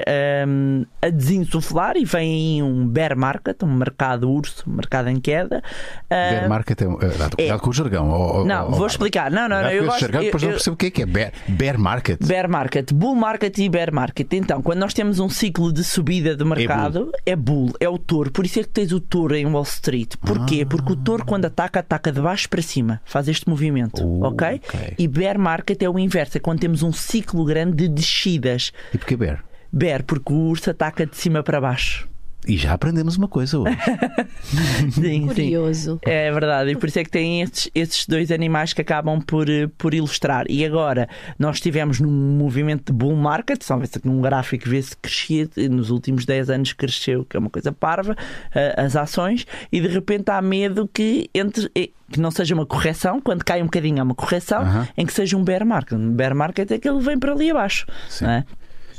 a 1.07 1.09
desinsuflar 1.11 1.97
e 1.97 2.05
vem 2.05 2.57
aí 2.57 2.63
um 2.63 2.87
bear 2.87 3.17
market, 3.17 3.63
um 3.63 3.73
mercado 3.73 4.31
urso, 4.31 4.65
um 4.69 4.75
mercado 4.75 5.09
em 5.09 5.21
queda. 5.21 5.63
Eh, 6.09 6.31
Bear 6.31 6.49
market 6.49 6.81
é. 6.83 6.87
uh, 6.87 6.99
dá 7.19 7.29
cuidado 7.31 7.61
com 7.61 7.71
o 7.71 7.73
jargão. 7.73 8.11
ó, 8.11 8.45
não, 8.45 8.67
ó, 8.69 8.71
vou 8.71 8.87
explicar. 8.87 9.31
Não, 9.31 9.49
não, 9.49 9.63
não. 9.63 9.71
Eu 9.71 9.85
gosto, 9.85 10.01
jargão, 10.01 10.23
depois 10.23 10.43
eu- 10.43 10.49
não 10.49 10.55
percebo 10.57 10.75
o 10.75 10.77
que 10.77 10.87
é 10.87 10.91
que 10.91 11.03
é 11.03 11.07
bear, 11.07 11.33
bear 11.49 11.79
market. 11.79 12.25
Bear 12.27 12.49
market, 12.49 12.93
bull 12.93 13.15
market 13.15 13.57
e 13.59 13.69
bear 13.69 13.93
market. 13.93 14.33
Então, 14.33 14.61
quando 14.63 14.79
nós 14.79 14.93
temos 14.95 15.19
um 15.21 15.29
ciclo 15.29 15.73
de 15.73 15.85
subida 15.85 16.35
de 16.37 16.45
mercado, 16.45 17.13
é 17.25 17.37
bull, 17.37 17.73
é, 17.79 17.89
o 17.89 17.99
touro. 17.99 18.31
Por 18.33 18.45
isso 18.45 18.59
é 18.61 18.63
que 18.63 18.69
tens 18.71 18.93
o 18.93 19.01
touro 19.01 19.35
em 19.37 19.47
Wall 19.47 19.63
Street. 19.63 20.15
Porquê? 20.21 20.65
Porque 20.65 20.93
o 20.93 20.97
touro, 20.97 21.25
quando 21.25 21.45
ataca, 21.45 21.81
ataca 21.81 22.11
de 22.11 22.21
baixo 22.21 22.49
para 22.49 22.63
cima. 22.63 23.01
Faz 23.05 23.29
este 23.29 23.49
movimento. 23.49 24.03
Oh, 24.05 24.27
ok? 24.29 24.61
ok. 24.67 24.95
E 24.99 25.07
bear 25.07 25.39
market 25.39 25.81
é 25.83 25.89
o 25.89 25.99
inverso. 25.99 26.40
É 26.41 26.43
quando 26.43 26.61
temos 26.61 26.83
um 26.83 26.91
ciclo 26.91 27.45
grande 27.45 27.77
de 27.77 27.89
descidas. 27.89 28.73
E 28.95 28.97
porquê 28.97 29.15
bear? 29.15 29.45
Bear, 29.71 30.03
porque 30.03 30.33
o 30.33 30.49
urso 30.49 30.71
ataca 30.71 31.05
de 31.05 31.15
cima 31.15 31.43
para 31.43 31.61
baixo. 31.61 32.09
E 32.47 32.57
já 32.57 32.73
aprendemos 32.73 33.17
uma 33.17 33.29
coisa 33.29 33.59
hoje. 33.59 33.77
Sim, 34.91 34.93
sim. 34.93 35.27
Curioso. 35.27 35.99
É 36.03 36.33
verdade, 36.33 36.71
e 36.71 36.77
por 36.77 36.89
isso 36.89 36.99
é 36.99 37.05
que 37.05 37.11
tem 37.11 37.43
esses, 37.43 37.71
esses 37.75 38.07
dois 38.07 38.31
animais 38.33 38.73
que 38.73 38.81
acabam 38.81 39.21
por, 39.21 39.49
eh, 39.49 39.69
por 39.77 39.93
ilustrar. 39.95 40.47
E 40.49 40.65
agora, 40.65 41.09
nós 41.39 41.57
estivemos 41.57 42.01
num 42.01 42.11
movimento 42.11 42.93
de 42.93 42.99
bull 42.99 43.15
market, 43.15 43.63
só 43.63 43.77
vê-se 43.77 43.99
aqui 43.99 44.09
num 44.09 44.21
gráfico, 44.23 44.69
vê-se 44.69 44.91
que 44.97 45.03
crescia, 45.03 45.49
nos 45.71 45.91
últimos 45.91 46.25
10 46.25 46.51
anos 46.51 46.73
cresceu, 46.73 47.25
que 47.25 47.37
é 47.37 47.41
uma 47.41 47.51
coisa 47.51 47.73
parva, 47.73 48.17
eh, 48.55 48.75
as 48.77 48.97
ações, 48.97 49.47
e 49.71 49.81
de 49.81 49.89
repente 49.89 50.31
há 50.31 50.41
medo 50.41 50.89
que 50.93 51.29
entre. 51.35 51.71
eh, 51.75 51.91
Que 52.11 52.19
não 52.19 52.31
seja 52.33 52.55
uma 52.57 52.67
correção, 52.67 53.21
quando 53.21 53.45
cai 53.45 53.61
um 53.63 53.67
bocadinho 53.67 54.01
há 54.01 54.03
uma 54.03 54.15
correção, 54.17 54.65
em 54.97 55.07
que 55.07 55.13
seja 55.13 55.37
um 55.37 55.45
bear 55.45 55.65
market. 55.65 55.93
Um 55.97 56.11
bear 56.13 56.35
market 56.35 56.69
é 56.73 56.79
que 56.79 56.89
ele 56.89 57.01
vem 57.01 57.17
para 57.19 57.33
ali 57.33 57.51
abaixo. 57.51 57.87
Sim. 58.09 58.25
não 58.25 58.33
é? 58.33 58.45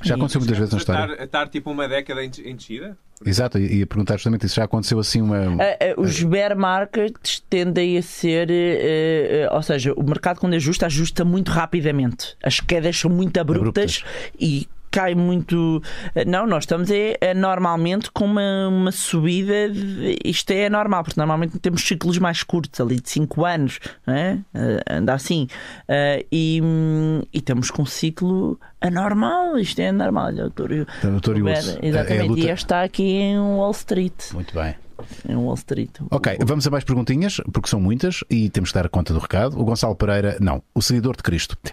Já 0.02 0.16
aconteceu 0.16 0.41
muitas 0.41 0.58
vezes 0.58 0.74
na 0.74 0.80
história. 0.80 1.12
Estar, 1.12 1.24
estar 1.24 1.47
tipo 1.49 1.72
uma 1.72 1.88
década 1.88 2.24
em, 2.24 2.32
em 2.45 2.56
descida? 2.56 2.97
Exato, 3.26 3.60
e 3.60 3.80
ia 3.80 3.88
perguntar 3.88 4.16
justamente 4.16 4.45
isso. 4.45 4.56
Já 4.56 4.64
aconteceu 4.64 4.99
assim 4.99 5.22
uma. 5.22 5.62
Eh, 5.62 5.78
eh, 5.80 5.95
os 5.97 6.24
bear 6.24 6.58
markets 6.58 7.43
tendem 7.49 7.97
a 7.97 8.02
ser, 8.02 8.47
eh, 8.49 9.47
ou 9.52 9.62
seja, 9.62 9.93
o 9.93 10.04
mercado 10.04 10.39
quando 10.39 10.56
ajusta, 10.56 10.88
ajusta 10.88 11.24
muito 11.24 11.52
rapidamente. 11.52 12.36
As 12.43 12.60
quedas 12.60 12.97
são 12.97 13.12
muito 13.12 13.39
abruptas, 13.39 14.04
e 14.39 14.68
cai 14.92 15.16
muito. 15.16 15.82
eh, 16.14 16.26
Não, 16.26 16.46
nós 16.46 16.64
estamos 16.64 16.92
é, 16.92 17.16
é 17.22 17.34
normalmente 17.34 18.12
com 18.12 18.26
uma, 18.26 18.68
uma 18.68 18.92
subida. 18.92 19.70
de- 19.70 20.18
Isto 20.26 20.52
é 20.52 20.70
normal, 20.70 21.04
porque 21.04 21.20
normalmente 21.20 21.58
temos 21.60 21.82
ciclos 21.84 22.18
mais 22.20 22.44
curtos, 22.44 22.80
ali 22.80 23.00
de 23.00 23.10
5 23.10 23.46
anos, 23.46 23.80
não 24.06 24.14
é? 24.14 24.38
Eh, 24.54 24.84
anda 24.89 25.14
assim. 25.14 25.48
Eh, 25.88 26.26
e, 26.32 26.62
e 27.34 27.38
estamos 27.38 27.72
com 27.72 27.84
um 27.84 27.86
ciclo 27.86 28.60
anormal. 28.80 29.58
Isto 29.58 29.80
é 29.82 29.92
normal. 29.92 30.30
É 30.30 31.88
Exatamente. 31.88 32.28
luta- 32.28 32.39
E 32.42 32.44
este 32.50 32.66
está 32.66 32.84
aqui 32.84 33.04
em 33.04 33.39
Wall 33.39 33.72
Street. 33.72 34.32
Muito 34.34 34.54
bem. 34.54 34.76
Em 35.28 35.36
Wall 35.36 35.56
Street. 35.56 35.89
Ok, 36.10 36.38
vamos 36.45 36.66
a 36.68 36.70
mais 36.70 36.84
perguntinhas, 36.84 37.41
porque 37.52 37.70
são 37.70 37.80
muitas 37.80 38.24
e 38.30 38.49
temos 38.49 38.72
que 38.72 38.76
dar 38.76 38.89
conta 38.89 39.14
do 39.14 39.20
recado. 39.20 39.60
O 39.60 39.64
Gonçalo 39.64 39.95
Pereira, 39.95 40.38
não, 40.39 40.62
o 40.74 40.82
seguidor 40.82 41.16
de 41.16 41.24
Cristo. 41.24 41.58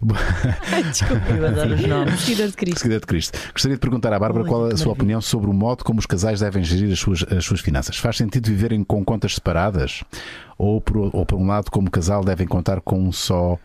Desculpa. 0.90 1.30
Eu 1.30 1.46
adoro 1.46 1.74
os 1.74 1.86
nomes. 1.86 2.20
Seguidor 2.20 2.48
de 2.48 2.56
Cristo. 2.56 2.78
seguidor 2.78 3.00
de 3.00 3.06
Cristo. 3.06 3.38
Gostaria 3.52 3.76
de 3.76 3.80
perguntar 3.80 4.12
à 4.12 4.18
Bárbara 4.18 4.44
qual 4.44 4.66
a 4.66 4.76
sua 4.76 4.92
opinião 4.92 5.20
sobre 5.20 5.50
o 5.50 5.52
modo 5.52 5.84
como 5.84 5.98
os 5.98 6.06
casais 6.06 6.40
devem 6.40 6.62
gerir 6.62 6.92
as 6.92 6.98
suas, 6.98 7.24
as 7.24 7.44
suas 7.44 7.60
finanças. 7.60 7.96
Faz 7.96 8.16
sentido 8.16 8.46
viverem 8.46 8.82
com 8.84 9.04
contas 9.04 9.34
separadas? 9.34 10.02
Ou 10.56 10.80
por, 10.80 11.14
ou 11.14 11.24
por 11.24 11.36
um 11.36 11.46
lado, 11.46 11.70
como 11.70 11.88
casal, 11.88 12.24
devem 12.24 12.46
contar 12.46 12.80
com 12.80 13.00
um 13.00 13.12
só 13.12 13.56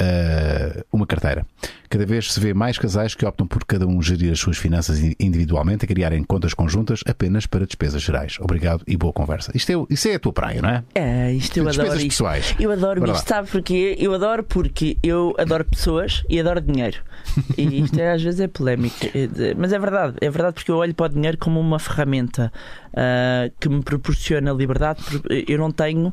uh, 0.00 0.84
uma 0.92 1.06
carteira. 1.06 1.46
Cada 1.88 2.06
vez 2.06 2.32
se 2.32 2.40
vê 2.40 2.54
mais 2.54 2.78
casais 2.78 3.14
que 3.14 3.26
optam 3.26 3.46
por 3.46 3.64
cada 3.64 3.86
um 3.86 4.00
gerir 4.00 4.32
as 4.32 4.38
suas 4.38 4.56
finanças 4.56 5.00
individualmente, 5.18 5.84
a 5.84 5.88
criarem 5.88 6.22
contas 6.22 6.54
conjuntas 6.54 7.00
apenas 7.04 7.46
para 7.46 7.66
despesas 7.66 8.00
gerais. 8.00 8.36
Obrigado 8.40 8.84
e 8.86 8.96
boa 8.96 9.12
conversa. 9.12 9.50
Isto 9.54 9.72
é, 9.72 9.92
isso 9.92 10.08
é 10.08 10.14
a 10.14 10.18
tua 10.18 10.32
praia, 10.32 10.62
não 10.62 10.68
é? 10.68 10.84
É, 10.94 11.32
isto 11.32 11.58
eu 11.58 11.64
despesas 11.64 11.90
adoro. 11.92 12.08
pessoais. 12.08 12.46
Isto. 12.46 12.62
Eu 12.62 12.70
adoro 12.70 13.00
Bora 13.00 13.12
isto, 13.12 13.22
lá. 13.22 13.36
sabe 13.36 13.48
porquê? 13.50 13.96
Eu 13.98 14.14
adoro 14.14 14.44
porque 14.44 14.96
eu 15.02 15.34
adoro 15.36 15.64
pessoas 15.64 16.22
e 16.28 16.38
adoro 16.38 16.60
dinheiro. 16.60 16.98
E 17.56 17.82
isto 17.82 17.98
é, 17.98 18.12
às 18.12 18.22
vezes 18.22 18.40
é 18.40 18.48
polémico. 18.48 18.96
Mas 19.56 19.72
é 19.72 19.78
verdade, 19.78 20.16
é 20.20 20.30
verdade 20.30 20.54
porque 20.54 20.70
eu 20.70 20.76
olho 20.76 20.94
para 20.94 21.06
o 21.06 21.08
dinheiro 21.08 21.36
como 21.38 21.60
uma 21.60 21.78
ferramenta 21.78 22.52
ah, 22.94 23.50
que 23.58 23.68
me 23.68 23.82
proporciona 23.82 24.52
liberdade. 24.52 25.00
Eu 25.46 25.58
não 25.58 25.70
tenho 25.70 26.12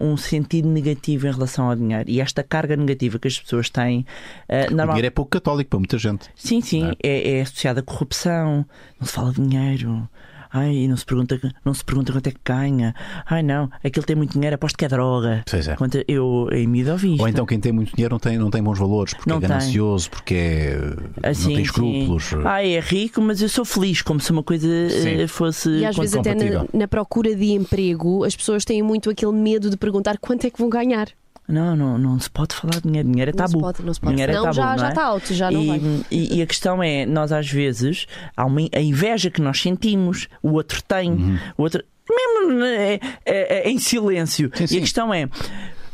um 0.00 0.16
sentido 0.16 0.68
negativo 0.68 1.26
em 1.26 1.32
relação 1.32 1.68
ao 1.68 1.76
dinheiro. 1.76 2.08
E 2.08 2.20
esta 2.20 2.42
carga 2.42 2.76
negativa 2.76 3.18
que 3.18 3.28
as 3.28 3.38
pessoas 3.38 3.68
têm, 3.68 4.04
O 4.48 4.70
normal- 4.74 4.88
dinheiro 4.88 5.06
é 5.06 5.10
pouco 5.10 5.30
católico 5.30 5.70
para 5.70 5.78
muita 5.78 5.98
gente. 5.98 6.28
Sim, 6.34 6.60
sim, 6.60 6.92
é, 7.02 7.38
é 7.38 7.40
associado 7.42 7.80
à 7.80 7.82
corrupção, 7.82 8.64
não 9.00 9.06
se 9.06 9.12
fala 9.12 9.32
de 9.32 9.40
dinheiro. 9.42 10.08
Ai, 10.52 10.86
não 10.88 10.96
se 10.96 11.04
pergunta, 11.04 11.38
não 11.64 11.74
se 11.74 11.84
pergunta 11.84 12.12
quanto 12.12 12.26
é 12.28 12.30
que 12.30 12.38
ganha. 12.44 12.94
Ai, 13.26 13.42
não, 13.42 13.70
aquele 13.84 14.06
tem 14.06 14.16
muito 14.16 14.32
dinheiro, 14.32 14.54
aposto 14.54 14.76
que 14.76 14.84
é 14.84 14.88
droga. 14.88 15.42
Pois 15.50 15.68
é. 15.68 15.76
Quanto 15.76 16.02
eu 16.08 16.48
em 16.52 16.66
mídia 16.66 16.92
ouvi 16.92 17.12
isto. 17.12 17.20
Ou 17.22 17.28
então 17.28 17.44
quem 17.46 17.60
tem 17.60 17.72
muito 17.72 17.94
dinheiro 17.94 18.14
não 18.14 18.18
tem, 18.20 18.38
não 18.38 18.50
tem 18.50 18.62
bons 18.62 18.78
valores, 18.78 19.14
porque 19.14 19.28
Não 19.30 19.36
é 19.36 19.40
tem. 19.40 19.48
ganancioso, 19.48 20.10
porque 20.10 20.34
é, 20.34 21.30
Assim, 21.30 21.42
não 21.42 21.48
tem 21.48 21.56
sim. 21.56 21.62
escrúpulos. 21.62 22.34
Ai, 22.44 22.72
é 22.76 22.80
rico, 22.80 23.20
mas 23.20 23.42
eu 23.42 23.48
sou 23.48 23.64
feliz, 23.64 24.02
como 24.02 24.20
se 24.20 24.30
uma 24.32 24.42
coisa 24.42 24.66
Sim. 24.90 25.20
eh, 25.20 25.26
fosse. 25.26 25.68
E 25.70 25.84
às 25.84 25.96
vezes 25.96 26.14
até 26.16 26.34
na, 26.34 26.64
na 26.72 26.88
procura 26.88 27.34
de 27.34 27.52
emprego 27.52 28.24
as 28.24 28.34
pessoas 28.34 28.64
têm 28.64 28.82
muito 28.82 29.10
aquele 29.10 29.32
medo 29.32 29.70
de 29.70 29.76
perguntar 29.76 30.18
quanto 30.18 30.46
é 30.46 30.50
que 30.50 30.58
vão 30.58 30.68
ganhar. 30.68 31.08
Não, 31.48 31.74
não, 31.74 31.96
não 31.96 32.20
se 32.20 32.28
pode 32.28 32.54
falar 32.54 32.74
de 32.74 32.82
dinheiro. 32.82 33.08
Dinheiro 33.08 33.30
é 33.30 33.34
Não 33.34 33.46
se 33.46 33.52
tabu. 33.54 33.64
pode, 33.64 33.82
não 33.82 33.94
se 33.94 34.00
pode. 34.00 34.12
Dinheiro 34.12 34.32
é 34.32 34.34
Senão 34.34 34.44
tabu, 34.44 34.56
já, 34.56 34.70
não 34.72 34.78
já 34.78 34.86
é? 34.86 34.88
está 34.90 35.04
alto, 35.04 35.34
já 35.34 35.50
não 35.50 35.62
e, 35.62 35.66
vai. 35.66 35.80
e- 36.10 36.36
e 36.38 36.42
a 36.42 36.46
questão 36.46 36.82
é, 36.82 37.06
nós 37.06 37.32
às 37.32 37.50
vezes, 37.50 38.06
há 38.36 38.44
uma, 38.44 38.60
a 38.74 38.80
inveja 38.80 39.30
que 39.30 39.40
nós 39.40 39.58
sentimos, 39.60 40.28
o 40.42 40.50
outro 40.52 40.82
tem, 40.82 41.10
Uhum. 41.12 41.38
o 41.56 41.62
outro. 41.62 41.82
Mesmo 42.10 42.64
é, 42.64 43.00
é- 43.24 43.66
é 43.66 43.70
em 43.70 43.78
silêncio. 43.78 44.50
Sim, 44.54 44.64
E 44.64 44.68
sim. 44.68 44.76
a 44.76 44.80
questão 44.80 45.12
é, 45.14 45.28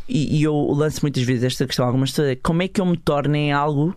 e, 0.08 0.38
e 0.38 0.42
eu 0.42 0.54
lanço 0.72 1.00
muitas 1.02 1.22
vezes 1.22 1.44
esta 1.44 1.66
questão 1.66 1.84
a 1.84 1.88
algumas 1.88 2.10
pessoas, 2.10 2.30
é 2.30 2.36
como 2.36 2.62
é 2.62 2.68
que 2.68 2.80
eu 2.80 2.86
me 2.86 2.96
torno 2.96 3.34
em 3.36 3.52
algo 3.52 3.94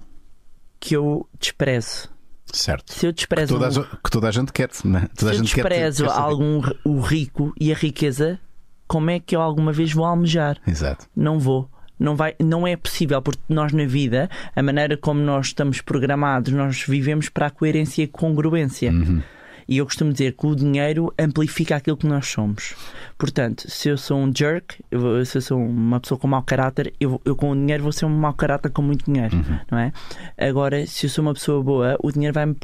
que 0.79 0.95
eu 0.95 1.27
desprezo? 1.39 2.09
Certo. 2.53 2.93
Se 2.93 3.05
eu 3.05 3.11
desprezo 3.11 3.53
Toda 3.59 3.67
a, 3.67 3.81
um- 3.81 3.97
que 4.03 4.09
toda 4.11 4.27
a 4.27 4.31
gente 4.31 4.53
quer. 4.53 4.69
Não 4.85 4.99
é? 4.99 5.07
Toda 5.17 5.31
a 5.31 5.33
se 5.33 5.39
eu 5.41 5.43
gente 5.43 5.55
quer- 5.55 5.63
desprezo 5.63 6.03
quer 6.05 6.09
saber. 6.11 6.21
algum 6.23 6.61
o 6.85 6.99
rico 7.01 7.51
e 7.59 7.71
a 7.73 7.75
riqueza, 7.75 8.39
como 8.87 9.09
é 9.09 9.19
que 9.19 9.35
eu 9.35 9.41
alguma 9.41 9.71
vez 9.71 9.91
vou 9.91 10.05
almejar? 10.05 10.57
Exato. 10.65 11.07
Não 11.15 11.39
vou. 11.39 11.69
Não, 11.99 12.15
vai, 12.15 12.35
não 12.39 12.67
é 12.67 12.75
possível, 12.75 13.21
porque 13.21 13.41
nós 13.49 13.73
na 13.73 13.85
vida, 13.85 14.29
a 14.55 14.61
maneira 14.61 14.95
como 14.95 15.19
nós 15.19 15.47
estamos 15.47 15.81
programados, 15.81 16.53
nós 16.53 16.83
vivemos 16.87 17.27
para 17.27 17.47
a 17.47 17.49
coerência 17.49 18.03
e 18.03 18.07
congruência. 18.07 18.91
E 19.67 19.79
eu 19.79 19.85
costumo 19.85 20.13
dizer 20.13 20.33
que 20.33 20.47
o 20.47 20.55
dinheiro 20.55 21.13
amplifica 21.19 21.75
aquilo 21.75 21.97
que 21.97 22.07
nós 22.07 22.27
somos. 22.27 22.73
Portanto, 23.17 23.69
se 23.69 23.89
eu 23.89 23.97
sou 23.97 24.17
um 24.17 24.31
jerk, 24.33 24.79
eu 24.89 25.25
se 25.25 25.39
eu 25.39 25.41
sou 25.41 25.59
uma 25.59 25.99
pessoa 25.99 26.17
com 26.17 26.27
mau 26.27 26.41
caráter, 26.41 26.93
eu, 26.99 27.19
eu 27.25 27.35
com 27.35 27.51
o 27.51 27.55
dinheiro 27.55 27.83
vou 27.83 27.91
ser 27.91 28.05
um 28.05 28.09
mau 28.09 28.33
caráter 28.33 28.71
com 28.71 28.81
muito 28.81 29.03
dinheiro, 29.03 29.35
não 29.69 29.77
é? 29.77 29.91
Agora, 30.37 30.85
se 30.85 31.07
eu 31.07 31.09
sou 31.09 31.21
uma 31.21 31.33
pessoa 31.33 31.61
boa, 31.61 31.97
o 32.01 32.11
dinheiro 32.11 32.33
vai-me 32.33 32.55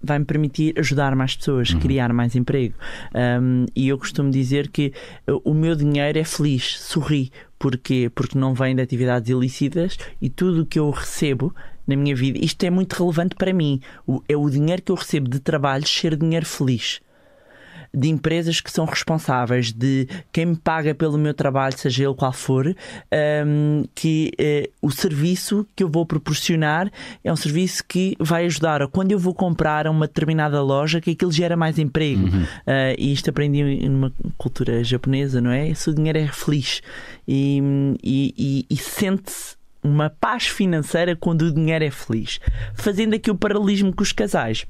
per- 0.00 0.08
vai-me 0.08 0.24
permitir 0.24 0.74
ajudar 0.78 1.14
mais 1.16 1.36
pessoas, 1.36 1.74
criar 1.74 2.12
mais 2.12 2.34
emprego. 2.36 2.74
Um, 3.14 3.66
e 3.74 3.88
eu 3.88 3.98
costumo 3.98 4.30
dizer 4.30 4.68
que 4.68 4.92
uh, 5.28 5.40
o 5.44 5.54
meu 5.54 5.74
dinheiro 5.74 6.18
é 6.18 6.24
feliz, 6.24 6.78
sorri. 6.80 7.30
Porquê? 7.58 8.10
Porque 8.14 8.38
não 8.38 8.54
vem 8.54 8.74
de 8.76 8.82
atividades 8.82 9.28
ilícitas 9.30 9.98
e 10.22 10.28
tudo 10.30 10.62
o 10.62 10.66
que 10.66 10.78
eu 10.78 10.90
recebo 10.90 11.52
na 11.86 11.96
minha 11.96 12.14
vida, 12.14 12.38
isto 12.40 12.62
é 12.64 12.70
muito 12.70 12.92
relevante 12.92 13.34
para 13.34 13.52
mim. 13.52 13.80
O- 14.06 14.22
é 14.28 14.36
o 14.36 14.48
dinheiro 14.48 14.82
que 14.82 14.92
eu 14.92 14.96
recebo 14.96 15.28
de 15.28 15.40
trabalho 15.40 15.86
ser 15.86 16.16
dinheiro 16.16 16.46
feliz 16.46 17.00
de 17.94 18.08
empresas 18.08 18.60
que 18.60 18.70
são 18.70 18.84
responsáveis, 18.84 19.72
de 19.72 20.06
quem 20.32 20.46
me 20.46 20.56
paga 20.56 20.94
pelo 20.94 21.16
meu 21.18 21.32
trabalho, 21.34 21.76
seja 21.78 22.04
ele 22.04 22.14
qual 22.14 22.32
for, 22.32 22.66
hum, 23.46 23.84
que 23.94 24.30
eh, 24.38 24.70
o 24.82 24.90
serviço 24.90 25.66
que 25.74 25.82
eu 25.82 25.88
vou 25.88 26.04
proporcionar 26.04 26.90
é 27.24 27.32
um 27.32 27.36
serviço 27.36 27.82
que 27.86 28.14
vai 28.20 28.44
ajudar 28.46 28.82
a 28.82 28.88
quando 28.88 29.12
eu 29.12 29.18
vou 29.18 29.34
comprar 29.34 29.86
a 29.86 29.90
uma 29.90 30.06
determinada 30.06 30.62
loja 30.62 31.00
que 31.00 31.10
aquilo 31.12 31.32
gera 31.32 31.56
mais 31.56 31.78
emprego. 31.78 32.28
Ah, 32.66 32.94
e 32.98 33.12
isto 33.12 33.30
aprendi 33.30 33.88
numa 33.88 34.12
cultura 34.36 34.82
japonesa, 34.84 35.40
não 35.40 35.50
é? 35.50 35.72
Se 35.74 35.90
o 35.90 35.94
dinheiro 35.94 36.18
é 36.18 36.28
feliz 36.28 36.80
e, 37.26 37.60
e, 38.02 38.34
e- 38.36 38.66
e 38.70 38.76
sente-se 38.76 39.56
uma 39.82 40.10
paz 40.10 40.46
financeira 40.46 41.14
quando 41.16 41.42
o 41.42 41.52
dinheiro 41.54 41.84
é 41.84 41.90
feliz. 41.90 42.40
Fazendo 42.74 43.14
aqui 43.14 43.30
o 43.30 43.34
paralelismo 43.34 43.94
com 43.94 44.02
os 44.02 44.12
casais. 44.12 44.66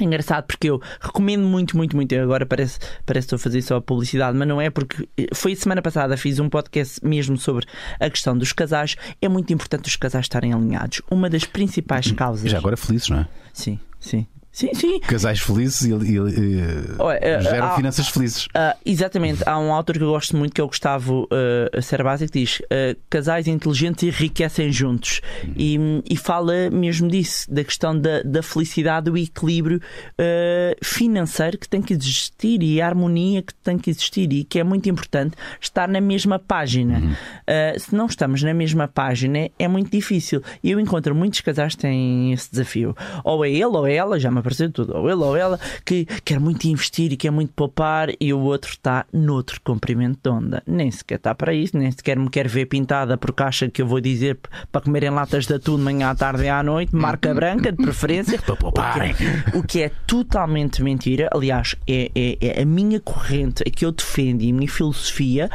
É 0.00 0.04
engraçado 0.04 0.46
porque 0.46 0.70
eu 0.70 0.80
recomendo 1.00 1.44
muito, 1.44 1.76
muito, 1.76 1.94
muito. 1.94 2.12
Eu 2.12 2.24
agora 2.24 2.46
parece, 2.46 2.78
parece 3.04 3.26
que 3.26 3.34
estou 3.34 3.36
a 3.36 3.38
fazer 3.38 3.62
só 3.62 3.80
publicidade, 3.80 4.36
mas 4.36 4.48
não 4.48 4.60
é 4.60 4.70
porque 4.70 5.08
foi 5.34 5.54
semana 5.54 5.82
passada, 5.82 6.16
fiz 6.16 6.38
um 6.38 6.48
podcast 6.48 7.04
mesmo 7.04 7.36
sobre 7.36 7.66
a 8.00 8.08
questão 8.08 8.36
dos 8.36 8.52
casais. 8.52 8.96
É 9.20 9.28
muito 9.28 9.52
importante 9.52 9.88
os 9.88 9.96
casais 9.96 10.24
estarem 10.24 10.52
alinhados. 10.52 11.02
Uma 11.10 11.28
das 11.28 11.44
principais 11.44 12.10
causas. 12.12 12.50
Já 12.50 12.58
agora 12.58 12.76
felizes, 12.76 13.10
não 13.10 13.18
é? 13.18 13.28
Sim, 13.52 13.78
sim. 14.00 14.26
Sim, 14.52 14.68
sim. 14.74 15.00
Casais 15.00 15.40
felizes 15.40 15.80
e, 15.80 15.90
e- 15.92 16.16
e- 16.16 16.94
Olha, 16.98 17.18
eh, 17.22 17.40
geram 17.40 17.68
há- 17.68 17.74
finanças 17.76 18.06
felizes. 18.08 18.48
Ah, 18.54 18.76
exatamente, 18.84 19.42
há 19.48 19.58
um 19.58 19.72
autor 19.72 19.96
que 19.96 20.04
eu 20.04 20.10
gosto 20.10 20.36
muito 20.36 20.52
que 20.52 20.60
é 20.60 20.64
o 20.64 20.68
Gustavo 20.68 21.26
uh, 21.32 21.80
Cerbasi 21.82 22.26
que 22.28 22.40
diz 22.40 22.60
ah, 22.70 22.94
casais 23.08 23.46
inteligentes 23.48 24.02
enriquecem 24.06 24.70
juntos 24.70 25.22
e, 25.56 25.78
e 26.08 26.16
fala 26.18 26.68
mesmo 26.70 27.08
disso, 27.08 27.50
da 27.50 27.64
questão 27.64 27.98
da, 27.98 28.22
da 28.22 28.42
felicidade, 28.42 29.10
do 29.10 29.16
equilíbrio 29.16 29.80
ah, 30.18 30.76
financeiro 30.84 31.56
que 31.56 31.66
tem 31.68 31.80
que 31.80 31.94
existir 31.94 32.62
e 32.62 32.78
a 32.80 32.86
harmonia 32.86 33.40
que 33.40 33.54
tem 33.54 33.78
que 33.78 33.88
existir 33.88 34.30
e 34.32 34.44
que 34.44 34.58
é 34.58 34.64
muito 34.64 34.86
importante 34.88 35.34
estar 35.60 35.88
na 35.88 36.00
mesma 36.00 36.38
página. 36.38 37.16
Ah, 37.46 37.72
se 37.78 37.94
não 37.94 38.04
estamos 38.04 38.42
na 38.42 38.52
mesma 38.52 38.86
página 38.86 39.48
é 39.58 39.66
muito 39.66 39.90
difícil 39.90 40.42
e 40.62 40.70
eu 40.70 40.78
encontro 40.78 41.14
muitos 41.14 41.40
casais 41.40 41.74
que 41.74 41.80
têm 41.80 42.32
esse 42.34 42.50
desafio. 42.50 42.94
Ou 43.24 43.42
é 43.46 43.50
ele 43.50 43.64
ou 43.64 43.86
é 43.86 43.94
ela, 43.94 44.20
já 44.20 44.30
me 44.30 44.41
apareceu 44.42 44.70
tudo, 44.70 44.94
ou 44.96 45.08
ele 45.08 45.22
ou 45.22 45.36
ela 45.36 45.58
que 45.84 46.04
quer 46.24 46.38
muito 46.38 46.64
investir 46.66 47.12
e 47.12 47.16
quer 47.16 47.30
muito 47.30 47.52
poupar 47.54 48.08
e 48.20 48.32
o 48.32 48.40
outro 48.40 48.70
está 48.70 49.06
noutro 49.12 49.60
comprimento 49.62 50.18
de 50.22 50.28
onda. 50.30 50.62
Nem 50.66 50.90
sequer 50.90 51.16
está 51.16 51.34
para 51.34 51.54
isso, 51.54 51.76
nem 51.76 51.90
sequer 51.90 52.18
me 52.18 52.28
quer 52.28 52.46
ver 52.48 52.66
pintada 52.66 53.16
porque 53.16 53.42
acha 53.42 53.68
que 53.70 53.80
eu 53.82 53.86
vou 53.86 54.00
dizer 54.00 54.38
para 54.70 54.80
comerem 54.80 55.10
latas 55.10 55.46
de 55.46 55.54
atum 55.54 55.76
de 55.76 55.82
manhã 55.82 56.10
à 56.10 56.14
tarde 56.14 56.42
e 56.44 56.48
à 56.48 56.62
noite, 56.62 56.94
marca 56.94 57.32
branca 57.32 57.72
de 57.72 57.78
preferência. 57.82 58.38
Para 58.42 58.56
pouparem. 58.56 59.14
O 59.54 59.62
que 59.62 59.82
é 59.82 59.90
totalmente 60.06 60.82
mentira, 60.82 61.28
aliás, 61.32 61.74
é, 61.88 62.10
é- 62.14 62.58
é 62.58 62.62
a 62.62 62.66
minha 62.66 63.00
corrente, 63.00 63.62
a 63.66 63.70
que 63.70 63.84
eu 63.84 63.92
defendo 63.92 64.42
e 64.42 64.50
a 64.50 64.54
minha 64.54 64.68
filosofia 64.68 65.48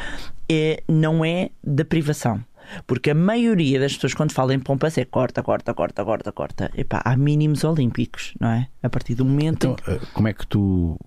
é, 0.49 0.81
não 0.87 1.23
é 1.25 1.49
da 1.63 1.83
privação. 1.85 2.39
Porque 2.85 3.11
a 3.11 3.15
maioria 3.15 3.79
das 3.79 3.93
pessoas, 3.95 4.13
quando 4.13 4.31
falam 4.31 4.53
em 4.55 4.59
poupança, 4.59 4.99
é 5.01 5.05
corta, 5.05 5.41
corta, 5.41 5.73
corta, 5.73 6.03
corta, 6.03 6.31
corta. 6.31 6.71
Epá, 6.75 7.01
há 7.05 7.15
mínimos 7.15 7.63
olímpicos, 7.63 8.33
não 8.39 8.49
é? 8.49 8.67
A 8.83 8.89
partir 8.89 9.15
do 9.15 9.23
momento. 9.25 9.75
Então, 9.79 9.93
eh, 9.95 9.99
como 10.13 10.27
é 10.27 10.33
que 10.33 10.45
tu. 10.47 10.99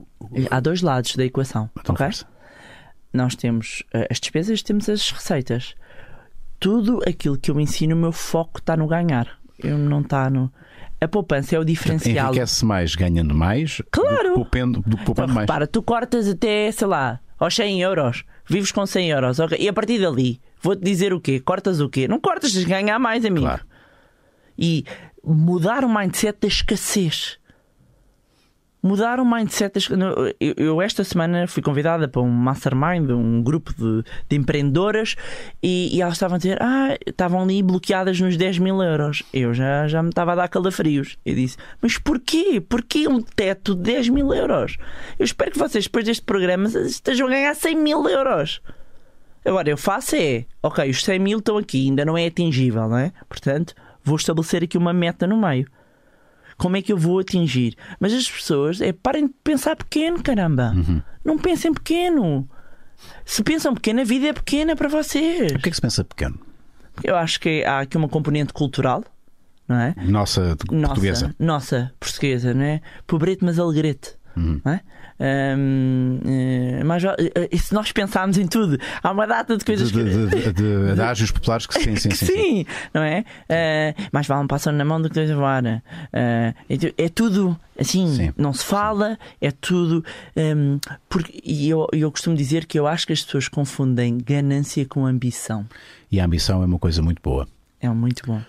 Há 0.50 0.60
dois 0.60 0.80
lados 0.82 1.16
da 1.16 1.24
equação. 1.24 1.68
Então, 1.78 1.94
ok? 1.94 2.06
força. 2.06 2.26
Nós 3.12 3.34
temos 3.34 3.82
eh, 3.92 4.06
as 4.10 4.20
despesas, 4.20 4.62
temos 4.62 4.88
as 4.88 5.10
receitas. 5.10 5.74
Tudo 6.58 7.00
aquilo 7.06 7.38
que 7.38 7.50
eu 7.50 7.58
ensino, 7.58 7.94
o 7.96 7.98
meu 7.98 8.12
foco 8.12 8.58
está 8.60 8.76
no 8.76 8.86
ganhar. 8.86 9.28
Eu 9.58 9.78
não 9.78 10.00
está 10.00 10.28
no. 10.30 10.52
A 11.00 11.08
poupança 11.08 11.56
é 11.56 11.58
o 11.58 11.64
diferencial. 11.64 12.28
Enriquece 12.28 12.64
mais 12.64 12.94
ganhando 12.94 13.34
mais 13.34 13.80
Claro. 13.90 14.34
do 14.34 14.44
do 14.44 14.44
poupando 14.44 14.82
Então, 14.92 15.26
mais. 15.34 15.40
repara, 15.46 15.66
tu 15.66 15.82
cortas 15.82 16.28
até, 16.28 16.70
sei 16.72 16.86
lá, 16.86 17.18
aos 17.40 17.56
100 17.56 17.80
euros, 17.80 18.24
vives 18.46 18.70
com 18.70 18.86
100 18.86 19.10
euros, 19.10 19.40
ok? 19.40 19.58
e 19.58 19.66
a 19.66 19.72
partir 19.72 19.98
dali, 19.98 20.38
vou-te 20.62 20.82
dizer 20.84 21.14
o 21.14 21.20
quê? 21.20 21.40
Cortas 21.40 21.80
o 21.80 21.88
quê? 21.88 22.06
Não 22.06 22.20
cortas, 22.20 22.52
tens 22.52 22.64
de 22.64 22.70
ganhar 22.70 22.98
mais, 22.98 23.24
amigo. 23.24 23.46
Claro. 23.46 23.64
E 24.58 24.84
mudar 25.24 25.82
o 25.84 25.88
mindset 25.88 26.38
da 26.38 26.46
escassez. 26.46 27.39
Mudar 28.82 29.20
o 29.20 29.24
mindset. 29.24 29.74
Das... 29.74 29.88
Eu, 30.40 30.54
eu 30.56 30.82
esta 30.82 31.04
semana 31.04 31.46
fui 31.46 31.62
convidada 31.62 32.08
para 32.08 32.22
um 32.22 32.30
mastermind, 32.30 33.10
um 33.10 33.42
grupo 33.42 33.74
de, 33.74 34.02
de 34.28 34.36
empreendedoras, 34.36 35.16
e, 35.62 35.94
e 35.94 36.00
elas 36.00 36.14
estavam 36.14 36.36
a 36.36 36.38
dizer: 36.38 36.58
Ah, 36.62 36.96
estavam 37.06 37.42
ali 37.42 37.62
bloqueadas 37.62 38.18
nos 38.20 38.36
10 38.36 38.58
mil 38.58 38.82
euros. 38.82 39.22
Eu 39.32 39.52
já, 39.52 39.86
já 39.86 40.02
me 40.02 40.08
estava 40.08 40.32
a 40.32 40.36
dar 40.36 40.48
calafrios. 40.48 41.18
Eu 41.24 41.34
disse: 41.34 41.56
Mas 41.80 41.98
porquê? 41.98 42.60
Porquê 42.60 43.06
um 43.06 43.20
teto 43.20 43.74
de 43.74 43.82
10 43.82 44.08
mil 44.08 44.32
euros? 44.32 44.76
Eu 45.18 45.24
espero 45.24 45.50
que 45.50 45.58
vocês, 45.58 45.84
depois 45.84 46.04
deste 46.04 46.24
programa, 46.24 46.68
estejam 46.68 47.26
a 47.26 47.30
ganhar 47.30 47.54
100 47.54 47.76
mil 47.76 48.08
euros. 48.08 48.62
Agora, 49.44 49.70
eu 49.70 49.76
faço 49.76 50.16
é, 50.16 50.44
ok, 50.62 50.90
os 50.90 51.02
100 51.02 51.18
mil 51.18 51.38
estão 51.38 51.56
aqui, 51.56 51.88
ainda 51.88 52.04
não 52.04 52.16
é 52.16 52.26
atingível, 52.26 52.88
não 52.88 52.98
é? 52.98 53.12
Portanto, 53.28 53.74
vou 54.04 54.16
estabelecer 54.16 54.62
aqui 54.62 54.76
uma 54.76 54.92
meta 54.92 55.26
no 55.26 55.40
meio. 55.40 55.66
Como 56.60 56.76
é 56.76 56.82
que 56.82 56.92
eu 56.92 56.98
vou 56.98 57.18
atingir? 57.20 57.74
Mas 57.98 58.12
as 58.12 58.30
pessoas, 58.30 58.82
é 58.82 58.92
parem 58.92 59.26
de 59.28 59.32
pensar 59.42 59.74
pequeno, 59.74 60.22
caramba. 60.22 60.74
Não 61.24 61.38
pensem 61.38 61.72
pequeno. 61.72 62.46
Se 63.24 63.42
pensam 63.42 63.72
pequeno, 63.72 64.02
a 64.02 64.04
vida 64.04 64.26
é 64.28 64.32
pequena 64.34 64.76
para 64.76 64.86
vocês. 64.86 65.52
O 65.52 65.58
que 65.58 65.68
é 65.68 65.70
que 65.70 65.74
se 65.74 65.80
pensa 65.80 66.04
pequeno? 66.04 66.38
Eu 67.02 67.16
acho 67.16 67.40
que 67.40 67.64
há 67.64 67.80
aqui 67.80 67.96
uma 67.96 68.10
componente 68.10 68.52
cultural, 68.52 69.02
não 69.66 69.76
é? 69.76 69.94
Nossa, 70.04 70.54
Nossa, 70.70 70.86
portuguesa. 70.88 71.34
nossa, 71.38 71.92
portuguesa, 71.98 72.52
não 72.52 72.62
é? 72.64 72.82
Pobrete, 73.06 73.42
mas 73.42 73.58
alegrete. 73.58 74.16
Uhum. 74.36 74.60
Não 74.62 74.72
é? 74.72 74.80
Hum, 75.20 76.18
eh, 76.24 76.82
mas 76.84 77.04
eh, 77.04 77.14
eh, 77.52 77.56
se 77.56 77.74
nós 77.74 77.92
pensarmos 77.92 78.38
em 78.38 78.46
tudo, 78.46 78.78
há 79.02 79.10
uma 79.10 79.26
data 79.26 79.52
de 79.54 79.58
De, 79.58 79.64
coisas 79.66 79.90
que. 79.90 80.02
de, 80.02 80.26
de, 80.28 80.52
de 80.86 80.90
adágios 80.92 81.30
populares 81.30 81.66
que 81.66 81.74
sim, 81.74 81.94
sim, 81.96 82.08
que 82.08 82.16
sim. 82.16 82.26
sim, 82.26 82.34
sim. 82.34 82.66
não 82.94 83.02
é? 83.02 83.24
Eh, 83.48 83.94
mais 84.12 84.26
vale 84.26 84.44
um 84.44 84.46
pássaro 84.46 84.76
na 84.76 84.84
mão 84.84 85.00
do 85.00 85.08
que 85.08 85.14
dois 85.14 85.30
a 85.30 85.34
voar. 85.34 85.64
Eh, 85.66 85.82
é, 86.68 87.04
é 87.04 87.08
tudo 87.08 87.58
assim, 87.78 88.14
Sim. 88.14 88.32
não 88.36 88.52
se 88.52 88.64
fala, 88.64 89.18
é 89.40 89.50
tudo. 89.50 90.04
hum, 90.36 90.78
porque, 91.08 91.40
e 91.44 91.68
eu, 91.68 91.86
eu 91.92 92.10
costumo 92.10 92.34
dizer 92.36 92.64
que 92.66 92.78
eu 92.78 92.86
acho 92.86 93.06
que 93.06 93.12
as 93.12 93.22
pessoas 93.22 93.48
confundem 93.48 94.18
ganância 94.18 94.84
com 94.86 95.06
ambição. 95.06 95.66
E 96.10 96.18
a 96.18 96.24
ambição 96.24 96.62
é 96.62 96.66
uma 96.66 96.78
coisa 96.78 97.02
muito 97.02 97.20
boa. 97.22 97.46
É 97.80 97.88
muito 97.88 98.22
bom. 98.26 98.40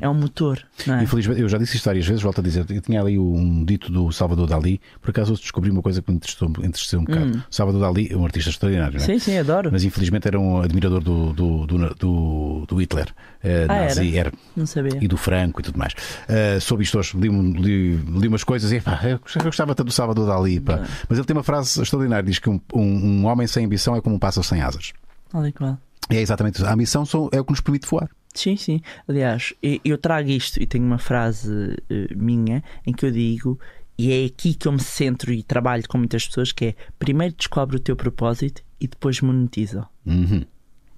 É 0.00 0.08
um 0.08 0.14
motor, 0.14 0.62
é? 0.88 1.02
Infelizmente, 1.02 1.40
eu 1.40 1.48
já 1.48 1.58
disse 1.58 1.76
isto 1.76 1.84
várias 1.84 2.06
vezes, 2.06 2.22
volto 2.22 2.40
a 2.40 2.42
dizer. 2.42 2.64
Eu 2.70 2.80
tinha 2.80 3.00
ali 3.00 3.18
um 3.18 3.64
dito 3.64 3.90
do 3.90 4.10
Salvador 4.12 4.46
Dali, 4.46 4.80
por 5.00 5.10
acaso 5.10 5.32
hoje 5.32 5.42
descobri 5.42 5.70
uma 5.70 5.82
coisa 5.82 6.02
que 6.02 6.10
me 6.10 6.16
entristeceu, 6.16 6.48
entristeceu 6.62 7.00
um 7.00 7.04
bocado. 7.04 7.44
Salvador 7.50 7.80
Dali 7.80 8.08
é 8.12 8.16
um 8.16 8.24
artista 8.24 8.50
extraordinário, 8.50 8.98
não 8.98 9.04
é? 9.04 9.06
Sim, 9.06 9.18
sim, 9.18 9.38
adoro. 9.38 9.70
Mas 9.72 9.84
infelizmente 9.84 10.26
era 10.28 10.38
um 10.38 10.60
admirador 10.60 11.00
do, 11.00 11.32
do, 11.32 11.66
do, 11.66 12.66
do, 12.66 12.76
Hitler, 12.80 13.08
eh, 13.42 13.66
Ah, 13.68 13.84
nazi, 13.84 14.16
era. 14.16 14.32
Não 14.56 14.66
sabia. 14.66 14.98
e 15.02 15.08
do 15.08 15.16
Franco 15.16 15.60
e 15.60 15.64
tudo 15.64 15.78
mais. 15.78 15.92
Uh, 15.92 16.60
soube 16.60 16.82
isto 16.84 16.98
hoje, 16.98 17.16
li, 17.16 17.28
li, 17.28 17.96
li 17.96 18.28
umas 18.28 18.44
coisas 18.44 18.70
e 18.72 18.80
pá, 18.80 19.00
eu 19.04 19.20
eu 19.36 19.44
gostava 19.44 19.74
tanto 19.74 19.86
do 19.88 19.92
Salvador 19.92 20.26
Dali. 20.26 20.60
Pá. 20.60 20.86
Mas 21.08 21.18
ele 21.18 21.26
tem 21.26 21.36
uma 21.36 21.42
frase 21.42 21.80
extraordinária: 21.80 22.22
diz 22.24 22.38
que 22.38 22.48
um, 22.50 22.60
um, 22.74 22.82
um 22.82 23.26
homem 23.26 23.46
sem 23.46 23.64
ambição 23.64 23.96
é 23.96 24.00
como 24.00 24.16
um 24.16 24.18
pássaro 24.18 24.46
sem 24.46 24.60
asas. 24.62 24.92
Olha 25.32 25.52
qual. 25.52 25.78
E 26.10 26.16
é 26.16 26.20
exatamente 26.20 26.56
isso. 26.56 26.66
A 26.66 26.72
ambição 26.72 27.04
é 27.32 27.40
o 27.40 27.44
que 27.44 27.52
nos 27.52 27.60
permite 27.60 27.86
voar. 27.88 28.08
Sim, 28.34 28.56
sim. 28.56 28.80
Aliás, 29.08 29.52
eu 29.84 29.98
trago 29.98 30.30
isto 30.30 30.62
e 30.62 30.66
tenho 30.66 30.84
uma 30.84 30.98
frase 30.98 31.76
eh, 31.90 32.14
minha 32.14 32.62
em 32.86 32.92
que 32.92 33.04
eu 33.04 33.10
digo, 33.10 33.58
e 33.98 34.12
é 34.12 34.24
aqui 34.24 34.54
que 34.54 34.66
eu 34.66 34.72
me 34.72 34.80
centro 34.80 35.32
e 35.32 35.42
trabalho 35.42 35.82
com 35.88 35.98
muitas 35.98 36.26
pessoas, 36.26 36.52
que 36.52 36.66
é 36.66 36.74
primeiro 36.98 37.34
descobre 37.36 37.76
o 37.76 37.80
teu 37.80 37.96
propósito 37.96 38.62
e 38.80 38.86
depois 38.86 39.20
monetiza. 39.20 39.86
Uhum. 40.06 40.44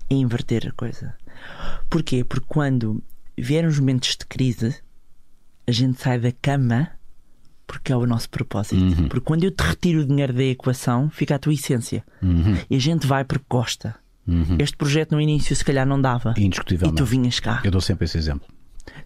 É 0.09 0.15
inverter 0.15 0.69
a 0.69 0.73
coisa. 0.73 1.15
Porquê? 1.89 2.23
Porque 2.23 2.47
quando 2.47 3.03
vierem 3.37 3.69
os 3.69 3.81
momentos 3.81 4.11
de 4.11 4.27
crise, 4.27 4.77
a 5.67 5.73
gente 5.73 6.01
sai 6.01 6.21
da 6.21 6.33
cama 6.33 6.91
porque 7.67 7.91
é 7.91 7.97
o 7.97 8.07
nosso 8.07 8.29
propósito. 8.29 8.77
Porque 9.09 9.25
quando 9.25 9.45
eu 9.45 9.51
te 9.51 9.63
retiro 9.63 10.01
o 10.03 10.05
dinheiro 10.05 10.35
da 10.35 10.45
equação, 10.45 11.09
fica 11.09 11.35
a 11.35 11.39
tua 11.39 11.55
essência. 11.55 12.05
E 12.69 12.77
a 12.77 12.79
gente 12.79 13.07
vai 13.07 13.25
porque 13.25 13.47
gosta. 13.49 13.97
Este 14.59 14.77
projeto 14.77 15.13
no 15.13 15.21
início 15.21 15.55
se 15.57 15.65
calhar 15.65 15.87
não 15.87 16.01
dava. 16.01 16.35
E 16.37 16.45
Indiscutivelmente. 16.45 16.97
tu 17.03 17.05
vinhas 17.05 17.41
cá 17.41 17.61
Eu 17.65 17.71
dou 17.71 17.81
sempre 17.81 18.05
esse 18.05 18.17
exemplo. 18.17 18.47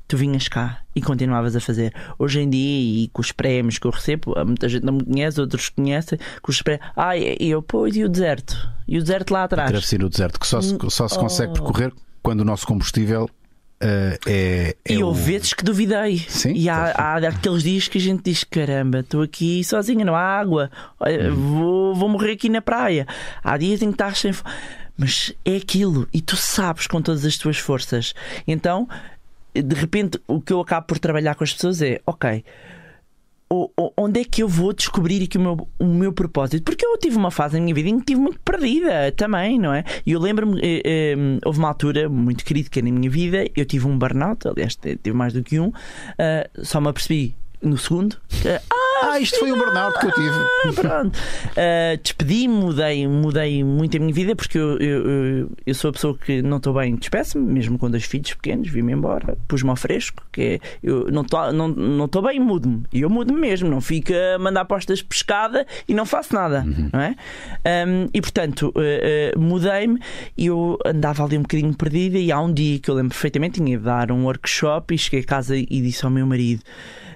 tu 0.07 0.17
vinhas 0.17 0.47
cá 0.47 0.81
e 0.95 1.01
continuavas 1.01 1.57
a 1.57 1.61
fazer. 1.61 1.93
Hoje 2.19 2.41
em 2.41 2.49
dia, 2.51 3.05
e 3.05 3.09
com 3.13 3.21
os 3.23 3.33
prémios 3.33 3.79
que 3.79 3.87
eu 3.87 3.91
recebo, 3.91 4.35
muita 4.45 4.69
gente 4.69 4.85
não 4.85 4.93
me 4.95 5.05
conhece, 5.05 5.41
outros 5.41 5.69
conhecem, 5.71 6.19
com 6.43 6.51
os 6.51 6.61
prémios. 6.63 6.87
Ah, 6.95 7.17
e 7.17 7.37
eu, 7.41 7.63
pois, 7.63 7.97
e 7.97 8.05
o 8.05 8.09
deserto? 8.09 8.57
E 8.87 8.99
o 8.99 9.01
deserto 9.01 9.31
lá 9.33 9.45
atrás? 9.45 9.71
Travessia 9.71 9.99
no 9.99 10.09
deserto, 10.11 10.39
que 10.39 10.47
só 10.47 10.61
se, 10.61 10.77
só 10.91 11.09
se 11.09 11.19
consegue 11.19 11.51
Oh. 11.51 11.55
percorrer 11.55 11.93
quando 12.23 12.41
o 12.43 12.45
nosso 12.45 12.67
combustível 12.67 13.25
uh, 13.25 14.19
é, 14.27 14.77
é 14.85 14.93
E 14.95 15.03
o- 15.03 15.07
houve 15.09 15.23
vezes 15.33 15.53
que 15.55 15.65
duvidei. 15.65 16.19
Sim, 16.29 16.53
e 16.55 16.69
há, 16.69 16.93
há 16.93 17.17
aqueles 17.29 17.63
dias 17.63 17.89
que 17.89 17.99
a 17.99 18.01
gente 18.01 18.23
diz: 18.23 18.45
caramba, 18.45 19.01
estou 19.01 19.23
aqui 19.23 19.63
sozinha, 19.65 20.05
não 20.05 20.15
há 20.15 20.21
água, 20.23 20.71
olha, 21.01 21.33
Hum. 21.33 21.35
vou, 21.35 21.95
vou 21.95 22.09
morrer 22.09 22.33
aqui 22.33 22.49
na 22.49 22.61
praia. 22.63 23.07
Há 23.43 23.57
dias 23.57 23.81
em 23.83 23.87
que 23.89 23.95
estás 23.95 24.19
sem. 24.19 24.33
Mas 24.97 25.33
é 25.45 25.57
aquilo, 25.57 26.09
e 26.13 26.21
tu 26.21 26.37
sabes 26.37 26.87
com 26.87 27.03
todas 27.03 27.25
as 27.25 27.37
tuas 27.37 27.59
forças. 27.59 28.15
Então, 28.47 28.89
de 29.55 29.75
repente, 29.75 30.21
o 30.27 30.41
que 30.41 30.53
eu 30.53 30.61
acabo 30.61 30.87
por 30.87 30.99
trabalhar 30.99 31.35
com 31.35 31.45
as 31.45 31.53
pessoas 31.53 31.83
é: 31.83 32.01
ok. 32.07 32.45
Onde 33.97 34.21
é 34.23 34.25
que 34.25 34.43
eu 34.43 34.49
vou 34.49 34.73
descobrir 34.73 35.23
aqui 35.23 35.39
o 35.39 35.41
meu, 35.41 35.69
o 35.79 35.85
meu 35.85 36.13
propósito? 36.13 36.65
Porque 36.65 36.85
eu 36.85 36.99
tive 36.99 37.17
uma 37.17 37.31
fase 37.31 37.55
na 37.57 37.63
minha 37.63 37.73
vida 37.73 37.89
em 37.89 37.95
que 37.95 38.01
estive 38.01 38.21
muito 38.21 38.41
perdida 38.41 39.13
também, 39.13 39.57
não 39.57 39.73
é? 39.73 39.85
E 40.05 40.11
eu 40.11 40.21
lembro-me, 40.21 40.61
eh, 40.61 40.83
eh, 40.85 41.15
houve 41.45 41.61
uma 41.61 41.69
altura 41.69 42.09
muito 42.09 42.45
crítica 42.45 42.83
na 42.83 42.91
minha 42.91 43.09
vida, 43.09 43.45
eu 43.55 43.65
tive 43.65 43.87
um 43.87 43.97
burnout, 43.97 44.49
aliás, 44.49 44.75
tive 44.75 45.13
mais 45.13 45.33
do 45.33 45.45
que 45.45 45.61
um, 45.61 45.71
ah, 46.19 46.49
só 46.65 46.81
me 46.81 46.89
apercebi 46.89 47.37
no 47.63 47.79
segundo. 47.79 48.17
que, 48.43 48.49
Ah, 48.49 48.61
isto 49.21 49.39
foi 49.39 49.53
um 49.53 49.57
burnout 49.59 49.99
que 49.99 50.07
eu 50.07 50.13
tive. 50.13 50.29
ah, 50.31 50.73
pronto. 50.75 51.17
Uh, 51.17 52.03
Despedi-me, 52.03 52.55
mudei, 52.55 53.07
mudei 53.07 53.65
muito 53.65 53.97
a 53.97 54.01
minha 54.01 54.13
vida 54.13 54.35
porque 54.37 54.59
eu, 54.59 54.79
eu, 54.79 55.49
eu- 55.67 55.75
sou 55.75 55.91
a 55.91 55.93
pessoa 55.93 56.17
que 56.17 56.41
não 56.43 56.57
estou 56.59 56.73
bem, 56.75 56.97
despeço-me, 56.97 57.45
mesmo 57.53 57.79
com 57.79 57.91
dois 57.91 58.05
filhos 58.05 58.33
pequenos, 58.35 58.69
vim-me 58.69 58.93
embora, 58.93 59.37
pus-me 59.49 59.71
ao 59.71 59.77
fresco, 59.77 60.23
que 60.33 60.41
é, 60.43 60.61
eu 60.83 61.11
não 61.11 61.23
estou 61.23 61.53
não, 61.53 61.69
não 61.69 62.09
tô 62.09 62.23
bem, 62.23 62.41
mudo-me. 62.41 62.83
E 62.93 63.01
eu 63.03 63.11
mudo-me 63.11 63.39
mesmo, 63.41 63.69
não 63.69 63.81
fico 63.81 64.13
a 64.13 64.39
mandar 64.39 64.65
postas 64.65 64.99
de 64.99 65.05
pescada 65.05 65.67
e 65.89 65.95
não 65.95 66.07
faço 66.07 66.35
nada, 66.35 66.65
não 66.93 67.01
é? 67.01 67.15
Um, 67.87 68.09
e 68.13 68.21
portanto, 68.21 68.73
uh, 68.75 69.37
uh, 69.37 69.41
mudei-me 69.41 69.99
e 70.37 70.47
eu 70.47 70.79
andava 70.85 71.25
ali 71.25 71.37
um 71.39 71.43
bocadinho 71.43 71.75
perdida. 71.75 72.19
E 72.19 72.31
há 72.33 72.41
um 72.41 72.53
dia 72.53 72.79
que 72.79 72.91
eu 72.91 72.95
lembro 72.95 73.11
perfeitamente, 73.11 73.61
tinha 73.61 73.77
de 73.79 73.85
dar 73.85 74.11
um 74.13 74.25
workshop 74.25 74.95
e 74.95 74.99
cheguei 74.99 75.21
a 75.21 75.25
casa 75.25 75.57
e 75.57 75.65
disse 75.67 76.05
ao 76.05 76.11
meu 76.11 76.27
marido. 76.27 76.63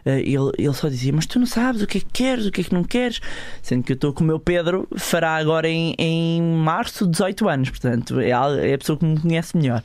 Uh, 0.04 0.10
ele, 0.10 0.52
ele 0.58 0.74
só 0.74 0.88
dizia: 0.88 1.12
Mas 1.12 1.26
tu 1.26 1.38
não 1.38 1.46
sabes 1.46 1.82
o 1.82 1.86
que 1.86 1.98
é 1.98 2.00
que 2.00 2.06
queres, 2.12 2.46
o 2.46 2.50
que 2.50 2.60
é 2.60 2.64
que 2.64 2.74
não 2.74 2.84
queres. 2.84 3.20
Sendo 3.62 3.82
que 3.82 3.92
eu 3.92 3.94
estou 3.94 4.12
com 4.12 4.24
o 4.24 4.26
meu 4.26 4.38
Pedro, 4.38 4.88
fará 4.96 5.36
agora 5.36 5.68
em, 5.68 5.94
em 5.98 6.42
março 6.42 7.06
18 7.06 7.48
anos, 7.48 7.70
portanto 7.70 8.20
é 8.20 8.32
a, 8.32 8.50
é 8.56 8.74
a 8.74 8.78
pessoa 8.78 8.98
que 8.98 9.04
me 9.04 9.20
conhece 9.20 9.56
melhor. 9.56 9.82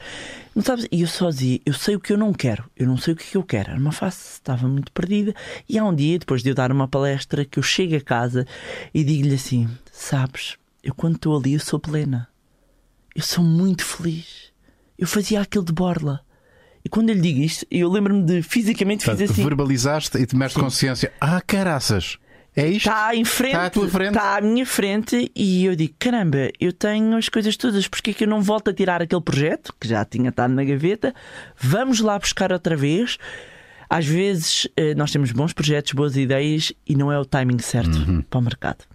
Não 0.55 0.63
sabes? 0.63 0.87
E 0.89 1.01
eu 1.01 1.07
só 1.07 1.29
dizia: 1.29 1.59
Eu 1.65 1.73
sei 1.73 1.95
o 1.95 1.99
que 1.99 2.13
eu 2.13 2.17
não 2.17 2.31
quero, 2.31 2.63
eu 2.77 2.87
não 2.87 2.97
sei 2.97 3.13
o 3.13 3.17
que 3.17 3.23
é 3.23 3.27
que 3.27 3.37
eu 3.37 3.43
quero. 3.43 3.71
Era 3.71 3.79
uma 3.79 3.91
face, 3.91 4.33
estava 4.33 4.67
muito 4.67 4.91
perdida. 4.91 5.35
E 5.67 5.77
há 5.77 5.83
um 5.83 5.93
dia, 5.93 6.17
depois 6.17 6.41
de 6.41 6.49
eu 6.49 6.55
dar 6.55 6.71
uma 6.71 6.87
palestra, 6.87 7.43
que 7.43 7.59
eu 7.59 7.63
chego 7.63 7.95
a 7.95 8.01
casa 8.01 8.47
e 8.93 9.03
digo-lhe 9.03 9.35
assim: 9.35 9.69
Sabes, 9.91 10.57
eu 10.81 10.95
quando 10.95 11.15
estou 11.15 11.37
ali, 11.37 11.53
eu 11.53 11.59
sou 11.59 11.77
plena, 11.77 12.29
eu 13.13 13.21
sou 13.21 13.43
muito 13.43 13.83
feliz. 13.83 14.53
Eu 14.97 15.07
fazia 15.07 15.41
aquilo 15.41 15.65
de 15.65 15.73
borla. 15.73 16.24
E 16.85 16.89
quando 16.89 17.09
eu 17.09 17.15
lhe 17.15 17.21
digo 17.21 17.41
isto, 17.41 17.65
eu 17.71 17.89
lembro-me 17.89 18.21
de 18.23 18.43
fisicamente 18.43 19.03
Portanto, 19.03 19.19
fiz 19.27 19.31
assim. 19.31 19.43
verbalizaste 19.43 20.17
e 20.19 20.25
tomaste 20.27 20.59
consciência. 20.59 21.11
Ah, 21.19 21.41
caraças. 21.41 22.19
É 22.55 22.67
isto? 22.67 22.87
Está 22.87 23.13
em 23.13 23.25
frente, 23.25 23.51
Está 23.55 23.65
à 23.65 23.69
tua 23.69 23.89
frente. 23.89 24.07
está 24.15 24.37
à 24.37 24.41
minha 24.41 24.65
frente 24.65 25.29
e 25.35 25.65
eu 25.65 25.75
digo: 25.75 25.93
caramba, 25.99 26.49
eu 26.57 26.71
tenho 26.71 27.17
as 27.17 27.27
coisas 27.27 27.57
todas, 27.57 27.85
porque 27.87 28.11
é 28.11 28.13
que 28.13 28.23
eu 28.23 28.27
não 28.29 28.41
volto 28.41 28.69
a 28.69 28.73
tirar 28.73 29.01
aquele 29.01 29.19
projeto 29.21 29.73
que 29.77 29.87
já 29.87 30.05
tinha 30.05 30.29
estado 30.29 30.53
na 30.53 30.63
gaveta? 30.63 31.13
Vamos 31.59 31.99
lá 31.99 32.17
buscar 32.17 32.53
outra 32.53 32.77
vez. 32.77 33.17
Às 33.89 34.05
vezes 34.05 34.67
eh, 34.77 34.95
nós 34.95 35.11
temos 35.11 35.31
bons 35.31 35.51
projetos, 35.53 35.91
boas 35.91 36.15
ideias 36.15 36.71
e 36.87 36.95
não 36.95 37.11
é 37.11 37.19
o 37.19 37.25
timing 37.25 37.59
certo 37.59 37.97
Uhum. 37.97 38.21
para 38.21 38.39
o 38.39 38.41
mercado. 38.43 38.85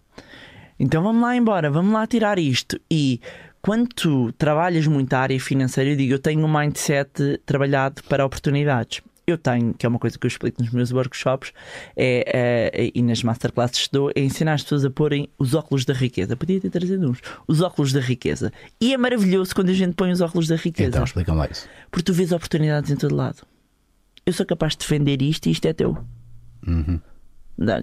Então 0.79 1.03
vamos 1.03 1.21
lá 1.21 1.37
embora, 1.37 1.71
vamos 1.71 1.93
lá 1.93 2.07
tirar 2.07 2.39
isto. 2.39 2.81
E 2.91 3.21
quando 3.63 3.89
tu 3.89 4.33
trabalhas 4.33 4.87
muito 4.87 5.13
a 5.13 5.19
área 5.19 5.39
financeira, 5.39 5.91
eu 5.91 5.97
digo, 5.97 6.15
eu 6.15 6.19
tenho 6.19 6.45
um 6.45 6.53
mindset 6.53 7.41
trabalhado 7.45 8.03
para 8.05 8.25
oportunidades. 8.25 9.03
Eu 9.27 9.39
tenho, 9.39 9.75
que 9.75 9.87
é 9.87 9.89
uma 9.89 9.99
coisa 9.99 10.19
que 10.19 10.27
eu 10.27 10.29
explico 10.29 10.61
nos 10.61 10.73
meus 10.73 10.91
workshops 10.91 11.53
é, 11.95 12.73
é, 12.75 12.91
e 12.93 13.01
nas 13.03 13.23
masterclasses 13.23 13.87
que 13.87 13.93
dou, 13.93 14.11
é 14.15 14.21
ensinar 14.21 14.55
as 14.55 14.63
pessoas 14.63 14.85
a 14.85 14.91
porem 14.91 15.29
os 15.39 15.55
óculos 15.55 15.85
da 15.85 15.95
riqueza. 15.95 16.37
Podia 16.37 16.61
ter 16.61 16.71
trazido 16.71 17.09
uns. 17.09 17.21
Os 17.47 17.61
óculos 17.61 17.93
da 17.93 18.01
riqueza. 18.01 18.53
E 18.81 18.93
é 18.93 18.97
maravilhoso 18.97 19.55
quando 19.55 19.69
a 19.69 19.75
gente 19.75 19.95
põe 19.95 20.11
os 20.11 20.21
óculos 20.21 20.49
da 20.49 20.57
riqueza. 20.57 20.89
Então, 20.89 21.05
explica-me 21.05 21.39
lá 21.39 21.49
isso. 21.49 21.69
Porque 21.91 22.05
tu 22.05 22.13
vês 22.13 22.33
oportunidades 22.33 22.91
em 22.91 22.97
todo 22.97 23.15
lado. 23.15 23.47
Eu 24.27 24.33
sou 24.33 24.45
capaz 24.45 24.73
de 24.73 24.79
defender 24.79 25.23
isto 25.23 25.47
e 25.47 25.53
isto 25.53 25.67
é 25.67 25.73
teu. 25.73 25.97
Não, 26.67 27.01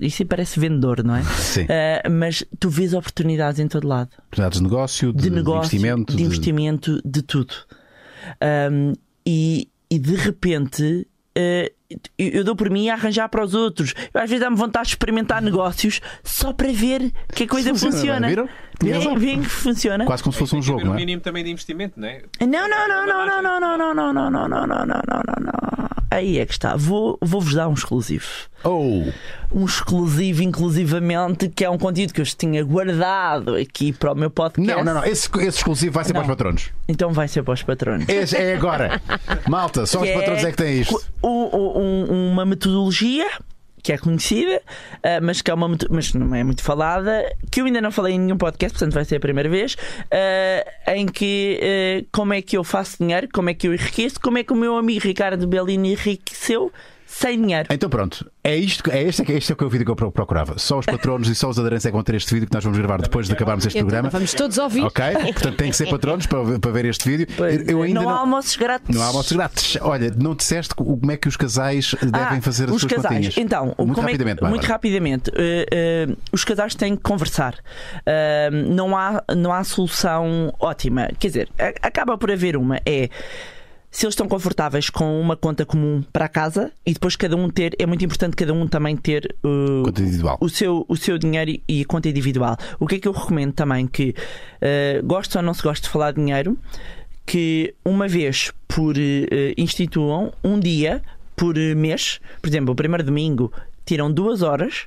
Isso 0.01 0.25
parece 0.25 0.59
vendedor, 0.59 1.03
não 1.03 1.15
é? 1.15 1.23
Sim. 1.23 1.65
Ah, 1.69 2.09
mas 2.09 2.43
tu 2.59 2.69
vês 2.69 2.93
oportunidades 2.93 3.59
em 3.59 3.67
todo 3.67 3.88
lado 3.88 4.09
Oportunidades 4.17 4.57
de 4.59 4.63
negócio, 4.63 5.13
de, 5.13 5.23
de 5.23 5.30
negócio, 5.30 5.75
investimento. 5.78 6.15
de, 6.15 6.23
investimento, 6.23 7.01
de 7.05 7.21
tudo. 7.21 7.53
Um, 8.71 8.93
e, 9.25 9.69
e 9.89 9.99
de 9.99 10.15
repente 10.15 11.07
eh, 11.36 11.71
eu, 12.17 12.28
eu 12.30 12.43
dou 12.43 12.55
por 12.55 12.69
mim 12.69 12.89
a 12.89 12.93
arranjar 12.95 13.30
para 13.30 13.43
os 13.43 13.53
outros. 13.53 13.93
Eu 14.13 14.21
às 14.21 14.30
vezes 14.30 14.43
dá-me 14.43 14.57
vontade 14.57 14.88
de 14.88 14.93
experimentar 14.93 15.41
negócios 15.41 16.01
só 16.23 16.51
para 16.51 16.71
ver 16.71 17.11
que 17.34 17.43
a 17.43 17.47
coisa 17.47 17.69
Funciona, 17.69 17.93
funciona. 17.95 18.28
viram? 18.28 18.49
Vêem 19.17 19.41
que 19.41 19.49
funciona. 19.49 20.05
Quase 20.05 20.23
como 20.23 20.34
se 20.34 20.39
fosse 20.39 20.55
um 20.55 20.61
jogo, 20.61 20.82
não 20.84 20.91
um 20.91 20.95
é? 20.95 20.97
mínimo 20.97 21.21
também 21.21 21.43
de 21.43 21.51
investimento, 21.51 21.99
não 21.99 22.07
é? 22.07 22.21
Não, 22.41 22.69
não, 22.69 22.88
não, 22.88 23.05
não, 23.07 23.25
não, 23.25 23.41
não, 23.41 23.59
não, 23.59 23.78
não, 23.78 24.13
não, 24.13 24.13
não, 24.13 24.30
não, 24.30 24.47
não, 24.47 24.67
não, 24.67 24.67
não, 24.67 24.86
não, 24.88 25.45
não. 25.45 25.88
Aí 26.09 26.39
é 26.39 26.45
que 26.45 26.53
está. 26.53 26.75
Vou, 26.75 27.17
vou-vos 27.21 27.53
dar 27.53 27.67
um 27.67 27.73
exclusivo. 27.73 28.25
Oh, 28.63 29.03
Um 29.51 29.65
exclusivo, 29.65 30.41
inclusivamente, 30.41 31.49
que 31.49 31.65
é 31.65 31.69
um 31.69 31.78
conteúdo 31.78 32.13
que 32.13 32.21
eu 32.21 32.25
tinha 32.25 32.63
guardado 32.63 33.55
aqui 33.55 33.91
para 33.91 34.13
o 34.13 34.15
meu 34.15 34.30
podcast. 34.30 34.73
não, 34.73 34.84
não, 34.86 34.93
não. 34.95 35.03
Esse, 35.03 35.28
esse 35.39 35.57
exclusivo 35.57 35.91
vai 35.93 36.05
ser 36.05 36.13
para 36.13 36.21
os 36.21 36.28
Não. 36.28 36.36
patronos. 36.36 36.69
Então 36.88 37.11
vai 37.11 37.28
ser 37.28 37.43
para 37.43 37.53
os 37.55 37.61
patronos. 37.63 38.07
Esse 38.07 38.38
é 38.38 38.55
agora. 38.55 39.01
Malta, 39.49 39.86
só 39.86 39.99
os 40.01 40.07
Que 40.07 40.13
patronos 40.13 40.43
é 40.45 40.51
que 40.51 40.57
têm 40.57 40.80
isto. 40.82 40.95
o- 41.21 41.28
o- 41.28 41.80
um- 41.80 42.32
uma 42.32 42.45
metodologia 42.45 43.28
que 43.88 43.93
é 43.93 43.97
conhecida, 43.97 44.61
ah, 45.01 45.21
mas 45.21 45.41
que 45.41 45.49
é 45.49 45.53
uma 45.53 45.69
meto- 45.69 45.88
mas 45.89 46.13
não 46.13 46.35
é 46.35 46.43
muito 46.43 46.61
falada, 46.61 47.23
que 47.49 47.61
eu 47.61 47.65
ainda 47.65 47.79
não 47.79 47.89
falei 47.89 48.15
em 48.15 48.19
nenhum 48.19 48.38
podcast, 48.38 48.77
portanto 48.77 48.93
vai 48.93 49.05
ser 49.05 49.15
a 49.15 49.19
primeira 49.21 49.47
vez, 49.47 49.75
uh, 49.75 50.91
em 50.91 51.05
que 51.05 51.57
uh, 52.03 52.07
como 52.11 52.33
é 52.33 52.41
que 52.41 52.57
eu 52.57 52.65
faço 52.65 52.97
dinheiro, 52.99 53.29
como 53.33 53.49
é 53.49 53.53
que 53.53 53.65
eu 53.65 53.73
enriqueço, 53.73 54.19
como 54.19 54.39
é 54.39 54.43
que 54.43 54.51
o 54.51 54.57
meu 54.57 54.75
amigo 54.75 54.99
Ricardo 55.07 55.47
Bellini 55.47 55.93
enriqueceu 55.93 56.69
sem 57.20 57.41
dinheiro. 57.41 57.68
Então 57.72 57.89
pronto, 57.89 58.30
é 58.43 58.55
isto, 58.55 58.91
é 58.91 59.01
este, 59.01 59.22
é 59.32 59.36
este 59.38 59.51
é 59.51 59.53
o 59.53 59.57
que 59.57 59.63
é 59.63 59.68
o 59.68 59.70
vídeo 59.70 59.86
que 59.86 59.91
eu 60.03 60.11
procurava. 60.11 60.57
Só 60.57 60.78
os 60.80 60.86
patronos 60.86 61.28
e 61.30 61.36
só 61.36 61.49
os 61.49 61.57
aderentes 61.57 61.86
é 61.86 61.89
que 61.89 61.93
vão 61.93 62.03
ter 62.03 62.15
este 62.15 62.34
vídeo 62.34 62.47
que 62.47 62.53
nós 62.53 62.63
vamos 62.63 62.78
gravar 62.78 63.01
depois 63.01 63.26
de 63.28 63.34
acabarmos 63.34 63.65
este 63.65 63.78
Então, 63.78 63.88
programa. 63.88 64.09
vamos 64.09 64.34
todos 64.34 64.57
ouvir. 64.57 64.84
Ok? 64.84 65.03
Portanto, 65.34 65.55
tem 65.57 65.72
que 65.72 65.76
ser 65.76 65.89
patronos 65.89 66.26
para, 66.28 66.59
para 66.59 66.72
ver 66.72 66.86
este 66.86 67.09
vídeo. 67.09 67.28
Pois, 67.36 67.68
eu 67.68 67.82
ainda 67.82 67.99
não, 68.01 68.09
não, 68.09 68.15
há 68.15 68.20
almoços 68.20 68.55
grátis. 68.55 68.95
não 68.95 69.01
há 69.01 69.07
almoços 69.07 69.32
grátis. 69.32 69.78
Olha, 69.82 70.13
não 70.15 70.36
disseste 70.36 70.76
como 70.76 71.11
é 71.11 71.18
que 71.18 71.28
os 71.28 71.36
casais 71.36 71.95
devem 72.01 72.38
Ah, 72.38 72.41
fazer 72.41 72.65
as 72.65 72.76
os 72.76 72.82
suas 72.82 72.93
casais. 72.93 73.13
continhas. 73.13 73.38
Então, 73.38 73.74
muito 73.78 73.95
como 73.95 74.07
é- 74.07 74.11
rapidamente, 74.11 74.43
muito 74.43 74.65
rapidamente, 74.65 75.32
eh, 75.36 75.65
eh, 75.72 76.15
os 76.32 76.43
casais 76.43 76.76
têm 76.76 76.95
que 76.95 77.01
conversar. 77.01 77.55
Eh, 78.05 78.49
não, 78.51 78.95
há, 78.95 79.24
não 79.36 79.51
há 79.51 79.63
solução 79.63 80.53
ótima. 80.59 81.09
Quer 81.20 81.28
dizer, 81.28 81.49
acaba 81.82 82.18
por 82.18 82.32
haver 82.32 82.55
uma. 82.55 82.80
É 82.86 83.09
se 83.98 84.06
eles 84.06 84.14
estão 84.14 84.28
confortáveis 84.28 84.91
com 84.91 85.20
uma 85.20 85.36
conta 85.36 85.66
comum 85.66 86.04
para 86.14 86.26
a 86.26 86.30
casa 86.30 86.72
e 86.86 86.93
depois 86.93 87.16
cada 87.16 87.36
um 87.36 87.50
ter. 87.50 87.76
É 87.80 87.86
muito 87.88 88.06
importante 88.06 88.36
cada 88.36 88.54
um 88.54 88.68
também 88.68 88.95
ter 88.95 89.36
uh, 89.43 89.82
Conta 89.86 90.02
individual. 90.04 90.38
o 90.39 90.48
seu, 90.48 90.86
o 90.88 90.95
seu 90.95 91.18
dinheiro 91.18 91.60
e 91.68 91.82
a 91.82 91.86
conta 91.86 92.08
individual. 92.08 92.56
O 92.80 92.86
que 92.86 92.98
é 92.98 93.00
que 93.00 93.08
eu 93.08 93.12
recomendo 93.12 93.53
também? 93.53 93.88
Que 93.88 94.14
uh, 94.14 95.03
gosto 95.03 95.36
ou 95.38 95.41
não 95.41 95.52
se 95.52 95.64
gosta 95.64 95.84
de 95.84 95.90
falar 95.91 96.11
de 96.11 96.22
dinheiro, 96.22 96.56
que 97.26 97.74
uma 97.84 98.07
vez 98.07 98.52
por 98.68 98.95
uh, 98.95 98.99
instituam 99.57 100.32
um 100.44 100.60
dia 100.60 101.02
por 101.36 101.57
uh, 101.57 101.76
mês, 101.76 102.19
por 102.40 102.49
exemplo, 102.49 102.74
o 102.74 102.76
primeiro 102.76 103.03
domingo 103.03 103.52
tiram 103.84 104.11
duas 104.11 104.44
horas 104.44 104.86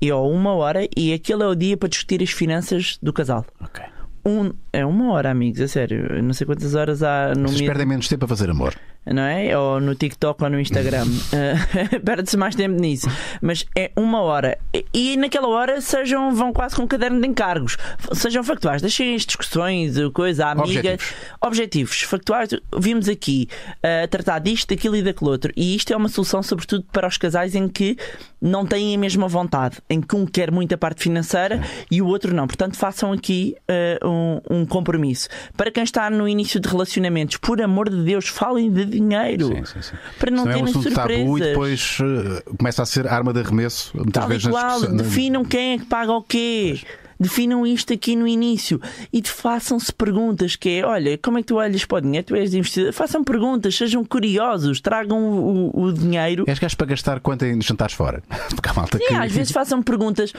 e 0.00 0.12
ou 0.12 0.32
uma 0.32 0.54
hora 0.54 0.86
e 0.96 1.12
aquele 1.12 1.42
é 1.42 1.46
o 1.48 1.56
dia 1.56 1.76
para 1.76 1.88
discutir 1.88 2.22
as 2.22 2.30
finanças 2.30 2.96
do 3.02 3.12
casal. 3.12 3.44
Ok. 3.60 3.82
Um, 4.24 4.52
é 4.72 4.86
uma 4.86 5.12
hora, 5.12 5.30
amigos, 5.30 5.60
a 5.60 5.68
sério. 5.68 6.06
Eu 6.16 6.22
Não 6.22 6.32
sei 6.32 6.46
quantas 6.46 6.74
horas 6.74 7.02
há 7.02 7.34
no 7.34 7.48
Vocês 7.48 7.60
mês 7.60 7.68
perdem 7.68 7.86
menos 7.86 8.08
tempo 8.08 8.24
a 8.24 8.28
fazer 8.28 8.50
amor. 8.50 8.74
Não 9.06 9.22
é? 9.22 9.56
Ou 9.58 9.80
no 9.80 9.94
TikTok 9.94 10.42
ou 10.44 10.50
no 10.50 10.60
Instagram. 10.60 11.06
Eh, 11.32 11.98
Perde-se 12.04 12.36
mais 12.36 12.54
tempo 12.54 12.78
nisso. 12.80 13.08
Mas 13.40 13.64
é 13.76 13.90
uma 13.96 14.20
hora. 14.20 14.58
E- 14.74 14.84
E 14.92 15.16
naquela 15.16 15.48
hora 15.48 15.80
sejam, 15.80 16.34
vão 16.34 16.52
quase 16.52 16.76
com 16.76 16.82
um 16.82 16.86
caderno 16.86 17.20
de 17.20 17.26
encargos. 17.26 17.76
Sejam 18.12 18.44
factuais. 18.44 18.82
Deixem 18.82 19.14
as 19.14 19.24
discussões, 19.24 19.94
coisa, 20.12 20.46
amiga. 20.48 20.64
Objetivos. 20.78 21.14
Objetivos. 21.40 22.00
Factuais. 22.02 22.50
Vimos 22.78 23.08
aqui 23.08 23.48
a 23.82 24.06
tratar 24.08 24.38
disto, 24.40 24.68
daquilo 24.68 24.96
e 24.96 25.02
daquele 25.02 25.30
outro. 25.30 25.52
E 25.56 25.74
isto 25.74 25.92
é 25.92 25.96
uma 25.96 26.08
solução, 26.08 26.42
sobretudo, 26.42 26.84
para 26.92 27.08
os 27.08 27.16
casais 27.16 27.54
em 27.54 27.66
que 27.68 27.96
não 28.40 28.66
têm 28.66 28.94
a 28.94 28.98
mesma 28.98 29.26
vontade. 29.28 29.78
Em 29.88 30.00
que 30.00 30.14
um 30.14 30.26
quer 30.26 30.50
muito 30.50 30.74
a 30.74 30.78
parte 30.78 31.02
financeira 31.02 31.60
e 31.90 32.02
o 32.02 32.06
outro 32.06 32.34
não. 32.34 32.46
Portanto, 32.46 32.76
façam 32.76 33.12
aqui 33.12 33.54
eh, 33.68 33.98
um, 34.04 34.40
um 34.50 34.66
compromisso. 34.66 35.28
Para 35.56 35.70
quem 35.70 35.82
está 35.84 36.10
no 36.10 36.28
início 36.28 36.60
de 36.60 36.68
relacionamentos, 36.68 37.36
por 37.38 37.60
amor 37.62 37.88
de 37.88 38.02
Deus, 38.04 38.28
falem 38.28 38.70
de 38.70 38.84
dinheiro. 38.92 39.46
Sim, 39.46 39.64
sim, 39.64 39.82
sim. 39.82 39.96
Para 40.18 40.30
não 40.30 40.44
não 40.44 40.52
é 40.52 40.56
um 40.56 40.58
terem 40.64 40.72
surpresas. 40.72 41.18
tabu 41.18 41.38
e 41.38 41.40
depois 41.40 41.98
eh, 42.00 42.42
começa 42.56 42.82
a 42.82 42.86
ser 42.86 43.06
arma 43.06 43.32
de 43.32 43.40
arremesso. 43.40 43.90
Muitas 43.94 44.12
Tal 44.12 44.28
vezes 44.28 44.46
qual, 44.46 44.80
definam 44.80 45.44
quem 45.44 45.74
é 45.74 45.78
que 45.78 45.86
paga 45.86 46.12
o 46.12 46.22
quê. 46.22 46.80
Definam 47.22 47.64
isto 47.64 47.92
aqui 47.92 48.16
no 48.16 48.26
início 48.26 48.80
e 49.12 49.22
façam-se 49.22 49.92
perguntas 49.92 50.56
que 50.56 50.80
é, 50.80 50.84
olha, 50.84 51.16
como 51.18 51.38
é 51.38 51.42
que 51.42 51.46
tu 51.46 51.56
olhas 51.56 51.84
para 51.84 51.98
o 51.98 52.00
dinheiro? 52.00 52.26
Tu 52.26 52.34
és 52.34 52.52
investidor? 52.52 52.92
Façam 52.92 53.22
perguntas, 53.22 53.76
sejam 53.76 54.04
curiosos, 54.04 54.80
tragam 54.80 55.18
o, 55.20 55.84
o 55.84 55.92
dinheiro. 55.92 56.44
És 56.48 56.58
gajo 56.58 56.76
para 56.76 56.88
gastar 56.88 57.20
quanto 57.20 57.44
em 57.44 57.60
jantares 57.62 57.94
fora? 57.94 58.22
Porque 58.50 58.68
há 58.68 58.74
malta 58.74 58.98
Sim, 58.98 59.06
que. 59.06 59.14
às 59.14 59.30
vezes 59.30 59.52
façam 59.52 59.80
perguntas. 59.80 60.32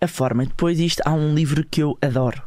A 0.00 0.08
forma, 0.08 0.46
depois 0.46 0.80
isto, 0.80 1.02
há 1.04 1.12
um 1.12 1.34
livro 1.34 1.62
que 1.70 1.82
eu 1.82 1.98
adoro, 2.00 2.42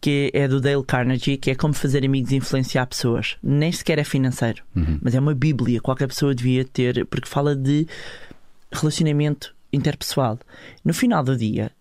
que 0.00 0.30
é 0.32 0.46
do 0.46 0.60
Dale 0.60 0.84
Carnegie, 0.84 1.36
que 1.36 1.50
é 1.50 1.54
Como 1.56 1.74
Fazer 1.74 2.04
Amigos 2.04 2.30
e 2.30 2.36
Influenciar 2.36 2.86
Pessoas. 2.86 3.36
Nem 3.42 3.72
sequer 3.72 3.98
é 3.98 4.04
financeiro, 4.04 4.62
mas 5.02 5.12
é 5.12 5.18
uma 5.18 5.34
bíblia, 5.34 5.80
qualquer 5.80 6.06
pessoa 6.06 6.32
devia 6.32 6.64
ter, 6.64 7.04
porque 7.06 7.28
fala 7.28 7.56
de 7.56 7.88
relacionamento 8.70 9.52
interpessoal. 9.72 10.38
No 10.84 10.94
final 10.94 11.24
do 11.24 11.36
dia, 11.36 11.72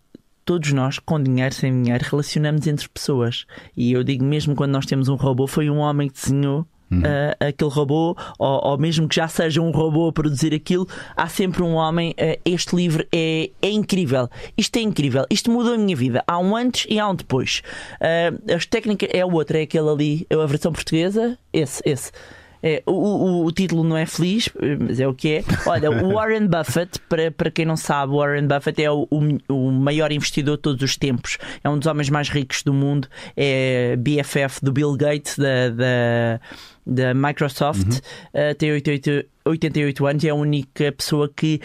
todos 0.52 0.74
nós, 0.74 1.00
com 1.00 1.24
dinheiro, 1.24 1.56
sem 1.56 1.72
dinheiro, 1.72 2.04
relacionamos 2.12 2.68
entre 2.68 2.90
pessoas. 2.90 3.46
E 3.76 3.94
eu 3.94 4.04
digo 4.04 4.26
mesmo 4.26 4.54
quando 4.54 4.72
nós 4.72 4.86
temos 4.86 5.08
um 5.08 5.16
robô, 5.16 5.48
foi 5.48 5.70
um 5.70 5.78
homem 5.78 6.10
que 6.10 6.22
desenhou 6.22 6.68
ah, 7.06 7.48
aquele 7.48 7.70
robô, 7.70 8.18
ou, 8.38 8.66
ou 8.66 8.78
mesmo 8.78 9.08
que 9.08 9.16
já 9.16 9.30
seja 9.30 9.62
um 9.62 9.72
robô 9.72 10.10
a 10.10 10.12
produzir 10.12 10.54
aquilo, 10.54 10.86
há 11.16 11.30
sempre 11.30 11.64
um 11.64 11.76
homem. 11.76 12.14
ah, 12.20 12.38
este 12.44 12.76
livro 12.76 13.08
é, 13.14 13.50
é 13.62 13.70
incrível. 13.70 14.28
Isto 14.58 14.76
é 14.76 14.82
incrível. 14.82 15.26
Isto 15.30 15.50
mudou 15.50 15.74
a 15.74 15.78
minha 15.78 15.96
vida. 15.96 16.22
Há 16.28 16.38
um 16.38 16.54
antes 16.54 16.86
e 16.90 17.00
há 17.00 17.08
um 17.08 17.16
depois. 17.16 17.62
Ah, 18.02 18.54
as 18.54 18.66
técnicas 18.66 19.08
é 19.14 19.24
o 19.24 19.32
outro, 19.32 19.56
é 19.56 19.62
aquele 19.62 19.88
ali, 19.88 20.28
é 20.30 20.36
a 20.36 20.46
versão 20.46 20.74
portuguesa, 20.74 21.38
esse, 21.54 21.82
esse. 21.86 22.12
É, 22.64 22.84
o, 22.86 22.92
o- 22.92 23.46
o 23.46 23.52
título 23.52 23.84
não 23.84 23.98
é 23.98 24.06
feliz, 24.06 24.50
mas 24.80 25.00
é 25.00 25.08
o 25.08 25.14
que 25.14 25.38
é. 25.38 25.44
Olha, 25.66 25.90
o 25.90 26.14
Warren 26.16 26.48
Buffett, 26.48 27.00
para, 27.10 27.32
para 27.32 27.50
quem 27.50 27.66
não 27.66 27.76
sabe, 27.76 28.14
o 28.14 28.18
Warren 28.18 28.48
Buffett 28.48 28.84
é 28.84 28.92
o, 28.92 29.08
o, 29.50 29.72
maior 29.72 30.12
investidor 30.12 30.58
de 30.58 30.62
todos 30.62 30.82
os 30.84 30.96
tempos. 30.96 31.38
É 31.64 31.70
um 31.70 31.78
dos 31.78 31.88
homens 31.88 32.10
mais 32.10 32.30
ricos 32.30 32.62
do 32.64 32.74
mundo. 32.74 33.08
É 33.36 33.96
BFF 33.98 34.64
do 34.64 34.72
Bill 34.72 34.96
Gates, 34.96 35.38
da, 35.38 35.70
da, 35.70 36.40
da 36.86 37.14
Microsoft. 37.14 38.00
Uh, 38.34 38.54
tem 38.58 38.72
88, 38.72 39.28
88 39.46 40.06
anos 40.06 40.24
e 40.24 40.28
é 40.28 40.32
a 40.32 40.36
única 40.36 40.92
pessoa 40.92 41.30
que. 41.36 41.60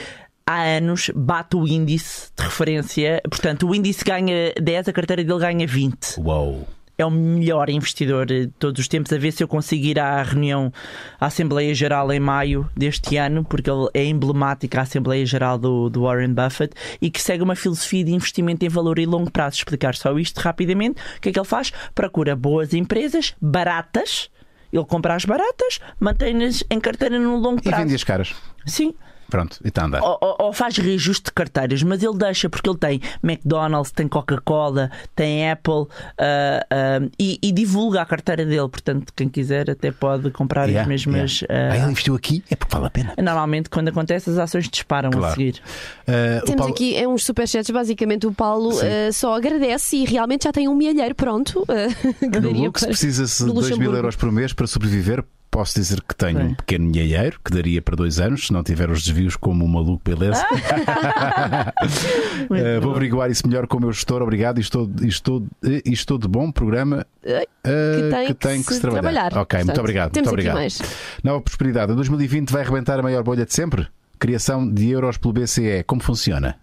Há 0.49 0.63
anos 0.63 1.11
bate 1.13 1.57
o 1.57 1.67
índice 1.67 2.31
de 2.39 2.45
referência, 2.45 3.21
portanto, 3.29 3.69
o 3.69 3.75
índice 3.75 4.05
ganha 4.05 4.53
10, 4.63 4.87
a 4.89 4.93
carteira 4.93 5.25
dele 5.25 5.41
ganha 5.41 5.67
20 5.67 6.21
Uou! 6.21 6.69
É 6.99 7.05
o 7.05 7.11
melhor 7.11 7.69
investidor 7.69 8.27
de 8.27 8.47
todos 8.59 8.81
os 8.81 8.89
tempos. 8.89 9.13
A 9.13 9.19
ver 9.19 9.33
se 9.33 9.43
eu 9.43 9.49
consigo 9.49 9.85
ir 9.85 9.99
à 9.99 10.23
reunião, 10.23 10.73
à 11.21 11.27
Assembleia 11.27 11.75
Geral 11.75 12.11
em 12.13 12.21
maio 12.21 12.69
deste 12.77 13.17
ano, 13.17 13.45
porque 13.45 13.71
ele 13.71 13.89
é 13.93 14.05
emblemática 14.05 14.79
a 14.81 14.83
Assembleia 14.83 15.25
Geral 15.27 15.59
do, 15.59 15.91
do 15.91 16.03
Warren 16.03 16.33
Buffett 16.33 16.75
e 17.01 17.11
que 17.11 17.21
segue 17.21 17.43
uma 17.43 17.55
filosofia 17.57 18.05
de 18.05 18.13
investimento 18.13 18.65
em 18.65 18.69
valor 18.69 18.99
e 18.99 19.07
longo 19.07 19.31
prazo. 19.31 19.57
Explicar 19.57 19.95
só 19.95 20.19
isto 20.19 20.39
rapidamente. 20.39 21.01
O 21.17 21.21
que 21.21 21.29
é 21.29 21.33
que 21.33 21.39
ele 21.39 21.47
faz? 21.47 21.73
Procura 21.95 22.35
boas 22.35 22.73
empresas, 22.73 23.35
baratas. 23.41 24.31
Ele 24.73 24.85
compra 24.85 25.15
as 25.15 25.25
baratas, 25.25 25.79
mantém-nas 26.01 26.63
em 26.71 26.81
carteira 26.81 27.19
no 27.19 27.37
longo 27.37 27.61
E 27.61 27.63
prazo. 27.63 27.83
vende 27.83 27.95
as 27.95 28.05
caras. 28.05 28.35
Sim, 28.67 28.95
Pronto, 29.29 29.59
e 29.65 29.69
está 29.69 29.83
a 29.83 29.87
andar. 29.87 30.03
ou, 30.03 30.19
ou- 30.21 30.37
ou 30.47 30.53
faz 30.53 30.77
reajuste 30.77 31.25
de 31.25 31.33
carteiras, 31.33 31.83
mas 31.83 32.03
ele 32.03 32.17
deixa 32.17 32.49
porque 32.49 32.69
ele 32.69 32.79
tem 32.79 33.01
McDonald's, 33.23 33.91
tem 33.91 34.07
Coca-Cola, 34.09 34.91
tem 35.15 35.51
Apple 35.51 35.87
ah, 36.19 36.67
ah, 36.71 37.09
e, 37.19 37.39
e 37.43 37.53
divulga 37.53 38.03
a 38.03 38.07
carteira 38.07 38.45
dele. 38.45 38.69
Portanto, 38.69 39.13
quem 39.15 39.29
quiser 39.29 39.71
até 39.71 39.91
pode 39.91 40.31
comprar 40.31 40.69
Yeah, 40.69 40.83
as 40.83 40.87
mesmas. 40.89 41.41
yeah. 41.43 41.71
ah, 41.71 41.73
Ah, 41.75 41.77
ele 41.83 41.91
investiu 41.91 42.15
aqui, 42.15 42.45
é 42.51 42.57
porque 42.57 42.73
vale 42.75 42.87
a 42.87 42.91
pena. 42.91 43.15
Normalmente, 43.19 43.69
quando 43.71 43.89
acontece, 43.89 44.31
as 44.31 44.39
ações 44.39 44.69
disparam 44.69 45.09
a 45.11 45.13
Claro. 45.13 45.35
seguir. 45.35 45.61
Ah, 46.07 46.41
o 46.43 46.45
Temos 46.47 46.59
Paulo- 46.61 46.73
aqui 46.73 46.97
é 46.97 47.07
uns 47.09 47.25
superchats, 47.25 47.71
basicamente 47.71 48.27
o 48.27 48.33
Paulo 48.33 48.73
só 49.13 49.35
agradece 49.37 49.97
e 49.97 50.05
realmente 50.05 50.45
já 50.45 50.53
tem 50.53 50.69
um 50.69 50.75
milheiro 50.75 51.15
pronto. 51.15 51.65
eh, 51.69 51.89
que 52.21 52.27
No 52.27 52.41
daria 52.53 52.71
para- 52.71 52.87
precisa-se 52.89 53.45
de 53.45 53.53
2 53.53 53.77
mil 53.79 53.95
euros 53.95 54.15
por 54.17 54.31
mês 54.31 54.53
para 54.53 54.67
sobreviver. 54.67 55.25
Posso 55.57 55.75
dizer 55.81 56.03
que 56.03 56.15
tenho 56.15 56.37
Bem. 56.39 56.49
um 56.49 56.55
pequeno 56.55 56.85
milheiro 56.91 57.41
que 57.43 57.51
daria 57.51 57.81
para 57.81 57.97
dois 57.97 58.21
anos, 58.21 58.49
se 58.49 58.53
não 58.53 58.63
tiver 58.63 58.91
os 58.91 59.03
desvios 59.03 59.37
como 59.37 59.65
o 59.65 59.69
maluco, 59.69 60.03
beleza. 60.05 60.45
Muito 62.51 62.67
Ah, 62.67 62.79
vou 62.81 62.91
averiguar 62.91 63.31
isso 63.31 63.47
melhor 63.49 63.67
com 63.67 63.79
o 63.79 63.81
meu 63.81 63.91
gestor. 63.93 64.21
Obrigado. 64.21 64.59
E 64.59 64.61
estou, 64.61 64.91
e 65.03 65.07
estou, 65.09 65.47
e 65.65 65.83
estou 65.93 66.19
de 66.19 66.29
bom 66.29 66.53
programa 66.53 67.07
Eh, 67.23 67.47
ah, 67.65 68.27
que 68.27 68.35
tem 68.35 68.63
que, 68.63 68.69
se 68.69 68.75
se 68.75 68.81
trabalhar. 68.83 69.31
trabalhar. 69.31 69.39
Ok, 69.43 69.57
muito 69.59 69.67
Portanto, 69.67 69.79
obrigado. 69.81 70.13
Temos 70.13 70.29
muito 70.31 70.41
aqui 70.41 70.49
obrigado. 70.51 70.79
mais. 70.83 70.83
Nova 71.25 71.41
prosperidade. 71.41 71.93
Em 71.93 71.97
2020 71.97 72.51
vai 72.51 72.61
arrebentar 72.63 72.99
a 72.99 73.03
maior 73.03 73.23
bolha 73.23 73.47
de 73.47 73.55
sempre? 73.55 73.87
Criação 74.19 74.69
de 74.71 74.91
euros 74.91 75.17
pelo 75.17 75.33
BCE. 75.33 75.85
Como 75.87 76.03
funciona? 76.03 76.59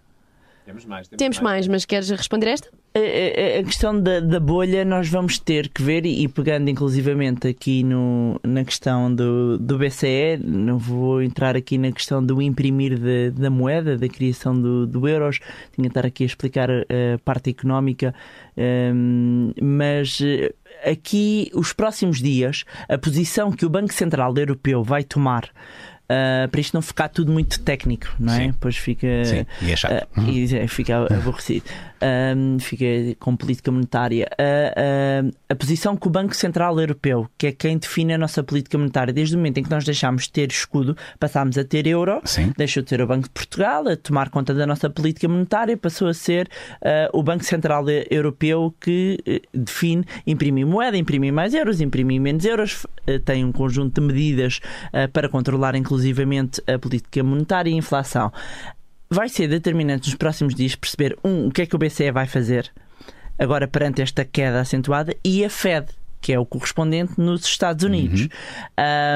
Temos 0.64 0.84
mais. 0.84 1.08
Temos 1.08 1.40
mais, 1.40 1.66
mas 1.66 1.84
queres 1.84 2.10
responder 2.10 2.46
esta? 2.46 2.68
A- 2.96 3.62
questão 3.64 3.98
da, 4.00 4.20
da 4.20 4.38
bolha 4.38 4.84
nós 4.84 5.08
vamos 5.08 5.36
ter 5.38 5.68
que 5.68 5.82
ver, 5.82 6.06
e, 6.06 6.22
e 6.22 6.28
pegando 6.28 6.68
inclusivamente 6.70 7.48
aqui 7.48 7.82
no, 7.82 8.38
na 8.44 8.64
questão 8.64 9.12
do, 9.12 9.58
do 9.58 9.76
BCE, 9.78 10.38
não 10.40 10.78
vou 10.78 11.20
entrar 11.20 11.56
aqui 11.56 11.76
na 11.76 11.90
questão 11.90 12.24
do 12.24 12.40
imprimir 12.40 12.96
de- 12.96 13.30
da 13.32 13.50
moeda, 13.50 13.98
da 13.98 14.08
criação 14.08 14.54
do, 14.60 14.86
do 14.86 15.08
euros, 15.08 15.40
tinha 15.72 15.86
que 15.86 15.88
estar 15.88 16.06
aqui 16.06 16.22
a 16.22 16.26
explicar 16.26 16.70
a, 16.70 16.82
a 17.14 17.18
parte 17.24 17.50
económica, 17.50 18.14
hum, 18.56 19.52
mas 19.60 20.20
eh, 20.22 20.52
aqui 20.88 21.50
os 21.52 21.72
próximos 21.72 22.22
dias, 22.22 22.64
a 22.88 22.96
posição 22.96 23.50
que 23.50 23.66
o 23.66 23.68
Banco 23.70 23.92
Central 23.92 24.32
Europeu 24.36 24.84
vai 24.84 25.02
tomar 25.02 25.44
uh, 25.46 26.48
para 26.48 26.60
isto 26.60 26.74
não 26.74 26.82
ficar 26.82 27.08
tudo 27.08 27.32
muito 27.32 27.60
técnico, 27.60 28.08
não 28.20 28.32
é? 28.32 28.38
Sim. 28.38 28.46
Depois 28.52 28.76
fica. 28.76 29.24
Sim, 29.24 29.46
e 29.62 29.72
é 29.72 29.76
chato. 29.76 30.06
Uh, 30.16 30.30
e 30.30 30.56
é, 30.56 30.66
fica 30.68 31.06
aborrecido. 31.12 31.64
Um, 32.04 32.58
fica 32.58 32.84
com 33.18 33.34
política 33.34 33.72
monetária. 33.72 34.28
Uh, 34.38 35.28
uh, 35.28 35.36
a 35.48 35.54
posição 35.54 35.96
que 35.96 36.06
o 36.06 36.10
Banco 36.10 36.36
Central 36.36 36.78
Europeu, 36.78 37.26
que 37.38 37.46
é 37.46 37.52
quem 37.52 37.78
define 37.78 38.12
a 38.12 38.18
nossa 38.18 38.42
política 38.42 38.76
monetária, 38.76 39.12
desde 39.12 39.34
o 39.34 39.38
momento 39.38 39.58
em 39.58 39.62
que 39.62 39.70
nós 39.70 39.84
deixámos 39.84 40.24
de 40.24 40.32
ter 40.32 40.50
escudo, 40.50 40.94
passámos 41.18 41.56
a 41.56 41.64
ter 41.64 41.86
euro, 41.86 42.20
Sim. 42.24 42.52
deixou 42.58 42.82
de 42.82 42.90
ser 42.90 43.00
o 43.00 43.06
Banco 43.06 43.24
de 43.24 43.30
Portugal, 43.30 43.88
a 43.88 43.96
tomar 43.96 44.28
conta 44.28 44.52
da 44.52 44.66
nossa 44.66 44.90
política 44.90 45.26
monetária, 45.28 45.76
passou 45.76 46.08
a 46.08 46.14
ser 46.14 46.48
o 47.12 47.22
Banco 47.22 47.44
Central 47.44 47.84
Europeu 48.10 48.74
que 48.80 49.18
eh, 49.26 49.40
define 49.52 50.04
imprimir 50.26 50.66
moeda, 50.66 50.96
imprimir 50.96 51.32
mais 51.32 51.54
euros, 51.54 51.80
imprimir 51.80 52.20
menos 52.20 52.44
euros, 52.44 52.86
eh, 53.06 53.18
tem 53.18 53.44
um 53.44 53.52
conjunto 53.52 54.00
de 54.00 54.06
medidas 54.06 54.60
para 55.12 55.28
controlar 55.28 55.74
inclusivamente 55.74 56.62
a 56.66 56.78
política 56.78 57.22
monetária 57.22 57.70
e 57.70 57.74
a 57.74 57.76
inflação 57.76 58.32
vai 59.14 59.28
ser 59.28 59.48
determinante 59.48 60.08
nos 60.08 60.16
próximos 60.16 60.54
dias 60.54 60.74
perceber, 60.74 61.16
um, 61.24 61.46
o 61.46 61.50
que 61.50 61.62
é 61.62 61.66
que 61.66 61.74
o 61.74 61.78
BCE 61.78 62.10
vai 62.10 62.26
fazer 62.26 62.70
agora 63.38 63.66
perante 63.66 64.02
esta 64.02 64.24
queda 64.24 64.60
acentuada 64.60 65.14
e 65.24 65.44
a 65.44 65.50
Fed, 65.50 65.88
que 66.20 66.32
é 66.32 66.38
o 66.38 66.46
correspondente 66.46 67.12
nos 67.18 67.44
Estados 67.44 67.84
Unidos. 67.84 68.22
Uhum. 68.22 68.28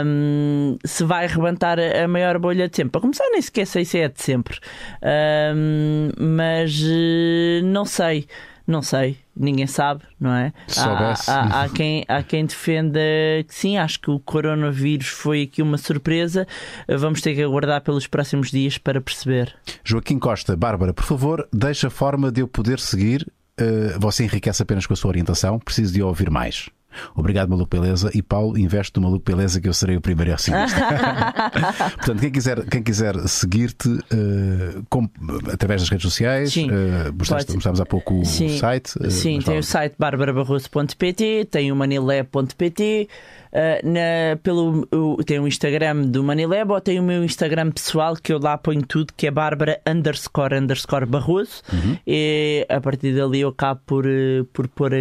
Um, 0.06 0.78
se 0.84 1.04
vai 1.04 1.24
arrebentar 1.24 1.78
a 1.80 2.06
maior 2.06 2.38
bolha 2.38 2.68
de 2.68 2.76
sempre. 2.76 2.90
Para 2.92 3.00
começar, 3.00 3.24
nem 3.30 3.40
sequer 3.40 3.66
sei 3.66 3.84
se 3.84 3.98
é 3.98 4.08
de 4.08 4.20
sempre. 4.20 4.58
Um, 5.02 6.10
mas 6.18 6.78
eh, 6.84 7.62
não 7.64 7.84
sei. 7.84 8.26
Não 8.66 8.82
sei, 8.82 9.16
ninguém 9.38 9.66
sabe, 9.66 10.02
não 10.18 10.32
é? 10.32 10.52
Há, 10.76 11.14
há, 11.26 11.62
há, 11.62 11.68
quem, 11.68 12.04
há 12.08 12.22
quem 12.22 12.44
defenda 12.44 13.00
que 13.46 13.54
sim, 13.54 13.78
acho 13.78 14.00
que 14.00 14.10
o 14.10 14.18
coronavírus 14.18 15.08
foi 15.08 15.42
aqui 15.42 15.62
uma 15.62 15.78
surpresa. 15.78 16.46
Vamos 16.88 17.20
ter 17.20 17.34
que 17.34 17.42
aguardar 17.42 17.80
pelos 17.82 18.06
próximos 18.06 18.50
dias 18.50 18.78
para 18.78 19.00
perceber. 19.00 19.54
Joaquim 19.84 20.18
Costa, 20.18 20.56
Bárbara, 20.56 20.92
por 20.92 21.04
favor, 21.04 21.48
deixa 21.52 21.86
a 21.86 21.90
forma 21.90 22.30
de 22.32 22.40
eu 22.40 22.48
poder 22.48 22.80
seguir. 22.80 23.26
Uh, 23.60 23.98
você 23.98 24.24
enriquece 24.24 24.62
apenas 24.62 24.86
com 24.86 24.92
a 24.92 24.96
sua 24.96 25.08
orientação, 25.08 25.58
preciso 25.58 25.92
de 25.92 26.02
ouvir 26.02 26.30
mais. 26.30 26.68
Obrigado, 27.14 27.48
Maluco 27.48 27.68
Beleza. 27.68 28.10
E 28.14 28.22
Paulo, 28.22 28.58
investe 28.58 28.96
no 28.96 29.02
Maluco 29.02 29.24
Beleza 29.24 29.60
que 29.60 29.68
eu 29.68 29.74
serei 29.74 29.96
o 29.96 30.00
primeiro 30.00 30.32
a 30.32 30.38
seguir. 30.38 30.56
Portanto, 31.96 32.20
quem 32.20 32.30
quiser, 32.30 32.64
quem 32.66 32.82
quiser 32.82 33.16
seguir-te 33.28 33.88
uh, 33.88 34.84
com, 34.88 35.08
através 35.52 35.82
das 35.82 35.90
redes 35.90 36.04
sociais, 36.04 36.52
Sim, 36.52 36.70
uh, 36.70 37.12
mostraste, 37.16 37.52
mostramos 37.52 37.80
há 37.80 37.86
pouco 37.86 38.24
Sim. 38.24 38.46
o 38.46 38.58
site. 38.58 38.98
Uh, 38.98 39.10
Sim, 39.10 39.40
tem 39.40 39.58
o 39.58 39.62
site 39.62 39.94
barbarabarroso.pt, 39.98 41.48
tem 41.50 41.70
o 41.70 41.76
manilé.pt. 41.76 43.08
Uh, 43.52 43.88
na, 43.88 44.36
pelo, 44.42 44.86
tem 45.24 45.38
o 45.38 45.46
Instagram 45.46 46.02
do 46.02 46.22
Manilab 46.22 46.72
ou 46.72 46.80
tem 46.80 46.98
o 47.00 47.02
meu 47.02 47.24
Instagram 47.24 47.70
pessoal 47.70 48.14
que 48.14 48.32
eu 48.32 48.38
lá 48.38 48.58
ponho 48.58 48.84
tudo, 48.86 49.12
que 49.16 49.26
é 49.26 49.30
Bárbara 49.30 49.80
underscore 49.86 50.56
underscore 50.56 51.06
Barroso. 51.06 51.62
Uhum. 51.72 51.98
E 52.06 52.66
a 52.68 52.80
partir 52.80 53.14
dali 53.14 53.40
eu 53.40 53.48
acabo 53.48 53.80
por, 53.86 54.06
uh, 54.06 54.44
por 54.52 54.68
pôr 54.68 54.92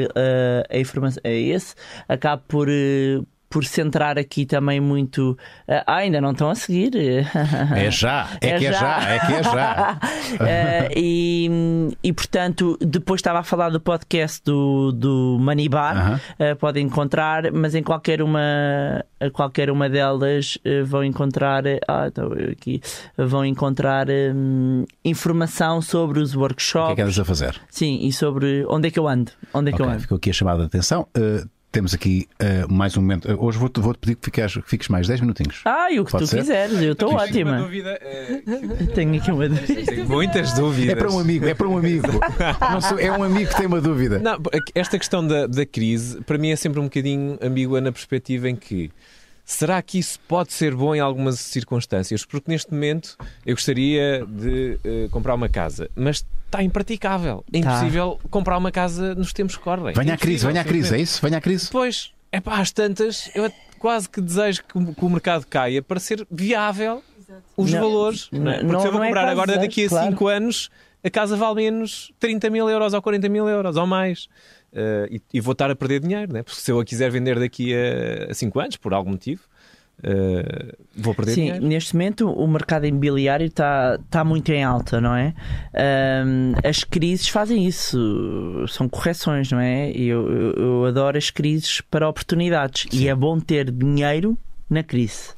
a 0.69 0.77
informação. 0.77 1.21
É 1.23 1.37
esse. 1.37 1.75
Acabo 2.07 2.43
por 2.47 2.67
por 3.49 3.63
centrar 3.65 4.17
aqui 4.17 4.45
também 4.45 4.79
muito. 4.79 5.37
Ah, 5.67 5.97
ainda 5.97 6.19
não 6.19 6.31
estão 6.31 6.49
a 6.49 6.55
seguir. 6.55 6.91
É 7.75 7.89
já, 7.89 8.29
é, 8.41 8.49
é 8.49 8.57
que 8.57 8.65
já. 8.65 8.69
é 8.69 8.73
já, 8.73 9.13
é 9.13 9.19
que 9.19 9.33
é 9.33 9.43
já. 9.43 9.99
uh, 10.01 10.91
e, 10.95 11.49
e 12.03 12.13
portanto, 12.13 12.77
depois 12.81 13.19
estava 13.19 13.39
a 13.39 13.43
falar 13.43 13.69
do 13.69 13.79
podcast 13.79 14.41
do, 14.43 14.91
do 14.91 15.37
Manibar, 15.39 15.95
uh 15.95 16.15
-huh. 16.15 16.53
uh, 16.53 16.55
podem 16.57 16.85
encontrar, 16.85 17.51
mas 17.51 17.73
em 17.73 17.83
qualquer 17.83 18.21
uma, 18.21 19.03
qualquer 19.33 19.69
uma 19.69 19.89
delas 19.89 20.57
vão 20.85 21.03
encontrar. 21.03 21.63
Ah, 21.87 22.07
estou 22.07 22.33
aqui. 22.51 22.81
Vão 23.17 23.45
encontrar 23.45 24.07
um, 24.09 24.85
informação 25.03 25.81
sobre 25.81 26.19
os 26.19 26.35
workshops. 26.35 26.83
O 26.83 26.87
que 26.87 26.91
é 26.93 26.95
que 26.95 27.01
andas 27.01 27.19
a 27.19 27.25
fazer? 27.25 27.61
Sim, 27.69 27.99
e 28.01 28.11
sobre 28.11 28.65
onde 28.67 28.89
é 28.89 28.91
que 28.91 28.99
eu 28.99 29.07
ando. 29.07 29.31
Onde 29.53 29.69
é 29.69 29.73
que 29.73 29.81
okay, 29.81 29.85
eu 29.85 29.89
ando. 29.91 30.01
Ficou 30.01 30.17
aqui 30.17 30.29
a 30.29 30.33
chamada 30.33 30.59
de 30.59 30.65
atenção. 30.65 31.07
Temos 31.77 31.93
aqui 31.93 32.27
uh, 32.41 32.73
mais 32.73 32.97
um 32.97 33.01
momento. 33.01 33.31
Uh, 33.31 33.45
hoje 33.45 33.59
vou-te 33.59 33.79
vou 33.79 33.93
-te 33.93 33.99
pedir 33.99 34.15
que 34.15 34.25
fiques, 34.25 34.55
que 34.55 34.67
fiques 34.67 34.87
mais 34.87 35.07
10 35.07 35.21
minutinhos. 35.21 35.61
Ah, 35.63 35.91
e 35.91 35.99
o 35.99 36.05
que 36.05 36.11
Pode 36.11 36.23
tu 36.23 36.27
ser? 36.27 36.39
quiseres, 36.39 36.81
eu 36.81 36.93
estou 36.93 37.13
ótima. 37.13 37.51
Uma 37.51 37.61
dúvida, 37.61 38.01
uh, 38.01 38.87
Tenho 38.95 39.15
aqui 39.15 39.31
uma 39.31 39.47
dúvida. 39.47 39.85
tenho 39.85 40.09
muitas 40.09 40.53
dúvidas. 40.53 40.93
É 40.93 40.95
para 40.95 41.11
um 41.11 41.19
amigo, 41.19 41.45
é 41.45 41.53
para 41.53 41.67
um 41.67 41.77
amigo. 41.77 42.07
Não 42.71 42.81
sou, 42.81 42.97
é 42.97 43.11
um 43.11 43.21
amigo 43.21 43.51
que 43.51 43.57
tem 43.57 43.67
uma 43.67 43.79
dúvida. 43.79 44.17
Não, 44.17 44.39
esta 44.73 44.97
questão 44.97 45.27
da, 45.27 45.45
da 45.45 45.67
crise, 45.67 46.19
para 46.23 46.39
mim, 46.39 46.49
é 46.49 46.55
sempre 46.55 46.79
um 46.79 46.85
bocadinho 46.85 47.37
ambígua 47.39 47.79
na 47.79 47.91
perspectiva 47.91 48.49
em 48.49 48.55
que. 48.55 48.89
Será 49.45 49.79
que 49.83 49.99
isso 49.99 50.19
pode 50.27 50.53
ser 50.53 50.73
bom 50.73 50.95
em 50.95 50.99
algumas 50.99 51.39
circunstâncias? 51.39 52.25
Porque 52.25 52.49
neste 52.51 52.73
momento 52.73 53.15
eu 53.45 53.53
gostaria 53.53 54.25
de 54.27 54.79
uh, 54.83 55.09
comprar 55.11 55.35
uma 55.35 55.47
casa, 55.47 55.91
mas 55.95 56.25
está 56.47 56.63
impraticável. 56.63 57.43
É 57.53 57.61
Tá. 57.61 57.69
impossível 57.69 58.19
comprar 58.29 58.57
uma 58.57 58.71
casa 58.71 59.13
nos 59.15 59.31
tempos 59.33 59.55
que 59.55 59.63
correm. 59.63 59.93
Venha 59.93 60.13
à 60.13 60.17
crise, 60.17 60.45
venha 60.47 60.61
à 60.61 60.63
crise, 60.63 60.95
é 60.95 60.99
isso? 60.99 61.21
Venha 61.21 61.37
à 61.37 61.41
crise. 61.41 61.69
Pois, 61.71 62.11
é 62.31 62.39
pá, 62.41 62.59
às 62.59 62.71
tantas, 62.71 63.29
eu 63.35 63.51
quase 63.79 64.09
que 64.09 64.19
desejo 64.19 64.63
que, 64.67 64.77
o- 64.77 64.93
que 64.95 65.05
o 65.05 65.09
mercado 65.09 65.45
caia 65.45 65.81
para 65.81 65.99
ser 65.99 66.25
viável 66.31 67.03
os 67.55 67.71
Não, 67.71 67.81
valores. 67.81 68.29
Não, 68.31 68.49
é? 68.51 68.55
Porque 68.59 68.71
não- 68.71 68.79
se 68.79 68.87
eu 68.87 68.91
vou 68.91 68.99
não 68.99 69.05
é 69.05 69.07
comprar 69.09 69.21
quase 69.23 69.31
agora 69.33 69.47
desejo, 69.53 69.67
daqui 69.67 69.85
a 69.85 69.89
claro. 69.89 70.09
5 70.11 70.27
anos, 70.27 70.69
a 71.03 71.09
casa 71.09 71.35
vale 71.35 71.55
menos 71.55 72.11
30 72.19 72.49
mil 72.49 72.69
euros 72.69 72.93
ou 72.93 73.01
40 73.01 73.29
mil 73.29 73.47
euros 73.47 73.75
ou 73.77 73.85
mais. 73.85 74.27
Eh, 74.73 75.07
e, 75.11 75.21
e 75.35 75.41
vou 75.41 75.53
estar 75.53 75.69
a 75.71 75.75
perder 75.75 76.01
dinheiro, 76.01 76.31
né? 76.33 76.43
porque 76.43 76.59
se 76.59 76.69
eu 76.71 76.79
a 76.79 76.83
quiser 76.85 77.09
vender 77.09 77.39
daqui 77.39 77.73
a 78.29 78.33
5 78.33 78.59
anos, 78.59 78.75
por 78.77 78.93
algum 78.93 79.11
motivo, 79.11 79.41
eh, 80.03 80.75
vou 80.95 81.13
perder 81.15 81.31
Sim, 81.33 81.41
dinheiro. 81.45 81.65
neste 81.67 81.93
momento 81.95 82.29
o 82.29 82.47
mercado 82.47 82.85
imobiliário 82.85 83.45
está 83.47 83.97
tá 84.09 84.23
muito 84.23 84.51
em 84.51 84.63
alta, 84.63 85.01
não 85.01 85.15
é? 85.15 85.33
As 86.63 86.83
crises 86.83 87.27
fazem 87.29 87.65
isso, 87.65 88.65
são 88.67 88.87
correções, 88.87 89.51
não 89.51 89.59
é? 89.59 89.91
E 89.91 90.07
Eu, 90.07 90.29
eu, 90.31 90.51
eu 90.53 90.85
adoro 90.85 91.17
as 91.17 91.29
crises 91.29 91.81
para 91.81 92.07
oportunidades 92.07 92.87
e 92.93 93.07
é 93.07 93.15
bom 93.15 93.39
ter 93.39 93.71
dinheiro 93.71 94.37
na 94.69 94.83
crise. 94.83 95.29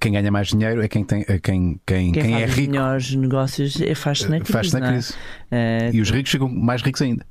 Quem 0.00 0.12
ganha 0.12 0.30
mais 0.30 0.48
dinheiro 0.48 0.80
é 0.80 0.86
quem, 0.86 1.02
tem, 1.02 1.24
é 1.26 1.38
quem, 1.40 1.80
quem, 1.84 2.12
Quem, 2.12 2.22
quem 2.22 2.32
faz 2.32 2.42
é 2.42 2.46
os 2.46 2.54
rico. 2.54 2.70
melhores 2.72 3.14
negócios 3.16 3.80
é- 3.80 3.94
faz-se 3.96 4.28
na 4.28 4.36
crise. 4.38 4.52
Faz-se 4.52 4.78
na 4.78 4.86
é? 4.86 4.92
crise. 4.92 5.14
Ah, 5.50 5.90
E 5.92 6.00
os 6.00 6.10
ricos 6.10 6.30
ficam 6.30 6.48
mais 6.48 6.82
ricos 6.82 7.02
ainda. 7.02 7.26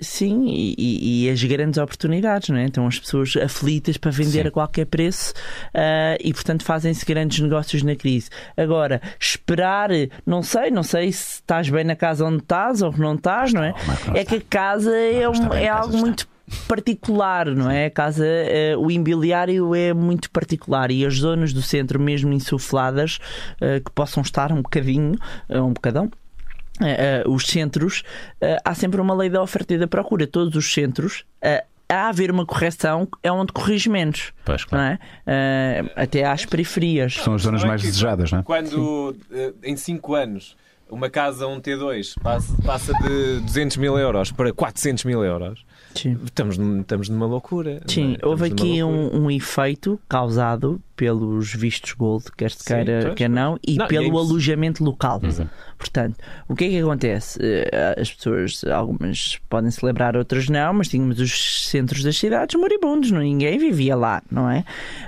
Sim, 0.00 0.46
e, 0.48 1.26
e- 1.26 1.30
as 1.30 1.42
grandes 1.44 1.78
oportunidades, 1.78 2.48
não 2.48 2.56
é? 2.56 2.64
Então 2.64 2.86
as 2.86 2.98
pessoas 2.98 3.36
aflitas 3.36 3.96
para 3.96 4.10
vender 4.10 4.42
Sim. 4.42 4.48
a 4.48 4.50
qualquer 4.50 4.86
preço 4.86 5.34
ah, 5.74 6.16
e, 6.22 6.32
portanto, 6.32 6.64
fazem-se 6.64 7.04
grandes 7.04 7.38
negócios 7.40 7.82
na 7.82 7.94
crise. 7.94 8.30
Agora, 8.56 9.00
esperar, 9.20 9.90
não 10.24 10.42
sei, 10.42 10.70
não 10.70 10.82
sei 10.82 11.12
se 11.12 11.34
estás 11.40 11.68
bem 11.68 11.84
na 11.84 11.94
casa 11.94 12.24
onde 12.24 12.38
estás 12.38 12.80
ou 12.82 12.92
que 12.92 13.00
não 13.00 13.14
estás, 13.14 13.52
não 13.52 13.62
é? 13.62 13.74
Não, 14.06 14.16
É 14.16 14.24
que 14.24 14.36
a 14.36 14.40
casa 14.40 14.94
é, 14.96 15.28
um- 15.28 15.52
é 15.52 15.68
algo 15.68 15.88
está. 15.94 16.00
muito 16.00 16.28
particular, 16.68 17.46
não 17.46 17.70
é? 17.70 17.86
A 17.86 17.90
casa, 17.90 18.24
eh, 18.24 18.76
o 18.78 18.90
imobiliário 18.90 19.74
é 19.74 19.92
muito 19.92 20.30
particular 20.30 20.90
e 20.90 21.04
as 21.04 21.14
zonas 21.16 21.52
do 21.52 21.60
centro, 21.60 21.98
mesmo 22.00 22.32
insufladas, 22.32 23.18
eh, 23.60 23.80
que 23.80 23.90
possam 23.90 24.22
estar 24.22 24.52
um 24.52 24.62
bocadinho, 24.62 25.18
um 25.50 25.72
bocadão. 25.72 26.10
Eh, 26.80 27.22
os 27.26 27.46
centros, 27.46 28.02
eh, 28.40 28.56
há 28.64 28.74
sempre 28.74 29.00
uma 29.00 29.14
lei 29.14 29.28
da 29.30 29.42
oferta 29.42 29.74
e 29.74 29.78
da 29.78 29.86
procura. 29.86 30.26
Todos 30.26 30.54
os 30.56 30.72
centros, 30.72 31.24
eh, 31.42 31.64
a 31.88 32.08
haver 32.08 32.30
uma 32.30 32.44
correção, 32.44 33.06
é 33.22 33.30
onde 33.30 33.52
corrige 33.52 33.88
menos, 33.88 34.32
Pois, 34.44 34.62
não 34.62 34.68
claro. 34.70 34.98
é? 35.26 35.84
Até 35.94 36.24
às 36.24 36.44
periferias. 36.44 37.14
São 37.14 37.34
as 37.34 37.42
zonas 37.42 37.62
é 37.62 37.66
mais 37.66 37.80
que 37.80 37.86
desejadas, 37.86 38.32
não 38.32 38.40
é? 38.40 38.42
Quando 38.42 39.14
em 39.62 39.76
5 39.76 40.14
anos 40.14 40.56
uma 40.88 41.08
casa, 41.10 41.46
um 41.48 41.60
T2, 41.60 42.14
passa, 42.22 42.54
passa 42.64 42.92
de 42.92 43.40
200 43.40 43.76
mil 43.76 43.98
euros 43.98 44.30
para 44.30 44.52
400 44.52 45.02
mil 45.04 45.24
euros, 45.24 45.64
Sim. 45.96 46.16
estamos, 46.24 46.56
estamos 46.80 47.08
numa 47.08 47.26
loucura. 47.26 47.80
não 47.80 47.88
Sim, 47.88 48.16
é? 48.22 48.24
houve 48.26 48.46
aqui 48.46 48.82
um, 48.84 49.24
um 49.24 49.30
efeito 49.30 49.98
causado 50.08 50.80
pelos 50.94 51.52
vistos 51.54 51.92
gold, 51.92 52.26
quer 52.36 52.52
se 52.52 52.58
Sim, 52.58 52.64
queira, 52.74 53.00
pois, 53.02 53.14
quer 53.16 53.28
não, 53.28 53.58
e 53.66 53.74
Não, 53.76 53.86
e 53.86 53.88
pelo 53.88 54.04
é 54.04 54.08
imposs- 54.08 54.30
alojamento 54.30 54.84
local. 54.84 55.20
Uhum. 55.24 55.48
Portanto, 55.76 56.16
o 56.48 56.54
que 56.54 56.64
é 56.64 56.68
que 56.68 56.78
acontece? 56.78 57.38
Eh, 57.42 57.96
As 58.00 58.12
pessoas, 58.12 58.64
algumas 58.64 59.38
podem 59.48 59.70
celebrar, 59.70 60.16
outras 60.16 60.48
não, 60.48 60.72
mas 60.74 60.88
tínhamos 60.88 61.20
os 61.20 61.68
centros 61.68 62.02
das 62.02 62.16
cidades 62.16 62.58
moribundos, 62.58 63.10
não? 63.10 63.20
ninguém 63.20 63.58
vivia 63.58 63.96
lá, 63.96 64.22
não 64.30 64.48
é? 64.50 64.64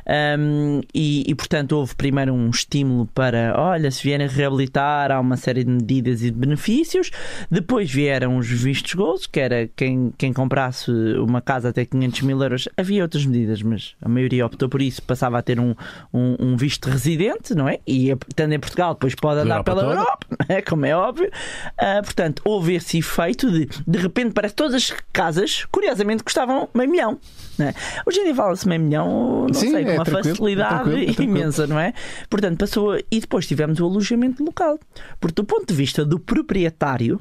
Ahm, 0.07 0.81
e, 0.95 1.25
e, 1.27 1.35
portanto, 1.35 1.73
houve 1.73 1.95
primeiro 1.95 2.33
um 2.33 2.51
estímulo 2.51 3.07
para, 3.15 3.55
olha, 3.57 3.91
se 3.91 4.03
vierem 4.03 4.27
reabilitar, 4.27 5.11
há 5.11 5.21
uma 5.21 5.37
série 5.37 5.65
de 5.65 5.71
medidas 5.71 6.23
e 6.23 6.31
de 6.31 6.37
benefícios. 6.37 7.11
Depois 7.51 7.91
vieram 7.91 8.37
os 8.37 8.49
vistos 8.49 8.95
gold, 8.95 9.29
que 9.29 9.41
era 9.41 9.69
quem, 9.77 10.13
quem 10.17 10.33
comprasse 10.33 10.91
uma 11.19 11.41
casa 11.41 11.69
até 11.71 11.85
500 11.85 12.23
mil 12.23 12.43
euros. 12.43 12.69
Havia 12.77 13.03
outras 13.03 13.25
medidas, 13.27 13.63
mas 13.63 13.95
a 14.03 14.09
maioria 14.09 14.47
optou 14.47 14.69
por 14.69 14.81
isso, 14.83 15.03
passava 15.03 15.39
a 15.39 15.43
ter 15.43 15.61
um, 15.61 15.75
um, 16.13 16.37
um 16.39 16.57
visto 16.57 16.87
de 16.87 16.93
residente, 16.93 17.55
não 17.55 17.69
é? 17.69 17.79
E 17.87 18.11
estando 18.29 18.53
em 18.53 18.59
Portugal, 18.61 18.95
depois 18.95 19.15
pode 19.15 19.41
andar 19.41 19.57
Europa 19.57 19.71
pela 19.75 19.83
toda. 19.83 20.01
Europa, 20.01 20.27
é, 20.59 20.63
como 20.63 20.85
é 20.85 20.95
óbvio. 20.95 21.31
Ah, 21.77 22.01
portanto, 22.03 22.43
houve 22.45 22.75
esse 22.75 22.99
efeito 22.99 23.51
de 23.51 23.69
de 23.87 23.99
repente 23.99 24.33
parece 24.33 24.55
que 24.55 24.57
todas 24.59 24.75
as 24.75 24.95
casas, 25.13 25.65
curiosamente, 25.71 26.23
custavam 26.23 26.69
meio 26.75 26.91
milhão. 26.91 27.19
É? 27.59 27.75
Hoje 28.07 28.21
em 28.21 28.25
dia 28.25 28.35
fala-se 28.35 28.69
meio 28.69 28.81
milhão, 28.81 29.47
não 29.49 29.55
Sim, 29.55 29.71
sei, 29.73 29.83
é 29.83 29.85
com 29.87 29.93
uma 29.95 30.05
tranquilo, 30.05 30.29
é 30.29 30.35
facilidade 30.35 30.75
tranquilo, 30.75 30.97
é 30.99 31.05
tranquilo. 31.15 31.31
imensa, 31.39 31.67
não 31.67 31.79
é? 31.79 31.93
Portanto, 32.31 32.59
passou. 32.59 32.97
E 33.11 33.21
depois 33.21 33.47
tivemos 33.47 33.81
o 33.81 33.85
alojamento 33.85 34.45
local. 34.45 34.79
Porque, 35.19 35.35
do 35.35 35.45
ponto 35.45 35.67
de 35.67 35.75
vista 35.75 36.05
do 36.05 36.19
proprietário, 36.19 37.21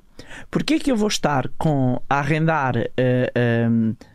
porque 0.51 0.76
é 0.76 0.80
que 0.80 0.91
eu 0.91 0.95
vou 0.95 1.07
estar 1.07 1.47
com 1.57 2.01
a 2.09 2.19
arrendar. 2.19 2.76
ah, 2.77 3.31
ah, 3.35 4.07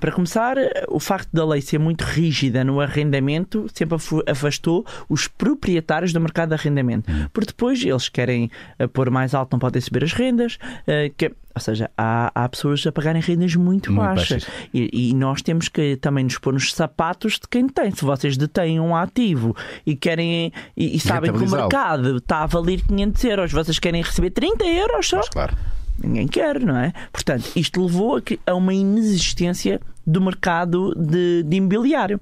para 0.00 0.10
começar, 0.12 0.56
o 0.88 0.98
facto 0.98 1.28
da 1.32 1.44
lei 1.46 1.60
ser 1.60 1.78
muito 1.78 2.02
rígida 2.02 2.64
no 2.64 2.80
arrendamento 2.80 3.66
sempre 3.72 3.96
afastou 4.26 4.84
os 5.08 5.28
proprietários 5.28 6.12
do 6.12 6.20
mercado 6.20 6.48
de 6.50 6.54
arrendamento. 6.54 7.10
Hum. 7.10 7.26
Porque 7.32 7.48
depois 7.48 7.82
eles 7.84 8.08
querem 8.08 8.50
eh, 8.78 8.86
pôr 8.88 9.10
mais 9.10 9.34
alto, 9.34 9.52
não 9.52 9.58
podem 9.58 9.80
subir 9.80 10.02
as 10.04 10.12
rendas. 10.12 10.58
eh, 10.86 11.10
que- 11.16 11.32
ou 11.54 11.60
seja, 11.60 11.90
há, 11.96 12.30
há 12.34 12.46
pessoas 12.50 12.86
a 12.86 12.92
pagarem 12.92 13.22
rendas 13.22 13.54
muito, 13.54 13.90
Muito 13.90 14.04
baixas. 14.06 14.44
baixas. 14.44 14.68
E, 14.74 15.10
e 15.10 15.14
nós 15.14 15.40
temos 15.40 15.68
que 15.70 15.96
também 15.96 16.22
nos 16.24 16.36
pôr 16.36 16.52
nos 16.52 16.74
sapatos 16.74 17.34
de 17.34 17.48
quem 17.50 17.66
tem. 17.66 17.90
Se 17.92 18.04
vocês 18.04 18.36
detêm 18.36 18.78
um 18.78 18.94
ativo 18.94 19.56
e 19.86 19.96
querem 19.96 20.52
e, 20.76 20.96
e 20.96 21.00
sabem 21.00 21.32
que 21.32 21.38
o 21.42 21.50
mercado 21.50 22.18
está 22.18 22.42
a 22.42 22.46
valer 22.46 22.82
500 22.86 23.24
euros, 23.24 23.52
vocês 23.52 23.78
querem 23.78 24.02
receber 24.02 24.30
30 24.30 24.66
euros 24.66 25.08
só. 25.08 25.16
Mas 25.16 25.28
claro. 25.30 25.56
Ninguém 26.02 26.28
quer, 26.28 26.60
não 26.60 26.76
é? 26.76 26.92
Portanto, 27.12 27.50
isto 27.56 27.82
levou 27.82 28.22
a, 28.46 28.54
uma 28.54 28.74
inexistência 28.74 29.80
do 30.06 30.20
mercado 30.20 30.94
de, 30.94 31.42
de 31.42 31.56
imobiliário, 31.56 32.20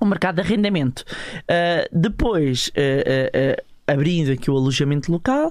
o 0.00 0.06
mercado 0.06 0.36
de 0.36 0.42
arrendamento. 0.42 1.04
Ah, 1.48 1.86
depois. 1.92 2.70
ah, 2.76 3.56
ah, 3.58 3.62
Abrindo 3.88 4.30
aqui 4.30 4.50
o 4.50 4.54
alojamento 4.54 5.10
local, 5.10 5.50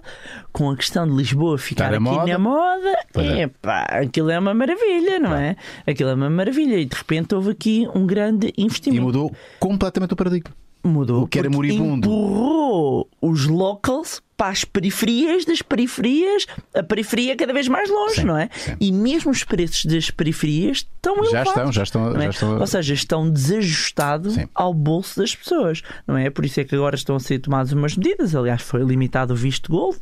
com 0.53 0.69
a 0.69 0.77
questão 0.77 1.07
de 1.07 1.15
Lisboa 1.15 1.57
ficar 1.57 1.91
aqui 1.91 1.95
na 1.95 1.99
moda. 1.99 2.27
na 2.33 2.37
moda, 2.37 2.99
é. 3.15 3.41
epá, 3.41 3.81
aquilo 3.85 4.29
é 4.29 4.37
uma 4.37 4.53
maravilha, 4.53 5.17
não 5.17 5.35
é? 5.35 5.55
Aquilo 5.87 6.11
é 6.11 6.13
uma 6.13 6.29
maravilha. 6.29 6.75
E 6.75 6.85
de 6.85 6.95
repente 6.95 7.33
houve 7.33 7.49
aqui 7.49 7.87
um 7.95 8.05
grande 8.05 8.53
E 8.55 8.63
investimento 8.63 9.01
mudou 9.01 9.35
completamente 9.59 10.13
o 10.13 10.15
paradigma. 10.15 10.53
Mudou. 10.87 11.23
O 11.23 11.27
que 11.27 11.39
era 11.39 11.49
moribundo. 11.49 12.07
Empurrou 12.07 13.09
os 13.21 13.45
locals 13.45 14.21
para 14.35 14.49
as 14.51 14.63
periferias 14.63 15.45
das 15.45 15.63
periferias, 15.63 16.45
a 16.75 16.83
periferia 16.83 17.35
cada 17.35 17.51
vez 17.51 17.67
mais 17.67 17.89
longe, 17.89 18.15
Sim, 18.21 18.23
não 18.25 18.37
é? 18.37 18.49
sim. 18.53 18.75
E 18.79 18.91
mesmo 18.91 19.31
os 19.31 19.43
preços 19.43 19.85
das 19.85 20.11
periferias 20.11 20.77
estão 20.77 21.15
Já 21.15 21.21
elevados. 21.41 21.49
estão, 21.49 21.71
já 21.71 21.83
estão. 21.83 22.15
é? 22.15 22.21
Já 22.25 22.29
estão... 22.29 22.59
Ou 22.59 22.67
seja, 22.67 22.93
estão 22.93 23.29
desajustados 23.29 24.35
Sim. 24.35 24.47
ao 24.53 24.75
bolso 24.75 25.19
das 25.19 25.35
pessoas, 25.35 25.81
não 26.05 26.15
é? 26.15 26.29
Por 26.29 26.45
isso 26.45 26.59
é 26.59 26.63
que 26.63 26.75
agora 26.75 26.95
estão 26.95 27.15
a 27.15 27.19
ser 27.19 27.39
tomadas 27.39 27.71
umas 27.71 27.97
medidas. 27.97 28.35
Aliás, 28.35 28.61
foi 28.61 28.83
limitado 28.83 29.33
o 29.33 29.35
visto 29.35 29.71
gold, 29.71 29.97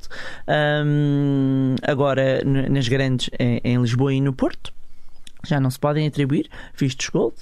hum, 0.86 1.76
agora 1.82 2.44
nas 2.44 2.88
grandes, 2.90 3.30
em, 3.40 3.62
em 3.64 3.78
Lisboa 3.82 4.14
e 4.14 4.20
no 4.20 4.34
Porto. 4.34 4.74
Já 5.48 5.60
não 5.60 5.70
se 5.70 5.80
podem 5.80 6.08
atribuir 6.08 6.50
vistos 6.76 7.08
gold. 7.10 7.36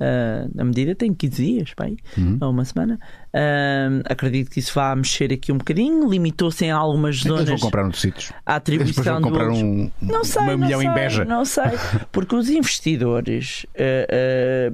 Ah, 0.00 0.46
a 0.58 0.64
medida 0.64 0.94
tem 0.94 1.12
15 1.12 1.44
dias, 1.44 1.74
pai, 1.74 1.96
Uhum. 2.16 2.38
ou 2.40 2.50
uma 2.50 2.64
semana. 2.64 2.98
Ah, 3.34 3.88
acredito 4.06 4.50
que 4.50 4.60
isso 4.60 4.72
vá 4.74 4.94
mexer 4.94 5.32
aqui 5.32 5.50
um 5.52 5.58
bocadinho. 5.58 6.08
Limitou-se 6.08 6.64
em 6.64 6.70
algumas 6.70 7.16
Eles 7.16 7.26
vão 7.26 7.36
zonas 7.44 7.60
comprar 7.60 7.82
noutros 7.82 8.02
sítios. 8.02 8.32
a 8.46 8.56
atribuição 8.56 9.04
vão 9.20 9.22
comprar 9.22 9.48
um, 9.50 9.90
não 10.00 10.22
sei, 10.24 10.42
uma 10.42 10.52
não 10.52 10.58
milhão 10.58 10.80
sei, 10.80 10.88
em 10.88 10.94
Beja. 10.94 11.24
Não 11.24 11.44
sei. 11.44 11.64
Porque 12.12 12.34
os 12.34 12.48
investidores. 12.48 13.66
eh, 13.74 14.06
eh, 14.10 14.72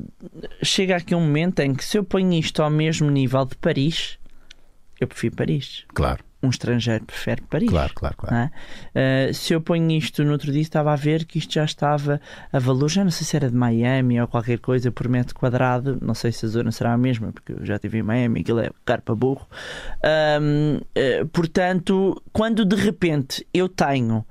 chega 0.62 0.96
aqui 0.96 1.14
um 1.14 1.20
momento 1.20 1.60
em 1.60 1.74
que 1.74 1.84
se 1.84 1.96
eu 1.98 2.04
ponho 2.04 2.32
isto 2.34 2.62
ao 2.62 2.70
mesmo 2.70 3.10
nível 3.10 3.44
de 3.44 3.56
Paris, 3.56 4.18
eu 5.00 5.06
prefiro 5.08 5.34
Paris. 5.36 5.84
Claro, 5.94 6.22
Um 6.44 6.50
estrangeiro 6.50 7.04
prefere 7.04 7.42
Paris. 7.42 7.70
claro, 7.70 7.92
claro. 7.94 8.16
claro. 8.16 8.36
é? 8.36 8.50
Eh, 8.94 9.32
se 9.32 9.54
eu 9.54 9.60
ponho 9.60 9.90
isto 9.92 10.22
no 10.22 10.32
outro 10.32 10.52
dia, 10.52 10.60
estava 10.60 10.92
a 10.92 10.96
ver 10.96 11.24
que 11.24 11.38
isto 11.38 11.54
já 11.54 11.64
estava 11.64 12.20
a 12.52 12.58
valor, 12.58 12.88
já 12.90 13.02
não 13.02 13.10
sei 13.10 13.26
se 13.26 13.34
era 13.34 13.48
de 13.48 13.56
Miami 13.56 14.20
ou 14.20 14.28
qualquer 14.28 14.58
coisa 14.58 14.92
por 14.92 15.08
metro 15.08 15.34
quadrado, 15.34 15.98
não 16.02 16.14
sei 16.14 16.32
se 16.32 16.44
a 16.44 16.48
zona 16.48 16.70
será 16.70 16.92
a 16.92 16.98
mesma, 16.98 17.32
porque 17.32 17.52
eu 17.52 17.64
já 17.64 17.76
estive 17.76 17.98
em 17.98 18.02
Miami, 18.02 18.40
aquilo 18.40 18.60
é 18.60 18.70
caro 18.84 19.02
para 19.02 19.14
burro. 19.14 19.46
Ahm, 20.04 20.80
eh, 20.94 21.24
portanto, 21.32 22.22
quando 22.32 22.64
de 22.64 22.76
repente 22.76 23.46
eu 23.54 23.68
tenho, 23.68 24.24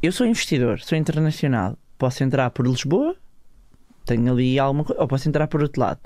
eu 0.00 0.12
sou 0.12 0.26
investidor, 0.26 0.80
sou 0.80 0.96
internacional, 0.96 1.76
posso 1.98 2.22
entrar 2.22 2.50
por 2.50 2.66
Lisboa, 2.66 3.16
tenho 4.04 4.32
ali 4.32 4.58
alguma 4.58 4.84
coisa, 4.84 5.02
ou 5.02 5.08
posso 5.08 5.28
entrar 5.28 5.46
por 5.48 5.62
outro 5.62 5.80
lado. 5.80 6.00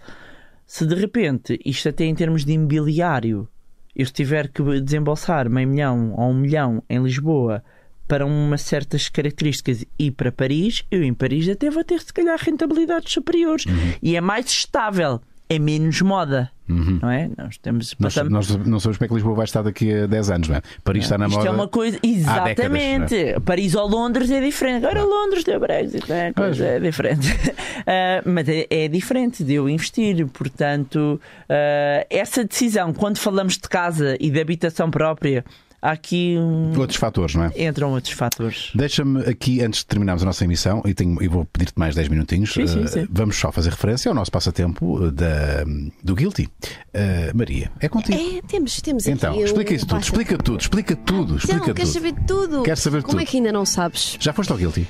Se 0.67 0.87
de 0.87 0.95
repente 0.95 1.61
isto 1.65 1.89
até 1.89 2.05
em 2.05 2.15
termos 2.15 2.45
de 2.45 2.53
imobiliário 2.53 3.49
eu 3.95 4.07
tiver 4.07 4.49
que 4.49 4.81
desembolsar 4.81 5.49
meio 5.49 5.69
milhão 5.69 6.15
ou 6.17 6.31
um 6.31 6.35
milhão 6.35 6.83
em 6.89 7.03
Lisboa 7.03 7.63
para 8.07 8.27
umas 8.27 8.63
certas 8.63 9.09
características 9.09 9.85
e 9.99 10.11
para 10.11 10.31
Paris, 10.31 10.85
eu 10.91 11.03
em 11.03 11.15
Paris 11.15 11.49
até 11.49 11.71
vou 11.71 11.85
ter 11.85 12.01
se 12.01 12.13
calhar 12.13 12.39
rentabilidades 12.39 13.13
superiores. 13.13 13.65
E 14.03 14.15
é 14.17 14.21
mais 14.21 14.47
estável, 14.47 15.21
é 15.49 15.59
menos 15.59 16.03
moda, 16.03 16.51
não 16.69 17.11
é? 17.11 17.31
Nós 17.37 17.57
temos 17.59 17.95
Nós, 17.99 18.15
passamos- 18.15 18.33
nós 18.33 18.67
não 18.67 18.81
sabemos 18.81 18.99
como 18.99 19.05
é 19.05 19.09
que 19.09 19.15
Lisboa 19.15 19.35
vai 19.37 19.45
estar 19.45 19.63
daqui 19.63 19.93
a 19.93 20.07
10 20.07 20.31
anos, 20.31 20.49
não 20.49 20.57
é? 20.57 20.63
Paris 20.83 21.05
está 21.05 21.19
na 21.19 21.27
isto 21.27 21.37
moda. 21.37 21.49
é 21.49 21.53
uma 21.53 21.69
coisa. 21.69 21.99
Exatamente. 22.03 23.41
Paris 23.45 23.75
ou 23.75 23.87
Londres 23.89 24.31
é 24.31 24.41
diferente. 24.41 24.85
Agora 24.87 25.05
Londres 25.05 25.45
deu 25.45 25.61
Brexit, 25.61 26.11
é, 26.13 26.33
coisa 26.33 26.65
é 26.65 26.81
diferente. 26.81 27.29
Ah, 27.87 28.23
mas 28.25 28.49
é, 28.49 28.67
é 28.71 28.89
diferente 28.89 29.45
de 29.45 29.55
eu 29.55 29.69
investir. 29.69 30.27
Portanto, 30.29 31.21
ah, 31.49 32.07
essa 32.09 32.43
decisão, 32.45 32.95
quando 32.95 33.19
falamos 33.19 33.55
de 33.59 33.69
casa 33.69 34.17
e 34.19 34.31
de 34.31 34.41
habitação 34.41 34.91
própria, 34.91 35.45
há 35.85 35.91
aqui 35.93 36.37
um- 36.39 36.77
Outros 36.79 36.99
fatores, 36.99 37.35
não 37.35 37.45
é? 37.45 37.53
entram 37.69 37.93
outros 37.93 38.13
fatores. 38.15 38.71
Deixa-me 38.75 39.21
aqui, 39.21 39.61
antes 39.63 39.81
de 39.81 39.87
terminarmos 39.87 40.23
a 40.23 40.27
nossa 40.27 40.43
emissão, 40.45 40.83
e, 40.87 40.95
tenho, 40.95 41.23
e 41.23 41.29
vou 41.29 41.45
pedir-te 41.45 41.79
mais 41.79 41.95
10 41.95 42.09
minutinhos, 42.09 42.53
Sim, 42.53 42.67
sim, 42.67 42.83
eh, 42.85 42.87
sim. 42.87 43.07
vamos 43.11 43.37
só 43.37 43.53
fazer 43.53 43.71
referência 43.71 44.09
ao 44.09 44.15
nosso 44.15 44.31
passatempo 44.33 45.07
eh, 45.07 45.11
da, 45.11 45.65
do 46.03 46.15
Guilty. 46.15 46.49
Eh, 46.93 47.31
Maria, 47.35 47.71
é 47.81 47.89
contigo. 47.89 48.19
É, 48.19 48.41
temos, 48.49 48.81
temos 48.81 49.07
Então, 49.07 49.35
aqui. 49.35 49.43
explica 49.43 49.75
isso 49.75 49.87
tudo, 49.87 50.01
explica 50.03 50.39
tudo, 50.39 50.61
explica 50.61 50.97
tudo, 50.97 51.37
explica 51.37 51.57
Então, 51.63 51.75
queres 51.75 51.93
tudo. 51.93 52.03
saber 52.07 52.25
tudo? 52.27 52.63
Quero 52.63 52.81
saber 52.81 53.03
Como 53.03 53.19
é 53.21 53.23
tudo. 53.25 53.31
que 53.31 53.37
ainda 53.37 53.53
não 53.53 53.65
sabes? 53.67 54.17
Já 54.19 54.33
foste 54.33 54.51
ao 54.51 54.59
Guilty? 54.59 54.87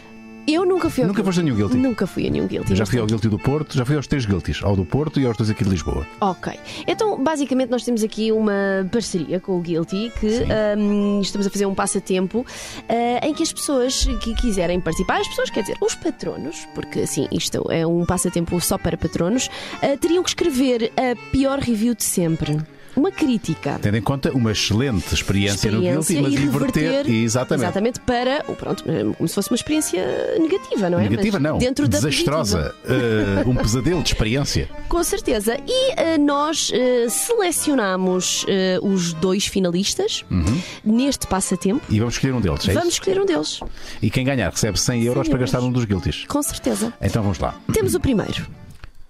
Eu 0.47 0.67
nunca 0.67 0.91
fui 0.91 1.03
ao 1.03 1.09
Nunca 1.09 1.25
foste 1.25 1.41
a 1.41 1.43
nenhum 1.43 1.57
Guilty? 1.57 1.77
Nunca 1.77 2.07
fui 2.07 2.27
a 2.27 2.31
nenhum 2.31 2.47
guilty. 2.47 2.71
Eu 2.71 2.77
já 2.77 2.87
fui 2.87 2.99
ao 2.99 3.07
Guilty 3.07 3.29
do 3.29 3.39
Porto, 3.39 3.75
já 3.75 3.85
fui 3.85 3.97
aos 3.97 4.07
três 4.07 4.27
Guiltys, 4.27 4.61
ao 4.63 4.77
do 4.77 4.85
Porto 4.85 5.19
e 5.21 5.27
aos 5.27 5.37
dois 5.37 5.51
aqui 5.51 5.65
de 5.65 5.71
Lisboa. 5.71 6.07
Ok. 6.21 6.53
Então, 6.87 7.23
basicamente, 7.23 7.71
nós 7.71 7.83
temos 7.85 8.03
aqui 8.03 8.31
uma 8.31 8.53
parceria 8.93 9.41
com 9.41 9.57
o 9.57 9.61
Guilty 9.61 10.13
que 10.21 10.45
hum, 10.79 11.21
estamos 11.23 11.47
a 11.47 11.51
fazer 11.51 11.67
um 11.67 11.75
passatempo 11.75 12.45
ah, 12.89 13.27
em 13.27 13.33
que 13.33 13.43
as 13.43 13.53
pessoas 13.53 14.07
que 14.23 14.35
quiserem 14.35 14.81
participar, 14.81 15.21
as 15.21 15.29
pessoas, 15.29 15.51
quer 15.51 15.63
dizer, 15.63 15.77
os 15.81 15.95
patronos, 15.95 16.67
porque 16.75 17.01
assim, 17.01 17.27
isto 17.33 17.65
é 17.71 17.87
um 17.87 18.05
passatempo 18.05 18.61
só 18.61 18.77
para 18.77 18.97
patronos, 18.97 19.49
ah, 19.83 19.97
teriam 19.97 20.23
que 20.23 20.31
escrever 20.31 20.93
a 20.97 21.17
pior 21.31 21.59
review 21.59 21.95
de 21.95 22.05
sempre. 22.05 22.59
Uma 22.97 23.11
crítica. 23.11 23.79
Tendo 23.83 23.97
em 23.97 24.03
conta 24.03 24.31
uma 24.33 24.53
excelente 24.53 25.13
experiência, 25.15 25.71
no 25.71 25.81
Guilty, 25.81 26.21
mas 26.23 26.35
reverter. 26.35 26.83
reverter 26.91 27.11
Exatamente. 27.13 27.65
exatamente 27.65 28.01
para, 28.01 28.45
pronto, 28.57 28.85
como 29.17 29.29
se 29.29 29.35
fosse 29.35 29.51
uma 29.51 29.57
experiência 29.57 30.03
negativa, 30.39 30.89
não 30.89 30.99
é? 31.01 31.09
Negativa 31.09 31.39
Mas 31.41 31.51
não, 31.53 31.59
Dentro 31.59 31.89
desastrosa, 31.89 32.75
Eh, 32.87 33.43
um 33.47 33.55
pesadelo 33.57 34.03
de 34.03 34.09
experiência. 34.13 34.69
Com 34.89 35.03
certeza. 35.03 35.57
E 35.67 35.93
eh, 35.97 36.19
nós 36.19 36.71
eh, 36.73 37.09
selecionamos 37.09 38.47
os 38.83 39.13
dois 39.15 39.47
finalistas 39.47 40.25
Uhum. 40.31 40.61
neste 40.85 41.27
passatempo. 41.27 41.83
E 41.91 41.99
vamos 41.99 42.15
escolher 42.15 42.33
um 42.33 42.41
deles, 42.41 42.69
é 42.69 42.73
Vamos 42.73 42.89
isso? 42.91 42.97
escolher 43.01 43.21
um 43.21 43.27
deles, 43.27 43.61
E 44.03 44.11
quem 44.11 44.25
ganhar 44.25 44.51
recebe 44.51 44.79
100 44.79 45.03
euros 45.05 45.27
100 45.27 45.31
para 45.31 45.39
euros. 45.41 45.51
gastar 45.53 45.65
num 45.65 45.73
dos 45.73 45.85
Guiltys. 45.85 46.25
com 46.29 46.43
certeza. 46.43 46.93
Então 47.01 47.23
vamos 47.23 47.39
lá. 47.39 47.55
Temos 47.73 47.95
o 47.95 48.01
primeiro. 48.01 48.47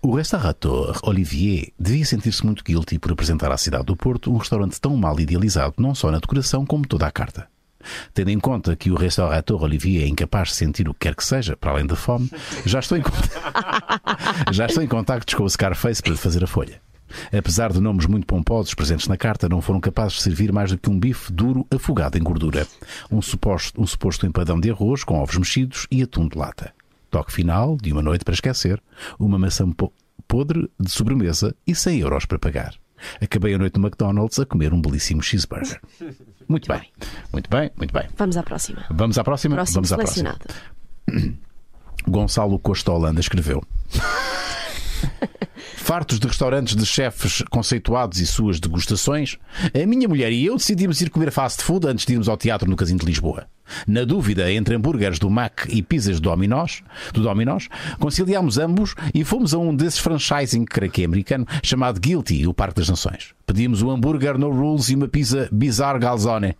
O 0.05 0.17
restaurateur 0.17 1.01
Olivier 1.03 1.73
devia 1.81 2.05
sentir-se 2.05 2.45
muito 2.45 2.63
guilty 2.63 2.99
por 2.99 3.11
apresentar 3.11 3.51
à 3.51 3.57
cidade 3.57 3.87
do 3.87 3.97
Porto 3.97 4.31
um 4.31 4.37
restaurante 4.37 4.79
tão 4.79 4.95
mal 4.99 5.19
idealizado, 5.19 5.77
não 5.79 5.95
só 5.95 6.11
na 6.11 6.19
decoração 6.19 6.67
como 6.67 6.87
toda 6.87 7.07
a 7.07 7.11
carta. 7.11 7.49
Tendo 8.13 8.29
em 8.29 8.39
conta 8.39 8.77
que 8.77 8.91
o 8.91 8.97
restaurateur 8.97 9.63
Olivier 9.63 10.05
é 10.05 10.07
incapaz 10.07 10.49
de 10.49 10.57
sentir 10.57 10.91
o 10.91 10.93
que 10.93 11.01
quer 11.01 11.15
que 11.15 11.25
seja, 11.25 11.57
para 11.57 11.71
além 11.71 11.87
da 11.87 11.97
fome, 11.97 12.31
já 12.67 12.81
estou 12.81 12.99
em, 12.99 13.03
já 14.53 14.67
estou 14.67 14.85
em 14.85 14.87
contactos 14.87 15.33
com 15.33 15.45
o 15.45 15.49
Scarface 15.49 16.03
para 16.03 16.13
lhe 16.13 16.19
fazer 16.19 16.45
a 16.45 16.47
folha. 16.47 16.83
Apesar 17.33 17.73
de 17.73 17.81
nomes 17.81 18.05
muito 18.05 18.27
pomposos 18.27 18.75
presentes 18.75 19.09
na 19.09 19.17
carta, 19.17 19.49
não 19.49 19.63
foram 19.63 19.81
capazes 19.81 20.19
de 20.19 20.23
servir 20.23 20.53
mais 20.53 20.71
do 20.71 20.77
que 20.77 20.91
um 20.91 21.01
bife 21.01 21.33
duro 21.33 21.67
afogado 21.75 22.19
em 22.19 22.23
gordura, 22.23 22.67
um 23.11 23.23
suposto, 23.23 23.81
um 23.81 23.87
suposto 23.87 24.27
empadão 24.27 24.61
de 24.61 24.71
arroz 24.71 25.03
com 25.03 25.19
ovos 25.19 25.39
mexidos 25.39 25.87
e 25.91 26.03
atum 26.03 26.29
de 26.29 26.37
lata. 26.37 26.75
Toque 27.15 27.31
final 27.33 27.77
de 27.81 27.93
uma 27.93 28.03
noite 28.03 28.25
para 28.25 28.35
esquecer, 28.35 28.83
uma 29.21 29.39
maçã 29.39 29.71
po- 29.71 29.93
podre 30.27 30.69
de 30.81 30.91
sobremesa 30.91 31.55
e 31.65 31.73
100 31.73 32.01
euros 32.01 32.25
para 32.27 32.41
pagar. 32.41 32.75
Acabei 33.23 33.55
a 33.55 33.59
noite 33.59 33.79
no 33.79 33.87
McDonald's 33.87 34.41
a 34.41 34.45
comer 34.45 34.75
um 34.75 34.83
belíssimo 34.83 35.23
cheeseburger. 35.23 35.81
Muito 36.49 36.67
bem, 36.67 36.83
muito 37.33 37.49
bem, 37.49 37.71
muito 37.77 37.93
bem. 37.95 38.09
Vamos 38.19 38.37
à 38.37 38.43
próxima. 38.43 38.85
Vamos 38.91 39.17
à 39.17 39.23
próxima? 39.23 39.55
Próximo 39.55 39.75
Vamos 39.77 39.93
à 39.93 39.97
próxima. 39.97 40.37
Gonçalo 42.09 42.59
Costa 42.59 42.91
Holanda 42.91 43.21
escreveu. 43.21 43.63
Fartos 45.77 46.19
de 46.19 46.27
restaurantes 46.27 46.75
de 46.75 46.85
chefes 46.87 47.43
conceituados 47.51 48.21
e 48.21 48.27
suas 48.27 48.61
degustações, 48.61 49.39
a 49.75 49.87
minha 49.87 50.09
mulher 50.09 50.33
e 50.33 50.45
eu 50.45 50.57
decidimos 50.57 51.01
ir 51.01 51.11
comer 51.11 51.31
fast 51.31 51.63
food 51.63 51.87
antes 51.87 52.05
de 52.05 52.13
irmos 52.13 52.29
ao 52.29 52.37
teatro 52.37 52.69
no 52.69 52.77
Casino 52.77 53.01
de 53.01 53.07
Lisboa. 53.07 53.47
Na 53.87 54.05
dúvida 54.05 54.53
entre 54.53 54.75
hambúrgueres 54.75 55.19
do 55.19 55.31
Mac 55.31 55.67
e 55.69 55.83
pizzas 55.83 56.21
do 56.21 56.29
Dominos, 56.29 56.83
do 57.13 57.23
Dominos, 57.23 57.69
conciliámos 57.99 58.59
ambos 58.59 58.95
e 59.15 59.25
fomos 59.25 59.55
a 59.55 59.59
um 59.59 59.75
desses 59.75 59.99
franchising, 59.99 60.65
creio 60.65 60.93
que 60.93 61.03
é 61.03 61.05
americano, 61.07 61.47
chamado 61.63 62.01
Guilty, 62.01 62.47
o 62.47 62.55
Parque 62.55 62.81
das 62.81 62.89
Nações. 62.89 63.35
Pedimos 63.47 63.83
um 63.83 63.91
hambúrguer 63.91 64.39
no 64.39 64.51
rules 64.51 64.91
e 64.91 64.95
uma 64.95 65.09
pizza 65.09 65.49
bizarre 65.51 65.99
galzone. 65.99 66.57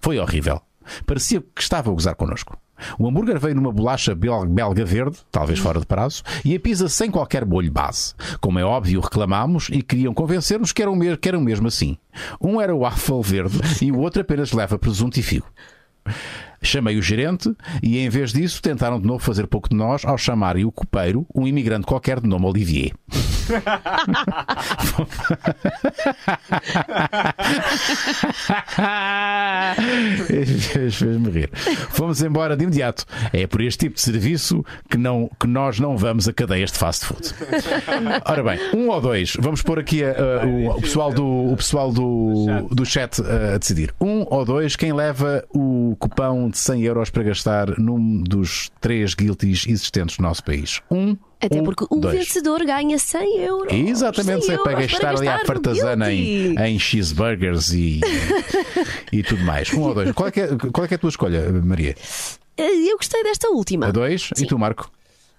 Foi 0.00 0.18
horrível. 0.18 0.62
Parecia 1.06 1.40
que 1.40 1.62
estava 1.62 1.90
a 1.90 1.94
gozar 1.94 2.14
connosco. 2.14 2.58
O 2.98 3.06
hambúrguer 3.08 3.38
veio 3.38 3.54
numa 3.54 3.72
bolacha 3.72 4.14
bel- 4.14 4.46
belga 4.46 4.84
verde, 4.84 5.18
talvez 5.30 5.58
fora 5.58 5.80
de 5.80 5.86
prazo, 5.86 6.22
e 6.44 6.54
a 6.54 6.60
pizza 6.60 6.88
sem 6.88 7.10
qualquer 7.10 7.44
molho 7.44 7.70
base. 7.70 8.14
Como 8.40 8.58
é 8.58 8.64
óbvio, 8.64 9.00
reclamámos 9.00 9.68
e 9.70 9.82
queriam 9.82 10.14
convencer-nos 10.14 10.72
que 10.72 10.82
que 11.18 11.28
eram 11.28 11.40
mesmo 11.40 11.68
assim. 11.68 11.96
Um 12.40 12.60
era 12.60 12.74
o 12.74 12.80
waffle 12.80 13.22
verde 13.22 13.58
e 13.82 13.92
o 13.92 13.98
outro 13.98 14.22
apenas 14.22 14.52
leva 14.52 14.78
presunto 14.78 15.18
e 15.18 15.22
figo. 15.22 15.46
Chamei 16.62 16.98
o 16.98 17.02
gerente 17.02 17.54
e, 17.82 17.98
em 17.98 18.08
vez 18.08 18.32
disso, 18.32 18.60
tentaram 18.60 19.00
de 19.00 19.06
novo 19.06 19.24
fazer 19.24 19.46
pouco 19.46 19.68
de 19.68 19.76
nós 19.76 20.04
ao 20.04 20.18
chamarem 20.18 20.64
o 20.64 20.72
copeiro, 20.72 21.26
um 21.34 21.46
imigrante 21.46 21.86
qualquer 21.86 22.20
de 22.20 22.28
nome 22.28 22.46
Olivier. 22.46 22.92
Fez-me 30.26 31.30
rir. 31.30 31.50
Fomos 31.90 32.22
embora 32.22 32.56
de 32.56 32.64
imediato. 32.64 33.04
É 33.32 33.46
por 33.46 33.60
este 33.60 33.86
tipo 33.86 33.94
de 33.96 34.00
serviço 34.00 34.64
que, 34.88 34.96
não, 34.96 35.30
que 35.38 35.46
nós 35.46 35.78
não 35.78 35.96
vamos 35.96 36.28
a 36.28 36.32
cadeias 36.32 36.70
de 36.72 36.78
fast 36.78 37.04
food. 37.06 37.34
Ora 38.24 38.42
bem, 38.42 38.58
um 38.74 38.88
ou 38.88 39.00
dois. 39.00 39.34
Vamos 39.38 39.62
pôr 39.62 39.78
aqui 39.78 40.02
a- 40.04 40.10
a- 40.42 40.46
o, 40.46 40.68
o 40.76 40.80
pessoal, 40.80 41.12
do, 41.12 41.24
o 41.52 41.56
pessoal 41.56 41.92
do, 41.92 42.68
do 42.70 42.84
chat 42.84 43.20
a 43.22 43.58
decidir. 43.58 43.92
Um 44.00 44.24
ou 44.28 44.44
dois, 44.44 44.76
quem 44.76 44.92
leva 44.92 45.44
o 45.50 45.96
cupão 45.98 46.49
de 46.50 46.58
100 46.58 46.82
euros 46.82 47.10
para 47.10 47.22
gastar 47.22 47.78
num 47.78 48.22
dos 48.22 48.70
três 48.80 49.14
guilties 49.14 49.66
existentes 49.66 50.18
no 50.18 50.26
nosso 50.28 50.44
país? 50.44 50.80
Um 50.90 51.16
Até 51.40 51.58
ou 51.58 51.64
porque 51.64 51.84
o 51.90 52.00
dois. 52.00 52.18
vencedor 52.18 52.64
ganha 52.64 52.98
100 52.98 53.38
euros. 53.40 53.72
Exatamente, 53.72 54.44
100 54.46 54.54
é 54.54 54.58
para 54.58 54.72
euros 54.72 54.86
gastar 54.86 55.16
ali 55.16 55.28
à 55.28 55.44
fartazana 55.44 56.12
em, 56.12 56.54
em 56.58 56.78
cheeseburgers 56.78 57.72
e, 57.72 58.00
e 59.12 59.22
tudo 59.22 59.42
mais. 59.44 59.72
Um 59.72 59.80
ou 59.82 59.94
dois. 59.94 60.12
Qual 60.12 60.28
é, 60.28 60.32
que 60.32 60.40
é, 60.40 60.48
qual 60.56 60.84
é 60.84 60.88
que 60.88 60.94
é 60.94 60.96
a 60.96 60.98
tua 60.98 61.10
escolha, 61.10 61.50
Maria? 61.52 61.94
Eu 62.56 62.96
gostei 62.96 63.22
desta 63.22 63.48
última. 63.48 63.86
A 63.86 63.90
dois? 63.90 64.30
E 64.38 64.46
tu, 64.46 64.58
Marco? 64.58 64.90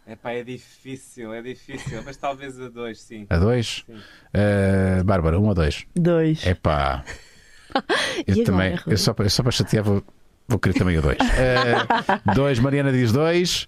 É 0.08 0.16
pá, 0.16 0.32
é 0.32 0.44
difícil, 0.44 1.32
é 1.34 1.42
difícil, 1.42 2.02
mas 2.04 2.18
talvez 2.18 2.60
a 2.60 2.68
dois, 2.70 3.00
sim. 3.02 3.28
A 3.30 3.38
dois? 3.38 3.86
Uh, 3.90 5.04
Bárbara, 5.06 5.40
um 5.40 5.48
ou 5.48 5.54
dois? 5.54 5.86
Dois. 5.96 6.46
É 6.46 6.54
pá. 6.56 7.04
Eu 8.28 8.36
E 8.36 8.44
também, 8.44 8.78
eu 8.86 8.98
só, 8.98 9.16
eu 9.18 9.30
só 9.30 9.44
para 9.44 9.52
chatear 9.52 9.82
vou, 9.84 10.04
vou 10.52 10.60
querer 10.60 10.78
também 10.78 10.98
a 10.98 11.02
dois. 11.02 11.18
Uh, 11.18 12.34
dois, 12.36 12.60
Mariana 12.60 12.92
diz 12.92 13.12
dois. 13.12 13.68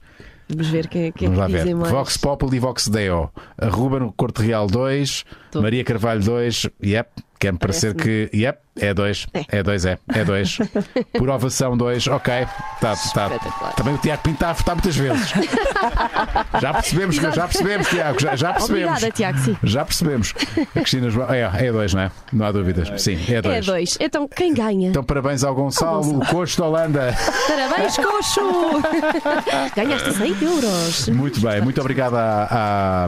Vamos 0.49 0.67
ver 0.67 0.87
quem, 0.87 1.11
quem 1.11 1.29
Vamos 1.29 1.39
é 1.39 1.41
lá 1.41 1.47
que 1.47 1.53
ver. 1.53 1.59
dizem 1.59 1.73
mais. 1.75 1.91
Vox 1.91 2.17
Populi 2.17 2.57
e 2.57 2.59
Vox 2.59 2.87
Deo. 2.89 3.31
A 3.57 3.67
Ruben 3.67 4.13
Corte 4.15 4.41
Real 4.43 4.67
2. 4.67 5.23
Tô. 5.51 5.61
Maria 5.61 5.83
Carvalho 5.83 6.21
2. 6.21 6.69
Yep. 6.83 7.09
Quer-me 7.43 7.59
parecer 7.59 7.93
que. 7.93 8.29
Yep. 8.33 8.57
É 8.79 8.93
2. 8.93 9.27
É 9.49 9.61
2, 9.61 9.85
é. 9.85 9.97
É 10.15 10.23
2. 10.23 10.57
Por 11.19 11.29
ovação 11.29 11.75
2. 11.77 12.07
Ok. 12.07 12.33
Tá, 12.79 12.95
tá. 13.13 13.29
Também 13.75 13.93
o 13.93 13.97
Tiago 13.97 14.23
Pinto 14.23 14.35
está 14.35 14.49
a 14.51 14.53
votar 14.53 14.75
muitas 14.75 14.95
vezes. 14.95 15.29
Já 16.61 16.73
percebemos, 16.73 17.15
já 17.17 17.47
percebemos, 17.47 17.87
Tiago. 17.89 18.19
Já, 18.21 18.35
já 18.37 18.53
percebemos. 18.53 18.87
Obrigada, 18.91 19.11
Tiago, 19.11 19.37
sim. 19.39 19.57
Já 19.63 19.83
percebemos. 19.85 20.33
A 20.75 20.79
Cristina 20.79 21.09
João. 21.09 21.29
É, 21.33 21.41
é 21.67 21.71
2, 21.71 21.93
não 21.93 22.01
é? 22.03 22.11
Não 22.31 22.45
há 22.45 22.51
dúvidas. 22.51 23.01
Sim, 23.01 23.19
é 23.27 23.33
É 23.35 23.41
2. 23.41 23.65
dois. 23.65 23.97
Então, 23.99 24.27
quem 24.27 24.53
ganha? 24.53 24.89
Então, 24.89 25.03
parabéns 25.03 25.43
ao 25.43 25.53
Gonçalo, 25.53 26.19
o 26.19 26.25
Costo 26.25 26.61
da 26.61 26.67
Holanda. 26.67 27.13
Parabéns, 27.47 27.97
coxo! 27.97 28.41
Ganhaste 29.75 30.13
100 30.13 30.37
euros. 30.43 31.09
Muito 31.09 31.41
bem, 31.41 31.61
muito 31.61 31.81
obrigado 31.81 32.15
a- 32.15 32.47
a- 32.49 33.07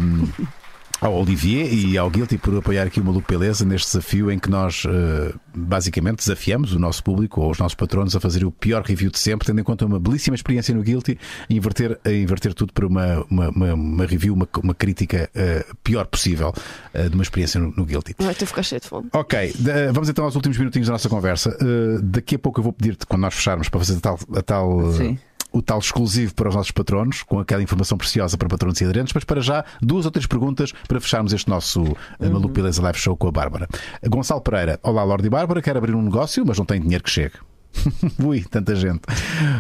ao 1.06 1.14
Olivier 1.22 1.72
e 1.72 1.98
ao 1.98 2.10
Guilty 2.10 2.36
por 2.38 2.58
apoiar 2.58 2.88
aqui 2.88 3.00
o 3.00 3.04
Maluco 3.04 3.32
Beleza 3.32 3.64
neste 3.64 3.88
desafio 3.88 4.32
em 4.32 4.40
que 4.40 4.50
nós 4.50 4.84
eh, 4.88 5.34
basicamente 5.54 6.18
desafiamos 6.18 6.74
o 6.74 6.80
nosso 6.80 7.04
público 7.04 7.42
ou 7.42 7.52
os 7.52 7.60
nossos 7.60 7.76
patronos 7.76 8.16
a 8.16 8.20
fazer 8.20 8.44
o 8.44 8.52
pior 8.52 8.82
review 8.82 9.12
de 9.12 9.20
sempre, 9.20 9.46
tendo 9.46 9.62
em 9.62 9.64
conta 9.64 9.86
uma 9.86 10.00
belíssima 10.00 10.36
experiência 10.36 10.74
no 10.74 10.82
Guilty 10.82 11.18
e 11.48 11.56
inverter, 11.56 12.00
a 12.04 12.12
inverter 12.12 12.56
tudo 12.56 12.74
para 12.74 12.88
uma, 12.88 13.24
uma, 13.30 13.50
uma, 13.50 13.74
uma 13.76 14.06
review, 14.06 14.34
uma, 14.34 14.48
uma 14.64 14.74
crítica 14.74 15.30
eh, 15.36 15.64
pior 15.84 16.08
possível 16.08 16.52
eh, 16.92 17.08
de 17.08 17.14
uma 17.14 17.24
experiência 17.24 17.60
no, 17.60 17.72
no 17.72 17.86
Guilty. 17.86 18.16
Ai, 18.20 18.32
estou 18.32 18.46
a 18.46 18.48
ficar 18.48 18.64
cheio 18.64 18.82
de 18.82 18.88
fome. 18.88 19.08
Ok, 19.14 19.54
vamos 19.94 20.10
então 20.10 20.26
aos 20.26 20.36
últimos 20.36 20.58
minutinhos 20.58 20.88
da 20.88 20.94
nossa 20.94 21.08
conversa. 21.08 21.56
Uh, 21.62 22.02
daqui 22.02 22.36
a 22.36 22.40
pouco 22.40 22.60
eu 22.60 22.64
vou 22.64 22.74
pedir-te, 22.74 23.06
quando 23.06 23.22
nós 23.22 23.36
fecharmos, 23.36 23.70
para 23.70 23.80
fazer 23.80 23.98
a 23.98 24.00
tal, 24.00 24.20
a 24.36 24.42
tal, 24.42 24.94
Sim. 24.94 25.20
O 25.56 25.62
tal 25.62 25.80
exclusivo 25.80 26.36
para 26.36 26.50
os 26.50 26.56
nossos 26.56 26.72
patronos, 26.72 27.24
com 27.24 27.40
aquela 27.40 27.64
informação 27.64 27.98
preciosa 27.98 28.38
para 28.38 28.50
patronos 28.50 28.80
e 28.82 28.84
aderentes, 28.84 29.14
mas 29.14 29.24
para 29.24 29.40
já, 29.40 29.64
duas 29.82 30.04
ou 30.04 30.12
três 30.12 30.28
perguntas 30.28 30.74
para 30.86 31.00
fecharmos 31.00 31.32
este 31.32 31.50
nosso 31.50 31.82
uh, 31.82 31.96
Maluco 32.20 32.50
Beleza 32.50 32.82
Live 32.82 33.00
Show 33.00 33.16
com 33.16 33.30
a 33.30 33.32
Bárbara. 33.32 33.66
Gonçalo 34.06 34.42
Pereira, 34.42 34.78
olá 34.84 35.02
Lorde 35.04 35.28
e 35.28 35.30
Bárbara, 35.30 35.62
quero 35.62 35.78
abrir 35.78 35.96
um 35.96 36.02
negócio, 36.02 36.46
mas 36.46 36.58
não 36.58 36.66
tenho 36.66 36.82
dinheiro 36.82 37.02
que 37.02 37.10
chegue. 37.10 37.36
Ui, 38.22 38.44
tanta 38.44 38.76
gente. 38.76 39.02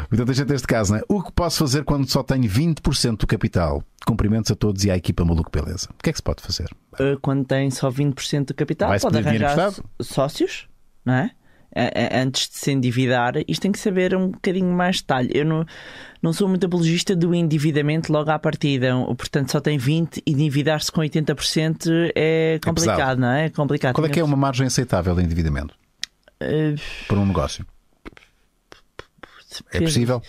Tanta 0.09 0.33
gente 0.33 0.49
neste 0.49 0.67
caso, 0.67 0.93
não 0.93 0.99
é? 0.99 1.03
O 1.07 1.23
que 1.23 1.31
posso 1.31 1.59
fazer 1.59 1.85
quando 1.85 2.09
só 2.09 2.21
tenho 2.23 2.43
20% 2.43 3.17
do 3.17 3.27
capital? 3.27 3.81
Cumprimentos 4.05 4.51
a 4.51 4.55
todos 4.55 4.83
e 4.83 4.91
à 4.91 4.97
equipa 4.97 5.23
Maluco 5.23 5.49
Beleza. 5.49 5.87
O 5.91 6.03
que 6.03 6.09
é 6.09 6.13
que 6.13 6.17
se 6.17 6.23
pode 6.23 6.41
fazer? 6.41 6.67
Uh, 6.93 7.17
Quando 7.21 7.45
tem 7.45 7.71
só 7.71 7.89
20% 7.89 8.47
do 8.47 8.53
capital, 8.53 8.99
pode 8.99 9.17
arranjar 9.17 9.73
sócios, 10.01 10.67
não 11.05 11.13
é? 11.13 11.31
Antes 12.13 12.49
de 12.49 12.57
se 12.57 12.71
endividar, 12.71 13.33
isto 13.47 13.61
tem 13.61 13.71
que 13.71 13.79
saber 13.79 14.15
um 14.15 14.29
bocadinho 14.29 14.71
mais 14.71 15.01
detalhe. 15.01 15.29
Eu 15.33 15.45
não, 15.45 15.65
não 16.21 16.31
sou 16.31 16.47
muito 16.47 16.65
apologista 16.65 17.15
do 17.15 17.35
endividamento 17.35 18.11
logo 18.13 18.31
à 18.31 18.39
partida. 18.39 18.93
Portanto, 19.17 19.51
só 19.51 19.59
tem 19.59 19.77
20 19.77 20.23
e 20.25 20.31
endividar-se 20.31 20.91
com 20.91 21.01
80% 21.01 22.11
é 22.15 22.59
complicado, 22.63 22.97
pesado. 22.97 23.21
não 23.21 23.29
é? 23.29 23.45
É 23.45 23.49
complicado. 23.49 23.93
Qual 23.93 24.07
é 24.07 24.09
que 24.09 24.19
é 24.19 24.23
uma 24.23 24.37
margem 24.37 24.67
aceitável 24.67 25.15
de 25.15 25.23
endividamento 25.23 25.75
Uh, 26.41 26.75
para 27.07 27.17
um 27.17 27.25
negócio? 27.25 27.65
É 29.71 29.79
possível? 29.79 30.21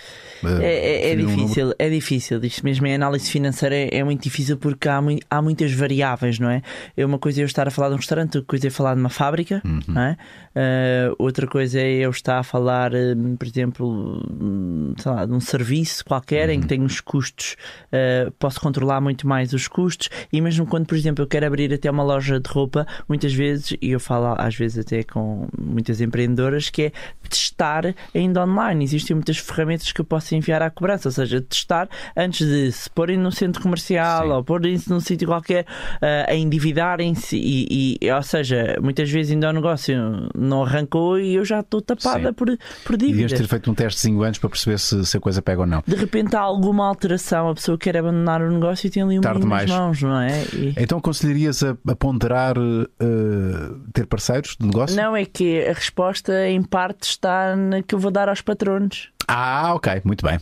Uh, 0.42 0.48
É, 0.60 0.66
é- 0.66 1.10
é 1.12 1.16
definir 1.16 1.32
um 1.32 1.36
difícil, 1.36 1.74
é 1.78 1.88
difícil. 1.90 2.44
Isto 2.44 2.64
mesmo 2.64 2.86
em 2.86 2.94
análise 2.94 3.30
financeira 3.30 3.74
é, 3.74 3.88
é 3.98 4.04
muito 4.04 4.22
difícil 4.22 4.56
porque 4.56 4.88
há, 4.88 5.00
há 5.30 5.42
muitas 5.42 5.72
variáveis, 5.72 6.38
não 6.38 6.50
é? 6.50 6.62
É 6.96 7.04
uma 7.06 7.18
coisa 7.18 7.40
é 7.40 7.42
eu 7.42 7.46
estar 7.46 7.66
a 7.66 7.70
falar 7.70 7.88
de 7.88 7.94
um 7.94 7.98
restaurante, 7.98 8.36
outra 8.36 8.48
coisa 8.48 8.66
é 8.66 8.70
falar 8.70 8.94
de 8.94 9.00
uma 9.00 9.08
fábrica, 9.08 9.60
Uhum. 9.64 9.80
não 9.88 10.02
é? 10.02 10.16
Ah, 10.54 11.12
outra 11.18 11.46
coisa 11.46 11.80
é 11.80 11.90
eu 11.98 12.10
estar 12.10 12.38
a 12.38 12.42
falar, 12.42 12.92
hum, 12.94 13.36
por 13.36 13.46
exemplo, 13.46 14.94
sei 14.98 15.12
lá, 15.12 15.26
de 15.26 15.32
um 15.32 15.40
serviço 15.40 16.04
qualquer 16.04 16.48
Uhum. 16.48 16.54
em 16.54 16.60
que 16.60 16.66
tenho 16.66 16.84
os 16.84 17.00
custos, 17.00 17.56
ah, 17.92 18.30
posso 18.38 18.60
controlar 18.60 19.00
muito 19.00 19.26
mais 19.26 19.52
os 19.52 19.68
custos 19.68 20.08
e 20.32 20.40
mesmo 20.40 20.66
quando, 20.66 20.86
por 20.86 20.96
exemplo, 20.96 21.22
eu 21.24 21.28
quero 21.28 21.46
abrir 21.46 21.72
até 21.72 21.90
uma 21.90 22.02
loja 22.02 22.38
de 22.40 22.48
roupa, 22.48 22.86
muitas 23.08 23.32
vezes, 23.32 23.76
e 23.80 23.90
eu 23.90 24.00
falo 24.00 24.34
às 24.38 24.54
vezes 24.54 24.78
até 24.78 25.02
com 25.02 25.48
muitas 25.58 26.00
empreendedoras, 26.00 26.70
que 26.70 26.82
é 26.82 26.92
testar 27.28 27.94
ainda 28.14 28.44
online. 28.44 28.84
Existem 28.84 29.15
muitas 29.16 29.38
ferramentas 29.38 29.90
que 29.92 30.00
eu 30.00 30.04
posso 30.04 30.34
enviar 30.34 30.62
à 30.62 30.70
cobrança, 30.70 31.08
ou 31.08 31.12
seja, 31.12 31.40
testar 31.40 31.88
antes 32.16 32.46
de 32.46 32.70
se 32.72 32.88
porem 32.90 33.16
num 33.18 33.30
centro 33.30 33.60
comercial 33.62 34.22
Sim. 34.26 34.32
ou 34.32 34.44
porem-se 34.44 34.88
num 34.90 35.00
sítio 35.00 35.26
qualquer 35.28 35.66
ah, 36.00 36.26
a 36.30 36.34
endividarem-se 36.34 37.36
e, 37.36 37.98
e- 38.00 38.10
ou 38.12 38.22
seja, 38.22 38.76
muitas 38.82 39.10
vezes 39.10 39.32
ainda 39.32 39.50
o 39.50 39.52
negócio 39.52 39.96
não 40.34 40.62
arrancou 40.62 41.18
e 41.18 41.34
eu 41.34 41.44
já 41.44 41.60
estou 41.60 41.80
tapada 41.80 42.28
Sim. 42.28 42.34
por, 42.34 42.46
por 42.84 42.96
Devias 42.96 43.16
dívidas. 43.16 43.38
ter 43.40 43.46
feito 43.48 43.70
um 43.70 43.74
testezinho 43.74 44.22
antes 44.22 44.38
para 44.38 44.50
perceber 44.50 44.78
se, 44.78 45.04
se 45.04 45.16
a 45.16 45.20
coisa 45.20 45.40
pega 45.42 45.60
ou 45.60 45.66
não. 45.66 45.82
De 45.86 45.96
repente 45.96 46.34
há 46.36 46.40
alguma 46.40 46.86
alteração, 46.86 47.48
a 47.48 47.54
pessoa 47.54 47.76
quer 47.78 47.96
abandonar 47.96 48.40
o 48.42 48.50
negócio 48.50 48.86
e 48.86 48.90
tem 48.90 49.02
ali 49.02 49.18
um 49.18 49.22
Tarde 49.22 49.46
nas 49.46 49.66
mãos, 49.70 50.02
não 50.02 50.20
é? 50.20 50.42
E- 50.52 50.74
Então 50.76 50.98
aconselharias 50.98 51.62
a, 51.62 51.76
a 51.88 51.96
ponderar 51.96 52.56
uh, 52.58 53.80
ter 53.92 54.06
parceiros 54.06 54.56
de 54.58 54.66
negócio? 54.66 54.96
Não, 54.96 55.16
é 55.16 55.24
que 55.24 55.64
a 55.66 55.72
resposta 55.72 56.48
em 56.48 56.62
parte 56.62 57.04
está 57.04 57.54
na 57.56 57.82
que 57.82 57.94
eu 57.94 57.98
vou 57.98 58.10
dar 58.10 58.28
aos 58.28 58.40
patronos. 58.40 59.05
Ah, 59.28 59.74
ok, 59.74 60.02
muito 60.04 60.24
bem. 60.24 60.38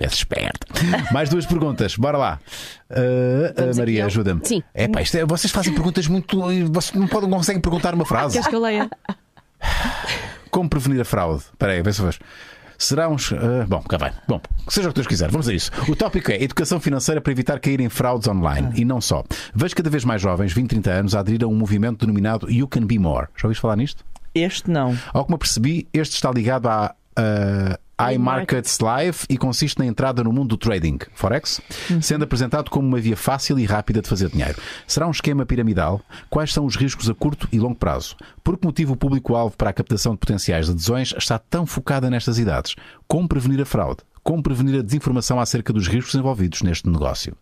És 0.00 0.12
esperto. 0.12 0.66
Mais 1.12 1.28
duas 1.28 1.46
perguntas, 1.46 1.96
bora 1.96 2.18
lá. 2.18 2.40
Uh, 2.90 3.70
uh, 3.72 3.76
Maria, 3.76 4.06
ajuda-me. 4.06 4.40
Sim. 4.44 4.62
É 4.74 4.88
pá, 4.88 5.02
isto 5.02 5.16
é- 5.16 5.24
vocês 5.24 5.52
fazem 5.52 5.72
perguntas 5.72 6.08
muito. 6.08 6.40
Vocês 6.72 6.92
não, 6.94 7.06
podem, 7.06 7.28
não 7.28 7.38
conseguem 7.38 7.60
perguntar 7.60 7.94
uma 7.94 8.04
frase. 8.04 8.32
Queres 8.34 8.48
que 8.48 8.54
eu 8.54 8.60
leia? 8.60 8.90
Como 10.50 10.68
prevenir 10.68 11.00
a 11.00 11.04
fraude? 11.04 11.44
Espera 11.44 11.72
aí, 11.72 11.82
vê 11.82 11.92
se 11.92 12.00
faz. 12.00 12.18
Será 12.76 13.08
uns. 13.08 13.32
ah, 13.32 13.64
bom, 13.68 13.80
cá 13.82 13.96
vai. 13.96 14.12
Bom, 14.26 14.40
seja 14.68 14.88
o 14.88 14.92
que 14.92 14.96
Deus 14.96 15.06
quiser, 15.06 15.30
vamos 15.30 15.48
a 15.48 15.54
isso. 15.54 15.70
O 15.88 15.94
tópico 15.94 16.30
é 16.32 16.42
educação 16.42 16.80
financeira 16.80 17.20
para 17.20 17.32
evitar 17.32 17.60
cair 17.60 17.80
em 17.80 17.88
fraudes 17.88 18.26
online. 18.26 18.70
E 18.74 18.84
não 18.84 19.00
só. 19.00 19.22
Vejo 19.54 19.76
cada 19.76 19.88
vez 19.88 20.04
mais 20.04 20.20
jovens, 20.20 20.52
20, 20.52 20.70
30 20.70 20.90
anos, 20.90 21.14
a 21.14 21.20
aderir 21.20 21.44
a 21.44 21.46
um 21.46 21.54
movimento 21.54 22.00
denominado 22.04 22.50
You 22.50 22.66
Can 22.66 22.84
Be 22.84 22.98
More. 22.98 23.28
Já 23.36 23.46
ouviste 23.46 23.62
falar 23.62 23.76
nisto? 23.76 24.04
Este 24.34 24.68
não. 24.68 24.98
Ao 25.12 25.24
que 25.24 25.30
me 25.30 25.36
apercebi, 25.36 25.88
este 25.92 26.14
está 26.16 26.30
ligado 26.32 26.68
à, 26.68 26.94
ah, 27.16 27.78
iMarkets 28.12 28.80
Live 28.80 29.18
e 29.28 29.38
consiste 29.38 29.78
na 29.78 29.86
entrada 29.86 30.24
no 30.24 30.32
mundo 30.32 30.48
do 30.48 30.56
trading, 30.56 30.98
Forex, 31.14 31.60
sendo 32.02 32.24
apresentado 32.24 32.70
como 32.70 32.88
uma 32.88 33.00
via 33.00 33.16
fácil 33.16 33.58
e 33.58 33.64
rápida 33.64 34.02
de 34.02 34.08
fazer 34.08 34.28
dinheiro. 34.30 34.60
Será 34.86 35.06
um 35.06 35.12
esquema 35.12 35.46
piramidal? 35.46 36.00
Quais 36.28 36.52
são 36.52 36.64
os 36.64 36.76
riscos 36.76 37.08
a 37.08 37.14
curto 37.14 37.48
e 37.52 37.58
longo 37.58 37.76
prazo? 37.76 38.16
Por 38.42 38.58
que 38.58 38.66
motivo 38.66 38.94
o 38.94 38.96
público-alvo 38.96 39.56
para 39.56 39.70
a 39.70 39.72
captação 39.72 40.12
de 40.12 40.18
potenciais 40.18 40.68
adesões 40.68 41.14
está 41.16 41.38
tão 41.38 41.64
focada 41.66 42.10
nestas 42.10 42.38
idades? 42.38 42.74
Como 43.06 43.28
prevenir 43.28 43.60
a 43.60 43.66
fraude? 43.66 44.02
Como 44.22 44.42
prevenir 44.42 44.80
a 44.80 44.82
desinformação 44.82 45.38
acerca 45.38 45.72
dos 45.72 45.86
riscos 45.86 46.14
envolvidos 46.14 46.62
neste 46.62 46.88
negócio? 46.88 47.36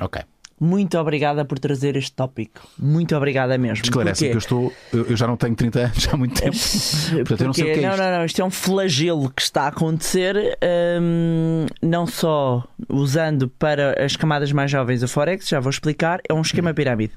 Ok. 0.00 0.22
Muito 0.60 0.98
obrigada 0.98 1.44
por 1.44 1.58
trazer 1.58 1.96
este 1.96 2.12
tópico. 2.12 2.66
Muito 2.78 3.16
obrigada 3.16 3.56
mesmo. 3.56 3.84
Esclarece 3.84 4.28
que 4.28 4.34
eu 4.34 4.38
estou. 4.38 4.72
Eu 4.92 5.14
eu 5.14 5.16
já 5.16 5.26
não 5.26 5.36
tenho 5.36 5.54
30 5.54 5.80
anos 5.80 6.08
há 6.12 6.16
muito 6.16 6.40
tempo. 6.40 6.56
Portanto, 7.26 7.40
eu 7.40 7.46
não 7.46 7.52
sei 7.52 7.64
o 7.64 7.74
que 7.74 7.80
é 7.80 7.82
não, 7.82 7.90
isto. 7.90 8.02
não, 8.02 8.18
não, 8.18 8.24
isto 8.24 8.42
é 8.42 8.44
um 8.44 8.50
flagelo 8.50 9.30
que 9.30 9.42
está 9.42 9.62
a 9.62 9.68
acontecer, 9.68 10.58
hum, 11.00 11.66
não 11.80 12.06
só 12.06 12.64
usando 12.88 13.48
para 13.48 14.04
as 14.04 14.16
camadas 14.16 14.52
mais 14.52 14.70
jovens 14.70 15.02
a 15.02 15.08
Forex, 15.08 15.48
já 15.48 15.60
vou 15.60 15.70
explicar, 15.70 16.20
é 16.28 16.34
um 16.34 16.40
esquema 16.40 16.74
pirâmide. 16.74 17.12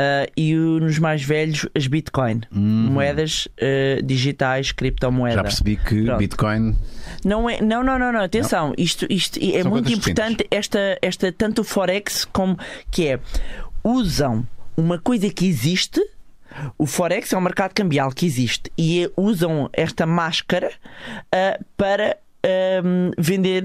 Ah, 0.00 0.30
e 0.36 0.54
o- 0.56 0.78
nos 0.78 0.96
mais 1.00 1.24
velhos, 1.24 1.66
as 1.74 1.88
Bitcoin, 1.88 2.42
moedas 2.52 3.48
ah, 3.60 4.00
digitais, 4.04 4.70
criptomoeda. 4.70 5.34
Já 5.36 5.42
percebi 5.42 5.76
que 5.76 6.04
Pronto. 6.04 6.18
Bitcoin. 6.18 6.76
Não, 7.24 7.50
é, 7.50 7.60
não, 7.60 7.82
não, 7.82 7.98
não, 7.98 8.12
não, 8.12 8.20
atenção, 8.20 8.72
isto, 8.78 9.06
isto 9.10 9.40
é 9.42 9.62
São 9.62 9.72
muito 9.72 9.90
importante, 9.92 10.46
esta, 10.52 10.96
esta, 11.02 11.32
tanto 11.32 11.62
o 11.62 11.64
Forex 11.64 12.24
como 12.26 12.56
que 12.92 13.08
é 13.08 13.18
usam 13.82 14.46
uma 14.76 14.98
coisa 15.00 15.28
que 15.30 15.44
existe. 15.46 16.00
O 16.78 16.86
Forex 16.86 17.32
é 17.32 17.36
um 17.36 17.40
mercado 17.40 17.72
cambial 17.74 18.12
que 18.12 18.24
existe 18.24 18.70
e 18.78 19.04
é- 19.04 19.10
usam 19.16 19.68
esta 19.72 20.06
máscara 20.06 20.70
ah, 21.32 21.58
para 21.76 22.16
vender, 23.18 23.64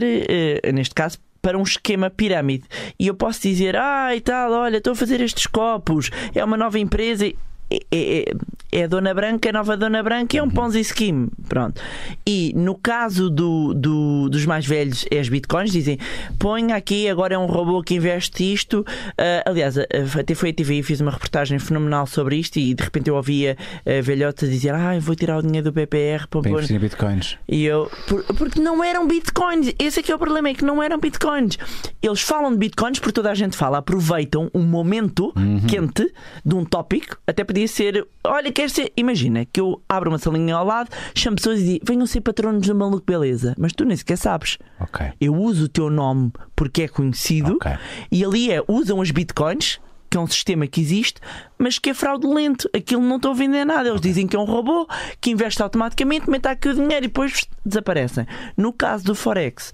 neste 0.73 0.93
caso, 0.95 1.18
para 1.44 1.57
um 1.57 1.61
esquema 1.61 2.10
pirâmide. 2.10 2.64
E 2.98 3.06
eu 3.06 3.14
posso 3.14 3.41
dizer, 3.41 3.76
ah, 3.76 4.15
e 4.15 4.22
tal, 4.22 4.53
olha, 4.53 4.78
estou 4.78 4.94
a 4.94 4.95
fazer 4.95 5.20
estes 5.20 5.45
copos, 5.45 6.10
é 6.34 6.44
uma 6.44 6.56
nova 6.56 6.80
empresa. 6.80 7.30
É, 7.74 7.80
é, 7.91 8.34
é 8.72 8.84
a 8.84 8.88
Dona 8.88 9.14
Branca, 9.14 9.50
a 9.50 9.52
nova 9.52 9.76
Dona 9.78 10.04
Branca, 10.04 10.38
é 10.38 10.44
um 10.44 10.50
Ponzi 10.50 10.84
Scheme. 10.84 11.30
Pronto. 11.48 11.82
E 12.26 12.52
no 12.56 12.76
caso 12.76 13.30
do, 13.30 13.74
do- 13.74 14.30
dos 14.30 14.45
mais 14.45 14.66
velhos, 14.66 15.06
é 15.10 15.20
as 15.20 15.30
bitcoins, 15.30 15.72
dizem: 15.72 15.98
põe 16.38 16.72
aqui, 16.72 17.08
agora 17.10 17.36
é 17.36 17.38
um 17.38 17.45
robô 17.45 17.82
que 17.82 17.95
investe 17.95 18.54
isto. 18.54 18.86
Ah, 19.18 19.44
aliás, 19.45 19.78
a- 19.78 19.82
a- 19.82 20.20
até 20.20 20.36
foi 20.36 20.50
a 20.50 20.54
TVI, 20.54 20.84
fiz 20.84 21.02
uma 21.02 21.12
reportagem 21.12 21.58
fenomenal 21.60 22.06
sobre 22.08 22.36
isto 22.38 22.58
e 22.58 22.74
de 22.74 22.84
repente 22.84 23.10
eu 23.10 23.16
ouvia 23.16 23.58
a 23.86 24.02
velhota 24.02 24.48
dizer: 24.48 24.74
ah, 24.74 24.98
vou 25.00 25.16
tirar 25.16 25.38
o 25.38 25.41
dinheiro 25.41 25.72
do 25.72 25.74
PPR 25.74 26.28
para 26.28 26.41
pôr. 26.41 26.44
Bitcoins. 26.80 27.38
E 27.48 27.64
eu, 27.66 27.90
por- 28.08 28.24
porque 28.36 28.60
não 28.62 28.84
eram 28.84 29.08
bitcoins. 29.08 29.74
Esse 29.80 30.00
é 30.00 30.04
que 30.04 30.12
é 30.12 30.16
o 30.16 30.20
problema, 30.20 30.50
é 30.50 30.54
que 30.54 30.64
não 30.66 30.82
eram 30.82 31.00
bitcoins. 31.00 31.58
Eles 32.02 32.22
falam 32.22 32.52
de 32.52 32.58
bitcoins 32.58 33.00
porque 33.00 33.14
toda 33.14 33.32
a 33.32 33.36
gente 33.36 33.56
fala, 33.56 33.78
aproveitam 33.80 34.50
um 34.54 34.64
momento 34.64 35.32
quente 35.68 36.12
de 36.45 36.56
um 36.56 36.66
tópico, 36.66 37.18
até 37.28 37.44
podia 37.44 37.62
ser, 37.68 38.07
olha, 38.23 38.52
quer 38.52 38.69
ser. 38.69 38.91
Imagina 38.98 39.45
que 39.45 39.60
eu 39.60 39.81
abro 39.88 40.10
uma 40.10 40.18
salinha 40.18 40.56
ao 40.56 40.65
lado, 40.65 40.90
chamo 41.15 41.35
pessoas 41.38 41.60
e 41.60 41.64
digo, 41.65 41.85
venham 41.85 42.06
ser 42.06 42.22
patronos 42.22 42.65
do 42.68 42.76
maluco 42.76 43.03
beleza, 43.06 43.56
mas 43.57 43.73
tu 43.73 43.85
nem 43.85 43.95
sequer 43.98 44.18
sabes. 44.18 44.57
Ok. 44.80 45.06
Eu 45.19 45.35
uso 45.35 45.65
o 45.65 45.69
teu 45.69 45.90
nome 45.90 46.31
porque 46.56 46.84
é 46.84 46.88
conhecido 46.88 47.53
Ok. 47.56 47.72
e 48.11 48.23
ali 48.23 48.52
é 48.52 48.64
usam 48.68 49.02
as 49.02 49.11
bitcoins, 49.11 49.80
que 50.10 50.18
é 50.18 50.19
um 50.19 50.27
sistema 50.27 50.68
que 50.68 50.80
existe, 50.80 51.19
mas 51.57 51.80
que 51.80 51.90
é 51.90 51.94
fraudulento. 51.94 52.69
Aquilo 52.72 53.02
não 53.02 53.15
estão 53.15 53.31
a 53.31 53.34
vender 53.34 53.65
nada. 53.65 53.90
Eles 53.90 53.99
dizem 54.02 54.27
que 54.27 54.35
é 54.35 54.40
um 54.40 54.45
robô 54.45 54.88
que 55.19 55.31
investe 55.31 55.61
automaticamente, 55.64 56.30
mete 56.30 56.45
aqui 56.48 56.69
o 56.69 56.73
dinheiro 56.76 57.06
e 57.06 57.07
depois 57.07 57.45
desaparecem. 57.65 58.27
No 58.56 58.72
caso 58.72 59.03
do 59.06 59.15
Forex. 59.15 59.73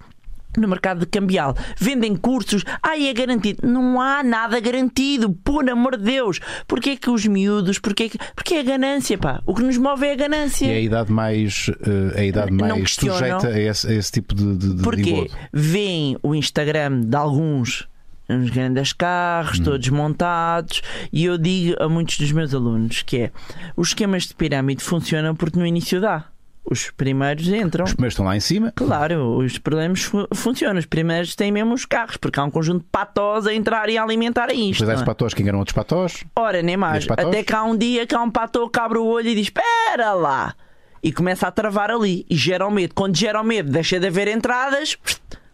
No 0.60 0.68
mercado 0.68 1.00
de 1.00 1.06
cambial, 1.06 1.56
vendem 1.78 2.16
cursos, 2.16 2.64
ai 2.84 3.08
é 3.08 3.14
garantido. 3.14 3.66
Não 3.68 4.00
há 4.02 4.22
nada 4.24 4.60
garantido, 4.60 5.32
por 5.32 5.70
amor 5.70 5.98
de 5.98 6.04
Deus. 6.04 6.40
Porquê 6.68 6.98
que 6.98 7.10
os 7.10 7.26
miúdos, 7.26 7.80
porquê 7.80 8.10
que. 8.10 8.18
Porque 8.36 8.56
é 8.56 8.60
a 8.60 8.64
ganância, 8.64 9.18
pá. 9.18 9.42
O 9.46 9.56
que 9.56 9.64
nos 9.64 9.78
move 9.78 10.06
é 10.06 10.14
a 10.14 10.16
ganância. 10.16 10.66
E 10.66 10.70
é 10.72 10.76
a 10.76 10.82
idade 10.82 11.12
mais, 11.12 11.72
eh, 11.82 12.20
a 12.20 12.24
idade 12.24 12.52
mais 12.52 12.94
sujeita 12.96 13.48
a 13.48 13.60
esse, 13.60 13.88
a 13.88 13.94
esse 13.94 14.12
tipo 14.12 14.36
de, 14.36 14.58
de, 14.58 14.74
de 14.76 14.84
Porque 14.84 15.30
veem 15.54 16.18
o 16.22 16.36
Instagram 16.36 17.02
de 17.02 17.16
alguns 17.16 17.88
uns 18.30 18.50
grandes 18.52 18.94
carros, 18.94 19.60
Hum. 19.60 19.64
todos 19.64 19.90
montados, 19.90 20.84
e 21.12 21.26
eu 21.26 21.36
digo 21.38 21.76
a 21.82 21.90
muitos 21.90 22.18
dos 22.20 22.32
meus 22.32 22.54
alunos 22.54 23.02
que 23.02 23.18
é 23.18 23.32
os 23.76 23.88
esquemas 23.90 24.28
de 24.28 24.36
pirâmide 24.36 24.84
funcionam 24.84 25.36
porque 25.36 25.58
no 25.58 25.66
início 25.66 26.00
dá. 26.00 26.26
Os 26.72 26.92
primeiros 26.92 27.48
entram. 27.48 27.84
Os 27.86 27.94
primeiros 27.94 28.14
estão 28.14 28.26
lá 28.26 28.38
em 28.38 28.40
cima. 28.40 28.72
Claro, 28.76 29.38
os 29.38 29.58
problemas 29.58 30.04
fu- 30.04 30.28
funcionam. 30.36 30.78
Os 30.78 30.86
primeiros 30.86 31.36
têm 31.36 31.52
mesmo 31.52 31.74
os 31.74 31.84
carros, 31.86 32.16
porque 32.18 32.40
há 32.40 32.44
um 32.44 32.52
conjunto 32.52 32.82
de 32.84 32.90
patós 32.92 33.48
a 33.48 33.54
entrar 33.54 33.90
e 33.90 33.98
a 33.98 34.04
alimentar 34.04 34.52
isto. 34.54 34.82
Depois 34.82 35.00
há 35.00 35.02
é? 35.02 35.06
patós 35.06 35.34
que 35.34 35.42
enganam 35.42 35.60
outros 35.60 35.74
patós. 35.76 36.24
Ora, 36.36 36.62
nem 36.62 36.78
mais. 36.78 37.08
Até 37.10 37.44
que 37.44 37.54
há 37.54 37.64
um 37.64 37.76
dia 37.76 38.06
que 38.06 38.14
há 38.14 38.22
um 38.22 38.30
patô 38.30 38.70
que 38.70 38.80
abre 38.80 39.00
o 39.00 39.06
olho 39.06 39.30
e 39.30 39.34
diz: 39.36 39.46
Espera 39.48 40.14
lá! 40.14 40.54
E 41.02 41.12
começa 41.12 41.48
a 41.48 41.52
travar 41.52 41.90
ali. 41.90 42.26
E 42.30 42.36
gera 42.36 42.68
o 42.68 42.72
medo. 42.72 42.94
Quando 42.94 43.18
gera 43.18 43.42
o 43.42 43.44
medo, 43.44 43.72
deixa 43.72 44.00
de 44.00 44.06
haver 44.06 44.28
entradas, 44.28 44.96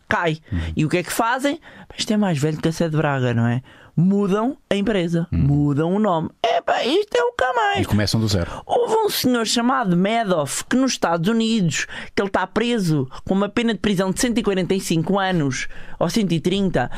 cai. 0.09 0.39
Uhum. 0.51 0.59
E 0.75 0.85
o 0.85 0.89
que 0.89 0.97
é 0.97 1.03
que 1.03 1.13
fazem? 1.13 1.59
Isto 1.97 2.11
é 2.13 2.17
mais 2.17 2.37
velho 2.37 2.57
que 2.57 2.67
a 2.67 2.71
Sé 2.71 2.89
de 2.89 2.97
Braga, 2.97 3.33
não 3.33 3.47
é? 3.47 3.61
Mudam 3.97 4.57
a 4.69 4.75
empresa, 4.75 5.27
mudam 5.31 5.93
o 5.95 5.99
nome. 5.99 6.29
Epá, 6.43 6.83
isto 6.83 7.15
é 7.15 7.23
o 7.23 7.31
que 7.31 7.43
há 7.43 7.45
Uhum. 7.45 7.51
E 7.51 7.75
mais. 7.75 7.87
começam 7.87 8.19
do 8.19 8.27
zero. 8.27 8.51
Houve 8.65 8.95
um 9.05 9.09
senhor 9.09 9.45
chamado 9.45 9.95
Madoff 9.95 10.65
que 10.65 10.75
nos 10.75 10.91
Estados 10.91 11.29
Unidos 11.29 11.87
que 12.13 12.21
ele 12.21 12.27
está 12.27 12.45
preso 12.45 13.07
com 13.25 13.33
uma 13.33 13.47
pena 13.47 13.73
de 13.73 13.79
prisão 13.79 14.11
de 14.11 14.19
145 14.19 15.17
anos 15.19 15.67
ou 15.99 16.09
130 16.09 16.91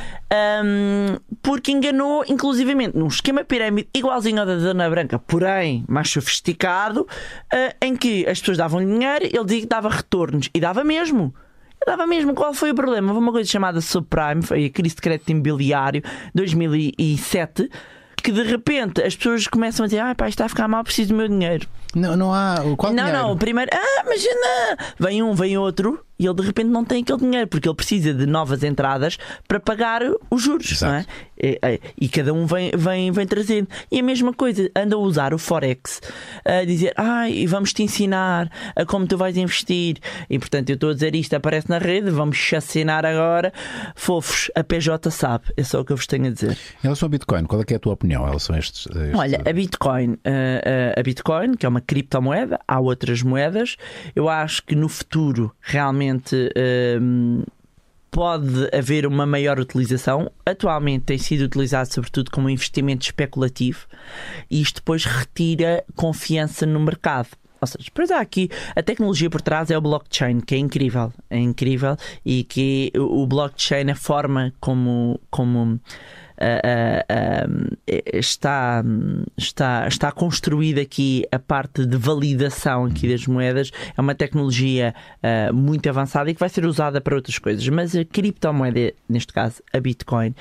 hum, 0.64 1.18
porque 1.42 1.72
enganou 1.72 2.24
inclusivamente 2.28 2.98
num 2.98 3.08
esquema 3.08 3.44
pirâmide 3.44 3.88
igualzinho 3.94 4.40
ao 4.40 4.46
da 4.46 4.56
Dona 4.56 4.90
Branca, 4.90 5.20
porém 5.20 5.86
mais 5.88 6.10
sofisticado, 6.10 7.08
ah, 7.52 7.76
em 7.82 7.96
que 7.96 8.28
as 8.28 8.40
pessoas 8.40 8.58
davam 8.58 8.80
dinheiro, 8.80 9.26
ele 9.26 9.44
dizia 9.46 9.62
que 9.62 9.68
dava 9.68 9.90
retornos 9.90 10.50
e 10.54 10.60
dava 10.60 10.84
mesmo. 10.84 11.34
Dava 11.88 12.06
mesmo. 12.06 12.34
Qual 12.34 12.54
foi 12.54 12.72
o 12.72 12.76
problema? 12.76 13.08
Houve 13.08 13.24
uma 13.24 13.32
coisa 13.32 13.50
chamada 13.50 13.80
subprime, 13.80 14.42
foi 14.42 14.66
a 14.66 14.70
crise 14.70 14.96
de 14.96 15.02
crédito 15.02 15.30
imobiliário 15.30 16.04
2007, 16.36 17.70
que 18.18 18.30
de 18.30 18.44
repente 18.44 19.02
as 19.02 19.16
pessoas 19.16 19.48
começam 19.48 19.86
a 19.86 19.88
dizer: 19.88 20.00
ah, 20.00 20.14
pá, 20.14 20.28
isto 20.28 20.36
está 20.36 20.48
a 20.48 20.50
ficar 20.50 20.68
mal, 20.68 20.84
preciso 20.84 21.14
do 21.14 21.16
meu 21.16 21.30
dinheiro. 21.30 21.66
Não, 21.96 22.18
não 22.18 22.34
há. 22.34 22.58
Qual 22.76 22.92
não, 22.92 23.06
dinheiro? 23.06 23.26
não, 23.26 23.32
o 23.32 23.38
primeiro, 23.38 23.72
ah, 23.74 24.04
não. 24.04 24.86
Vem 25.00 25.24
um, 25.24 25.34
vem 25.34 25.58
outro, 25.58 26.04
e 26.20 26.26
ele 26.26 26.36
de 26.36 26.44
repente 26.44 26.68
não 26.70 26.84
tem 26.86 27.02
aquele 27.04 27.20
dinheiro, 27.20 27.48
porque 27.48 27.68
ele 27.68 27.76
precisa 27.76 28.14
de 28.14 28.26
novas 28.26 28.64
entradas 28.64 29.18
para 29.48 29.60
pagar 29.60 30.02
os 30.32 30.42
juros. 30.42 30.72
Exato. 30.72 30.92
Não 30.92 31.00
é? 31.00 31.06
E, 31.40 31.60
e- 31.64 32.06
e 32.06 32.10
cada 32.10 32.34
um 32.34 32.46
vem, 32.48 32.72
vem, 32.76 33.12
vem 33.12 33.28
trazendo. 33.28 33.68
E 33.92 34.00
a 34.00 34.04
mesma 34.04 34.34
coisa, 34.34 34.70
anda 34.76 34.96
a 34.96 35.00
usar 35.00 35.34
o 35.34 35.38
Forex 35.38 36.02
a 36.44 36.64
dizer, 36.66 36.94
ai, 36.98 37.46
vamos 37.46 37.74
te 37.74 37.84
ensinar 37.84 38.50
a 38.76 38.86
como 38.86 39.06
tu 39.06 39.18
vais 39.18 39.38
investir. 39.38 39.98
E 40.30 40.40
portanto, 40.40 40.70
eu 40.70 40.74
estou 40.76 40.90
a 40.90 40.94
dizer 40.94 41.14
isto, 41.16 41.36
aparece 41.36 41.70
na 41.70 41.78
rede, 41.78 42.10
vamos 42.10 42.38
chacinar 42.38 43.06
agora. 43.06 43.54
Fofos, 43.96 44.50
a 44.56 44.64
PJ 44.64 45.12
sabe, 45.12 45.46
é 45.56 45.64
só 45.64 45.82
o 45.82 45.86
que 45.86 45.92
eu 45.92 45.98
vos 45.98 46.08
tenho 46.08 46.26
a 46.28 46.30
dizer. 46.32 46.52
Em 46.80 46.84
relação 46.84 47.06
ao 47.06 47.12
Bitcoin, 47.12 47.46
qual 47.46 47.62
é, 47.62 47.66
é 47.72 47.76
a 47.76 47.80
tua 47.80 47.94
opinião 47.94 48.24
em 48.24 48.28
relação 48.28 48.56
a 48.56 48.60
estes. 48.60 48.88
estes- 48.88 49.14
Olha, 49.16 49.42
a 49.46 49.54
Bitcoin, 49.54 50.18
eh, 50.24 50.62
eh, 50.96 51.00
a 51.00 51.04
Bitcoin, 51.04 51.54
que 51.56 51.66
é 51.66 51.70
uma 51.70 51.82
criptomoeda, 51.82 52.60
há 52.68 52.80
outras 52.80 53.22
moedas. 53.22 53.76
Eu 54.16 54.28
acho 54.28 54.64
que 54.64 54.76
no 54.76 54.90
futuro 54.90 55.54
realmente 55.62 56.07
eh, 56.56 57.00
pode 58.12 58.70
haver 58.76 59.06
uma 59.06 59.26
maior 59.26 59.60
utilização. 59.60 60.32
Atualmente 60.46 61.06
tem 61.06 61.18
sido 61.18 61.44
utilizado 61.44 61.94
sobretudo 61.94 62.32
como 62.32 62.50
investimento 62.50 63.06
especulativo 63.06 63.86
e 64.50 64.62
isto 64.62 64.78
depois 64.78 65.06
retira 65.06 65.84
confiança 65.96 66.66
no 66.66 66.80
mercado. 66.80 67.30
Ou 67.60 67.68
seja, 67.68 67.86
depois 67.86 68.12
há 68.12 68.20
aqui 68.20 68.50
a 68.76 68.84
tecnologia 68.84 69.30
por 69.30 69.42
trás 69.42 69.72
é 69.72 69.78
o 69.78 69.82
blockchain, 69.82 70.40
que 70.42 70.56
é 70.56 70.58
incrível, 70.58 71.12
é 71.30 71.38
incrível 71.38 71.98
e 72.24 72.44
que 72.44 72.92
o 72.96 73.26
blockchain, 73.26 73.90
a 73.90 73.96
forma 73.96 74.54
como, 74.60 75.20
como 75.30 75.80
está, 78.14 78.84
está, 79.38 79.88
está 79.88 80.12
construída 80.12 80.82
aqui 80.82 81.26
a 81.32 81.40
parte 81.40 81.86
de 81.86 81.98
validação 81.98 82.86
aqui 82.86 83.10
das 83.10 83.26
moedas. 83.26 83.72
É 83.96 84.02
uma 84.02 84.16
tecnologia 84.16 84.94
ah, 85.24 85.52
muito 85.52 85.90
avançada 85.90 86.30
e 86.30 86.34
que 86.34 86.40
vai 86.40 86.50
ser 86.50 86.66
usada 86.66 87.02
para 87.02 87.16
outras 87.16 87.38
coisas. 87.40 87.68
Mas 87.70 87.96
a 87.96 88.06
criptomoeda, 88.06 88.94
neste 89.10 89.34
caso 89.34 89.62
a 89.74 89.80
Bitcoin, 89.80 90.34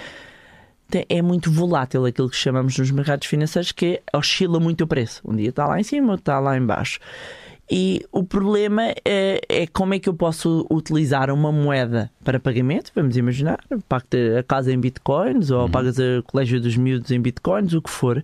é 1.08 1.20
muito 1.20 1.50
volátil 1.50 2.06
aquilo 2.06 2.30
que 2.30 2.36
chamamos 2.36 2.78
nos 2.78 2.90
mercados 2.90 3.26
financeiros, 3.26 3.72
que 3.72 4.00
oscila 4.12 4.60
muito 4.60 4.84
o 4.84 4.86
preço. 4.86 5.20
Um 5.24 5.34
dia 5.34 5.48
está 5.48 5.66
lá 5.66 5.80
em 5.80 5.82
cima, 5.82 6.12
outro 6.12 6.22
está 6.22 6.38
lá 6.38 6.56
em 6.56 6.64
baixo. 6.64 7.00
E 7.68 8.04
o 8.12 8.22
problema 8.22 8.94
é, 9.04 9.40
é 9.48 9.66
como 9.66 9.92
é 9.92 9.98
que 9.98 10.08
eu 10.08 10.14
posso 10.14 10.64
utilizar 10.70 11.30
uma 11.30 11.50
moeda 11.50 12.10
para 12.22 12.38
pagamento, 12.38 12.92
vamos 12.94 13.16
imaginar, 13.16 13.58
pago 13.88 14.06
a 14.38 14.42
casa 14.44 14.72
em 14.72 14.78
bitcoins 14.78 15.50
ou 15.50 15.68
pagas 15.68 15.98
o 15.98 16.22
colégio 16.22 16.60
dos 16.60 16.76
miúdos 16.76 17.10
em 17.10 17.20
bitcoins, 17.20 17.72
o 17.74 17.82
que 17.82 17.90
for, 17.90 18.22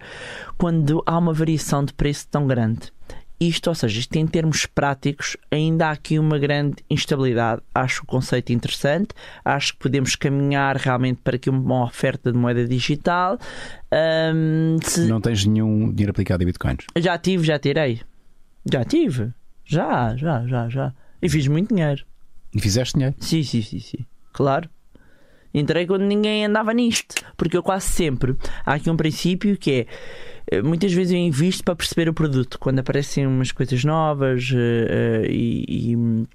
quando 0.57 1.03
há 1.05 1.19
uma 1.19 1.33
variação 1.33 1.85
de 1.85 1.93
preço 1.93 2.29
tão 2.31 2.47
grande. 2.47 2.93
isto, 3.49 3.69
ou 3.69 3.75
seja, 3.75 3.99
isto 3.99 4.15
em 4.17 4.27
termos 4.27 4.67
práticos, 4.67 5.37
ainda 5.51 5.89
há 5.89 5.91
aqui 5.91 6.19
uma 6.19 6.39
grande 6.39 6.77
instabilidade. 6.89 7.63
Acho 7.75 8.03
o 8.03 8.07
conceito 8.07 8.53
interessante, 8.53 9.09
acho 9.45 9.73
que 9.73 9.81
podemos 9.81 10.15
caminhar 10.15 10.77
realmente 10.77 11.21
para 11.23 11.39
que 11.39 11.51
uma 11.51 11.85
oferta 11.85 12.31
de 12.33 12.39
moeda 12.39 12.67
digital. 12.67 13.39
Um, 13.93 14.77
se... 14.83 15.07
Não 15.07 15.21
tens 15.21 15.45
nenhum 15.45 15.91
dinheiro 15.91 16.11
aplicado 16.11 16.43
em 16.43 16.47
bitcoins? 16.47 16.85
Já 16.97 17.19
tive, 17.19 17.45
já 17.45 17.59
tirei. 17.59 18.01
Já 18.71 18.85
tive. 18.85 19.33
Já, 19.65 20.17
já, 20.17 20.47
já, 20.47 20.69
já. 20.69 20.95
E 21.21 21.29
fiz 21.29 21.47
muito 21.47 21.75
dinheiro. 21.75 22.05
E 22.55 22.61
fizeste 22.61 22.95
dinheiro? 22.95 23.15
Sim, 23.19 23.43
sim, 23.43 23.63
sim, 23.63 23.81
sim. 23.81 24.07
Claro. 24.33 24.69
Entrei 25.55 25.87
quando 25.87 26.03
ninguém 26.03 26.45
andava 26.45 26.73
nisto. 26.73 27.15
Porque 27.37 27.57
eu 27.57 27.63
quase 27.63 27.87
sempre. 27.87 28.37
Há 28.65 28.75
aqui 28.75 28.91
um 28.91 28.97
princípio 28.97 29.57
que 29.57 29.87
é. 30.51 30.63
Muitas 30.63 30.93
vezes 30.93 31.13
eu 31.13 31.19
invisto 31.19 31.63
para 31.63 31.77
perceber 31.77 32.09
o 32.09 32.15
produto. 32.15 32.59
Quando 32.59 32.79
aparecem 32.79 33.27
umas 33.27 33.53
coisas 33.53 33.85
novas 33.85 34.51
uh, 34.51 34.57
uh, 34.57 35.27
e, 35.27 35.93
e 35.93 36.27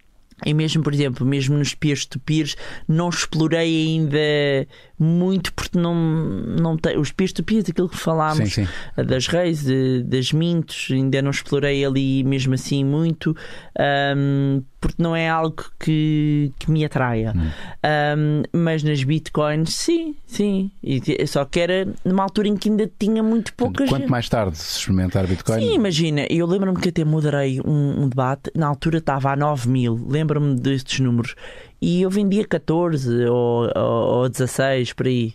e 0.45 0.53
mesmo, 0.53 0.83
por 0.83 0.93
exemplo, 0.93 1.25
mesmo 1.25 1.57
nos 1.57 1.73
peer-to-peers, 1.73 2.55
não 2.87 3.09
explorei 3.09 3.87
ainda 3.87 4.67
muito 4.99 5.51
porque 5.53 5.77
não, 5.79 5.95
não 5.95 6.77
tem. 6.77 6.97
Os 6.97 7.11
peer-to-peers, 7.11 7.69
aquilo 7.69 7.89
que 7.89 7.97
falámos 7.97 8.53
Sim, 8.53 8.65
sim. 8.65 9.03
das 9.05 9.27
reis, 9.27 9.63
de- 9.63 10.03
das 10.03 10.31
mintos, 10.31 10.89
ainda 10.91 11.21
não 11.21 11.31
explorei 11.31 11.83
ali 11.83 12.23
mesmo 12.23 12.53
assim 12.53 12.85
muito, 12.85 13.35
ahm, 13.79 14.61
porque 14.79 15.01
não 15.01 15.15
é 15.15 15.27
algo 15.27 15.63
que, 15.79 16.51
que 16.59 16.69
me 16.69 16.85
atraia. 16.85 17.33
Hum. 17.35 17.49
Ahm, 17.83 18.43
mas 18.53 18.83
nas 18.83 19.03
bitcoins, 19.03 19.73
sim, 19.73 20.15
sim. 20.25 20.71
E 20.83 21.25
só 21.25 21.45
que 21.45 21.59
era 21.59 21.87
numa 22.05 22.23
altura 22.23 22.47
em 22.47 22.55
que 22.55 22.69
ainda 22.69 22.89
tinha 22.99 23.23
muito 23.23 23.53
pouca 23.55 23.85
Quanto 23.87 24.09
mais 24.09 24.29
tarde 24.29 24.57
se 24.57 24.79
experimentar 24.79 25.25
bitcoin, 25.25 25.59
Sim, 25.59 25.73
imagina, 25.73 26.27
eu 26.29 26.45
lembro-me 26.45 26.79
que 26.79 26.89
até 26.89 27.03
moderei 27.03 27.59
um, 27.61 28.03
um 28.03 28.09
debate, 28.09 28.51
na 28.55 28.67
altura 28.67 28.99
estava 28.99 29.31
a 29.31 29.35
9 29.35 29.67
mil, 29.69 30.05
lembro-me 30.07 30.55
destes 30.55 30.99
números, 30.99 31.35
e 31.81 32.01
eu 32.03 32.09
vendia 32.09 32.45
14 32.45 33.25
ou, 33.25 33.71
ou, 33.75 34.21
ou 34.21 34.29
16 34.29 34.93
por 34.93 35.07
aí. 35.07 35.33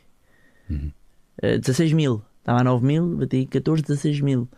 Eh, 1.43 1.59
16 1.59 1.93
mil, 1.93 2.23
estava 2.41 2.61
a 2.61 2.65
9 2.65 2.85
mil, 2.87 3.17
bati 3.17 3.47
14, 3.47 3.83
16 3.83 4.21
mil. 4.21 4.49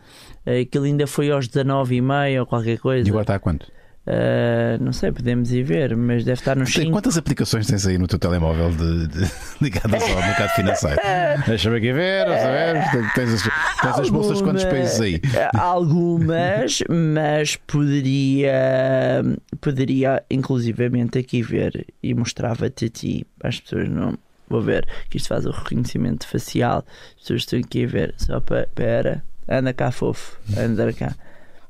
Eh, 0.45 0.61
Aquilo 0.61 0.85
ainda 0.85 1.07
foi 1.07 1.31
aos 1.31 1.47
19,5 1.47 2.39
ou 2.39 2.45
qualquer 2.45 2.79
coisa. 2.79 3.07
e 3.07 3.09
agora 3.09 3.23
está 3.23 3.35
a 3.35 3.39
quanto? 3.39 3.71
Eh, 4.07 4.77
não 4.79 4.93
sei, 4.93 5.11
podemos 5.11 5.51
ir 5.51 5.63
ver, 5.63 5.95
mas 5.97 6.23
deve 6.23 6.39
estar 6.39 6.55
nos 6.55 6.71
Tem- 6.71 6.83
5. 6.83 6.93
Quantas 6.93 7.17
aplicações 7.17 7.65
tens 7.65 7.87
aí 7.87 7.97
no 7.97 8.07
teu 8.07 8.19
telemóvel 8.19 8.69
de, 8.69 9.07
de, 9.07 9.31
ligadas 9.59 10.03
ao 10.03 10.15
mercado 10.15 10.49
financeiro? 10.55 11.01
Deixa-me 11.47 11.77
aqui 11.77 11.91
ver, 11.91 12.27
a 12.27 12.35
ver. 12.51 13.11
Tens 13.15 13.33
as, 13.33 13.41
tens 13.81 13.99
as 13.99 14.09
bolsas 14.11 14.37
de 14.37 14.43
quantos 14.43 14.63
países 14.65 15.01
aí? 15.01 15.19
Algumas, 15.57 16.83
mas 16.87 17.55
poderia, 17.55 19.23
poderia 19.59 20.23
inclusivamente 20.29 21.17
aqui 21.17 21.41
ver 21.41 21.87
e 22.03 22.13
mostrava-te 22.13 22.85
a 22.85 22.89
ti, 22.89 23.27
as 23.43 23.59
pessoas 23.59 23.89
não. 23.89 24.17
Vou 24.47 24.61
ver 24.61 24.87
que 25.09 25.17
isto 25.17 25.29
faz 25.29 25.47
o 25.47 25.49
reconhecimento 25.49 26.27
facial. 26.27 26.85
As 27.15 27.21
pessoas 27.21 27.41
estão 27.41 27.57
aqui 27.59 27.83
a 27.83 27.87
ver. 27.87 28.13
Só 28.15 28.39
para. 28.39 28.67
Pera, 28.75 29.23
anda 29.49 29.73
cá, 29.73 29.89
fofo. 29.89 30.37
Anda 30.55 30.93
cá. 30.93 31.15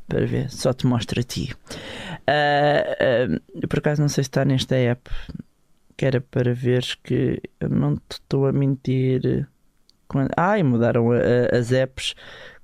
Para 0.09 0.25
ver, 0.25 0.51
só 0.51 0.73
te 0.73 0.85
mostra 0.85 1.21
a 1.21 1.23
ti. 1.23 1.55
Eu 3.61 3.67
por 3.67 3.79
acaso 3.79 4.01
não 4.01 4.09
sei 4.09 4.23
se 4.23 4.29
está 4.29 4.43
nesta 4.45 4.75
app. 4.75 5.09
Que 5.97 6.05
era 6.05 6.19
para 6.19 6.53
veres 6.53 6.93
que 6.95 7.41
eu 7.59 7.69
não 7.69 7.95
te 7.95 8.01
estou 8.13 8.45
a 8.47 8.51
mentir. 8.51 9.47
Quando... 10.07 10.29
Ai, 10.35 10.61
mudaram 10.61 11.11
a- 11.11 11.15
a- 11.17 11.57
as 11.57 11.71
apps. 11.71 12.13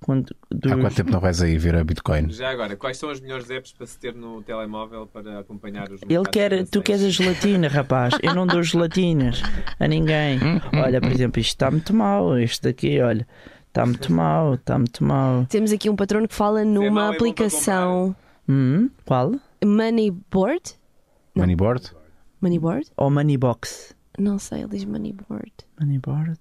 Quando, 0.02 0.36
dos- 0.50 0.72
Há 0.72 0.76
quanto 0.78 0.96
tempo 0.96 1.12
não 1.12 1.20
vais 1.20 1.42
aí 1.42 1.58
ver 1.58 1.76
a 1.76 1.84
bitcoin? 1.84 2.30
Já 2.32 2.50
agora, 2.50 2.76
quais 2.76 2.98
são 2.98 3.10
as 3.10 3.22
melhores 3.22 3.50
apps 3.50 3.72
para 3.72 3.86
se 3.88 3.98
ter 3.98 4.14
no 4.16 4.42
telemóvel 4.42 5.08
para 5.08 5.40
acompanhar 5.40 5.90
os 5.92 6.02
Ele 6.10 6.26
quer, 6.30 6.66
tu 6.68 6.82
queres 6.82 7.04
a 7.04 7.10
gelatina, 7.10 7.68
rapaz. 7.68 8.16
Eu 8.22 8.34
não 8.36 8.46
dou 8.46 8.62
gelatinas 8.64 9.42
a 9.80 9.88
ninguém. 9.88 10.40
Olha, 10.74 11.00
por 11.00 11.12
exemplo, 11.12 11.40
isto 11.40 11.52
está 11.52 11.72
muito 11.72 11.96
mal. 11.96 12.38
Este 12.38 12.64
daqui, 12.64 13.00
olha, 13.00 13.26
está 13.68 13.86
muito 13.86 14.12
mal, 14.12 14.56
está 14.56 14.78
muito 14.78 15.04
mal. 15.04 15.46
Temos 15.46 15.72
aqui 15.72 15.90
um 15.90 15.96
patrono 15.96 16.28
que 16.28 16.36
fala 16.36 16.66
numa 16.66 17.06
é 17.06 17.10
aplicação 17.16 18.16
Hum, 18.50 18.90
qual? 19.06 19.32
Moneyboard. 19.64 20.74
Não. 21.36 21.44
Moneyboard? 21.44 21.92
Moneyboard? 22.42 22.88
Ou 22.98 23.10
Moneybox? 23.10 23.96
Não 24.18 24.38
sei, 24.40 24.60
ele 24.60 24.70
diz 24.70 24.86
Moneyboard. 24.86 25.54
Moneyboard? 25.80 26.40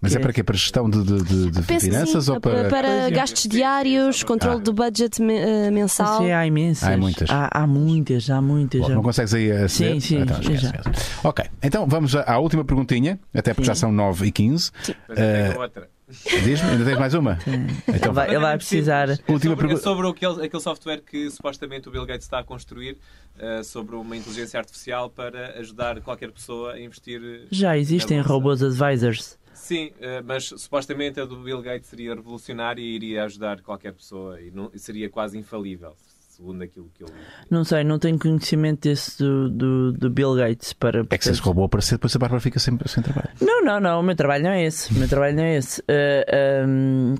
Mas 0.00 0.12
Que 0.12 0.18
é 0.18 0.20
é? 0.20 0.22
para 0.22 0.32
quê? 0.32 0.42
Para 0.44 0.56
gestão 0.56 0.88
de, 0.90 1.02
de, 1.02 1.22
de- 1.22 1.50
de 1.50 1.62
Penso 1.62 1.66
que 1.66 1.80
finanças 1.80 2.24
sim, 2.26 2.30
ou 2.30 2.40
para. 2.40 2.68
Pois 2.68 2.84
é. 2.84 3.10
gastos 3.10 3.44
diários, 3.48 4.22
controle 4.22 4.58
Ah. 4.60 4.62
do 4.62 4.72
budget 4.72 5.20
me- 5.22 5.34
eh, 5.38 5.70
mensal. 5.70 6.18
Sim, 6.18 6.30
há 6.32 6.46
imensas. 6.46 6.88
Há 6.88 6.96
muitas. 6.98 7.30
Há, 7.30 7.48
há 7.62 7.66
muitas, 7.66 8.30
há 8.30 8.40
muitas. 8.42 8.80
Bom, 8.82 8.88
já. 8.88 8.94
não 8.94 9.02
consegues 9.02 9.32
aí 9.34 9.50
aceder? 9.50 9.94
Sim, 9.94 10.00
sim, 10.00 10.20
Então, 10.20 10.38
esquece, 10.38 10.62
já. 10.62 10.68
esquece. 10.70 11.10
Ok, 11.24 11.44
então 11.62 11.86
vamos 11.88 12.14
à 12.14 12.30
à 12.30 12.38
última 12.38 12.62
perguntinha, 12.64 13.18
até 13.34 13.52
porque 13.54 13.64
Sim. 13.64 13.68
já 13.68 13.74
são 13.74 13.90
9 13.90 14.26
e 14.26 14.32
15. 14.32 14.70
Mas 15.08 15.18
eu 15.18 15.24
Eh, 15.24 15.48
tenho 15.48 15.60
outra. 15.62 15.88
Diz-me, 16.08 16.70
ainda 16.70 16.84
tens 16.84 16.98
mais 16.98 17.14
uma? 17.14 17.36
Ele 17.46 17.96
Então 17.96 18.12
vai, 18.12 18.28
ele 18.28 18.38
vai 18.38 18.56
precisar. 18.56 19.08
É 19.10 19.12
Última 19.28 19.38
sobre, 19.38 19.56
pergunta. 19.56 19.74
é 19.74 19.82
sobre 19.82 20.08
aquele, 20.08 20.46
aquele 20.46 20.62
software 20.62 21.00
que 21.02 21.30
supostamente 21.30 21.88
o 21.88 21.90
Bill 21.90 22.06
Gates 22.06 22.24
está 22.26 22.38
a 22.38 22.44
construir 22.44 22.96
eh, 23.38 23.62
sobre 23.64 23.96
uma 23.96 24.16
inteligência 24.16 24.58
artificial 24.60 25.10
para 25.10 25.58
ajudar 25.58 26.00
qualquer 26.02 26.30
pessoa 26.30 26.74
a 26.74 26.80
investir. 26.80 27.20
eh, 27.22 27.46
Já 27.50 27.76
existem 27.76 28.20
robôs 28.20 28.62
advisors. 28.62 29.36
Sim, 29.52 29.90
eh, 30.00 30.22
mas 30.22 30.44
supostamente 30.44 31.18
a 31.20 31.24
do 31.24 31.38
Bill 31.38 31.60
Gates 31.60 31.88
seria 31.88 32.14
revolucionária 32.14 32.80
e 32.80 32.94
iria 32.94 33.24
ajudar 33.24 33.60
qualquer 33.62 33.92
pessoa 33.92 34.40
e, 34.40 34.50
não- 34.52 34.70
e 34.72 34.78
seria 34.78 35.08
quase 35.10 35.36
infalível, 35.36 35.96
segundo 36.36 36.62
aquilo 36.62 36.90
que 36.94 37.02
eu. 37.02 37.08
Não 37.50 37.64
sei, 37.64 37.82
não 37.84 37.98
tenho 37.98 38.18
conhecimento 38.18 38.82
desse 38.88 39.18
do, 39.18 39.48
do, 39.48 39.92
do 39.92 40.10
Bill 40.10 40.34
Gates 40.34 40.72
para. 40.72 41.04
É 41.10 41.18
que 41.18 41.24
se 41.24 41.30
esse 41.30 41.40
robô 41.40 41.64
aparecer, 41.64 41.94
depois 41.96 42.14
a 42.14 42.18
Bárbara 42.18 42.40
fica 42.40 42.58
sem, 42.58 42.78
sem 42.86 43.02
trabalho. 43.02 43.30
Não, 43.40 43.64
não, 43.64 43.80
não, 43.80 44.00
o 44.00 44.02
meu 44.02 44.14
trabalho 44.16 44.44
não 44.44 44.50
é 44.50 44.64
esse. 44.64 44.92
O 44.92 44.98
meu 44.98 45.08
trabalho 45.08 45.36
não 45.36 45.42
é 45.44 45.56
esse. 45.56 45.80
Uh, 45.82 46.66
um, 46.68 47.14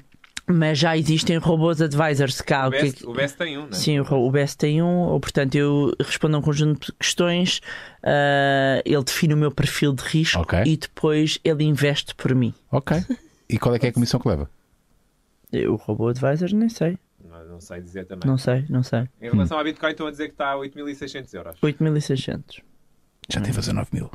mas 0.49 0.79
já 0.79 0.97
existem 0.97 1.39
robôs 1.39 1.83
advisors 1.83 2.41
cá. 2.41 2.67
O 2.67 2.69
o 2.69 2.71
que 2.71 2.77
é 2.77 2.83
Best, 2.83 2.97
que- 2.99 3.07
o 3.07 3.13
Best 3.13 3.37
tem 3.37 3.59
um, 3.59 3.63
não 3.63 3.69
é? 3.69 3.73
Sim, 3.73 3.99
o, 4.01 4.31
BES 4.31 4.55
tem 4.55 4.81
um, 4.83 4.99
ou 4.99 5.19
portanto 5.19 5.55
eu 5.57 5.93
respondo 5.99 6.37
a 6.37 6.39
um 6.39 6.43
conjunto 6.43 6.87
de 6.87 6.93
questões, 6.93 7.61
uh, 8.05 8.81
ele 8.85 9.03
define 9.03 9.35
o 9.35 9.37
meu 9.37 9.51
perfil 9.51 9.93
de 9.93 10.05
risco 10.05 10.41
Ok. 10.41 10.61
e 10.65 10.77
depois 10.77 11.41
ele 11.43 11.65
investe 11.65 12.15
por 12.15 12.33
mim. 12.33 12.55
Ok. 12.71 12.97
E 13.49 13.59
qual 13.59 13.75
é 13.75 13.79
que 13.81 13.87
é 13.87 13.89
a 13.89 13.93
comissão 13.93 14.21
que 14.21 14.29
leva? 14.29 14.49
Eu, 15.53 15.73
O 15.73 15.77
robô 15.77 16.09
advisor, 16.09 16.49
nem 16.53 16.69
sei, 16.69 16.97
Não, 17.57 17.61
sei 17.61 17.81
dizer 17.81 18.05
também. 18.05 18.29
não 18.29 18.37
sei, 18.37 18.67
não 18.69 18.83
sei. 18.83 19.09
Em 19.21 19.31
relação 19.31 19.59
à 19.59 19.65
Bitcoin, 19.65 19.91
estão 19.91 20.07
a 20.07 20.11
dizer 20.11 20.27
que 20.27 20.35
está 20.35 20.53
a 20.53 20.57
8.600 20.57 21.35
euros. 21.35 21.57
8.600. 21.63 22.63
Já 23.29 23.41
teve 23.41 23.57
a 23.57 23.61
19 23.61 23.89
mil. 23.93 24.11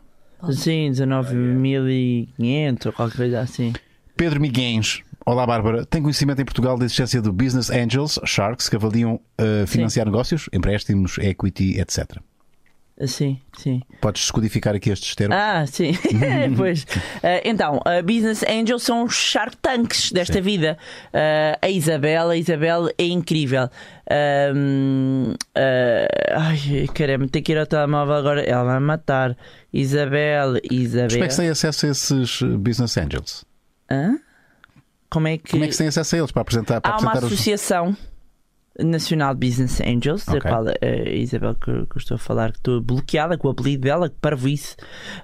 Sim, 0.52 0.92
19.500 0.92 2.86
ou 2.86 2.94
qualquer 2.94 3.18
coisa 3.18 3.42
assim. 3.42 3.74
Pedro 4.16 4.40
Miguens. 4.40 5.02
Olá, 5.26 5.46
Bárbara. 5.46 5.86
Tem 5.86 6.02
conhecimento 6.02 6.42
em 6.42 6.46
Portugal 6.46 6.78
da 6.78 6.86
existência 6.86 7.22
do 7.22 7.32
Business 7.32 7.70
Angels, 7.70 8.20
Sharks, 8.26 8.70
que 8.70 8.76
avaliam 8.76 9.16
uh, 9.40 9.68
financiar 9.68 10.06
negócios, 10.06 10.50
empréstimos, 10.54 11.18
equity, 11.20 11.80
etc. 11.80 12.18
Sim, 13.06 13.40
sim. 13.58 13.82
Podes 14.00 14.22
descodificar 14.22 14.76
aqui 14.76 14.90
estes 14.92 15.16
termos? 15.16 15.36
Ah, 15.36 15.66
sim. 15.66 15.94
pois. 16.56 16.86
Ah, 17.24 17.42
então, 17.44 17.80
a 17.84 18.02
Business 18.02 18.44
Angels 18.44 18.84
são 18.84 19.06
os 19.06 19.14
Shark 19.14 19.58
Tanks 19.58 20.12
desta 20.12 20.36
Sim. 20.36 20.42
vida. 20.42 20.78
Ah, 21.12 21.58
a 21.62 21.70
Isabel, 21.70 22.30
a 22.30 22.38
Isabel 22.38 22.90
é 22.98 23.06
incrível. 23.06 23.70
Ahm, 24.10 25.34
ah, 25.56 26.48
ai, 26.48 26.88
caramba, 26.94 27.28
tem 27.28 27.42
que 27.42 27.52
ir 27.54 27.58
ao 27.58 27.66
telemóvel 27.66 28.14
agora. 28.14 28.42
Ela 28.42 28.64
vai 28.64 28.80
matar. 28.80 29.36
Isabel, 29.74 30.58
Isabel. 30.70 31.10
Como 31.10 31.24
é 31.24 31.28
que 31.28 31.34
se 31.34 31.42
tem 31.42 31.50
acesso 31.50 31.86
a 31.86 31.90
esses 31.90 32.42
uh, 32.42 32.58
Business 32.58 32.98
Angels? 32.98 33.46
Hã? 33.90 34.20
Como 35.10 35.28
é 35.28 35.38
que. 35.38 35.52
Como 35.52 35.64
é 35.64 35.68
que 35.68 35.74
se 35.74 35.80
tem 35.80 35.88
acesso 35.88 36.16
a 36.16 36.20
eles 36.20 36.32
para 36.32 36.42
apresentar, 36.42 36.82
para 36.82 36.92
Há 36.92 36.98
uma 37.00 37.10
apresentar 37.10 37.28
os. 37.28 37.34
associação 37.34 37.86
nacional 37.86 38.11
de 38.80 39.48
Business 39.48 39.82
Angels, 39.82 40.26
da 40.26 40.38
Ok. 40.38 40.50
qual 40.50 40.66
a 40.68 41.10
Isabel 41.10 41.56
que, 41.56 41.86
que 41.88 41.98
estou 41.98 42.16
a 42.16 42.18
falar, 42.18 42.52
que 42.52 42.58
estou 42.60 42.82
bloqueada 42.82 43.38
com 43.38 43.48
o 43.48 43.52
apelido 43.52 43.84
dela, 43.84 44.10
que 44.10 44.16
parvoíce. 44.22 44.76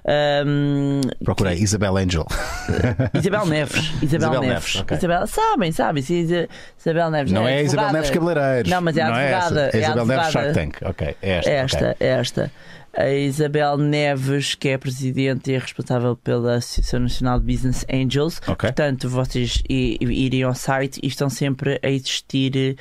Ahm, 0.06 1.00
Procurei 1.24 1.54
Isabel 1.58 1.96
Angel. 1.96 2.26
Isabel 3.14 3.46
Neves. 3.46 3.76
Isabel, 4.02 4.04
Isabel 4.04 4.40
Neves. 4.42 4.48
Neves, 4.74 4.76
ok. 4.76 4.96
Isabel, 4.96 5.26
sabem, 5.26 5.72
sabem. 5.72 6.02
se 6.02 6.14
Isa- 6.20 6.48
Isabel 6.78 7.10
Neves. 7.10 7.32
Não 7.32 7.46
é 7.48 7.62
Isabel 7.62 7.86
advogada. 7.86 7.92
Neves 7.92 8.10
Cabeleireiros. 8.10 8.70
Não, 8.70 8.80
mas 8.82 8.96
é 8.96 9.02
a 9.02 9.06
Não 9.08 9.14
advogada. 9.14 9.60
É 9.60 9.62
é 9.62 9.76
a 9.76 9.80
Isabel 9.80 10.06
Neves 10.06 10.26
advogada. 10.26 10.54
Shark 10.54 10.72
Tank. 10.72 10.88
Ok, 10.90 11.16
é 11.22 11.30
esta. 11.38 11.50
É 11.50 11.54
esta, 11.54 11.78
ok. 11.90 11.96
é 12.00 12.08
esta. 12.08 12.52
A 12.98 13.12
Isabel 13.12 13.78
Neves, 13.78 14.56
que 14.56 14.70
é 14.70 14.74
a 14.74 14.78
presidente 14.78 15.52
e 15.52 15.54
é 15.54 15.58
responsável 15.58 16.16
pela 16.16 16.56
Associação 16.56 16.98
Nacional 16.98 17.38
de 17.38 17.46
Business 17.46 17.86
Angels. 17.88 18.40
Ok. 18.48 18.68
Portanto, 18.68 19.08
vocês 19.08 19.62
irem 19.68 20.42
ao 20.42 20.52
site 20.52 20.98
e 21.00 21.06
estão 21.06 21.30
sempre 21.30 21.78
a 21.80 21.88
existir 21.88 22.76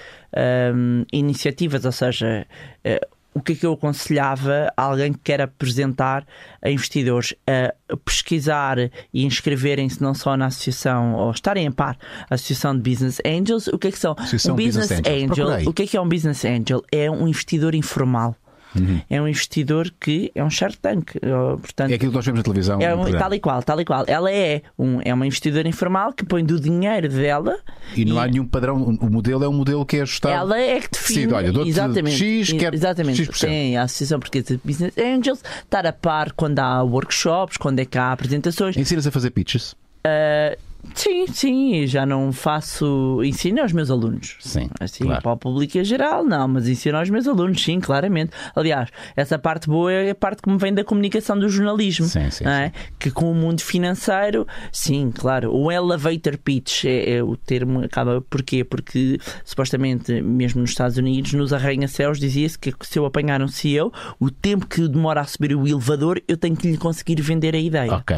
hum, 0.73 1.05
iniciativas, 1.13 1.85
ou 1.85 1.91
seja, 1.91 2.47
eh, 2.83 2.99
o 3.31 3.41
que 3.43 3.53
é 3.53 3.55
que 3.55 3.65
eu 3.67 3.73
aconselhava 3.73 4.73
a 4.75 4.81
alguém 4.81 5.13
que 5.13 5.19
quer 5.19 5.39
apresentar 5.39 6.25
a 6.63 6.71
investidores 6.71 7.35
a 7.45 7.95
pesquisar 7.97 8.79
e 9.13 9.23
inscreverem-se 9.23 10.01
não 10.01 10.15
só 10.15 10.35
na 10.35 10.47
associação 10.47 11.13
ou 11.13 11.29
estarem 11.29 11.67
a 11.67 11.71
par 11.71 11.95
a 12.27 12.33
associação 12.33 12.75
de 12.75 12.89
Business 12.89 13.21
Angels? 13.23 13.67
O 13.67 13.77
que 13.77 13.89
é 13.89 13.91
que 13.91 13.99
são? 13.99 14.15
Associação 14.17 14.53
um 14.53 14.57
Business, 14.57 14.89
Business 14.89 15.07
Angels. 15.07 15.49
Angel. 15.51 15.69
O 15.69 15.73
que 15.73 15.83
é 15.83 15.87
que 15.87 15.95
é 15.95 16.01
um 16.01 16.09
Business 16.09 16.43
Angel? 16.43 16.81
É 16.91 17.11
um 17.11 17.27
investidor 17.27 17.75
informal. 17.75 18.35
Uhum. 18.79 19.01
É 19.09 19.21
um 19.21 19.27
investidor 19.27 19.91
que 19.99 20.31
é 20.35 20.43
um 20.43 20.49
Shark 20.49 20.77
Tank. 20.77 21.15
uh, 21.17 21.57
Portanto, 21.57 21.91
É 21.91 21.95
aquilo 21.95 22.11
que 22.11 22.15
nós 22.17 22.25
vemos 22.25 22.39
na 22.39 22.43
televisão. 22.43 22.79
é 22.81 22.93
um, 22.95 23.11
tal 23.11 23.33
e 23.33 23.39
qual, 23.39 23.63
tal 23.63 23.79
e 23.81 23.85
qual. 23.85 24.03
Ela 24.07 24.31
é, 24.31 24.61
um, 24.77 24.99
é 25.03 25.13
uma 25.13 25.25
investidora 25.25 25.67
informal 25.67 26.13
que 26.13 26.25
põe 26.25 26.43
do 26.43 26.59
dinheiro 26.59 27.09
dela 27.09 27.57
E 27.95 28.05
não 28.05 28.19
há 28.19 28.27
nenhum 28.27 28.45
padrão. 28.45 28.97
O 29.01 29.09
modelo 29.09 29.43
é 29.43 29.47
um 29.47 29.53
modelo 29.53 29.85
que 29.85 29.97
é 29.97 30.01
ajustado. 30.01 30.33
ela 30.35 30.59
é 30.59 30.79
que 30.79 30.89
define. 30.91 31.27
Sim, 31.27 31.33
olha, 31.33 31.51
dou-te 31.51 31.69
exatamente, 31.69 32.17
X, 32.17 32.53
quero 32.53 32.75
exatamente. 32.75 33.25
X%. 33.25 33.39
Tem 33.47 33.77
a 33.77 33.83
Associação 33.83 34.19
Portuguesa 34.19 34.55
de 34.55 34.61
Business 34.63 34.97
Angels, 34.97 35.43
estar 35.63 35.85
a 35.85 35.93
par 35.93 36.31
quando 36.33 36.59
há 36.59 36.83
workshops, 36.83 37.57
quando 37.57 37.79
é 37.79 37.85
que 37.85 37.97
há 37.97 38.11
apresentações. 38.11 38.77
Ensinas 38.77 39.07
a 39.07 39.11
fazer 39.11 39.31
pitches? 39.31 39.73
Uh, 40.05 40.57
sim, 40.93 41.27
sim, 41.27 41.87
já 41.87 42.05
não 42.05 42.31
faço. 42.31 43.21
Ensino 43.23 43.61
aos 43.61 43.71
meus 43.71 43.89
alunos. 43.89 44.35
Sim, 44.39 44.69
Assim, 44.79 45.03
claro. 45.05 45.21
para 45.21 45.31
o 45.31 45.37
público 45.37 45.77
em 45.77 45.83
geral, 45.83 46.23
não, 46.23 46.47
mas 46.47 46.67
ensino 46.67 46.97
aos 46.97 47.09
meus 47.09 47.27
alunos, 47.27 47.61
sim, 47.63 47.79
claramente. 47.79 48.31
Aliás, 48.55 48.89
essa 49.15 49.37
parte 49.37 49.67
boa 49.67 49.91
é 49.91 50.11
a 50.11 50.15
parte 50.15 50.41
que 50.41 50.49
me 50.49 50.57
vem 50.57 50.73
da 50.73 50.83
comunicação 50.83 51.37
do 51.37 51.49
jornalismo. 51.49 52.05
Sim, 52.05 52.29
sim, 52.29 52.45
é? 52.45 52.71
Que 52.99 53.11
com 53.11 53.31
o 53.31 53.35
mundo 53.35 53.61
financeiro, 53.61 54.45
sim, 54.71 55.11
claro. 55.13 55.53
O 55.53 55.71
elevator 55.71 56.37
pitch 56.37 56.85
é, 56.85 57.17
é 57.17 57.23
o 57.23 57.35
termo, 57.35 57.83
acaba. 57.83 58.21
Porquê? 58.21 58.63
Porque 58.63 59.19
supostamente, 59.43 60.21
mesmo 60.21 60.61
nos 60.61 60.71
Estados 60.71 60.97
Unidos, 60.97 61.33
nos 61.33 61.53
arranha-céus 61.53 62.19
dizia-se 62.19 62.57
que 62.57 62.73
se 62.81 62.99
eu 62.99 63.05
apanhar 63.05 63.41
um 63.41 63.47
CEO, 63.47 63.91
o 64.19 64.29
tempo 64.29 64.67
que 64.67 64.87
demora 64.87 65.21
a 65.21 65.25
subir 65.25 65.55
o 65.55 65.67
elevador, 65.67 66.21
eu 66.27 66.37
tenho 66.37 66.55
que 66.55 66.69
lhe 66.69 66.77
conseguir 66.77 67.21
vender 67.21 67.55
a 67.55 67.59
ideia. 67.59 67.93
Ok. 67.93 68.17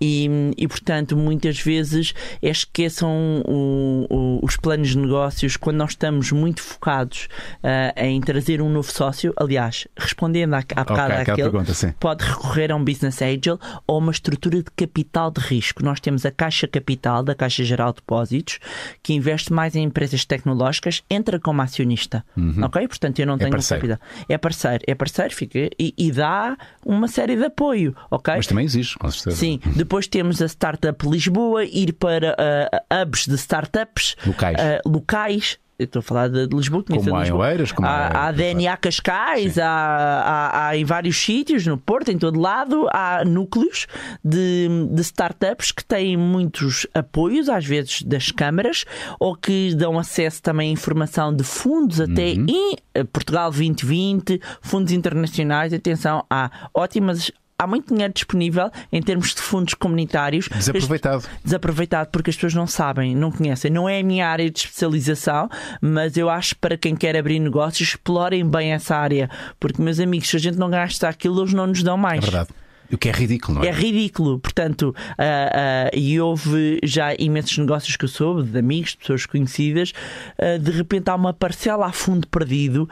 E, 0.00 0.28
e, 0.56 0.66
portanto, 0.66 1.16
muitas 1.16 1.60
vezes 1.60 2.09
esqueçam 2.42 3.42
o- 3.46 4.06
o- 4.10 4.40
os 4.44 4.56
planos 4.56 4.88
de 4.88 4.98
negócios 4.98 5.56
quando 5.56 5.76
nós 5.76 5.90
estamos 5.90 6.30
muito 6.32 6.62
focados 6.62 7.28
ah, 7.62 7.92
em 7.96 8.20
trazer 8.20 8.60
um 8.62 8.68
novo 8.70 8.90
sócio. 8.90 9.32
Aliás, 9.36 9.86
respondendo 9.96 10.54
à, 10.54 10.58
à 10.58 10.60
bocado 10.60 10.92
Ok, 10.92 11.02
aquela 11.04 11.20
àquele, 11.22 11.42
pergunta, 11.50 11.74
sim. 11.74 11.92
pode 11.98 12.24
recorrer 12.24 12.70
a 12.72 12.76
um 12.76 12.84
business 12.84 13.20
angel 13.22 13.58
ou 13.86 13.98
uma 13.98 14.12
estrutura 14.12 14.58
de 14.58 14.70
capital 14.76 15.30
de 15.30 15.40
risco. 15.40 15.82
Nós 15.84 16.00
temos 16.00 16.24
a 16.26 16.30
Caixa 16.30 16.66
Capital, 16.68 17.22
da 17.22 17.34
Caixa 17.34 17.64
Geral 17.64 17.90
de 17.92 17.96
Depósitos, 17.96 18.58
que 19.02 19.12
investe 19.14 19.52
mais 19.52 19.74
em 19.76 19.84
empresas 19.84 20.24
tecnológicas, 20.24 21.02
entra 21.10 21.38
como 21.38 21.62
acionista. 21.62 22.24
Ok? 22.62 22.86
Portanto, 22.88 23.18
eu 23.18 23.26
não 23.26 23.36
tenho 23.38 23.48
Uhum. 23.50 23.56
parceiro. 23.56 23.88
capital. 23.88 24.08
É 24.28 24.38
parceiro, 24.38 24.84
é 24.86 24.94
parceiro, 24.94 25.34
fica 25.34 25.58
e, 25.78 25.94
e 25.96 26.10
dá 26.12 26.56
uma 26.84 27.08
série 27.08 27.36
de 27.36 27.44
apoio. 27.44 27.94
Ok? 28.10 28.34
Mas 28.36 28.46
também 28.46 28.64
exige, 28.64 28.96
com 28.98 29.10
certeza. 29.10 29.36
Sim, 29.36 29.60
depois 29.76 30.06
temos 30.06 30.40
a 30.42 30.46
Startup 30.46 31.08
Lisboa, 31.08 31.64
ir 31.64 31.89
para 31.92 32.32
uh, 32.34 33.02
hubs 33.02 33.26
de 33.26 33.34
startups 33.36 34.16
Locais. 34.26 34.56
uh, 34.58 34.88
locais. 34.88 35.58
Eu 35.78 35.84
estou 35.86 36.00
a 36.00 36.02
falar 36.02 36.28
de 36.28 36.44
Lisboa, 36.54 36.84
conheço 36.84 37.06
Como 37.06 37.16
há 37.16 37.20
Lisboa. 37.22 37.46
Oeiras, 37.46 37.72
como 37.72 37.88
há- 37.88 38.08
há, 38.08 38.26
há 38.28 38.32
DNA 38.32 38.76
Cascais, 38.76 39.56
há, 39.58 39.66
há, 39.66 40.66
há 40.68 40.76
em 40.76 40.84
vários 40.84 41.16
sítios, 41.16 41.66
no 41.66 41.78
Porto, 41.78 42.10
em 42.10 42.18
todo 42.18 42.38
lado, 42.38 42.86
há 42.92 43.24
núcleos 43.24 43.86
de, 44.22 44.68
de 44.92 45.00
startups 45.00 45.72
que 45.72 45.82
têm 45.82 46.18
muitos 46.18 46.86
apoios, 46.92 47.48
às 47.48 47.64
vezes 47.64 48.02
das 48.02 48.30
câmaras, 48.30 48.84
ou 49.18 49.34
que 49.34 49.74
dão 49.74 49.98
acesso 49.98 50.42
também 50.42 50.68
a 50.68 50.72
informação 50.74 51.34
de 51.34 51.44
fundos, 51.44 51.98
até 51.98 52.32
Uhum. 52.34 52.44
em 52.46 52.76
eh, 52.94 53.02
Portugal 53.04 53.50
2020, 53.50 54.38
fundos 54.60 54.92
internacionais. 54.92 55.72
Atenção, 55.72 56.26
há 56.28 56.68
ótimas. 56.74 57.32
Há 57.60 57.66
muito 57.66 57.92
dinheiro 57.92 58.10
disponível 58.10 58.70
em 58.90 59.02
termos 59.02 59.34
de 59.34 59.42
fundos 59.42 59.74
comunitários. 59.74 60.48
Desaproveitado. 60.48 61.24
Desaproveitado 61.44 62.08
porque 62.10 62.30
as 62.30 62.36
pessoas 62.36 62.54
não 62.54 62.66
sabem, 62.66 63.14
não 63.14 63.30
conhecem. 63.30 63.70
Não 63.70 63.86
é 63.86 64.00
a 64.00 64.02
minha 64.02 64.26
área 64.26 64.50
de 64.50 64.60
especialização, 64.60 65.46
mas 65.78 66.16
eu 66.16 66.30
acho 66.30 66.54
que 66.54 66.60
para 66.62 66.78
quem 66.78 66.96
quer 66.96 67.14
abrir 67.14 67.38
negócios, 67.38 67.90
explorem 67.90 68.48
bem 68.48 68.72
essa 68.72 68.96
área. 68.96 69.28
Porque, 69.60 69.82
meus 69.82 70.00
amigos, 70.00 70.30
se 70.30 70.36
a 70.36 70.38
gente 70.38 70.56
não 70.56 70.70
gasta 70.70 71.06
aquilo, 71.06 71.42
eles 71.42 71.52
não 71.52 71.66
nos 71.66 71.82
dão 71.82 71.98
mais. 71.98 72.20
É 72.20 72.30
verdade. 72.30 72.48
O 72.90 72.96
que 72.96 73.10
é 73.10 73.12
ridículo, 73.12 73.58
não 73.58 73.62
é? 73.62 73.68
É 73.68 73.72
ridículo, 73.72 74.38
portanto, 74.38 74.94
ah, 75.18 75.86
ah, 75.86 75.90
e 75.92 76.18
houve 76.18 76.80
já 76.82 77.14
imensos 77.18 77.58
negócios 77.58 77.94
que 77.94 78.06
eu 78.06 78.08
soube, 78.08 78.50
de 78.50 78.58
amigos, 78.58 78.92
de 78.92 78.96
pessoas 78.96 79.26
conhecidas, 79.26 79.92
ah, 80.38 80.56
de 80.58 80.70
repente 80.70 81.10
há 81.10 81.14
uma 81.14 81.34
parcela 81.34 81.86
a 81.86 81.92
fundo 81.92 82.26
perdido 82.26 82.88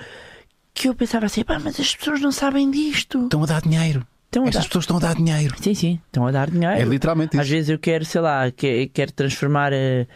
que 0.74 0.89
eu 0.89 0.95
pensava 0.95 1.27
assim, 1.27 1.43
pá, 1.43 1.59
mas 1.59 1.81
as 1.81 1.97
pessoas 1.97 2.20
não 2.20 2.31
sabem 2.31 2.70
disto. 2.70 3.24
Estão 3.24 3.43
a 3.43 3.47
dar 3.47 3.62
dinheiro. 3.62 4.07
Estão 4.29 4.45
a 4.45 4.49
Estas 4.49 4.67
pessoas 4.67 4.83
estão 4.85 4.97
a 4.99 5.01
dar 5.01 5.15
dinheiro. 5.15 5.55
Sim, 5.59 5.73
sim, 5.75 6.01
estão 6.07 6.27
a 6.27 6.31
dar 6.31 6.51
dinheiro. 6.51 6.77
É 6.77 6.85
literalmente 6.85 7.33
isso. 7.35 7.41
Às 7.41 7.49
vezes 7.49 7.71
eu 7.71 7.79
quero, 7.79 8.05
sei 8.05 8.21
lá, 8.21 8.51
que- 8.51 8.87
quero 8.93 9.11
transformar 9.11 9.73
eh, 9.73 10.07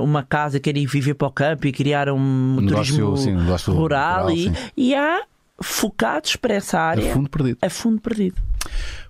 uma 0.00 0.22
casa, 0.22 0.58
quero 0.58 0.78
ir 0.78 0.86
viver 0.86 1.12
para 1.14 1.28
o 1.28 1.30
campo 1.30 1.66
e 1.66 1.72
criar 1.72 2.08
um, 2.08 2.56
negócio, 2.58 2.94
turismo 2.96 3.16
sim, 3.18 3.36
um 3.36 3.44
rural, 3.74 4.28
rural, 4.28 4.30
e, 4.30 4.50
e 4.76 4.94
há 4.94 5.22
focados 5.62 6.36
para 6.36 6.54
essa 6.54 6.78
A 6.78 6.82
área 6.84 7.12
fundo 7.12 7.28
perdido. 7.28 7.58
a 7.60 7.68
fundo 7.68 8.00
perdido. 8.00 8.36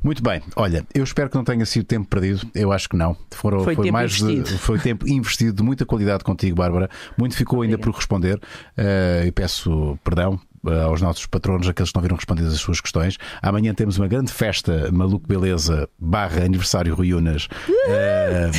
Muito 0.03 0.21
bem, 0.23 0.41
olha, 0.57 0.85
eu 0.95 1.05
espero 1.05 1.29
que 1.31 1.37
não 1.37 1.45
tenha 1.45 1.65
sido 1.67 1.85
tempo 1.85 2.09
perdido. 2.09 2.41
Eu 2.53 2.73
acho 2.73 2.89
que 2.89 2.97
não. 2.97 3.17
Foram, 3.31 3.63
Foi 3.63 3.77
tempo 3.77 3.93
mais 3.93 4.13
de- 4.15 4.25
investido. 4.25 4.59
foi 4.59 4.79
tempo 4.81 5.09
investido 5.09 5.53
de 5.53 5.63
muita 5.63 5.87
qualidade 5.87 6.25
contigo, 6.25 6.57
Bárbara. 6.57 6.89
Muito 7.17 7.37
ficou 7.37 7.63
ainda 7.63 7.79
por 7.79 7.95
responder. 7.95 8.41
Eh, 8.77 9.25
e 9.27 9.31
peço 9.33 9.97
perdão. 10.03 10.41
Eh, 10.67 10.83
Aos 10.83 11.01
nossos 11.01 11.27
patronos, 11.27 11.69
aqueles 11.69 11.91
que 11.91 11.97
não 11.97 12.03
viram 12.03 12.17
respondidas 12.17 12.53
as 12.55 12.61
suas 12.61 12.81
questões. 12.81 13.17
Amanhã 13.43 13.73
temos 13.75 13.97
uma 13.99 14.09
grande 14.09 14.33
festa 14.33 14.91
Maluco 14.93 15.27
Beleza 15.27 15.89
barra 15.99 16.45
aniversário 16.45 16.95
Rui 16.95 17.15
Unas 17.15 17.49
eh, 17.89 18.51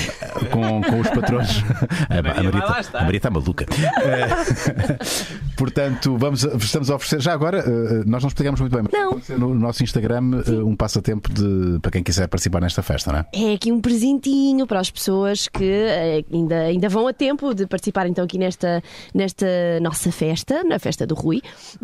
com, 0.51 0.81
com 0.81 0.99
os 0.99 1.09
patronos. 1.09 1.63
A, 2.09 2.21
Maria 2.21 2.51
vai 2.51 2.61
lá 2.61 2.73
tá- 2.73 2.79
estar. 2.81 2.99
a 2.99 3.03
Maria 3.03 3.17
está 3.17 3.29
maluca. 3.29 3.65
Eh, 3.71 4.97
portanto, 5.57 6.17
vamos, 6.17 6.43
estamos 6.43 6.89
a 6.89 6.95
oferecer. 6.95 7.21
Já 7.21 7.33
agora, 7.33 7.59
eh, 7.59 8.03
nós 8.05 8.23
não 8.23 8.27
explicamos 8.27 8.59
muito 8.59 8.73
bem, 8.73 8.83
mas 8.83 9.29
Não. 9.29 9.37
no 9.37 9.55
nosso 9.55 9.83
Instagram 9.83 10.21
um 10.65 10.75
passatempo 10.75 11.31
de, 11.31 11.79
para 11.81 11.91
quem 11.91 12.03
quiser 12.03 12.27
participar 12.27 12.61
nesta 12.61 12.81
festa, 12.81 13.11
não 13.11 13.19
é? 13.19 13.25
É 13.33 13.53
aqui 13.53 13.71
um 13.71 13.79
presentinho 13.81 14.65
para 14.67 14.79
as 14.79 14.89
pessoas 14.89 15.47
que 15.47 15.85
ainda, 16.31 16.55
ainda 16.61 16.89
vão 16.89 17.07
a 17.07 17.13
tempo 17.13 17.53
de 17.53 17.65
participar 17.67 18.07
então 18.07 18.23
aqui 18.23 18.37
nesta, 18.37 18.81
nesta 19.13 19.45
nossa 19.81 20.11
festa, 20.11 20.63
na 20.63 20.79
festa 20.79 21.05
do 21.05 21.15
Rui, 21.15 21.41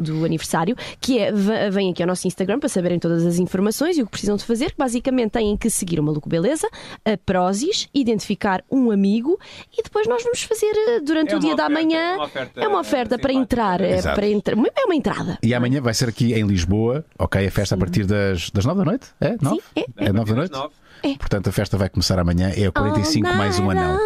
do 0.07 0.25
aniversário, 0.25 0.75
que 0.99 1.19
é, 1.19 1.31
vem 1.69 1.91
aqui 1.91 2.01
ao 2.01 2.07
nosso 2.07 2.27
Instagram 2.27 2.59
para 2.59 2.69
saberem 2.69 2.99
todas 2.99 3.25
as 3.25 3.37
informações 3.39 3.97
e 3.97 4.01
o 4.01 4.05
que 4.05 4.11
precisam 4.11 4.35
de 4.35 4.43
fazer, 4.43 4.71
que 4.71 4.77
basicamente 4.77 5.31
têm 5.31 5.55
que 5.57 5.69
seguir 5.69 5.99
o 5.99 6.03
Maluco 6.03 6.27
Beleza, 6.29 6.67
a 7.05 7.17
Prozis, 7.25 7.87
identificar 7.93 8.63
um 8.71 8.91
amigo 8.91 9.39
e 9.77 9.83
depois 9.83 10.07
nós 10.07 10.23
vamos 10.23 10.41
fazer 10.43 10.71
eh, 10.87 10.99
durante 11.01 11.33
É 11.33 11.37
o 11.37 11.39
dia 11.39 11.49
uma 11.51 11.55
da 11.57 11.65
oferta- 11.67 11.83
manhã. 11.83 11.99
é 11.99 12.15
uma 12.15 12.25
oferta 12.25 12.61
é 12.61 12.67
uma 12.67 12.79
oferta 12.79 13.19
para 13.19 13.33
entrar, 13.33 13.81
é, 13.81 13.97
Exato. 13.97 14.15
para 14.15 14.27
entrar, 14.27 14.55
é 14.57 14.85
uma 14.85 14.95
entrada. 14.95 15.37
E 15.43 15.53
amanhã 15.53 15.81
vai 15.81 15.93
ser 15.93 16.09
aqui 16.09 16.33
em 16.33 16.45
Lisboa, 16.45 17.05
ok? 17.19 17.45
A 17.45 17.51
festa 17.51 17.75
a 17.75 17.77
partir 17.77 18.05
das, 18.05 18.49
das 18.51 18.65
9 18.65 18.79
da 18.79 18.85
noite? 18.85 19.07
É? 19.19 19.35
9? 19.41 19.61
é. 19.75 19.85
É 19.97 20.13
9 20.13 20.31
da 20.31 20.37
noite? 20.37 20.51
Nove. 20.51 20.73
Portanto, 21.19 21.47
a 21.47 21.51
festa 21.51 21.77
vai 21.77 21.89
começar 21.89 22.17
amanhã. 22.17 22.51
É 22.57 22.67
o 22.67 22.73
45 22.73 23.27
All 23.27 23.35
mais 23.35 23.59
um 23.59 23.67
long. 23.67 23.97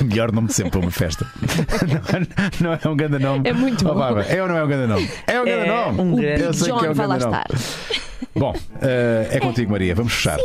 Melhor 0.04 0.32
nome 0.32 0.48
de 0.48 0.54
sempre 0.54 0.72
para 0.72 0.80
uma 0.80 0.90
festa. 0.90 1.26
não, 2.60 2.72
é- 2.72 2.78
não 2.78 2.78
é 2.82 2.88
um 2.88 2.96
grande 2.96 3.18
nome. 3.18 3.48
É 3.48 3.52
muito 3.52 3.84
Oh, 3.86 3.92
bom. 3.94 4.00
Bárbara, 4.00 4.26
é 4.26 4.42
ou 4.42 4.48
não 4.48 4.56
é 4.56 4.64
um 4.64 4.68
grande 4.68 4.86
nome? 4.86 5.10
É 5.26 5.40
um 5.40 5.44
grande 5.44 5.68
É 5.68 5.84
nome. 5.84 6.00
um 6.00 6.12
O 6.12 6.16
grande- 6.16 6.42
Eu 6.42 6.50
Big 6.50 6.58
sei 6.58 6.68
John 6.72 6.78
que 6.78 6.86
é 6.86 6.90
um 6.90 6.94
vai 6.94 7.06
lá 7.06 7.16
grande 7.18 7.32
nome. 7.36 7.44
estar. 7.54 8.06
Bom, 8.34 8.54
eh, 8.82 9.28
é 9.30 9.40
contigo, 9.40 9.72
Maria. 9.72 9.94
Vamos 9.94 10.12
fechar. 10.12 10.38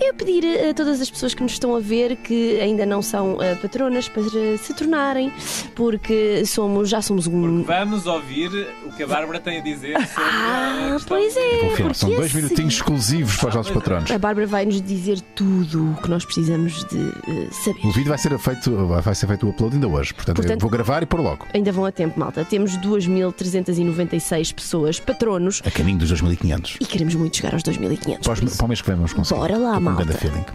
Eu 0.00 0.12
pedir 0.14 0.44
a 0.70 0.74
todas 0.74 1.00
as 1.00 1.08
pessoas 1.08 1.34
que 1.34 1.42
nos 1.42 1.52
estão 1.52 1.74
a 1.76 1.78
ver 1.78 2.16
que 2.16 2.58
ainda 2.60 2.84
não 2.84 3.00
são 3.00 3.40
eh, 3.40 3.54
patronas 3.54 4.08
para 4.08 4.24
se 4.58 4.74
tornarem, 4.74 5.32
porque 5.76 6.44
somos, 6.44 6.88
já 6.88 7.00
somos 7.00 7.28
um. 7.28 7.62
Vamos 7.62 8.06
ouvir 8.06 8.50
o 8.86 8.92
que 8.92 9.04
a 9.04 9.06
Bárbara 9.06 9.38
tem 9.38 9.58
a 9.58 9.62
dizer 9.62 9.94
sobre 10.08 10.22
a 10.24 10.26
Ah, 10.26 10.90
questão 10.94 11.08
pois 11.16 11.36
é. 11.36 11.60
São 11.94 12.08
porque 12.08 12.16
dois 12.16 12.32
a 12.32 12.36
minutinhos 12.36 12.74
exclusivos 12.74 13.36
para 13.36 13.48
os 13.50 13.54
nossos 13.54 13.72
patronos. 13.72 14.10
A 14.10 14.18
Bárbara 14.18 14.46
vai 14.46 14.64
nos 14.66 14.82
dizer 14.82 15.20
tudo 15.36 15.92
o 15.92 16.02
que 16.02 16.10
nós 16.10 16.24
precisamos 16.24 16.84
de 16.86 16.98
eh, 17.28 17.48
saber. 17.52 17.86
O 17.86 17.92
vídeo 17.92 18.08
vai 18.08 18.18
ser 18.18 18.36
feito, 18.36 18.70
vai 18.88 19.14
ser 19.14 19.26
feito 19.26 19.46
o 19.46 19.50
upload 19.50 19.74
ainda 19.76 19.88
hoje. 19.88 20.12
Portanto, 20.14 20.38
eu 20.38 20.42
Portanto- 20.42 20.60
vou 20.60 20.70
gravar 20.70 21.02
e 21.02 21.06
pôr 21.06 21.20
logo. 21.20 21.46
Ainda 21.54 21.70
vão 21.72 21.84
a 21.84 21.92
tempo, 21.92 22.18
malta. 22.18 22.44
Temos 22.44 22.76
2.396 22.78 24.52
pessoas 24.52 25.00
patronos 25.00 25.62
A 25.66 25.70
caminho 25.70 25.98
dos 25.98 26.08
2500. 26.08 26.76
e 26.80 26.86
queremos 26.86 27.14
muito 27.14 27.36
chegar 27.36 27.54
aos 27.54 27.62
2.500. 27.62 28.18
Para, 28.24 28.32
os- 28.44 28.56
para 28.56 28.64
o 28.64 28.68
mês 28.68 28.80
que 28.80 28.86
vem 28.88 28.96
vamos 28.96 29.12
conseguir. 29.12 29.40
Bora 29.40 29.56
lá, 29.58 29.78
malta. 29.80 30.08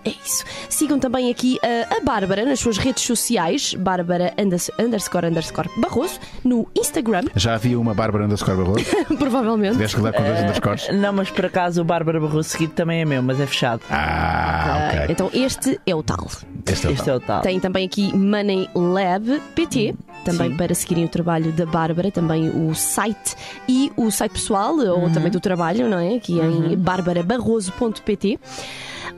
É 0.05 0.09
isso. 0.25 0.43
Sigam 0.69 0.99
também 0.99 1.29
aqui 1.31 1.59
uh, 1.63 1.97
a 1.97 2.03
Bárbara 2.03 2.45
nas 2.45 2.59
suas 2.59 2.77
redes 2.77 3.03
sociais, 3.03 3.73
Bárbara 3.75 4.33
unders- 4.37 4.71
underscore 4.79 5.27
underscore 5.27 5.69
Barroso, 5.77 6.19
no 6.43 6.67
Instagram, 6.75 7.23
Já 7.35 7.55
havia 7.55 7.79
uma 7.79 7.93
Bárbara 7.93 8.25
underscore 8.25 8.57
Barroso? 8.57 8.85
provavelmente. 9.17 9.73
Tiveste 9.73 9.97
que 9.97 10.01
dar 10.03 10.13
com 10.13 10.23
dois 10.23 10.39
underscores? 10.41 10.87
Não, 10.93 11.13
mas 11.13 11.29
por 11.29 11.45
acaso 11.45 11.81
o 11.81 11.85
Bárbara 11.85 12.19
Barroso 12.19 12.49
seguido 12.49 12.73
também 12.73 13.01
é 13.01 13.05
meu, 13.05 13.21
mas 13.21 13.39
é 13.39 13.45
fechado. 13.45 13.81
Ah, 13.89 14.89
ok. 14.89 15.05
Então 15.09 15.29
este 15.33 15.79
é 15.85 15.95
o 15.95 16.03
tal. 16.03 16.27
Este 16.65 16.87
é 16.87 16.89
o 16.89 16.93
Este 16.93 17.05
tal. 17.05 17.13
é 17.13 17.17
o 17.17 17.19
tal. 17.19 17.41
Tem 17.41 17.59
também 17.59 17.85
aqui 17.85 18.11
Money 18.23 18.67
Lab 18.73 19.25
PT, 19.55 19.95
também 20.23 20.51
Sim. 20.51 20.57
para 20.57 20.73
seguirem 20.75 21.05
o 21.05 21.09
trabalho 21.09 21.51
da 21.51 21.65
Bárbara, 21.65 22.11
também 22.11 22.49
o 22.49 22.73
site 22.73 23.35
e 23.67 23.91
o 23.95 24.09
site 24.11 24.33
pessoal, 24.33 24.75
ou 24.77 25.09
também 25.09 25.31
do 25.31 25.39
trabalho, 25.39 25.87
não 25.89 25.97
é? 25.99 26.15
Aqui 26.15 26.39
em 26.39 26.77
barbarabarroso.pt. 26.77 28.39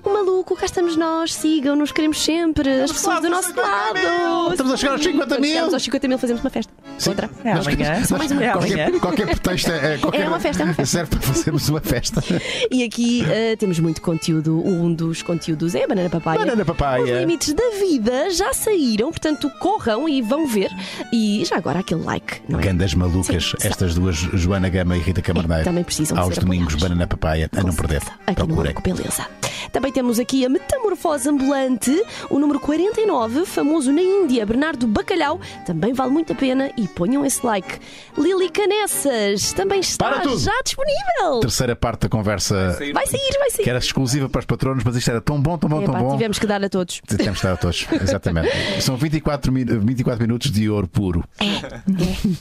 O 0.04 0.10
maluco, 0.14 0.56
cá 0.56 0.66
estamos 0.66 0.96
nós, 0.96 1.34
sigam-nos, 1.34 1.92
queremos 1.92 2.24
sempre 2.24 2.70
as 2.84 2.92
pessoas 2.92 3.22
do 3.24 3.30
nosso 3.30 3.56
lado. 3.56 4.52
Estamos 4.52 4.74
a 4.74 4.78
chegar 4.78 4.92
aos 4.94 5.02
50 5.04 5.26
Quando 5.28 5.42
mil. 5.42 5.50
Chegamos 5.52 5.74
aos 5.74 5.84
50 5.84 6.08
mil, 6.08 6.18
fazemos 6.20 6.44
uma 6.44 6.50
festa. 6.52 6.72
Outra. 7.08 7.30
É 7.44 7.52
amanhã. 7.52 8.04
Mais 8.12 8.32
uma 8.32 8.44
É. 8.46 8.52
Qualquer, 8.52 8.92
qualquer 9.00 9.26
pretexto 9.28 9.72
é, 9.72 9.98
qualquer- 9.98 10.22
É 10.22 10.28
uma 10.28 10.40
festa, 10.40 10.62
é 10.62 10.66
uma 10.66 10.74
festa. 10.76 10.98
Serve 10.98 11.10
para 11.10 11.22
fazermos 11.22 11.70
uma 11.70 11.80
festa. 11.82 12.24
E 12.72 12.84
aqui 12.84 13.26
eh, 13.28 13.56
temos 13.56 13.80
muito 13.80 14.00
conteúdo. 14.02 14.60
Um 14.64 14.94
dos 14.94 15.24
conteúdos 15.24 15.74
é 15.74 15.84
a 15.84 15.88
Banana 15.88 16.10
Papaya. 16.10 16.40
Banana 16.40 16.62
Os 16.62 16.68
papaya. 16.68 17.20
limites 17.22 17.54
da 17.54 17.70
vida 17.80 18.30
já 18.30 18.54
saíram, 18.54 19.10
portanto 19.10 19.50
corram 19.60 20.08
e 20.08 20.22
vão 20.22 20.46
ver. 20.48 20.70
E 21.12 21.44
já 21.46 21.58
agora 21.58 21.80
aquele 21.80 22.04
like, 22.04 22.42
não 22.48 22.60
é? 22.60 22.64
Gandas 22.64 22.94
malucas, 22.94 23.54
Sim, 23.60 23.68
estas 23.68 23.96
duas, 23.96 24.16
Joana 24.16 24.70
Gama 24.70 24.98
e 24.98 25.00
Rita 25.02 25.22
Camarneiro. 25.22 25.64
também 25.64 25.84
precisam 25.84 26.16
de 26.16 26.22
Aos 26.24 26.38
domingos, 26.38 26.74
apoiadas. 26.74 26.90
banana 26.90 27.08
papaya. 27.08 27.50
A 27.56 27.62
Com 27.62 27.68
não 27.68 27.76
perder. 27.76 28.02
Aqui 28.28 28.42
no 28.42 28.48
Procurem. 28.48 28.74
Marco 28.74 28.82
Beleza. 28.82 29.28
Também 29.72 29.92
temos 29.92 30.20
aqui 30.20 30.46
a 30.46 30.50
Metamorfose 30.50 31.28
Ambulante, 31.28 32.04
o 32.30 32.40
número 32.40 32.60
49, 32.60 33.46
famoso 33.46 33.92
na 33.92 34.02
Índia, 34.02 34.46
Bernardo 34.46 34.88
Bacalhau. 34.88 35.40
Também 35.66 35.92
vale 35.94 36.12
muito 36.12 36.32
a 36.34 36.36
pena 36.36 36.72
e 36.78 36.88
ponham 36.88 37.26
esse 37.26 37.46
like. 37.46 37.80
Lili 38.18 38.50
Canessas 38.50 39.52
também 39.54 39.80
está 39.80 40.22
já 40.38 40.52
disponível. 40.64 41.40
Terceira 41.42 41.76
parte 41.76 42.02
da 42.02 42.10
conversa 42.10 42.78
Vai 42.94 43.06
sair, 43.08 43.38
vai 43.40 43.50
sair. 43.52 43.64
que 43.64 43.70
era 43.70 43.80
exclusiva 43.80 44.30
para 44.30 44.40
os 44.40 44.46
patronos, 44.46 44.84
mas 44.84 44.96
isto 44.96 45.10
era 45.10 45.20
tão 45.20 45.42
bom, 45.42 45.58
tão 45.58 45.70
bom, 45.70 45.84
tão 45.84 45.94
bom. 45.94 46.12
tivemos 46.14 46.40
que 46.40 46.46
dar 46.48 46.64
a 46.64 46.70
todos. 46.70 47.02
Temos 47.06 47.40
que 47.40 47.46
dar 47.48 47.54
a 47.54 47.58
todos, 47.58 47.86
exatamente. 48.02 48.50
São 48.82 48.96
24, 48.96 49.52
mi- 49.52 49.66
24 49.66 50.22
minutos 50.22 50.52
de 50.52 50.70
ouro 50.70 50.85
puro. 50.88 51.24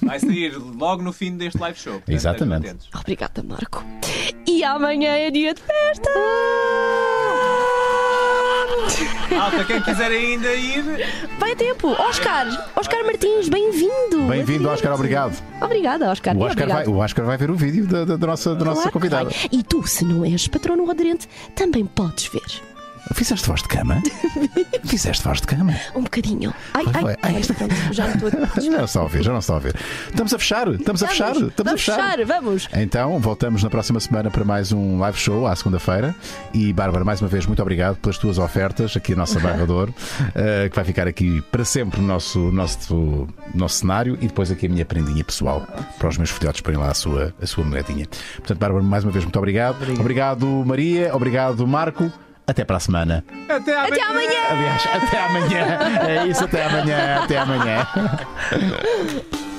Vai 0.02 0.18
sair 0.20 0.56
logo 0.56 1.02
no 1.02 1.12
fim 1.12 1.36
deste 1.36 1.58
live 1.58 1.78
show. 1.78 1.92
portanto, 1.94 2.14
Exatamente. 2.14 2.66
estejam 2.66 2.76
atentos. 2.76 3.00
Obrigada, 3.00 3.42
Marco. 3.42 3.84
E 4.46 4.62
amanhã 4.64 5.10
é 5.16 5.30
dia 5.30 5.54
de 5.54 5.60
festa! 5.62 6.10
Alta, 9.40 9.64
quem 9.64 9.80
quiser 9.82 10.10
ainda 10.10 10.52
ir, 10.54 10.84
Vai 11.38 11.52
a 11.52 11.56
tempo! 11.56 11.88
Oscar! 11.88 12.46
Oscar 12.76 13.04
Martins, 13.04 13.48
bem-vindo! 13.48 14.22
Bem-vindo, 14.28 14.68
Oscar, 14.68 14.92
obrigado. 14.94 15.42
Obrigada, 15.60 16.10
Oscar. 16.10 16.36
O 16.36 16.40
Oscar, 16.42 16.66
vai, 16.68 16.76
obrigado. 16.82 16.94
o 16.94 16.98
Oscar 16.98 17.24
vai 17.26 17.36
ver 17.36 17.50
o 17.50 17.54
vídeo 17.54 17.86
da, 17.86 18.04
da- 18.04 18.16
da 18.16 18.26
nossa, 18.26 18.54
da 18.54 18.64
nossa 18.64 18.74
Claro 18.82 18.88
que 18.88 18.92
convidada. 18.92 19.24
vai. 19.30 19.48
E 19.50 19.62
tu, 19.62 19.86
se 19.86 20.04
não 20.04 20.24
és 20.24 20.46
patrono 20.46 20.88
aderente, 20.90 21.28
também 21.56 21.84
podes 21.84 22.26
ver. 22.28 22.42
Fizeste 23.12 23.46
voz 23.46 23.62
de 23.62 23.68
cama? 23.68 24.02
Fizeste 24.84 25.22
voz 25.22 25.40
de 25.40 25.46
cama? 25.46 25.74
Um 25.94 26.02
bocadinho. 26.02 26.54
Ai, 26.72 26.84
ai. 26.94 27.16
Ai. 27.22 27.42
pronto, 27.42 27.74
já 27.92 28.06
me 28.06 28.14
estou 28.14 28.28
a... 28.28 28.60
Já 28.60 28.70
não 28.70 28.84
está 28.84 29.00
a 29.00 29.02
ouvir, 29.02 29.22
já 29.22 29.32
não 29.32 29.38
está 29.38 29.52
a 29.52 29.56
ouvir. 29.56 29.74
Estamos 30.08 30.34
a 30.34 30.38
fechar, 30.38 30.68
estamos 30.68 31.02
a 31.02 31.08
fechar, 31.08 31.34
Vamos, 31.34 31.48
estamos 31.48 31.60
a 31.60 31.64
vamos 31.64 31.84
fechar, 31.84 32.24
vamos. 32.24 32.68
Então, 32.74 33.18
voltamos 33.20 33.62
na 33.62 33.70
próxima 33.70 34.00
semana 34.00 34.30
para 34.30 34.44
mais 34.44 34.72
um 34.72 34.98
live 34.98 35.18
show, 35.18 35.46
à 35.46 35.54
segunda-feira. 35.54 36.14
E, 36.52 36.72
Bárbara, 36.72 37.04
mais 37.04 37.20
uma 37.20 37.28
vez, 37.28 37.46
muito 37.46 37.60
obrigado 37.60 37.96
pelas 37.96 38.16
tuas 38.16 38.38
ofertas 38.38 38.96
aqui 38.96 39.12
a 39.12 39.16
nossa 39.16 39.38
Barra 39.38 39.66
de 39.66 39.72
Ouro, 39.72 39.94
eh, 40.34 40.68
que 40.68 40.76
vai 40.76 40.84
ficar 40.84 41.06
aqui 41.06 41.42
para 41.52 41.64
sempre 41.64 42.00
no 42.00 42.06
nosso, 42.06 42.38
nosso, 42.52 43.28
nosso 43.54 43.76
cenário. 43.76 44.16
E 44.20 44.26
depois 44.28 44.50
aqui 44.50 44.66
a 44.66 44.68
minha 44.68 44.84
prendinha 44.84 45.22
pessoal 45.22 45.66
para 45.98 46.08
os 46.08 46.16
meus 46.16 46.30
filhotes 46.30 46.60
porem 46.60 46.78
lá 46.78 46.88
a 46.88 46.94
sua, 46.94 47.34
a 47.40 47.46
sua 47.46 47.64
moedinha. 47.64 48.06
Portanto, 48.36 48.58
Bárbara, 48.58 48.82
mais 48.82 49.04
uma 49.04 49.12
vez, 49.12 49.24
muito 49.24 49.38
obrigado. 49.38 49.76
Obrigado, 50.00 50.46
Maria. 50.64 51.14
Obrigado, 51.14 51.66
Marco. 51.66 52.10
Até 52.46 52.64
para 52.64 52.76
a 52.76 52.80
semana. 52.80 53.24
até 53.48 53.74
amanhã. 53.74 53.94
Até 53.94 54.02
amanhã! 54.02 54.40
Aliás, 54.50 54.86
até 55.02 55.18
amanhã. 55.24 55.78
É 56.08 56.26
isso, 56.26 56.44
até 56.44 56.64
amanhã. 56.64 57.22
Até 57.22 57.38
amanhã. 57.38 57.88